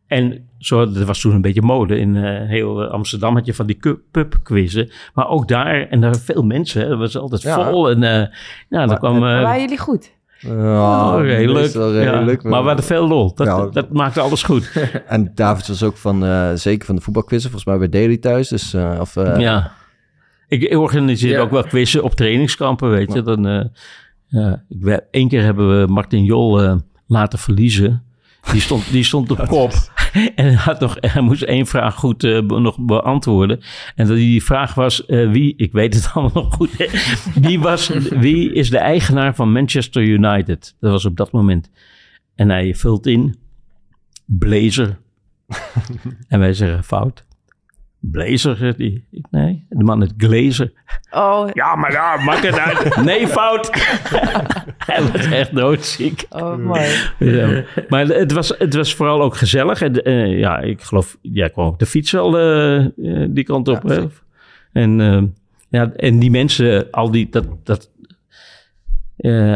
En 0.08 0.50
zo, 0.62 0.92
dat 0.92 1.04
was 1.04 1.20
toen 1.22 1.34
een 1.34 1.42
beetje 1.42 1.62
mode. 1.62 1.98
In 2.00 2.16
eh, 2.16 2.48
heel 2.50 2.82
eh, 2.84 2.92
Amsterdam 2.92 3.36
had 3.36 3.46
je 3.46 3.54
van 3.54 3.66
die 3.66 3.80
pubquizzen. 4.12 4.90
Maar 5.14 5.28
ook 5.30 5.48
daar, 5.48 5.88
en 5.88 6.02
daar 6.02 6.16
veel 6.16 6.44
mensen, 6.44 6.82
hè, 6.82 6.88
dat 6.88 6.98
was 6.98 7.18
altijd 7.18 7.42
Ja. 7.42 7.70
vol. 7.72 7.90
En 7.90 8.04
eh 8.04 8.12
nou, 8.12 8.28
dan 8.70 8.88
Maar- 8.88 8.98
kwam... 8.98 9.16
eh, 9.16 9.22
Waren 9.22 9.62
jullie 9.62 9.78
goed? 9.80 10.12
Ja, 10.40 11.16
oh, 11.16 11.22
redelijk. 11.22 11.74
Ja, 11.74 11.90
redelijk, 11.90 12.44
maar 12.44 12.62
we 12.62 12.68
hadden 12.68 12.86
veel 12.86 13.08
lol. 13.08 13.36
Dat, 13.36 13.48
Ja. 13.48 13.66
dat 13.66 13.90
maakte 13.92 14.20
alles 14.22 14.44
goed. 14.44 14.72
En 15.08 15.32
David 15.36 15.68
was 15.68 15.84
ook 15.84 15.98
van, 15.98 16.26
eh, 16.26 16.50
zeker 16.54 16.86
van 16.86 16.96
de 16.96 17.02
voetbalquizzen, 17.02 17.52
volgens 17.52 17.70
mij 17.70 17.90
bij 17.90 18.00
Daily 18.00 18.18
thuis. 18.18 18.48
Dus, 18.48 18.74
eh, 18.74 18.98
of, 19.00 19.16
eh, 19.16 19.40
ja. 19.40 19.72
Ik 20.48 20.78
organiseer 20.78 21.32
Ja. 21.32 21.40
ook 21.40 21.52
wel 21.52 21.64
quizzen 21.64 22.04
op 22.04 22.14
trainingskampen, 22.14 22.90
weet 22.90 23.14
je. 23.14 23.22
Dan, 23.22 23.48
eh, 23.48 23.64
ja, 24.28 24.64
ik, 24.70 24.78
we- 24.82 25.04
één 25.12 25.28
keer 25.28 25.44
hebben 25.44 25.80
we 25.82 25.88
Martin 25.94 26.24
Jol 26.24 26.62
eh, 26.62 26.76
laten 27.08 27.40
verliezen. 27.40 28.04
Die 28.52 28.62
stond, 28.62 28.92
die 28.92 29.04
stond 29.04 29.32
op 29.32 29.48
kop. 29.48 29.72
En 30.36 30.46
hij, 30.46 30.54
had 30.54 30.80
nog, 30.80 30.98
hij 31.00 31.22
moest 31.22 31.42
één 31.42 31.66
vraag 31.68 31.96
goed 31.96 32.24
eh, 32.24 32.42
be- 32.46 32.60
nog 32.60 32.78
beantwoorden. 32.80 33.60
En 33.96 34.08
dat 34.08 34.16
die 34.16 34.44
vraag 34.44 34.74
was, 34.74 35.06
eh, 35.06 35.32
wie, 35.32 35.54
ik 35.58 35.72
weet 35.72 35.94
het 35.94 36.10
allemaal 36.14 36.44
nog 36.44 36.54
goed. 36.54 36.90
Wie, 37.36 37.60
was, 37.60 37.88
wie 38.10 38.54
is 38.54 38.70
de 38.70 38.78
eigenaar 38.78 39.36
van 39.36 39.52
Manchester 39.52 40.04
United? 40.04 40.76
Dat 40.80 40.92
was 40.92 41.06
op 41.06 41.18
dat 41.18 41.32
moment. 41.32 41.70
En 42.36 42.50
hij 42.50 42.76
vult 42.76 43.08
in, 43.08 43.36
Blazer. 44.26 44.98
en 46.28 46.40
wij 46.40 46.54
zeggen, 46.54 46.84
fout. 46.84 47.26
Blazer, 48.00 48.56
zegt 48.56 48.78
hij. 48.78 49.04
Nee, 49.30 49.66
de 49.70 49.84
man 49.84 50.02
het 50.02 50.14
Glazer. 50.18 50.72
Oh, 51.12 51.50
Ja, 51.54 51.76
maar 51.76 51.92
ja, 51.92 52.24
maakt 52.24 52.44
het 52.46 52.58
uit. 52.60 52.96
Nee, 53.06 53.28
fout. 53.28 53.70
Hij 54.86 55.12
was 55.12 55.26
echt 55.26 55.56
doodziek. 55.56 56.26
oh 56.30 56.58
mooi. 56.58 56.88
Ja. 57.20 57.64
Maar 57.90 58.06
het 58.06 58.32
was, 58.32 58.54
het 58.58 58.74
was 58.74 58.96
vooral 58.96 59.22
ook 59.22 59.36
gezellig. 59.36 59.82
En 59.82 60.04
eh, 60.04 60.40
ja, 60.40 60.60
ik 60.60 60.82
geloof, 60.82 61.18
jij 61.22 61.50
kwam 61.50 61.68
op 61.68 61.80
de 61.80 61.86
fiets 61.86 62.16
al 62.16 62.38
eh, 62.38 62.78
eh, 62.86 62.90
die 63.30 63.44
kant 63.44 63.68
op. 63.68 63.82
Ja? 63.86 64.08
En, 64.74 65.36
ja, 65.70 65.92
en 65.96 66.20
die 66.20 66.32
mensen, 66.32 66.92
al 66.92 67.12
die, 67.12 67.28
dat, 67.30 67.46
dat, 67.64 67.90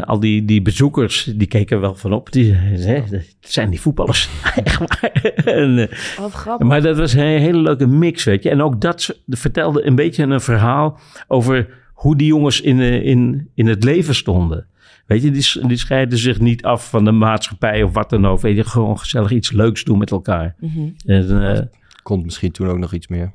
al 0.06 0.20
die, 0.20 0.46
die 0.46 0.62
bezoekers, 0.62 1.24
die 1.36 1.48
keken 1.48 1.82
wel 1.82 1.96
van 1.96 2.14
op. 2.14 2.32
Die 2.32 2.54
hè, 2.54 3.04
dat 3.10 3.24
zijn 3.40 3.70
die 3.70 3.82
voetballers. 3.82 4.30
Echt 4.64 4.78
waar. 4.78 5.12
en, 5.46 5.90
Wat 6.18 6.32
grappig. 6.32 6.68
maar 6.68 6.82
dat 6.82 6.98
was 6.98 7.14
een 7.14 7.40
hele 7.40 7.62
leuke 7.62 7.88
mix, 7.88 8.24
weet 8.24 8.44
je. 8.44 8.50
En 8.50 8.62
ook 8.62 8.82
dat 8.82 9.20
vertelde 9.28 9.86
een 9.86 9.96
beetje 9.96 10.24
een 10.24 10.42
verhaal 10.42 11.00
over 11.28 11.68
hoe 11.94 12.16
die 12.16 12.28
jongens 12.28 12.62
in, 12.62 12.80
in, 12.80 13.50
in 13.54 13.68
het 13.68 13.84
leven 13.84 14.16
stonden. 14.16 14.68
Weet 15.06 15.22
je, 15.24 15.32
die, 15.68 15.78
scheiden 15.78 16.18
zich 16.18 16.39
niet 16.39 16.64
af 16.64 16.89
van 16.89 17.06
de 17.06 17.12
maatschappij 17.12 17.84
of 17.84 17.93
wat 17.93 18.10
dan 18.10 18.26
ook. 18.28 18.41
Weet 18.41 18.56
je, 18.56 18.64
gewoon 18.64 18.99
gezellig 18.99 19.32
iets 19.32 19.51
leuks 19.51 19.84
doen 19.84 19.97
met 19.97 20.12
elkaar. 20.12 20.56
Mhm. 20.60 20.89
En, 21.06 21.56
eh, 21.56 21.62
Komt 22.03 22.24
misschien 22.24 22.51
toen 22.51 22.68
ook 22.68 22.78
nog 22.78 22.93
iets 22.93 23.08
meer. 23.08 23.34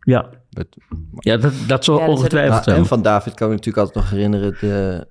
ja, 0.00 0.28
Met- 0.50 0.76
ja 1.18 1.36
dat, 1.36 1.52
dat 1.66 1.84
zal 1.84 1.98
Ja, 1.98 2.06
ongetwijfeld 2.06 2.50
Nou, 2.52 2.62
zijn. 2.64 2.76
en 2.76 2.86
van 2.86 3.02
David 3.02 3.34
kan 3.34 3.46
ik 3.46 3.52
me 3.52 3.56
natuurlijk 3.58 3.86
altijd 3.86 4.04
nog 4.04 4.10
herinneren 4.14 4.56
de 4.60 5.06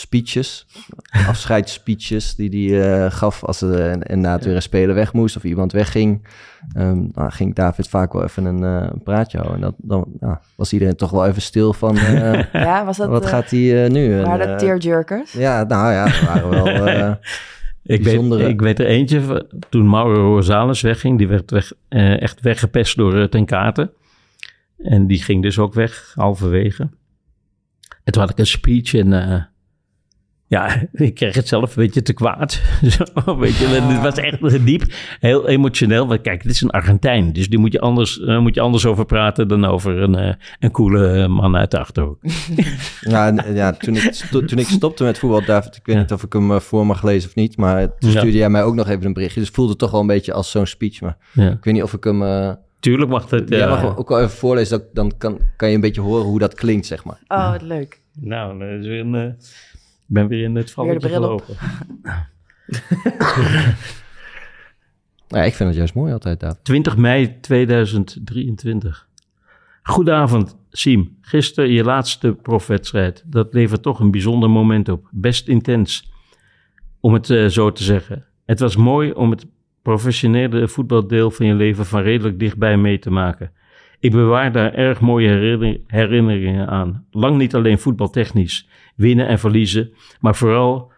speeches, 0.00 0.66
afscheidsspeeches 1.28 2.34
die 2.34 2.70
hij 2.70 3.04
eh, 3.04 3.10
gaf 3.10 3.44
als 3.44 3.60
er 3.60 3.90
en, 3.90 4.02
en 4.02 4.20
na 4.20 4.32
het 4.32 4.44
weer 4.44 4.54
een 4.54 4.62
speler 4.62 4.94
weg 4.94 5.12
moest 5.12 5.36
of 5.36 5.44
iemand 5.44 5.72
wegging. 5.72 6.26
Ehm 6.72 7.06
dan 7.12 7.32
ging 7.32 7.54
David 7.54 7.88
vaak 7.88 8.12
wel 8.12 8.22
even 8.22 8.44
een, 8.44 8.64
eh, 8.64 8.88
een 8.92 9.02
praatje 9.02 9.38
houden. 9.38 9.56
En 9.62 9.62
dat, 9.62 9.74
dan 9.78 10.06
ja, 10.20 10.40
was 10.56 10.72
iedereen 10.72 10.96
toch 10.96 11.10
wel 11.10 11.26
even 11.26 11.42
stil 11.42 11.72
van 11.72 11.96
eh, 11.96 12.42
Ja, 12.52 12.84
was 12.84 12.96
dat... 12.96 13.08
wat 13.08 13.24
eh, 13.24 13.30
gaat 13.30 13.50
hij 13.50 13.84
eh, 13.84 13.90
nu? 13.90 14.12
En, 14.18 14.24
waren 14.24 14.40
eh, 14.44 14.50
dat 14.50 14.58
tearjerkers? 14.58 15.32
ja, 15.32 15.64
nou 15.64 15.92
ja, 15.92 16.04
er 16.06 16.24
waren 16.26 16.50
wel... 16.50 16.66
eh, 16.86 17.12
Ik 17.82 18.02
weet, 18.04 18.48
ik 18.48 18.60
weet 18.60 18.78
er 18.78 18.86
eentje, 18.86 19.20
van- 19.20 19.46
toen 19.68 19.88
Mauro 19.88 20.34
Rosales 20.34 20.80
wegging, 20.80 21.18
die 21.18 21.28
werd 21.28 21.50
weg, 21.50 21.72
eh, 21.88 22.20
echt 22.22 22.40
weggepest 22.40 22.96
door 22.96 23.14
uh, 23.14 23.24
Ten 23.24 23.44
Katen. 23.44 23.90
En 24.78 25.06
die 25.06 25.22
ging 25.22 25.42
dus 25.42 25.58
ook 25.58 25.74
weg, 25.74 26.12
halverwege. 26.14 26.88
En 28.04 28.12
toen 28.12 28.22
had 28.22 28.30
ik 28.30 28.38
een 28.38 28.46
speech 28.46 28.94
en 28.94 29.12
eh, 29.12 29.42
Ja, 30.48 30.82
ik 30.92 31.14
kreeg 31.14 31.34
het 31.34 31.48
zelf 31.48 31.76
een 31.76 31.82
beetje 31.82 32.02
te 32.02 32.12
kwaad. 32.12 32.60
Zo, 33.24 33.38
weet 33.38 33.56
je, 33.56 33.66
Het 33.66 34.02
was 34.02 34.14
echt 34.14 34.66
diep, 34.66 34.84
heel 35.20 35.48
emotioneel. 35.48 36.06
Want 36.06 36.20
kijk, 36.20 36.42
dit 36.42 36.52
is 36.52 36.60
een 36.60 36.70
Argentijn, 36.70 37.32
dus 37.32 37.48
die 37.48 37.58
moet 37.58 37.72
je 37.72 37.80
anders, 37.80 38.18
uh, 38.18 38.38
moet 38.38 38.54
je 38.54 38.60
anders 38.60 38.86
over 38.86 39.04
praten 39.04 39.48
dan 39.48 39.64
over 39.64 40.02
een, 40.02 40.18
uh, 40.18 40.32
een 40.58 40.70
coole 40.70 41.28
man 41.28 41.56
uit 41.56 41.70
de 41.70 41.78
Achterhoek. 41.78 42.18
ja, 43.00 43.26
en, 43.26 43.54
ja 43.54 43.72
toen, 43.72 43.96
ik 43.96 44.02
toen 44.46 44.58
ik 44.58 44.66
stopte 44.66 45.04
met 45.04 45.18
voetbal, 45.18 45.44
David, 45.44 45.76
ik 45.76 45.86
weet 45.86 45.96
niet 45.96 46.12
of 46.12 46.22
ik 46.22 46.32
hem 46.32 46.60
voor 46.60 46.86
mag 46.86 47.02
lezen 47.02 47.28
of 47.28 47.34
niet, 47.34 47.56
maar 47.56 47.98
toen 47.98 48.10
stuurde 48.10 48.32
ja. 48.32 48.38
jij 48.38 48.50
mij 48.50 48.62
ook 48.62 48.74
nog 48.74 48.88
even 48.88 49.04
een 49.04 49.12
berichtje. 49.12 49.38
Dus 49.38 49.48
het 49.48 49.56
voelde 49.56 49.76
toch 49.76 49.90
wel 49.90 50.00
een 50.00 50.06
beetje 50.06 50.32
als 50.32 50.50
zo'n 50.50 50.66
speech, 50.66 51.00
maar 51.00 51.16
ja. 51.32 51.50
ik 51.50 51.64
weet 51.64 51.74
niet 51.74 51.82
of 51.82 51.92
ik 51.92 52.04
hem... 52.04 52.56
Tuurlijk 52.80 53.10
mag 53.10 53.30
het. 53.30 53.48
Jij 53.48 53.68
mag 53.68 53.96
ook 53.96 54.08
wel 54.08 54.18
even 54.18 54.30
voorlezen, 54.30 54.78
dan, 54.78 54.88
dan 54.92 55.18
kan, 55.18 55.38
kan 55.56 55.68
je 55.68 55.74
een 55.74 55.80
beetje 55.80 56.00
horen 56.00 56.24
hoe 56.24 56.38
dat 56.38 56.54
klinkt, 56.54 56.86
zeg 56.86 57.04
maar. 57.04 57.18
Oh, 57.28 57.50
wat 57.50 57.62
leuk. 57.62 58.00
Nou, 58.20 58.58
dat 58.58 58.68
is 58.68 58.86
weer 58.86 59.00
een... 59.00 59.36
Ik 60.08 60.14
ben 60.14 60.28
weer 60.28 60.42
in 60.42 60.54
het 60.54 60.70
valletje 60.70 61.08
gelopen. 61.08 61.54
ja, 65.28 65.42
ik 65.44 65.54
vind 65.54 65.68
het 65.68 65.74
juist 65.74 65.94
mooi 65.94 66.12
altijd, 66.12 66.40
David. 66.40 66.64
20 66.64 66.96
mei 66.96 67.40
2023. 67.40 69.08
Goedenavond, 69.82 70.56
Siem. 70.70 71.16
Gisteren 71.20 71.70
je 71.70 71.84
laatste 71.84 72.32
profwedstrijd. 72.42 73.22
Dat 73.26 73.54
levert 73.54 73.82
toch 73.82 74.00
een 74.00 74.10
bijzonder 74.10 74.50
moment 74.50 74.88
op. 74.88 75.08
Best 75.10 75.48
intens, 75.48 76.12
om 77.00 77.12
het 77.12 77.28
uh, 77.28 77.46
zo 77.46 77.72
te 77.72 77.82
zeggen. 77.82 78.24
Het 78.44 78.60
was 78.60 78.76
mooi 78.76 79.12
om 79.12 79.30
het 79.30 79.46
professionele 79.82 80.68
voetbaldeel 80.68 81.30
van 81.30 81.46
je 81.46 81.54
leven 81.54 81.86
van 81.86 82.02
redelijk 82.02 82.38
dichtbij 82.38 82.76
mee 82.76 82.98
te 82.98 83.10
maken. 83.10 83.52
Ik 84.00 84.10
bewaar 84.10 84.52
daar 84.52 84.74
erg 84.74 85.00
mooie 85.00 85.28
herinneringen 85.86 86.68
aan. 86.68 87.06
Lang 87.10 87.36
niet 87.36 87.54
alleen 87.54 87.78
voetbaltechnisch, 87.78 88.68
winnen 88.96 89.28
en 89.28 89.38
verliezen, 89.38 89.92
maar 90.20 90.36
vooral 90.36 90.92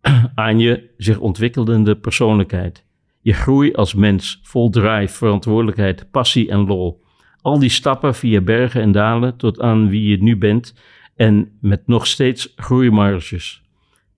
aan 0.34 0.58
je 0.58 0.90
zich 0.96 1.18
ontwikkelende 1.18 1.96
persoonlijkheid. 1.96 2.84
Je 3.20 3.32
groei 3.32 3.72
als 3.72 3.94
mens, 3.94 4.40
vol 4.42 4.70
drive, 4.70 5.14
verantwoordelijkheid, 5.14 6.10
passie 6.10 6.50
en 6.50 6.66
lol. 6.66 7.02
Al 7.42 7.58
die 7.58 7.68
stappen 7.68 8.14
via 8.14 8.40
bergen 8.40 8.82
en 8.82 8.92
dalen 8.92 9.36
tot 9.36 9.60
aan 9.60 9.88
wie 9.88 10.08
je 10.08 10.22
nu 10.22 10.36
bent 10.36 10.74
en 11.16 11.58
met 11.60 11.86
nog 11.86 12.06
steeds 12.06 12.52
groeimarges. 12.56 13.62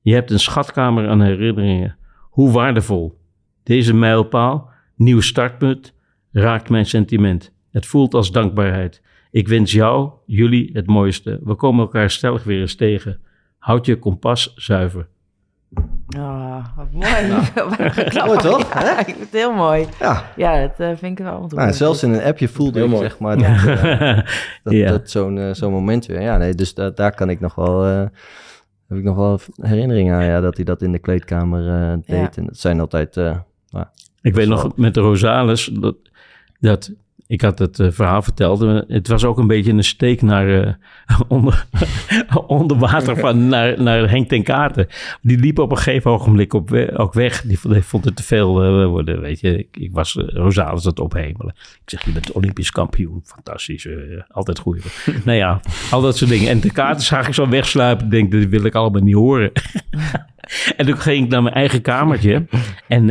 Je 0.00 0.14
hebt 0.14 0.30
een 0.30 0.40
schatkamer 0.40 1.08
aan 1.08 1.20
herinneringen. 1.20 1.96
Hoe 2.30 2.50
waardevol. 2.50 3.18
Deze 3.62 3.94
mijlpaal, 3.94 4.70
nieuw 4.96 5.20
startpunt, 5.20 5.94
raakt 6.32 6.70
mijn 6.70 6.86
sentiment. 6.86 7.54
Het 7.70 7.86
voelt 7.86 8.14
als 8.14 8.32
dankbaarheid. 8.32 9.02
Ik 9.32 9.48
wens 9.48 9.72
jou, 9.72 10.10
jullie 10.26 10.70
het 10.72 10.86
mooiste. 10.86 11.40
We 11.44 11.54
komen 11.54 11.80
elkaar 11.80 12.10
stellig 12.10 12.44
weer 12.44 12.60
eens 12.60 12.74
tegen. 12.74 13.20
Houd 13.58 13.86
je 13.86 13.98
kompas 13.98 14.52
zuiver. 14.56 15.08
Oh, 16.16 16.66
wat 16.76 16.92
mooi. 16.92 17.28
Nou. 18.12 18.26
mooi 18.26 18.38
toch? 18.38 18.74
Ja, 18.82 18.98
ik 18.98 19.04
vind 19.04 19.18
het 19.18 19.32
heel 19.32 19.52
mooi. 19.52 19.86
Ja, 20.00 20.32
ja 20.36 20.60
dat 20.60 20.80
uh, 20.80 20.96
vind 20.96 21.18
ik 21.18 21.24
wel. 21.24 21.46
Nou, 21.48 21.72
zelfs 21.72 22.02
in 22.02 22.12
een 22.12 22.22
appje 22.22 22.48
voelde 22.48 22.78
heel 22.78 22.88
ik 22.88 22.92
mooi. 22.92 23.08
zeg 23.08 23.18
maar 23.18 23.36
dat, 23.36 23.46
uh, 23.66 24.16
dat, 24.62 24.72
ja. 24.72 24.90
dat 24.90 25.10
zo'n 25.10 25.36
uh, 25.36 25.52
zo'n 25.52 25.72
moment 25.72 26.06
weer. 26.06 26.20
Ja, 26.20 26.36
nee, 26.36 26.54
dus 26.54 26.74
da 26.74 26.90
daar 26.90 27.14
kan 27.14 27.30
ik 27.30 27.40
nog 27.40 27.54
wel... 27.54 27.82
heb 27.82 28.98
ik 28.98 29.02
nog 29.02 29.16
wel 29.16 29.40
herinneringen 29.56 30.14
aan, 30.14 30.24
ja, 30.24 30.40
dat 30.40 30.56
hij 30.56 30.64
dat 30.64 30.82
in 30.82 30.92
de 30.92 30.98
kleedkamer 30.98 31.62
deed. 32.06 32.34
Ja. 32.34 32.42
En 32.42 32.46
dat 32.46 32.58
zijn 32.58 32.80
altijd... 32.80 33.14
Nou, 33.14 33.86
ik 34.20 34.34
weet 34.34 34.48
nog 34.48 34.76
met 34.76 34.94
de 34.94 35.00
Rosales 35.00 35.64
dat, 35.64 35.96
dat 36.60 36.92
ik 37.32 37.40
had 37.40 37.58
het 37.58 37.78
uh, 37.78 37.90
verhaal 37.90 38.22
verteld. 38.22 38.60
Het 38.88 39.08
was 39.08 39.24
ook 39.24 39.38
een 39.38 39.46
beetje 39.46 39.72
een 39.72 39.84
steek 39.84 40.22
naar 40.22 40.48
uh, 40.48 40.72
onder, 41.28 41.66
onder 42.46 42.78
water 42.78 43.16
van 43.16 43.48
naar, 43.48 43.82
naar 43.82 44.10
Henk 44.10 44.28
ten 44.28 44.42
Kaarten. 44.42 44.86
Die 45.22 45.38
liep 45.38 45.58
op 45.58 45.70
een 45.70 45.76
gegeven 45.76 46.10
ogenblik 46.10 46.54
op 46.54 46.72
ook 46.94 47.12
weg. 47.12 47.42
Die 47.42 47.58
vond, 47.82 48.04
het 48.04 48.16
te 48.16 48.22
veel 48.22 48.86
worden. 48.88 49.20
Weet 49.20 49.40
je, 49.40 49.58
ik, 49.58 49.76
ik 49.76 49.92
was 49.92 50.14
uh, 50.14 50.24
Rosales 50.28 50.84
het 50.84 51.00
ophemelen. 51.00 51.54
Ik 51.56 51.90
zeg, 51.90 52.04
je 52.04 52.12
bent 52.12 52.32
Olympisch 52.32 52.70
kampioen. 52.70 53.22
Fantastisch. 53.24 53.88
altijd 54.28 54.58
goed. 54.58 55.04
nou 55.24 55.38
ja, 55.38 55.60
al 55.90 56.00
dat 56.00 56.16
soort 56.16 56.30
dingen. 56.30 56.48
En 56.48 56.60
de 56.60 56.72
kaarten 56.72 57.04
zag 57.04 57.26
ik 57.26 57.34
zo 57.34 57.48
wegsluipen. 57.48 58.04
Ik 58.04 58.10
denk, 58.10 58.32
dat 58.32 58.44
wil 58.44 58.64
ik 58.64 58.74
allemaal 58.74 59.02
niet 59.02 59.14
horen. 59.14 59.52
en 60.76 60.86
toen 60.86 60.98
ging 60.98 61.24
ik 61.24 61.30
naar 61.30 61.42
mijn 61.42 61.54
eigen 61.54 61.82
kamertje. 61.82 62.46
En 62.88 63.06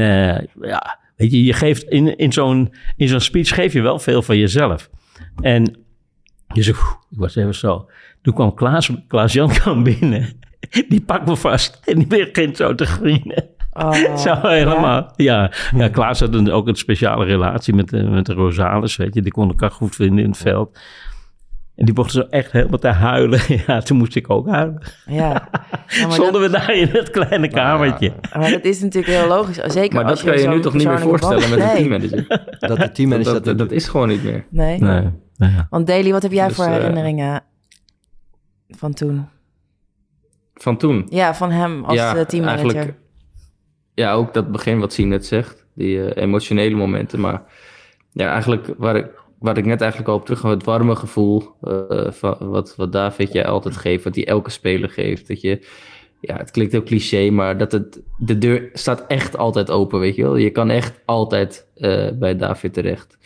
ja 0.62 1.00
Weet 1.22 1.32
je, 1.32 1.44
je 1.44 1.54
geeft 1.54 1.84
in, 1.84 2.18
in 2.18 2.34
zo'n 2.34 2.74
zo'n 2.98 3.20
speech 3.20 3.54
geef 3.54 3.74
je 3.74 3.82
wel 3.82 4.00
veel 4.00 4.22
van 4.22 4.38
jezelf. 4.38 4.90
En 5.42 5.76
je 6.54 6.62
zegt, 6.62 6.80
ik 7.10 7.18
was 7.18 7.36
even 7.36 7.56
zo. 7.56 7.90
Toen 8.22 8.34
kwam 8.34 8.54
Klaas, 8.54 8.92
Klaas 9.08 9.34
Jan 9.34 9.50
kwam 9.60 9.84
binnen. 9.84 10.40
Die 10.88 11.02
pakt 11.02 11.28
me 11.28 11.36
vast 11.36 11.82
en 11.86 11.98
die 11.98 12.08
begint 12.08 12.58
zo 12.58 12.76
te 12.76 12.86
grienen. 12.86 13.50
Oh, 13.74 14.16
zo 14.26 14.36
helemaal. 14.42 15.14
Ja, 15.16 15.42
ja. 15.42 15.52
ja 15.78 15.88
Klaas 15.88 16.20
had 16.20 16.34
een, 16.34 16.52
ook 16.52 16.68
een 16.68 16.76
speciale 16.76 17.26
relatie 17.26 17.74
met, 17.74 17.90
de, 17.90 18.04
met 18.04 18.26
de 18.26 18.34
Rosales, 18.34 18.96
weet 18.96 19.14
je. 19.14 19.22
Die 19.22 19.32
kon 19.32 19.48
elkaar 19.48 19.72
goed 19.72 19.96
vinden 19.96 20.24
in 20.24 20.30
het 20.30 20.40
veld. 20.40 20.80
En 21.76 21.86
die 21.86 21.96
mochten 21.96 22.22
zo 22.22 22.28
echt 22.30 22.52
helemaal 22.52 22.80
te 22.80 22.88
huilen. 22.88 23.40
Ja, 23.68 23.82
toen 23.82 23.98
moest 23.98 24.16
ik 24.16 24.30
ook 24.30 24.48
huilen. 24.48 24.82
Ja. 25.06 25.50
We 26.32 26.50
daar 26.52 26.74
in 26.74 26.88
het 26.88 27.10
kleine 27.10 27.48
kamertje. 27.48 28.14
Maar 28.38 28.52
dat 28.52 28.64
is 28.64 28.82
natuurlijk 28.82 29.14
heel 29.14 29.28
logisch. 29.28 29.56
Zeker 29.56 29.96
maar 29.96 30.08
dat 30.08 30.24
kan 30.24 30.40
je, 30.40 30.48
nu 30.48 30.60
toch 30.60 30.74
niet 30.74 30.88
meer 30.88 31.00
voorstellen 31.00 31.50
met 31.50 31.60
een 31.60 31.76
teammanager? 31.76 32.28
Dat 32.60 32.78
de 32.78 32.92
teammanager... 32.92 33.34
Dat, 33.34 33.46
dat, 33.46 33.58
dat, 33.58 33.72
is 33.72 33.88
gewoon 33.88 34.08
niet 34.08 34.24
meer. 34.24 34.46
Nee. 34.50 34.80
nee. 34.80 35.10
Ja. 35.36 35.68
Want 35.70 35.88
Daily, 35.88 36.12
wat 36.12 36.22
heb 36.22 36.32
jij 36.32 36.48
dus, 36.48 36.56
voor 36.56 36.66
herinneringen 36.66 37.44
uh, 38.68 38.78
van 38.78 38.94
toen? 38.94 39.28
Van 40.54 40.78
toen? 40.78 41.08
Ja, 41.10 41.36
van 41.36 41.52
hem 41.52 41.84
als 41.84 41.98
ja, 41.98 42.26
teammanager. 42.26 42.96
Ja, 43.94 44.14
ook 44.14 44.34
dat 44.34 44.52
begin 44.52 44.80
wat 44.80 44.94
Sien 44.94 45.08
net 45.08 45.26
zegt. 45.26 45.66
Die 45.74 45.98
uh, 45.98 46.10
emotionele 46.16 46.76
momenten. 46.76 47.20
Maar 47.20 47.42
ja, 48.12 48.32
eigenlijk 48.32 48.74
waar 48.78 48.96
ik 48.96 49.21
waar 49.42 49.58
ik 49.58 49.66
net 49.66 49.82
eigenlijk 49.82 50.10
al 50.10 50.16
op 50.16 50.26
terug 50.26 50.42
het 50.42 50.64
warme 50.64 50.96
gevoel 50.96 51.44
uh, 51.64 52.12
van 52.12 52.38
wat, 52.40 52.76
wat 52.76 52.92
David 52.92 53.34
jij 53.34 53.46
altijd 53.46 53.78
geeft, 53.78 54.04
wat 54.04 54.16
hij 54.16 54.28
elke 54.28 54.50
speler 54.50 54.90
geeft. 54.90 55.28
Dat 55.28 55.42
je, 55.42 55.68
ja, 56.20 56.38
het 56.38 56.52
klinkt 56.52 56.72
heel 56.72 56.84
cliché, 56.84 57.30
maar 57.30 57.58
dat 57.58 57.72
het, 57.72 58.02
de 58.18 58.38
deur 58.38 58.70
staat 58.74 59.06
echt 59.08 59.38
altijd 59.38 59.72
open, 59.72 60.00
weet 60.00 60.16
je 60.16 60.22
wel. 60.22 60.36
Je 60.36 60.50
kan 60.50 60.70
echt 60.70 61.02
altijd 61.06 61.68
uh, 61.78 62.10
bij 62.14 62.36
David 62.36 62.74
terecht. 62.74 63.18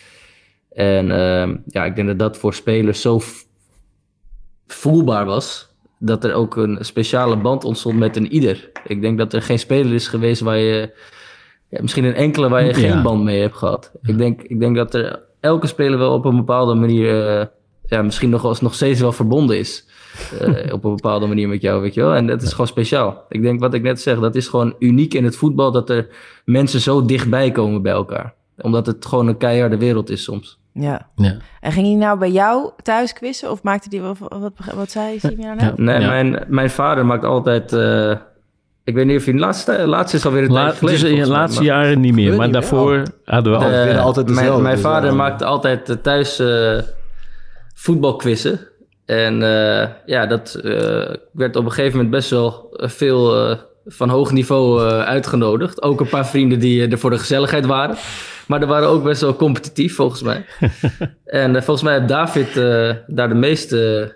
En 0.72 1.06
uh, 1.06 1.56
ja, 1.66 1.86
ik 1.86 1.96
denk 1.96 2.08
dat 2.08 2.20
dat 2.20 2.38
voor 2.38 2.54
spelers 2.54 3.02
zo 3.02 3.20
voelbaar 4.68 5.26
was, 5.26 5.76
dat 6.00 6.24
er 6.24 6.34
ook 6.34 6.56
een 6.56 6.78
speciale 6.80 7.38
band 7.38 7.64
ontstond 7.64 7.98
met 7.98 8.16
een 8.16 8.34
ieder. 8.34 8.72
Ik 8.88 9.02
denk 9.02 9.18
dat 9.18 9.34
er 9.34 9.42
geen 9.42 9.60
speler 9.60 9.94
is 9.94 10.08
geweest 10.08 10.42
waar 10.42 10.58
je, 10.58 10.94
ja, 11.70 11.82
misschien 11.82 12.04
een 12.04 12.16
enkele 12.16 12.50
waar 12.50 12.66
je 12.66 12.74
geen 12.74 13.02
band 13.02 13.24
mee 13.24 13.42
hebt 13.42 13.56
gehad. 13.56 13.92
Ik 14.02 14.18
denk, 14.18 14.42
ik 14.42 14.60
denk 14.60 14.76
dat 14.76 14.94
er 14.94 15.25
elke 15.46 15.68
speler 15.68 15.98
wel 15.98 16.14
op 16.14 16.26
een 16.26 16.36
bepaalde 16.36 16.74
manier, 16.74 17.40
uh, 17.40 17.46
ja, 17.86 18.02
misschien 18.02 18.30
nog, 18.30 18.44
als, 18.46 18.62
nog 18.62 18.74
steeds 18.74 19.00
wel 19.00 19.12
verbonden 19.12 19.58
is. 19.58 19.86
Uh, 20.42 20.74
op 20.74 20.84
een 20.84 20.96
bepaalde 20.96 21.26
manier 21.26 21.48
met 21.48 21.62
jou, 21.62 21.82
weet 21.82 21.94
je 21.94 22.02
wel. 22.02 22.14
En 22.14 22.28
dat 22.28 22.42
is 22.42 22.52
gewoon 22.52 22.68
speciaal. 22.68 23.26
Ik 23.30 23.42
denk 23.42 23.60
wat 23.60 23.74
ik 23.74 23.82
net 23.82 24.02
zeg, 24.02 24.20
dat 24.20 24.36
is 24.36 24.48
gewoon 24.48 24.76
uniek 24.80 25.14
in 25.14 25.24
het 25.24 25.36
voetbal 25.36 25.72
dat 25.72 25.90
er 25.90 26.08
mensen 26.46 26.80
zo 26.80 27.06
dichtbij 27.06 27.52
komen 27.52 27.82
bij 27.82 27.92
elkaar. 27.92 28.34
Omdat 28.62 28.86
het 28.86 29.06
gewoon 29.06 29.28
een 29.28 29.38
keiharde 29.38 29.78
wereld 29.78 30.10
is 30.10 30.24
soms. 30.24 30.60
Ja. 30.74 31.10
ja. 31.16 31.38
En 31.62 31.72
ging 31.72 31.88
hij 31.88 31.96
nou 31.96 32.20
bij 32.20 32.32
jou 32.32 32.72
thuis 32.84 33.14
quizzen 33.14 33.52
of 33.52 33.64
maakte 33.64 33.98
hij 33.98 34.06
wat, 34.06 34.18
wat, 34.40 34.74
wat 34.76 34.92
zei 34.92 35.14
je 35.22 35.36
nou? 35.38 35.60
Ja. 35.60 35.74
Nee, 35.76 36.00
Mijn, 36.00 36.46
mijn 36.48 36.70
vader 36.70 37.06
maakt 37.06 37.24
altijd. 37.24 37.74
Uh, 37.74 38.16
ik 38.86 38.94
weet 38.94 39.06
niet 39.06 39.18
of 39.18 39.24
hij 39.24 39.34
de 39.34 39.40
laatste, 39.40 39.88
laatste 39.88 40.18
is 40.18 40.26
alweer 40.26 40.44
een 40.44 40.52
La, 40.52 40.72
tijd 40.72 41.04
in 41.04 41.24
de 41.24 41.28
laatste 41.28 41.64
jaren 41.64 42.00
niet 42.00 42.14
meer, 42.14 42.36
maar 42.36 42.52
daarvoor 42.52 43.04
hadden 43.24 43.54
we 43.54 43.60
de, 43.60 44.00
altijd 44.00 44.28
dezelfde. 44.28 44.52
Mijn, 44.52 44.62
mijn 44.62 44.80
vader 44.80 45.10
ja. 45.10 45.16
maakte 45.16 45.46
altijd 45.46 45.98
thuis 46.04 46.40
uh, 46.40 46.80
voetbalquizzen. 47.74 48.60
En 49.06 49.42
uh, 49.42 49.86
ja, 50.06 50.26
dat 50.26 50.60
uh, 50.64 50.74
werd 51.32 51.56
op 51.56 51.66
een 51.66 51.72
gegeven 51.72 51.92
moment 51.92 52.10
best 52.10 52.30
wel 52.30 52.76
veel 52.78 53.58
van 53.86 54.10
hoog 54.10 54.32
niveau 54.32 54.82
uitgenodigd. 54.90 55.82
Ook 55.82 56.00
een 56.00 56.10
paar 56.10 56.28
vrienden 56.28 56.60
die 56.60 56.88
er 56.88 56.98
voor 56.98 57.10
de 57.10 57.20
gezelligheid 57.20 57.66
waren. 57.66 57.96
Maar 58.48 58.62
er 58.62 58.68
waren 58.68 58.88
ook 58.88 59.04
best 59.04 59.22
wel 59.22 59.36
competitief, 59.36 59.96
volgens 59.96 60.22
mij. 60.22 60.46
en 61.26 61.64
volgens 61.64 61.82
mij 61.82 61.94
heeft 61.94 62.08
David 62.08 62.54
daar 63.08 63.30
de 63.30 63.36
meeste 63.36 64.12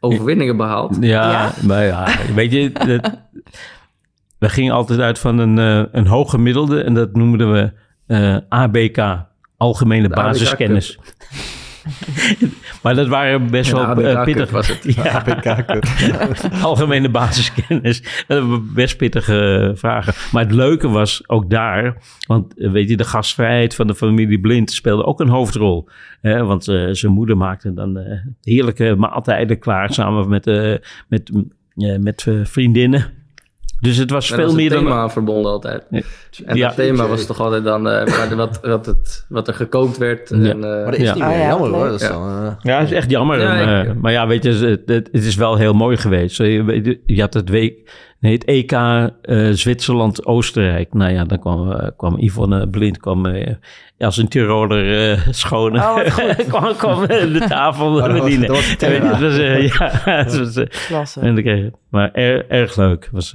overwinningen 0.00 0.56
behaald. 0.56 0.96
Ja, 1.00 1.30
ja. 1.30 1.52
maar 1.62 1.84
ja, 1.84 2.06
weet 2.34 2.52
je... 2.52 2.72
Dat, 2.72 3.24
we 4.38 4.48
gingen 4.48 4.72
altijd 4.72 5.00
uit 5.00 5.18
van 5.18 5.38
een, 5.38 5.58
uh, 5.58 5.84
een 5.92 6.06
hoog 6.06 6.30
gemiddelde 6.30 6.82
en 6.82 6.94
dat 6.94 7.12
noemden 7.12 7.52
we 7.52 7.72
uh, 8.06 8.36
ABK, 8.48 9.26
Algemene 9.56 10.08
Basiskennis. 10.08 10.98
maar 12.82 12.94
dat 12.94 13.08
waren 13.08 13.50
best 13.50 13.72
wel 13.72 14.00
uh, 14.00 14.24
pittig. 14.24 14.50
was 14.50 14.68
het. 14.68 14.84
Ja. 14.96 15.24
Algemene 16.62 17.08
basiskennis. 17.08 18.24
Dat 18.26 18.42
waren 18.42 18.72
best 18.74 18.96
pittige 18.96 19.72
vragen. 19.74 20.14
Maar 20.32 20.42
het 20.42 20.52
leuke 20.52 20.88
was 20.88 21.28
ook 21.28 21.50
daar, 21.50 21.96
want 22.26 22.52
weet 22.56 22.88
je, 22.88 22.96
de 22.96 23.04
gastvrijheid 23.04 23.74
van 23.74 23.86
de 23.86 23.94
familie 23.94 24.40
Blind 24.40 24.70
speelde 24.70 25.04
ook 25.04 25.20
een 25.20 25.28
hoofdrol. 25.28 25.88
Hè? 26.20 26.44
Want 26.44 26.64
zijn 26.90 27.12
moeder 27.12 27.36
maakte 27.36 27.74
dan 27.74 27.98
heerlijke 28.42 28.94
maaltijden 28.98 29.58
klaar 29.58 29.92
samen 29.92 30.28
met, 30.28 30.44
met, 31.08 31.30
met 32.00 32.26
vriendinnen. 32.42 33.25
Dus 33.80 33.96
het 33.96 34.10
was 34.10 34.26
veel 34.28 34.44
was 34.44 34.54
meer 34.54 34.70
het 34.70 34.78
thema 34.78 35.00
dan... 35.00 35.10
verbonden 35.10 35.52
altijd. 35.52 35.84
En 35.90 36.56
Ja. 36.56 36.66
dat 36.66 36.76
thema 36.76 37.06
was 37.06 37.26
toch 37.26 37.40
altijd 37.40 37.64
dan 37.64 37.88
eh, 37.88 38.28
de- 38.28 38.34
wat, 38.36 38.58
wat, 38.62 38.86
het, 38.86 39.24
wat 39.28 39.48
er 39.48 39.54
gekookt 39.54 39.96
werd. 39.98 40.28
Ja. 40.28 40.36
En, 40.36 40.64
eh, 40.64 40.82
Maar 40.82 40.84
dat 40.84 40.94
is 40.94 41.02
Ja. 41.06 41.14
niet 41.14 41.22
Ah, 41.22 41.28
meer. 41.28 41.38
ja, 41.38 41.46
Jammer 41.48 41.70
hoor. 41.70 41.84
Dat 41.86 42.00
is 42.00 42.06
Ja. 42.06 42.12
dan, 42.12 42.28
eh, 42.28 42.52
Ja, 42.62 42.78
dat 42.78 42.86
is 42.90 42.94
echt 42.96 43.10
jammer. 43.10 43.40
Eh, 43.40 43.92
maar 44.00 44.12
ja, 44.12 44.26
weet 44.26 44.42
je, 44.44 44.50
het, 44.52 44.82
het, 44.86 45.08
het 45.12 45.24
is 45.24 45.34
wel 45.36 45.56
heel 45.56 45.72
mooi 45.72 45.96
geweest. 45.96 46.36
Je, 46.36 47.00
je 47.06 47.20
had 47.20 47.34
het, 47.34 47.48
week, 47.48 47.90
nee, 48.20 48.32
het 48.32 48.44
EK 48.44 48.72
eh, 48.72 49.10
Zwitserland-Oostenrijk. 49.50 50.94
Nou 50.94 51.12
ja, 51.12 51.24
dan 51.24 51.38
kwam, 51.38 51.72
eh, 51.72 51.88
kwam 51.96 52.18
Yvonne 52.18 52.68
Blind 52.68 52.98
kwam, 52.98 53.26
eh, 53.26 53.54
als 53.98 54.16
een 54.16 54.28
Tiroler 54.28 55.26
schone. 55.30 55.78
Oh, 55.78 55.98
kwam, 56.48 56.76
kwam 56.76 57.06
de 57.06 57.44
tafel 57.48 57.92
dat 57.94 58.10
was- 58.12 58.20
bedienen. 58.20 58.46
dat 58.48 58.56
was 58.56 58.68
het 58.70 58.78
was, 59.20 59.36
ja, 59.36 59.90
het 60.12 60.38
was, 60.38 60.86
Klasse. 60.86 61.20
en 61.20 61.34
dan 61.34 61.44
kreeg 61.44 61.70
maar 61.90 62.12
er- 62.12 62.48
erg 62.50 62.76
leuk. 62.76 63.08
Was, 63.12 63.34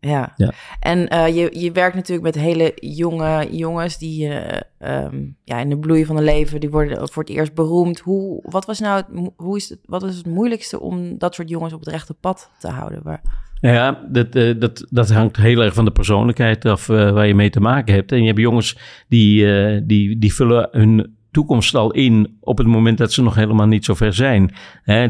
Ja. 0.00 0.32
Ja. 0.36 0.52
En 0.80 1.08
eh, 1.08 1.34
je, 1.36 1.60
je 1.60 1.72
werkt 1.72 1.94
natuurlijk 1.94 2.34
met 2.34 2.44
hele 2.44 2.72
jonge 2.74 3.48
jongens 3.50 3.98
die 3.98 4.28
eh, 4.28 4.60
ehm, 4.78 5.16
ja, 5.44 5.58
in 5.58 5.68
de 5.68 5.78
bloei 5.78 6.04
van 6.04 6.16
hun 6.16 6.24
leven, 6.24 6.60
die 6.60 6.70
worden 6.70 7.08
voor 7.08 7.22
het 7.22 7.32
eerst 7.32 7.54
beroemd. 7.54 7.98
Hoe, 7.98 8.40
wat, 8.42 8.64
was 8.66 8.80
nou 8.80 8.96
het, 8.96 9.32
hoe 9.36 9.56
is 9.56 9.68
het, 9.68 9.78
wat 9.84 10.02
is 10.02 10.16
het 10.16 10.26
moeilijkste 10.26 10.80
om 10.80 11.18
dat 11.18 11.34
soort 11.34 11.48
jongens 11.48 11.72
op 11.72 11.80
het 11.80 11.88
rechte 11.88 12.14
pad 12.14 12.50
te 12.58 12.68
houden? 12.68 13.00
Waar, 13.02 13.22
Ja, 13.60 14.06
dat, 14.08 14.34
eh, 14.34 14.54
dat, 14.58 14.86
dat 14.90 15.10
hangt 15.10 15.36
heel 15.36 15.62
erg 15.62 15.74
van 15.74 15.84
de 15.84 15.90
persoonlijkheid 15.90 16.64
af 16.64 16.86
waar 16.86 17.26
je 17.26 17.34
mee 17.34 17.50
te 17.50 17.60
maken 17.60 17.94
hebt. 17.94 18.12
En 18.12 18.20
je 18.20 18.26
hebt 18.26 18.38
jongens 18.38 18.78
die, 19.08 19.86
die, 19.86 20.18
die 20.18 20.34
vullen 20.34 20.68
hun 20.70 21.17
toekomst 21.30 21.74
al 21.74 21.92
in 21.92 22.36
op 22.40 22.58
het 22.58 22.66
moment 22.66 22.98
dat 22.98 23.12
ze 23.12 23.22
nog 23.22 23.34
helemaal 23.34 23.66
niet 23.66 23.84
zo 23.84 23.94
ver 23.94 24.12
zijn. 24.12 24.54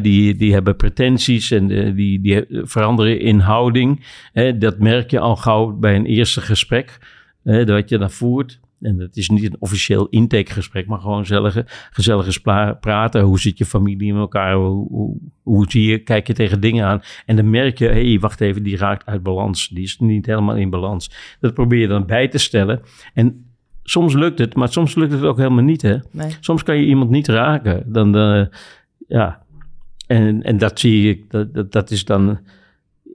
Die, 0.02 0.34
die 0.34 0.52
hebben 0.52 0.76
pretenties 0.76 1.50
en 1.50 1.70
eh, 1.70 1.94
die, 1.94 2.20
die 2.20 2.44
veranderen 2.48 3.20
in 3.20 3.38
houding. 3.38 4.06
Dat 4.58 4.78
merk 4.78 5.10
je 5.10 5.20
al 5.20 5.36
gauw 5.36 5.72
bij 5.72 5.96
een 5.96 6.06
eerste 6.06 6.40
gesprek 6.40 6.98
hè, 7.42 7.64
dat 7.64 7.88
je 7.88 7.98
dan 7.98 8.10
voert. 8.10 8.60
En 8.80 8.98
dat 8.98 9.16
is 9.16 9.28
niet 9.28 9.44
een 9.44 9.56
officieel 9.58 10.06
intakegesprek, 10.08 10.86
maar 10.86 10.98
gewoon 10.98 11.18
gezellige, 11.18 11.64
gezellige 11.90 12.40
praten. 12.80 13.22
Hoe 13.22 13.40
zit 13.40 13.58
je 13.58 13.64
familie 13.64 14.08
in 14.08 14.16
elkaar? 14.16 14.54
Hoe, 14.54 14.88
hoe, 14.88 15.16
hoe 15.42 15.66
zie 15.68 15.90
je, 15.90 15.98
kijk 15.98 16.26
je 16.26 16.32
tegen 16.32 16.60
dingen 16.60 16.84
aan? 16.84 17.00
En 17.26 17.36
dan 17.36 17.50
merk 17.50 17.78
je, 17.78 17.86
hé, 17.86 18.08
hey, 18.08 18.18
wacht 18.18 18.40
even, 18.40 18.62
die 18.62 18.76
raakt 18.76 19.06
uit 19.06 19.22
balans. 19.22 19.68
Die 19.68 19.84
is 19.84 19.98
niet 19.98 20.26
helemaal 20.26 20.56
in 20.56 20.70
balans. 20.70 21.36
Dat 21.40 21.54
probeer 21.54 21.80
je 21.80 21.86
dan 21.86 22.06
bij 22.06 22.28
te 22.28 22.38
stellen. 22.38 22.80
En 23.14 23.47
soms 23.90 24.14
lukt 24.14 24.38
het, 24.38 24.54
maar 24.54 24.68
soms 24.68 24.94
lukt 24.94 25.12
het 25.12 25.22
ook 25.22 25.36
helemaal 25.36 25.64
niet, 25.64 25.82
hè? 25.82 25.96
nee. 26.10 26.36
Soms 26.40 26.62
kan 26.62 26.76
je 26.76 26.86
iemand 26.86 27.10
niet 27.10 27.28
raken. 27.28 27.92
Dan, 27.92 28.16
eh, 28.16 28.46
ja. 29.08 29.42
En, 30.06 30.42
en 30.42 30.58
dat 30.58 30.80
zie 30.80 31.10
ik, 31.10 31.30
dat, 31.30 31.54
dat, 31.54 31.72
dat 31.72 31.90
is 31.90 32.04
dan, 32.04 32.38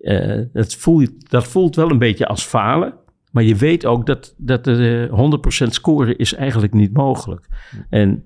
eh, 0.02 0.42
dat, 0.54 0.76
voelt, 0.76 1.30
dat 1.30 1.48
voelt 1.48 1.76
wel 1.76 1.92
een 1.92 1.98
beetje 1.98 2.28
als 2.28 2.44
falen. 2.44 2.94
Maar 3.32 3.44
je 3.44 3.56
weet 3.56 3.86
ook 3.86 4.06
dat, 4.06 4.36
dat 4.38 4.64
de 4.64 5.08
100% 5.66 5.68
scoren 5.68 6.18
is 6.18 6.34
eigenlijk 6.34 6.74
niet 6.74 6.94
mogelijk. 6.94 7.48
En 7.90 8.24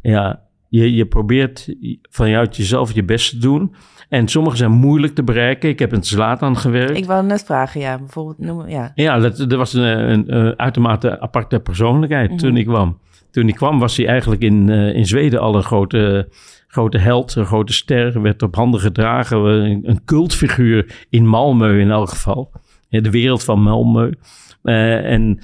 ja, 0.00 0.42
je, 0.70 0.94
je 0.94 1.06
probeert 1.06 1.74
vanuit 2.10 2.56
jezelf 2.56 2.92
je 2.92 3.04
best 3.04 3.30
te 3.30 3.38
doen. 3.38 3.74
En 4.08 4.28
sommige 4.28 4.56
zijn 4.56 4.70
moeilijk 4.70 5.14
te 5.14 5.22
bereiken. 5.22 5.68
Ik 5.68 5.78
heb 5.78 5.92
in 5.92 6.02
Zlatan 6.04 6.56
gewerkt. 6.56 6.96
Ik 6.96 7.04
wou 7.04 7.26
net 7.26 7.44
vragen, 7.44 7.80
ja, 7.80 7.98
bijvoorbeeld 7.98 8.38
noem, 8.38 8.68
ja. 8.68 8.92
Ja, 8.94 9.18
dat, 9.18 9.36
dat 9.36 9.52
was 9.52 9.72
een, 9.72 10.10
een, 10.12 10.36
een 10.36 10.58
uitermate 10.58 11.20
aparte 11.20 11.60
persoonlijkheid 11.60 12.30
Mhm. 12.30 12.38
toen 12.38 12.56
ik 12.56 12.66
kwam. 12.66 12.98
Toen 13.30 13.48
ik 13.48 13.54
kwam 13.54 13.78
was 13.78 13.96
hij 13.96 14.06
eigenlijk 14.06 14.42
in, 14.42 14.68
eh, 14.70 14.94
in 14.94 15.06
Zweden 15.06 15.40
al 15.40 15.54
een 15.54 15.62
grote, 15.62 16.28
grote 16.66 16.98
held, 16.98 17.34
een 17.34 17.46
grote 17.46 17.72
ster. 17.72 18.22
Werd 18.22 18.42
op 18.42 18.54
handen 18.54 18.80
gedragen, 18.80 19.38
een, 19.38 19.80
een 19.88 20.04
cultfiguur 20.04 21.06
in 21.10 21.24
Malmö 21.26 21.78
in 21.78 21.90
elk 21.90 22.08
geval. 22.08 22.50
De 22.88 23.10
wereld 23.10 23.44
van 23.44 23.60
Malmö. 23.68 24.18
Eh, 24.62 25.12
en 25.12 25.38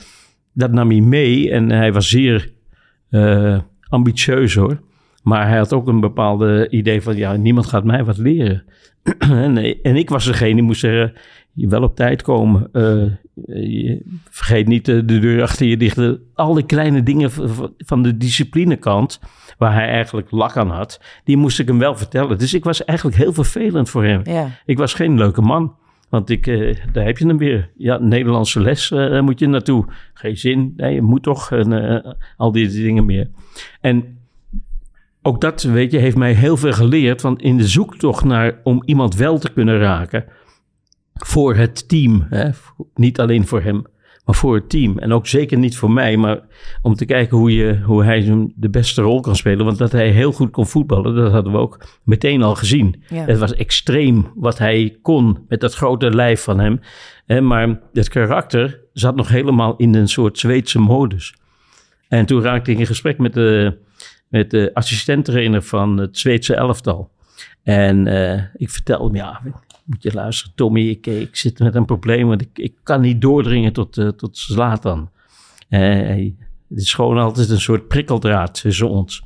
dat 0.52 0.72
nam 0.72 0.90
hij 0.90 1.00
mee 1.00 1.50
en 1.50 1.70
hij 1.70 1.92
was 1.92 2.08
zeer 2.08 2.52
eh, 3.10 3.58
ambitieus 3.88 4.54
hoor. 4.54 4.80
Maar 5.26 5.48
hij 5.48 5.56
had 5.56 5.72
ook 5.72 5.88
een 5.88 6.00
bepaalde 6.00 6.68
idee 6.70 7.02
van, 7.02 7.16
ja, 7.16 7.36
niemand 7.36 7.66
gaat 7.66 7.84
mij 7.84 8.04
wat 8.04 8.18
leren. 8.18 8.64
en, 9.18 9.82
en 9.82 9.96
ik 9.96 10.08
was 10.08 10.24
degene 10.24 10.54
die 10.54 10.62
moest 10.62 10.80
zeggen, 10.80 11.12
je 11.52 11.68
wel 11.68 11.82
op 11.82 11.96
tijd 11.96 12.22
komen. 12.22 12.68
Eh, 12.72 13.04
je, 13.44 14.02
vergeet 14.30 14.66
niet 14.66 14.84
de, 14.84 15.04
de 15.04 15.18
deur 15.18 15.42
achter 15.42 15.66
je 15.66 15.76
dicht. 15.76 16.00
Al 16.34 16.54
die 16.54 16.66
kleine 16.66 17.02
dingen 17.02 17.30
van 17.78 18.02
de 18.02 18.16
disciplinekant, 18.16 19.20
waar 19.58 19.74
hij 19.74 19.88
eigenlijk 19.88 20.30
lak 20.30 20.56
aan 20.56 20.70
had, 20.70 21.00
die 21.24 21.36
moest 21.36 21.58
ik 21.58 21.66
hem 21.66 21.78
wel 21.78 21.96
vertellen. 21.96 22.38
Dus 22.38 22.54
ik 22.54 22.64
was 22.64 22.84
eigenlijk 22.84 23.18
heel 23.18 23.32
vervelend 23.32 23.90
voor 23.90 24.04
hem. 24.04 24.20
Ja, 24.24 24.48
Ik 24.64 24.78
was 24.78 24.94
geen 24.94 25.18
leuke 25.18 25.42
man. 25.42 25.74
Want 26.08 26.30
ik, 26.30 26.46
eh, 26.46 26.76
daar 26.92 27.04
heb 27.04 27.18
je 27.18 27.26
hem 27.26 27.38
weer. 27.38 27.70
Ja, 27.76 27.98
Nederlandse 27.98 28.60
les, 28.60 28.90
eh, 28.90 28.98
daar 28.98 29.24
moet 29.24 29.38
je 29.38 29.46
naartoe. 29.46 29.84
Geen 30.14 30.36
zin, 30.36 30.72
nee, 30.76 30.94
je 30.94 31.02
moet 31.02 31.22
toch. 31.22 31.50
En 31.52 31.72
eh, 31.72 32.12
al 32.36 32.52
die 32.52 32.68
dingen 32.68 33.04
meer. 33.04 33.30
En 33.80 34.15
ook 35.26 35.40
dat, 35.40 35.62
weet 35.62 35.92
je, 35.92 35.98
heeft 35.98 36.16
mij 36.16 36.32
heel 36.32 36.56
veel 36.56 36.72
geleerd. 36.72 37.22
Want 37.22 37.42
in 37.42 37.56
de 37.56 37.68
zoektocht 37.68 38.24
naar, 38.24 38.60
om 38.62 38.82
iemand 38.84 39.14
wel 39.14 39.38
te 39.38 39.52
kunnen 39.52 39.78
raken, 39.78 40.24
voor 41.14 41.54
het 41.54 41.88
team. 41.88 42.26
Hè? 42.30 42.50
Niet 42.94 43.20
alleen 43.20 43.46
voor 43.46 43.62
hem, 43.62 43.84
maar 44.24 44.34
voor 44.34 44.54
het 44.54 44.68
team. 44.68 44.98
En 44.98 45.12
ook 45.12 45.26
zeker 45.26 45.58
niet 45.58 45.76
voor 45.76 45.90
mij, 45.90 46.16
maar 46.16 46.40
om 46.82 46.94
te 46.94 47.04
kijken 47.04 47.36
hoe, 47.36 47.54
je, 47.54 47.80
hoe 47.84 48.04
hij 48.04 48.50
de 48.54 48.70
beste 48.70 49.02
rol 49.02 49.20
kan 49.20 49.36
spelen. 49.36 49.64
Want 49.64 49.78
dat 49.78 49.92
hij 49.92 50.10
heel 50.10 50.32
goed 50.32 50.50
kon 50.50 50.66
voetballen, 50.66 51.14
dat 51.14 51.32
hadden 51.32 51.52
we 51.52 51.58
ook 51.58 51.86
meteen 52.04 52.42
al 52.42 52.54
gezien. 52.54 53.02
ja. 53.08 53.24
Het 53.24 53.38
was 53.38 53.54
extreem 53.54 54.32
wat 54.34 54.58
hij 54.58 54.98
kon 55.02 55.38
met 55.48 55.60
dat 55.60 55.74
grote 55.74 56.10
lijf 56.10 56.42
van 56.42 56.58
hem. 56.58 56.80
Hè, 57.26 57.40
maar 57.40 57.80
het 57.92 58.08
karakter 58.08 58.80
zat 58.92 59.16
nog 59.16 59.28
helemaal 59.28 59.76
in 59.76 59.94
een 59.94 60.08
soort 60.08 60.38
Zweedse 60.38 60.78
modus. 60.78 61.34
En 62.08 62.26
toen 62.26 62.42
raakte 62.42 62.70
ik 62.70 62.78
in 62.78 62.86
gesprek 62.86 63.18
met 63.18 63.34
de, 63.34 63.78
met 64.28 64.50
de 64.50 64.70
assistenttrainer 64.74 65.62
van 65.62 65.98
het 65.98 66.18
Zweedse 66.18 66.54
elftal. 66.54 67.10
En 67.62 68.06
eh, 68.06 68.42
ik 68.56 68.70
vertelde 68.70 69.04
hem, 69.04 69.14
ja, 69.14 69.40
moet 69.84 70.02
je 70.02 70.12
luisteren, 70.12 70.52
Tommy, 70.54 70.88
ik, 70.88 71.06
ik 71.06 71.36
zit 71.36 71.58
met 71.58 71.74
een 71.74 71.84
probleem, 71.84 72.28
want 72.28 72.40
ik, 72.40 72.58
ik 72.58 72.74
kan 72.82 73.00
niet 73.00 73.20
doordringen 73.20 73.72
tot, 73.72 73.98
eh 73.98 74.08
tot 74.08 74.38
Zlatan. 74.38 75.10
Eh, 75.68 76.32
het 76.68 76.78
is 76.78 76.94
gewoon 76.94 77.18
altijd 77.18 77.50
een 77.50 77.60
soort 77.60 77.88
prikkeldraad 77.88 78.60
tussen 78.60 78.88
ons. 78.88 79.24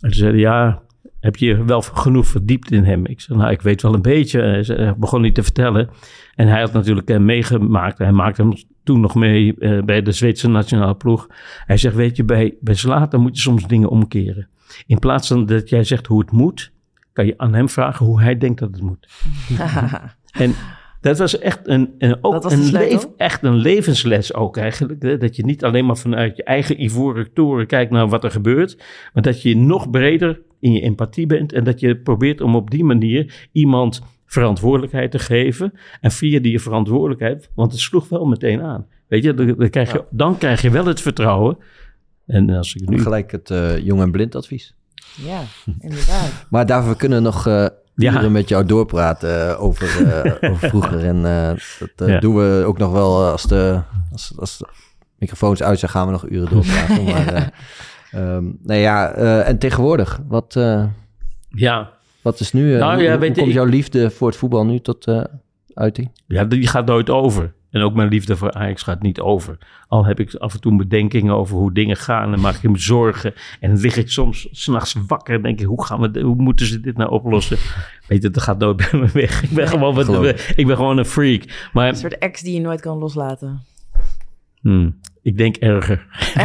En 0.00 0.10
ze 0.10 0.18
zeiden, 0.18 0.40
ja, 0.40 0.82
heb 1.24 1.36
je 1.36 1.64
wel 1.64 1.82
genoeg 1.82 2.26
verdiept 2.26 2.70
in 2.70 2.84
hem? 2.84 3.06
Ik 3.06 3.20
zei, 3.20 3.38
nou, 3.38 3.50
ik 3.50 3.62
weet 3.62 3.82
wel 3.82 3.94
een 3.94 4.02
beetje. 4.02 4.40
Hij 4.40 4.62
zei- 4.62 4.82
Hij 4.82 4.94
begon 4.96 5.20
niet 5.20 5.34
te 5.34 5.42
vertellen. 5.42 5.88
En 6.34 6.46
hij 6.48 6.60
had 6.60 6.72
natuurlijk 6.72 7.10
eh, 7.10 7.18
meegemaakt. 7.18 7.98
Hij 7.98 8.12
maakte 8.12 8.42
hem 8.42 8.52
toen 8.84 9.00
nog 9.00 9.14
mee 9.14 9.54
eh, 9.58 9.82
bij 9.82 10.02
de 10.02 10.12
Zweedse 10.12 10.48
nationale 10.48 10.94
ploeg. 10.94 11.26
Hij 11.66 11.76
zegt, 11.76 11.94
weet 11.94 12.16
je, 12.16 12.24
bij, 12.24 12.54
bij 12.60 12.74
Zlatan 12.74 13.20
moet 13.20 13.36
je 13.36 13.42
soms 13.42 13.66
dingen 13.66 13.88
omkeren. 13.88 14.48
In 14.86 14.98
plaats 14.98 15.28
van 15.28 15.46
dat 15.46 15.68
jij 15.68 15.84
zegt 15.84 16.06
hoe 16.06 16.20
het 16.20 16.30
moet, 16.30 16.72
kan 17.12 17.26
je 17.26 17.34
aan 17.36 17.54
hem 17.54 17.68
vragen 17.68 18.06
hoe 18.06 18.20
hij 18.22 18.38
denkt 18.38 18.60
dat 18.60 18.70
het 18.72 18.82
moet. 18.82 19.08
En 20.32 20.54
dat 21.00 21.18
was 21.18 21.38
echt 21.38 21.60
een, 21.68 21.94
een, 21.98 22.18
ook 22.20 22.44
een, 22.44 22.70
leef- 22.70 23.06
echt 23.16 23.42
een 23.42 23.54
levensles 23.54 24.34
ook 24.34 24.56
eigenlijk. 24.56 25.02
Hè? 25.02 25.16
Dat 25.16 25.36
je 25.36 25.44
niet 25.44 25.64
alleen 25.64 25.86
maar 25.86 25.96
vanuit 25.96 26.36
je 26.36 26.44
eigen 26.44 26.82
ivoren 26.82 27.32
toren 27.32 27.66
kijkt 27.66 27.90
naar 27.90 28.08
wat 28.08 28.24
er 28.24 28.30
gebeurt. 28.30 28.82
Maar 29.12 29.22
dat 29.22 29.42
je 29.42 29.56
nog 29.56 29.90
breder 29.90 30.40
in 30.64 30.72
je 30.72 30.80
empathie 30.80 31.26
bent. 31.26 31.52
En 31.52 31.64
dat 31.64 31.80
je 31.80 31.96
probeert 31.96 32.40
om 32.40 32.56
op 32.56 32.70
die 32.70 32.84
manier 32.84 33.48
iemand 33.52 34.02
verantwoordelijkheid 34.26 35.10
te 35.10 35.18
geven. 35.18 35.72
En 36.00 36.10
via 36.10 36.40
die 36.40 36.60
verantwoordelijkheid, 36.60 37.50
want 37.54 37.72
het 37.72 37.80
sloeg 37.80 38.08
wel 38.08 38.24
meteen 38.24 38.62
aan. 38.62 38.86
Weet 39.08 39.22
je, 39.24 39.34
dan, 39.34 39.46
dan 39.58 39.70
krijg, 39.70 39.92
je, 39.92 40.04
dan 40.10 40.38
krijg 40.38 40.62
je 40.62 40.70
wel 40.70 40.86
het 40.86 41.00
vertrouwen. 41.00 41.58
En 42.26 42.50
als 42.50 42.74
ik 42.74 42.88
nu... 42.88 43.00
Gelijk 43.00 43.32
het 43.32 43.50
eh, 43.50 43.78
jong 43.78 44.00
en 44.00 44.10
blind 44.10 44.34
advies. 44.34 44.74
ja, 45.24 45.40
inderdaad. 45.80 46.44
Maar 46.50 46.66
daarvoor 46.66 46.96
kunnen 46.96 47.18
we 47.18 47.24
nog 47.24 47.46
eh 47.46 47.66
Ja. 47.94 48.12
uren 48.12 48.32
met 48.32 48.48
jou 48.48 48.66
doorpraten 48.66 49.48
eh, 49.50 49.62
over, 49.62 50.06
eh, 50.06 50.32
over 50.50 50.68
vroeger. 50.68 51.04
En 51.04 51.24
eh, 51.24 51.52
dat 51.96 52.08
Ja. 52.08 52.20
doen 52.20 52.34
we 52.36 52.64
ook 52.66 52.78
nog 52.78 52.92
wel 52.92 53.24
als 53.24 53.42
de, 53.42 53.80
als, 54.12 54.32
als 54.36 54.58
de 54.58 54.66
microfoons 55.18 55.62
uit 55.62 55.78
zijn, 55.78 55.90
gaan 55.90 56.06
we 56.06 56.12
nog 56.12 56.28
uren 56.28 56.50
doorpraten. 56.50 57.04
Maar, 57.12 57.52
eh, 58.14 58.34
ehm, 58.34 58.44
nee, 58.62 58.80
ja, 58.80 59.10
eh, 59.12 59.48
en 59.48 59.58
tegenwoordig, 59.58 60.20
wat, 60.28 60.56
eh, 60.56 60.84
Ja, 61.48 61.90
wat 62.22 62.40
is 62.40 62.52
nu, 62.52 62.72
eh, 62.74 62.80
Nou, 62.80 62.94
hoe, 62.94 63.02
ja, 63.02 63.10
hoe 63.10 63.18
weet 63.20 63.28
je, 63.28 63.34
komt 63.34 63.48
ik- 63.48 63.54
jouw 63.54 63.64
liefde 63.64 64.10
voor 64.10 64.28
het 64.28 64.36
voetbal 64.36 64.66
nu 64.66 64.78
tot 64.80 65.06
eh, 65.06 65.24
uiting? 65.74 66.10
Ja, 66.26 66.44
die 66.44 66.66
gaat 66.66 66.86
nooit 66.86 67.10
over. 67.10 67.52
En 67.70 67.82
ook 67.82 67.94
mijn 67.94 68.08
liefde 68.08 68.36
voor 68.36 68.52
Ajax 68.52 68.82
gaat 68.82 69.02
niet 69.02 69.20
over. 69.20 69.58
Al 69.88 70.04
heb 70.04 70.20
ik 70.20 70.34
af 70.34 70.54
en 70.54 70.60
toe 70.60 70.76
bedenkingen 70.76 71.34
over 71.34 71.56
hoe 71.56 71.72
dingen 71.72 71.96
gaan 71.96 72.32
en 72.32 72.40
maak 72.40 72.54
ik 72.54 72.70
me 72.70 72.78
zorgen. 72.78 73.34
En 73.60 73.76
lig 73.76 73.96
ik 73.96 74.10
soms 74.10 74.48
s'nachts 74.50 74.94
wakker 75.06 75.34
en 75.34 75.42
denk 75.42 75.60
ik, 75.60 75.66
hoe, 75.66 75.84
gaan 75.84 76.00
we, 76.12 76.20
hoe 76.20 76.34
moeten 76.34 76.66
ze 76.66 76.80
dit 76.80 76.96
nou 76.96 77.10
oplossen? 77.10 77.56
Weet 78.08 78.22
je, 78.22 78.30
dat 78.30 78.42
gaat 78.42 78.58
nooit 78.58 78.76
bij 78.76 78.88
me 79.00 79.08
weg. 79.12 79.42
Ik 79.42 79.50
ben, 79.50 79.68
gewoon, 79.68 79.94
wat, 79.94 80.08
ik 80.56 80.66
ben 80.66 80.76
gewoon 80.76 80.98
een 80.98 81.04
freak. 81.04 81.68
Maar 81.72 81.88
Een 81.88 81.96
soort 81.96 82.18
ex 82.18 82.40
die 82.42 82.54
je 82.54 82.60
nooit 82.60 82.80
kan 82.80 82.98
loslaten. 82.98 83.60
hmm, 84.60 85.00
ik 85.24 85.36
denk 85.36 85.56
erger. 85.56 86.06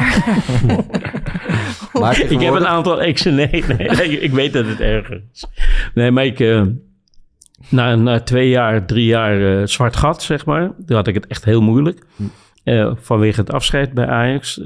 Maar 1.99 2.21
Ik 2.21 2.39
heb 2.39 2.53
een 2.53 2.67
aantal 2.67 3.01
exen. 3.01 3.35
Nee, 3.35 3.63
nee, 3.77 3.89
nee, 3.89 4.19
ik 4.19 4.31
weet 4.31 4.53
dat 4.53 4.65
het 4.65 4.79
erger 4.79 5.23
is. 5.31 5.45
Nee, 5.93 6.11
maar 6.11 6.25
ik, 6.25 6.39
eh, 6.39 6.61
na, 7.69 7.95
na 7.95 8.19
twee 8.19 8.49
jaar, 8.49 8.85
drie 8.85 9.05
jaar 9.05 9.59
eh, 9.59 9.65
zwart 9.65 9.95
gat, 9.95 10.23
zeg 10.23 10.45
maar. 10.45 10.71
Toen 10.85 10.95
had 10.95 11.07
ik 11.07 11.13
het 11.13 11.27
echt 11.27 11.45
heel 11.45 11.61
moeilijk. 11.61 12.03
Hm. 12.15 12.23
Eh, 12.63 12.91
vanwege 12.95 13.39
het 13.39 13.51
afscheid 13.51 13.93
bij 13.93 14.07
Ajax. 14.07 14.61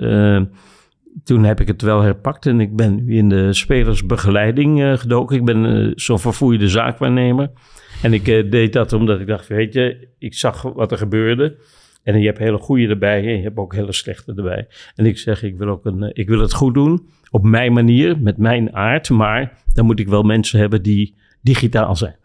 Toen 1.23 1.43
heb 1.43 1.59
ik 1.59 1.67
het 1.67 1.81
wel 1.81 2.01
herpakt 2.01 2.45
en 2.45 2.59
ik 2.59 2.75
ben 2.75 3.09
in 3.09 3.29
de 3.29 3.53
spelersbegeleiding 3.53 4.81
eh, 4.81 4.97
gedoken. 4.97 5.35
Ik 5.37 5.45
ben 5.45 5.91
zo'n 5.95 6.19
verfoeide 6.19 6.67
zaakwaarnemer. 6.67 7.51
En 8.01 8.13
ik 8.13 8.25
deed 8.51 8.73
dat 8.73 8.93
omdat 8.93 9.19
ik 9.19 9.27
dacht, 9.27 9.47
weet 9.47 9.73
je, 9.73 10.07
ik 10.19 10.33
zag 10.33 10.61
wat 10.61 10.91
er 10.91 10.97
gebeurde. 10.97 11.57
En 12.03 12.19
je 12.19 12.25
hebt 12.25 12.37
hele 12.37 12.57
goede 12.57 12.87
erbij 12.87 13.17
en 13.17 13.37
je 13.37 13.43
hebt 13.43 13.57
ook 13.57 13.73
hele 13.73 13.93
slechte 13.93 14.33
erbij. 14.35 14.67
En 14.95 15.05
ik 15.05 15.17
zeg, 15.17 15.43
ik 15.43 15.57
wil, 15.57 15.67
ook 15.67 15.85
een, 15.85 16.03
eh, 16.03 16.09
ik 16.13 16.27
wil 16.27 16.39
het 16.39 16.53
goed 16.53 16.73
doen 16.73 17.07
op 17.29 17.43
mijn 17.43 17.73
manier, 17.73 18.19
met 18.19 18.37
mijn 18.37 18.75
aard. 18.75 19.09
Maar 19.09 19.57
dan 19.73 19.85
moet 19.85 19.99
ik 19.99 20.07
wel 20.07 20.23
mensen 20.23 20.59
hebben 20.59 20.83
die 20.83 21.15
digitaal 21.41 21.95
zijn. 21.95 22.15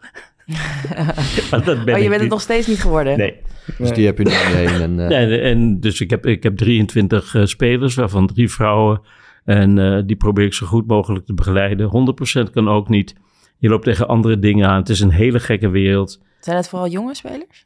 Want 1.51 1.65
dat 1.65 1.85
ben 1.85 1.93
oh, 1.93 1.99
je 1.99 2.03
ik 2.03 2.09
bent 2.09 2.11
het 2.11 2.21
niet. 2.21 2.29
nog 2.29 2.41
steeds 2.41 2.67
niet 2.67 2.81
geworden? 2.81 3.17
Nee. 3.17 3.35
Dus 3.77 3.91
die 3.91 4.05
heb 4.05 4.17
je 4.17 4.23
nu 4.23 4.31
heen. 4.57 4.81
En, 4.81 4.99
eh, 4.99 5.07
Nee, 5.07 5.39
en 5.39 5.79
dus 5.79 6.01
ik 6.01 6.09
heb, 6.09 6.25
ik 6.25 6.43
heb 6.43 6.57
23 6.57 7.35
eh, 7.35 7.45
spelers, 7.45 7.95
waarvan 7.95 8.27
drie 8.27 8.49
vrouwen. 8.51 9.01
En 9.45 9.77
eh, 9.77 10.01
die 10.05 10.15
probeer 10.15 10.45
ik 10.45 10.53
zo 10.53 10.65
goed 10.65 10.87
mogelijk 10.87 11.25
te 11.25 11.33
begeleiden. 11.33 12.15
100% 12.47 12.51
kan 12.51 12.69
ook 12.69 12.89
niet. 12.89 13.15
Je 13.57 13.69
loopt 13.69 13.83
tegen 13.83 14.07
andere 14.07 14.39
dingen 14.39 14.67
aan. 14.67 14.79
Het 14.79 14.89
is 14.89 14.99
een 14.99 15.11
hele 15.11 15.39
gekke 15.39 15.69
wereld. 15.69 16.21
Zijn 16.39 16.57
het 16.57 16.69
vooral 16.69 16.87
jonge 16.87 17.15
spelers? 17.15 17.65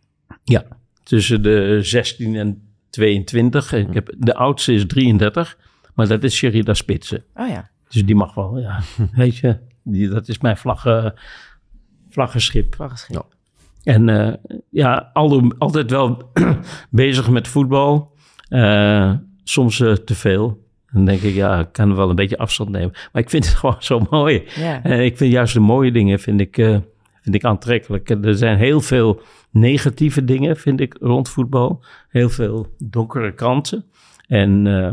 Tussen 1.03 1.43
de 1.43 1.79
16 1.81 2.35
en 2.35 2.61
22. 2.89 3.73
En 3.73 3.87
Ik 3.87 3.93
heb, 3.93 4.13
de 4.17 4.35
oudste 4.35 4.73
is 4.73 4.85
33, 4.85 5.57
maar 5.93 6.07
dat 6.07 6.23
is 6.23 6.35
Sherida 6.35 6.73
Spitsen. 6.73 7.23
Oh 7.35 7.47
ja. 7.47 7.69
Dus 7.89 8.05
die 8.05 8.15
mag 8.15 8.33
wel, 8.33 8.59
ja. 8.59 8.79
Weet 9.11 9.37
je, 9.37 9.57
die, 9.83 10.09
dat 10.09 10.27
is 10.27 10.39
mijn 10.39 10.57
vlaggen, 10.57 11.13
vlaggenschip. 12.09 12.75
Vlaggenschip. 12.75 13.15
Ja. 13.15 13.25
En 13.93 14.09
eh, 14.09 14.33
ja, 14.69 15.09
al, 15.13 15.51
altijd 15.57 15.91
wel 15.91 16.31
bezig 16.89 17.29
met 17.29 17.47
voetbal. 17.47 18.13
Eh, 18.49 19.13
soms 19.43 19.79
eh, 19.79 19.91
te 19.91 20.15
veel. 20.15 20.61
Dan 20.91 21.05
denk 21.05 21.21
ik, 21.21 21.33
ja, 21.33 21.59
ik 21.59 21.71
kan 21.71 21.95
wel 21.95 22.09
een 22.09 22.15
beetje 22.15 22.37
afstand 22.37 22.69
nemen. 22.69 22.91
Maar 23.11 23.21
ik 23.21 23.29
vind 23.29 23.45
het 23.45 23.55
gewoon 23.59 23.75
zo 23.79 24.07
mooi. 24.09 24.43
Ja. 24.55 24.83
En 24.83 24.99
ik 24.99 25.17
vind 25.17 25.31
juist 25.31 25.53
de 25.53 25.59
mooie 25.59 25.91
dingen 25.91 26.19
vind 26.19 26.39
ik, 26.39 26.57
eh, 26.57 26.77
vind 27.23 27.35
ik 27.35 27.43
aantrekkelijk. 27.43 28.09
Er 28.09 28.35
zijn 28.35 28.57
heel 28.57 28.81
veel 28.81 29.21
negatieve 29.49 30.23
dingen, 30.23 30.57
vind 30.57 30.79
ik, 30.79 30.95
rond 30.99 31.29
voetbal. 31.29 31.83
Heel 32.09 32.29
veel 32.29 32.75
donkere 32.77 33.33
kanten. 33.33 33.85
En 34.27 34.67
eh, 34.67 34.91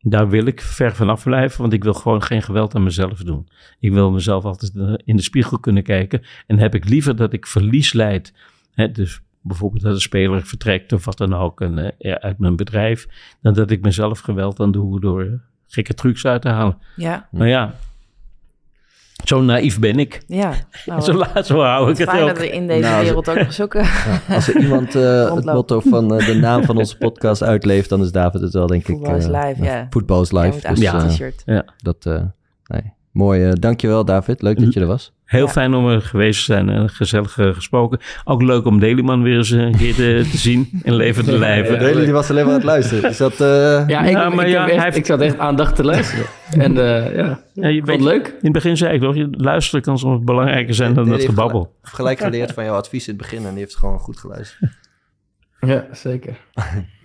daar 0.00 0.28
wil 0.28 0.46
ik 0.46 0.60
ver 0.60 0.94
vanaf 0.94 1.22
blijven, 1.22 1.60
want 1.60 1.72
ik 1.72 1.84
wil 1.84 1.94
gewoon 1.94 2.22
geen 2.22 2.42
geweld 2.42 2.74
aan 2.74 2.82
mezelf 2.82 3.18
doen. 3.18 3.48
Ik 3.80 3.92
wil 3.92 4.10
mezelf 4.10 4.44
altijd 4.44 4.76
eh, 4.76 4.94
in 5.04 5.16
de 5.16 5.22
spiegel 5.22 5.58
kunnen 5.58 5.82
kijken. 5.82 6.22
En 6.46 6.58
heb 6.58 6.74
ik 6.74 6.88
liever 6.88 7.16
dat 7.16 7.32
ik 7.32 7.46
verlies 7.46 7.92
leid. 7.92 8.34
Hè, 8.74 8.90
dus 8.90 9.20
bijvoorbeeld 9.40 9.82
dat 9.82 9.94
een 9.94 10.00
speler 10.00 10.46
vertrekt 10.46 10.92
of 10.92 11.04
wat 11.04 11.18
dan 11.18 11.34
ook 11.34 11.60
en, 11.60 11.98
eh, 11.98 12.12
uit 12.12 12.38
mijn 12.38 12.56
bedrijf. 12.56 13.06
Dan 13.40 13.54
dat 13.54 13.70
ik 13.70 13.82
mezelf 13.82 14.20
geweld 14.20 14.60
aan 14.60 14.72
doe 14.72 15.00
door 15.00 15.40
gekke 15.66 15.94
trucs 15.94 16.26
uit 16.26 16.42
te 16.42 16.48
halen. 16.48 16.78
Ja. 16.96 17.28
Maar 17.30 17.48
ja, 17.48 17.74
zo 19.24 19.40
naïef 19.40 19.78
ben 19.78 19.98
ik. 19.98 20.22
Ja. 20.26 20.52
Nou, 20.86 21.00
Zo, 21.00 21.12
laat, 21.12 21.46
zo 21.46 21.60
hou 21.60 21.90
ik 21.90 21.98
het 21.98 22.08
fijn 22.08 22.22
ook. 22.22 22.28
dat 22.28 22.38
er 22.38 22.52
in 22.52 22.66
deze 22.66 22.88
Nou, 22.88 23.04
wereld 23.04 23.28
ook 23.60 23.72
ja, 23.74 24.20
als 24.28 24.48
er 24.48 24.60
iemand 24.60 24.94
eh, 24.94 25.34
het 25.34 25.44
motto 25.44 25.80
van 25.80 26.14
eh, 26.18 26.26
de 26.26 26.34
naam 26.34 26.64
van 26.64 26.76
onze 26.76 26.96
podcast 26.96 27.42
uitleeft, 27.42 27.88
dan 27.88 28.02
is 28.02 28.12
David 28.12 28.40
het 28.40 28.52
wel, 28.52 28.66
denk 28.66 28.88
ik. 28.88 28.94
Voetbal 28.96 29.16
is 29.16 29.26
eh, 29.26 29.44
live, 29.46 29.64
ja. 29.64 29.86
Voetbal 29.90 30.20
is 30.22 30.32
live. 30.32 30.74
Dus, 30.74 30.80
een 30.92 31.08
t-shirt. 31.08 31.44
dat, 31.82 32.06
eh, 32.06 32.22
nee. 32.66 32.92
Mooi, 33.12 33.44
eh, 33.44 33.52
dankjewel 33.52 34.04
David. 34.04 34.42
Leuk 34.42 34.60
dat 34.60 34.72
je 34.74 34.80
er 34.80 34.86
was. 34.86 35.12
Heel 35.32 35.46
Ja. 35.46 35.52
fijn 35.52 35.74
om 35.74 35.88
er 35.88 36.02
geweest 36.02 36.38
te 36.38 36.44
zijn 36.52 36.68
en 36.68 36.88
gezellig 36.88 37.38
eh, 37.38 37.54
gesproken. 37.54 37.98
Ook 38.24 38.42
leuk 38.42 38.64
om 38.64 38.78
Deliman 38.80 39.22
weer 39.22 39.36
eens 39.36 39.50
een 39.50 39.76
keer 39.76 39.94
te, 39.94 40.26
te 40.30 40.36
zien 40.38 40.68
in 40.82 40.94
levende 40.94 41.38
lijven. 41.38 41.78
Deli 41.78 42.04
die 42.04 42.12
was 42.12 42.30
alleen 42.30 42.42
maar 42.44 42.52
aan 42.52 42.58
het 42.58 42.68
luisteren. 42.68 43.02
Dus 43.02 43.16
dat, 43.16 43.40
eh, 43.40 43.48
Ja, 43.88 44.00
ik, 44.04 44.10
Ja, 44.10 44.28
maar 44.28 44.46
ik, 44.46 44.52
ja, 44.52 44.60
heb 44.60 44.66
echt- 44.68 44.76
hij 44.76 44.84
heeft- 44.84 44.96
ik 44.96 45.06
zat 45.06 45.20
echt 45.20 45.38
aandachtig 45.38 45.76
te 45.76 45.84
luisteren. 45.84 46.24
En 46.58 46.76
eh, 46.78 47.16
ja, 47.16 47.40
Ja, 47.54 47.68
je 47.68 47.74
vond 47.76 47.86
weet, 47.86 47.96
het 47.98 48.06
leuk. 48.08 48.26
in 48.26 48.34
het 48.40 48.52
begin 48.52 48.76
zei 48.76 48.94
ik 48.94 49.00
nog, 49.00 49.14
je 49.14 49.28
luisteren 49.30 49.82
kan 49.84 49.98
soms 49.98 50.24
belangrijker 50.24 50.74
zijn 50.74 50.94
dan 50.94 51.10
heeft 51.12 51.24
gebabbel. 51.24 51.60
gelijk- 51.82 51.94
gelijk 51.96 52.18
geleerd 52.20 52.52
van 52.52 52.64
jouw 52.64 52.74
advies 52.74 53.08
in 53.08 53.14
het 53.14 53.22
begin 53.22 53.44
en 53.44 53.50
die 53.50 53.58
heeft 53.58 53.76
gewoon 53.76 53.98
goed 53.98 54.18
geluisterd. 54.18 54.70
Ja, 55.60 55.86
zeker. 55.92 56.36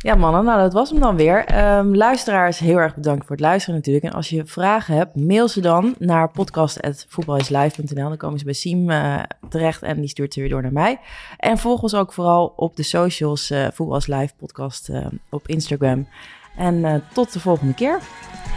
Ja, 0.00 0.14
mannen, 0.14 0.44
nou 0.44 0.60
dat 0.60 0.72
was 0.72 0.90
hem 0.90 1.00
dan 1.00 1.16
weer. 1.16 1.44
Ehm, 1.44 1.94
luisteraars, 1.94 2.58
heel 2.58 2.76
erg 2.76 2.94
bedankt 2.94 3.26
voor 3.26 3.36
het 3.36 3.44
luisteren 3.44 3.74
natuurlijk. 3.74 4.04
En 4.04 4.12
als 4.12 4.28
je 4.28 4.46
vragen 4.46 4.94
hebt, 4.94 5.16
mail 5.16 5.48
ze 5.48 5.60
dan 5.60 5.94
naar 5.98 6.30
podcast.voetbalislive.nl. 6.30 8.08
Dan 8.08 8.16
komen 8.16 8.38
ze 8.38 8.44
bij 8.44 8.54
Siem 8.54 8.90
eh, 8.90 9.22
terecht 9.48 9.82
en 9.82 10.00
die 10.00 10.08
stuurt 10.08 10.32
ze 10.32 10.40
weer 10.40 10.48
door 10.48 10.62
naar 10.62 10.72
mij. 10.72 11.00
En 11.36 11.58
volg 11.58 11.82
ons 11.82 11.94
ook 11.94 12.12
vooral 12.12 12.52
op 12.56 12.76
de 12.76 12.82
socials, 12.82 13.50
eh 13.50 13.66
Voetbal 13.72 13.96
is 13.96 14.06
Live 14.06 14.34
podcast 14.36 14.88
eh, 14.88 15.06
op 15.30 15.48
Instagram. 15.48 16.08
En 16.56 16.84
eh, 16.84 16.94
tot 17.12 17.32
de 17.32 17.40
volgende 17.40 17.74
keer. 17.74 17.98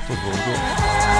Tot 0.07 0.15
de 0.15 0.21
volgende 0.21 0.43
keer. 0.43 1.10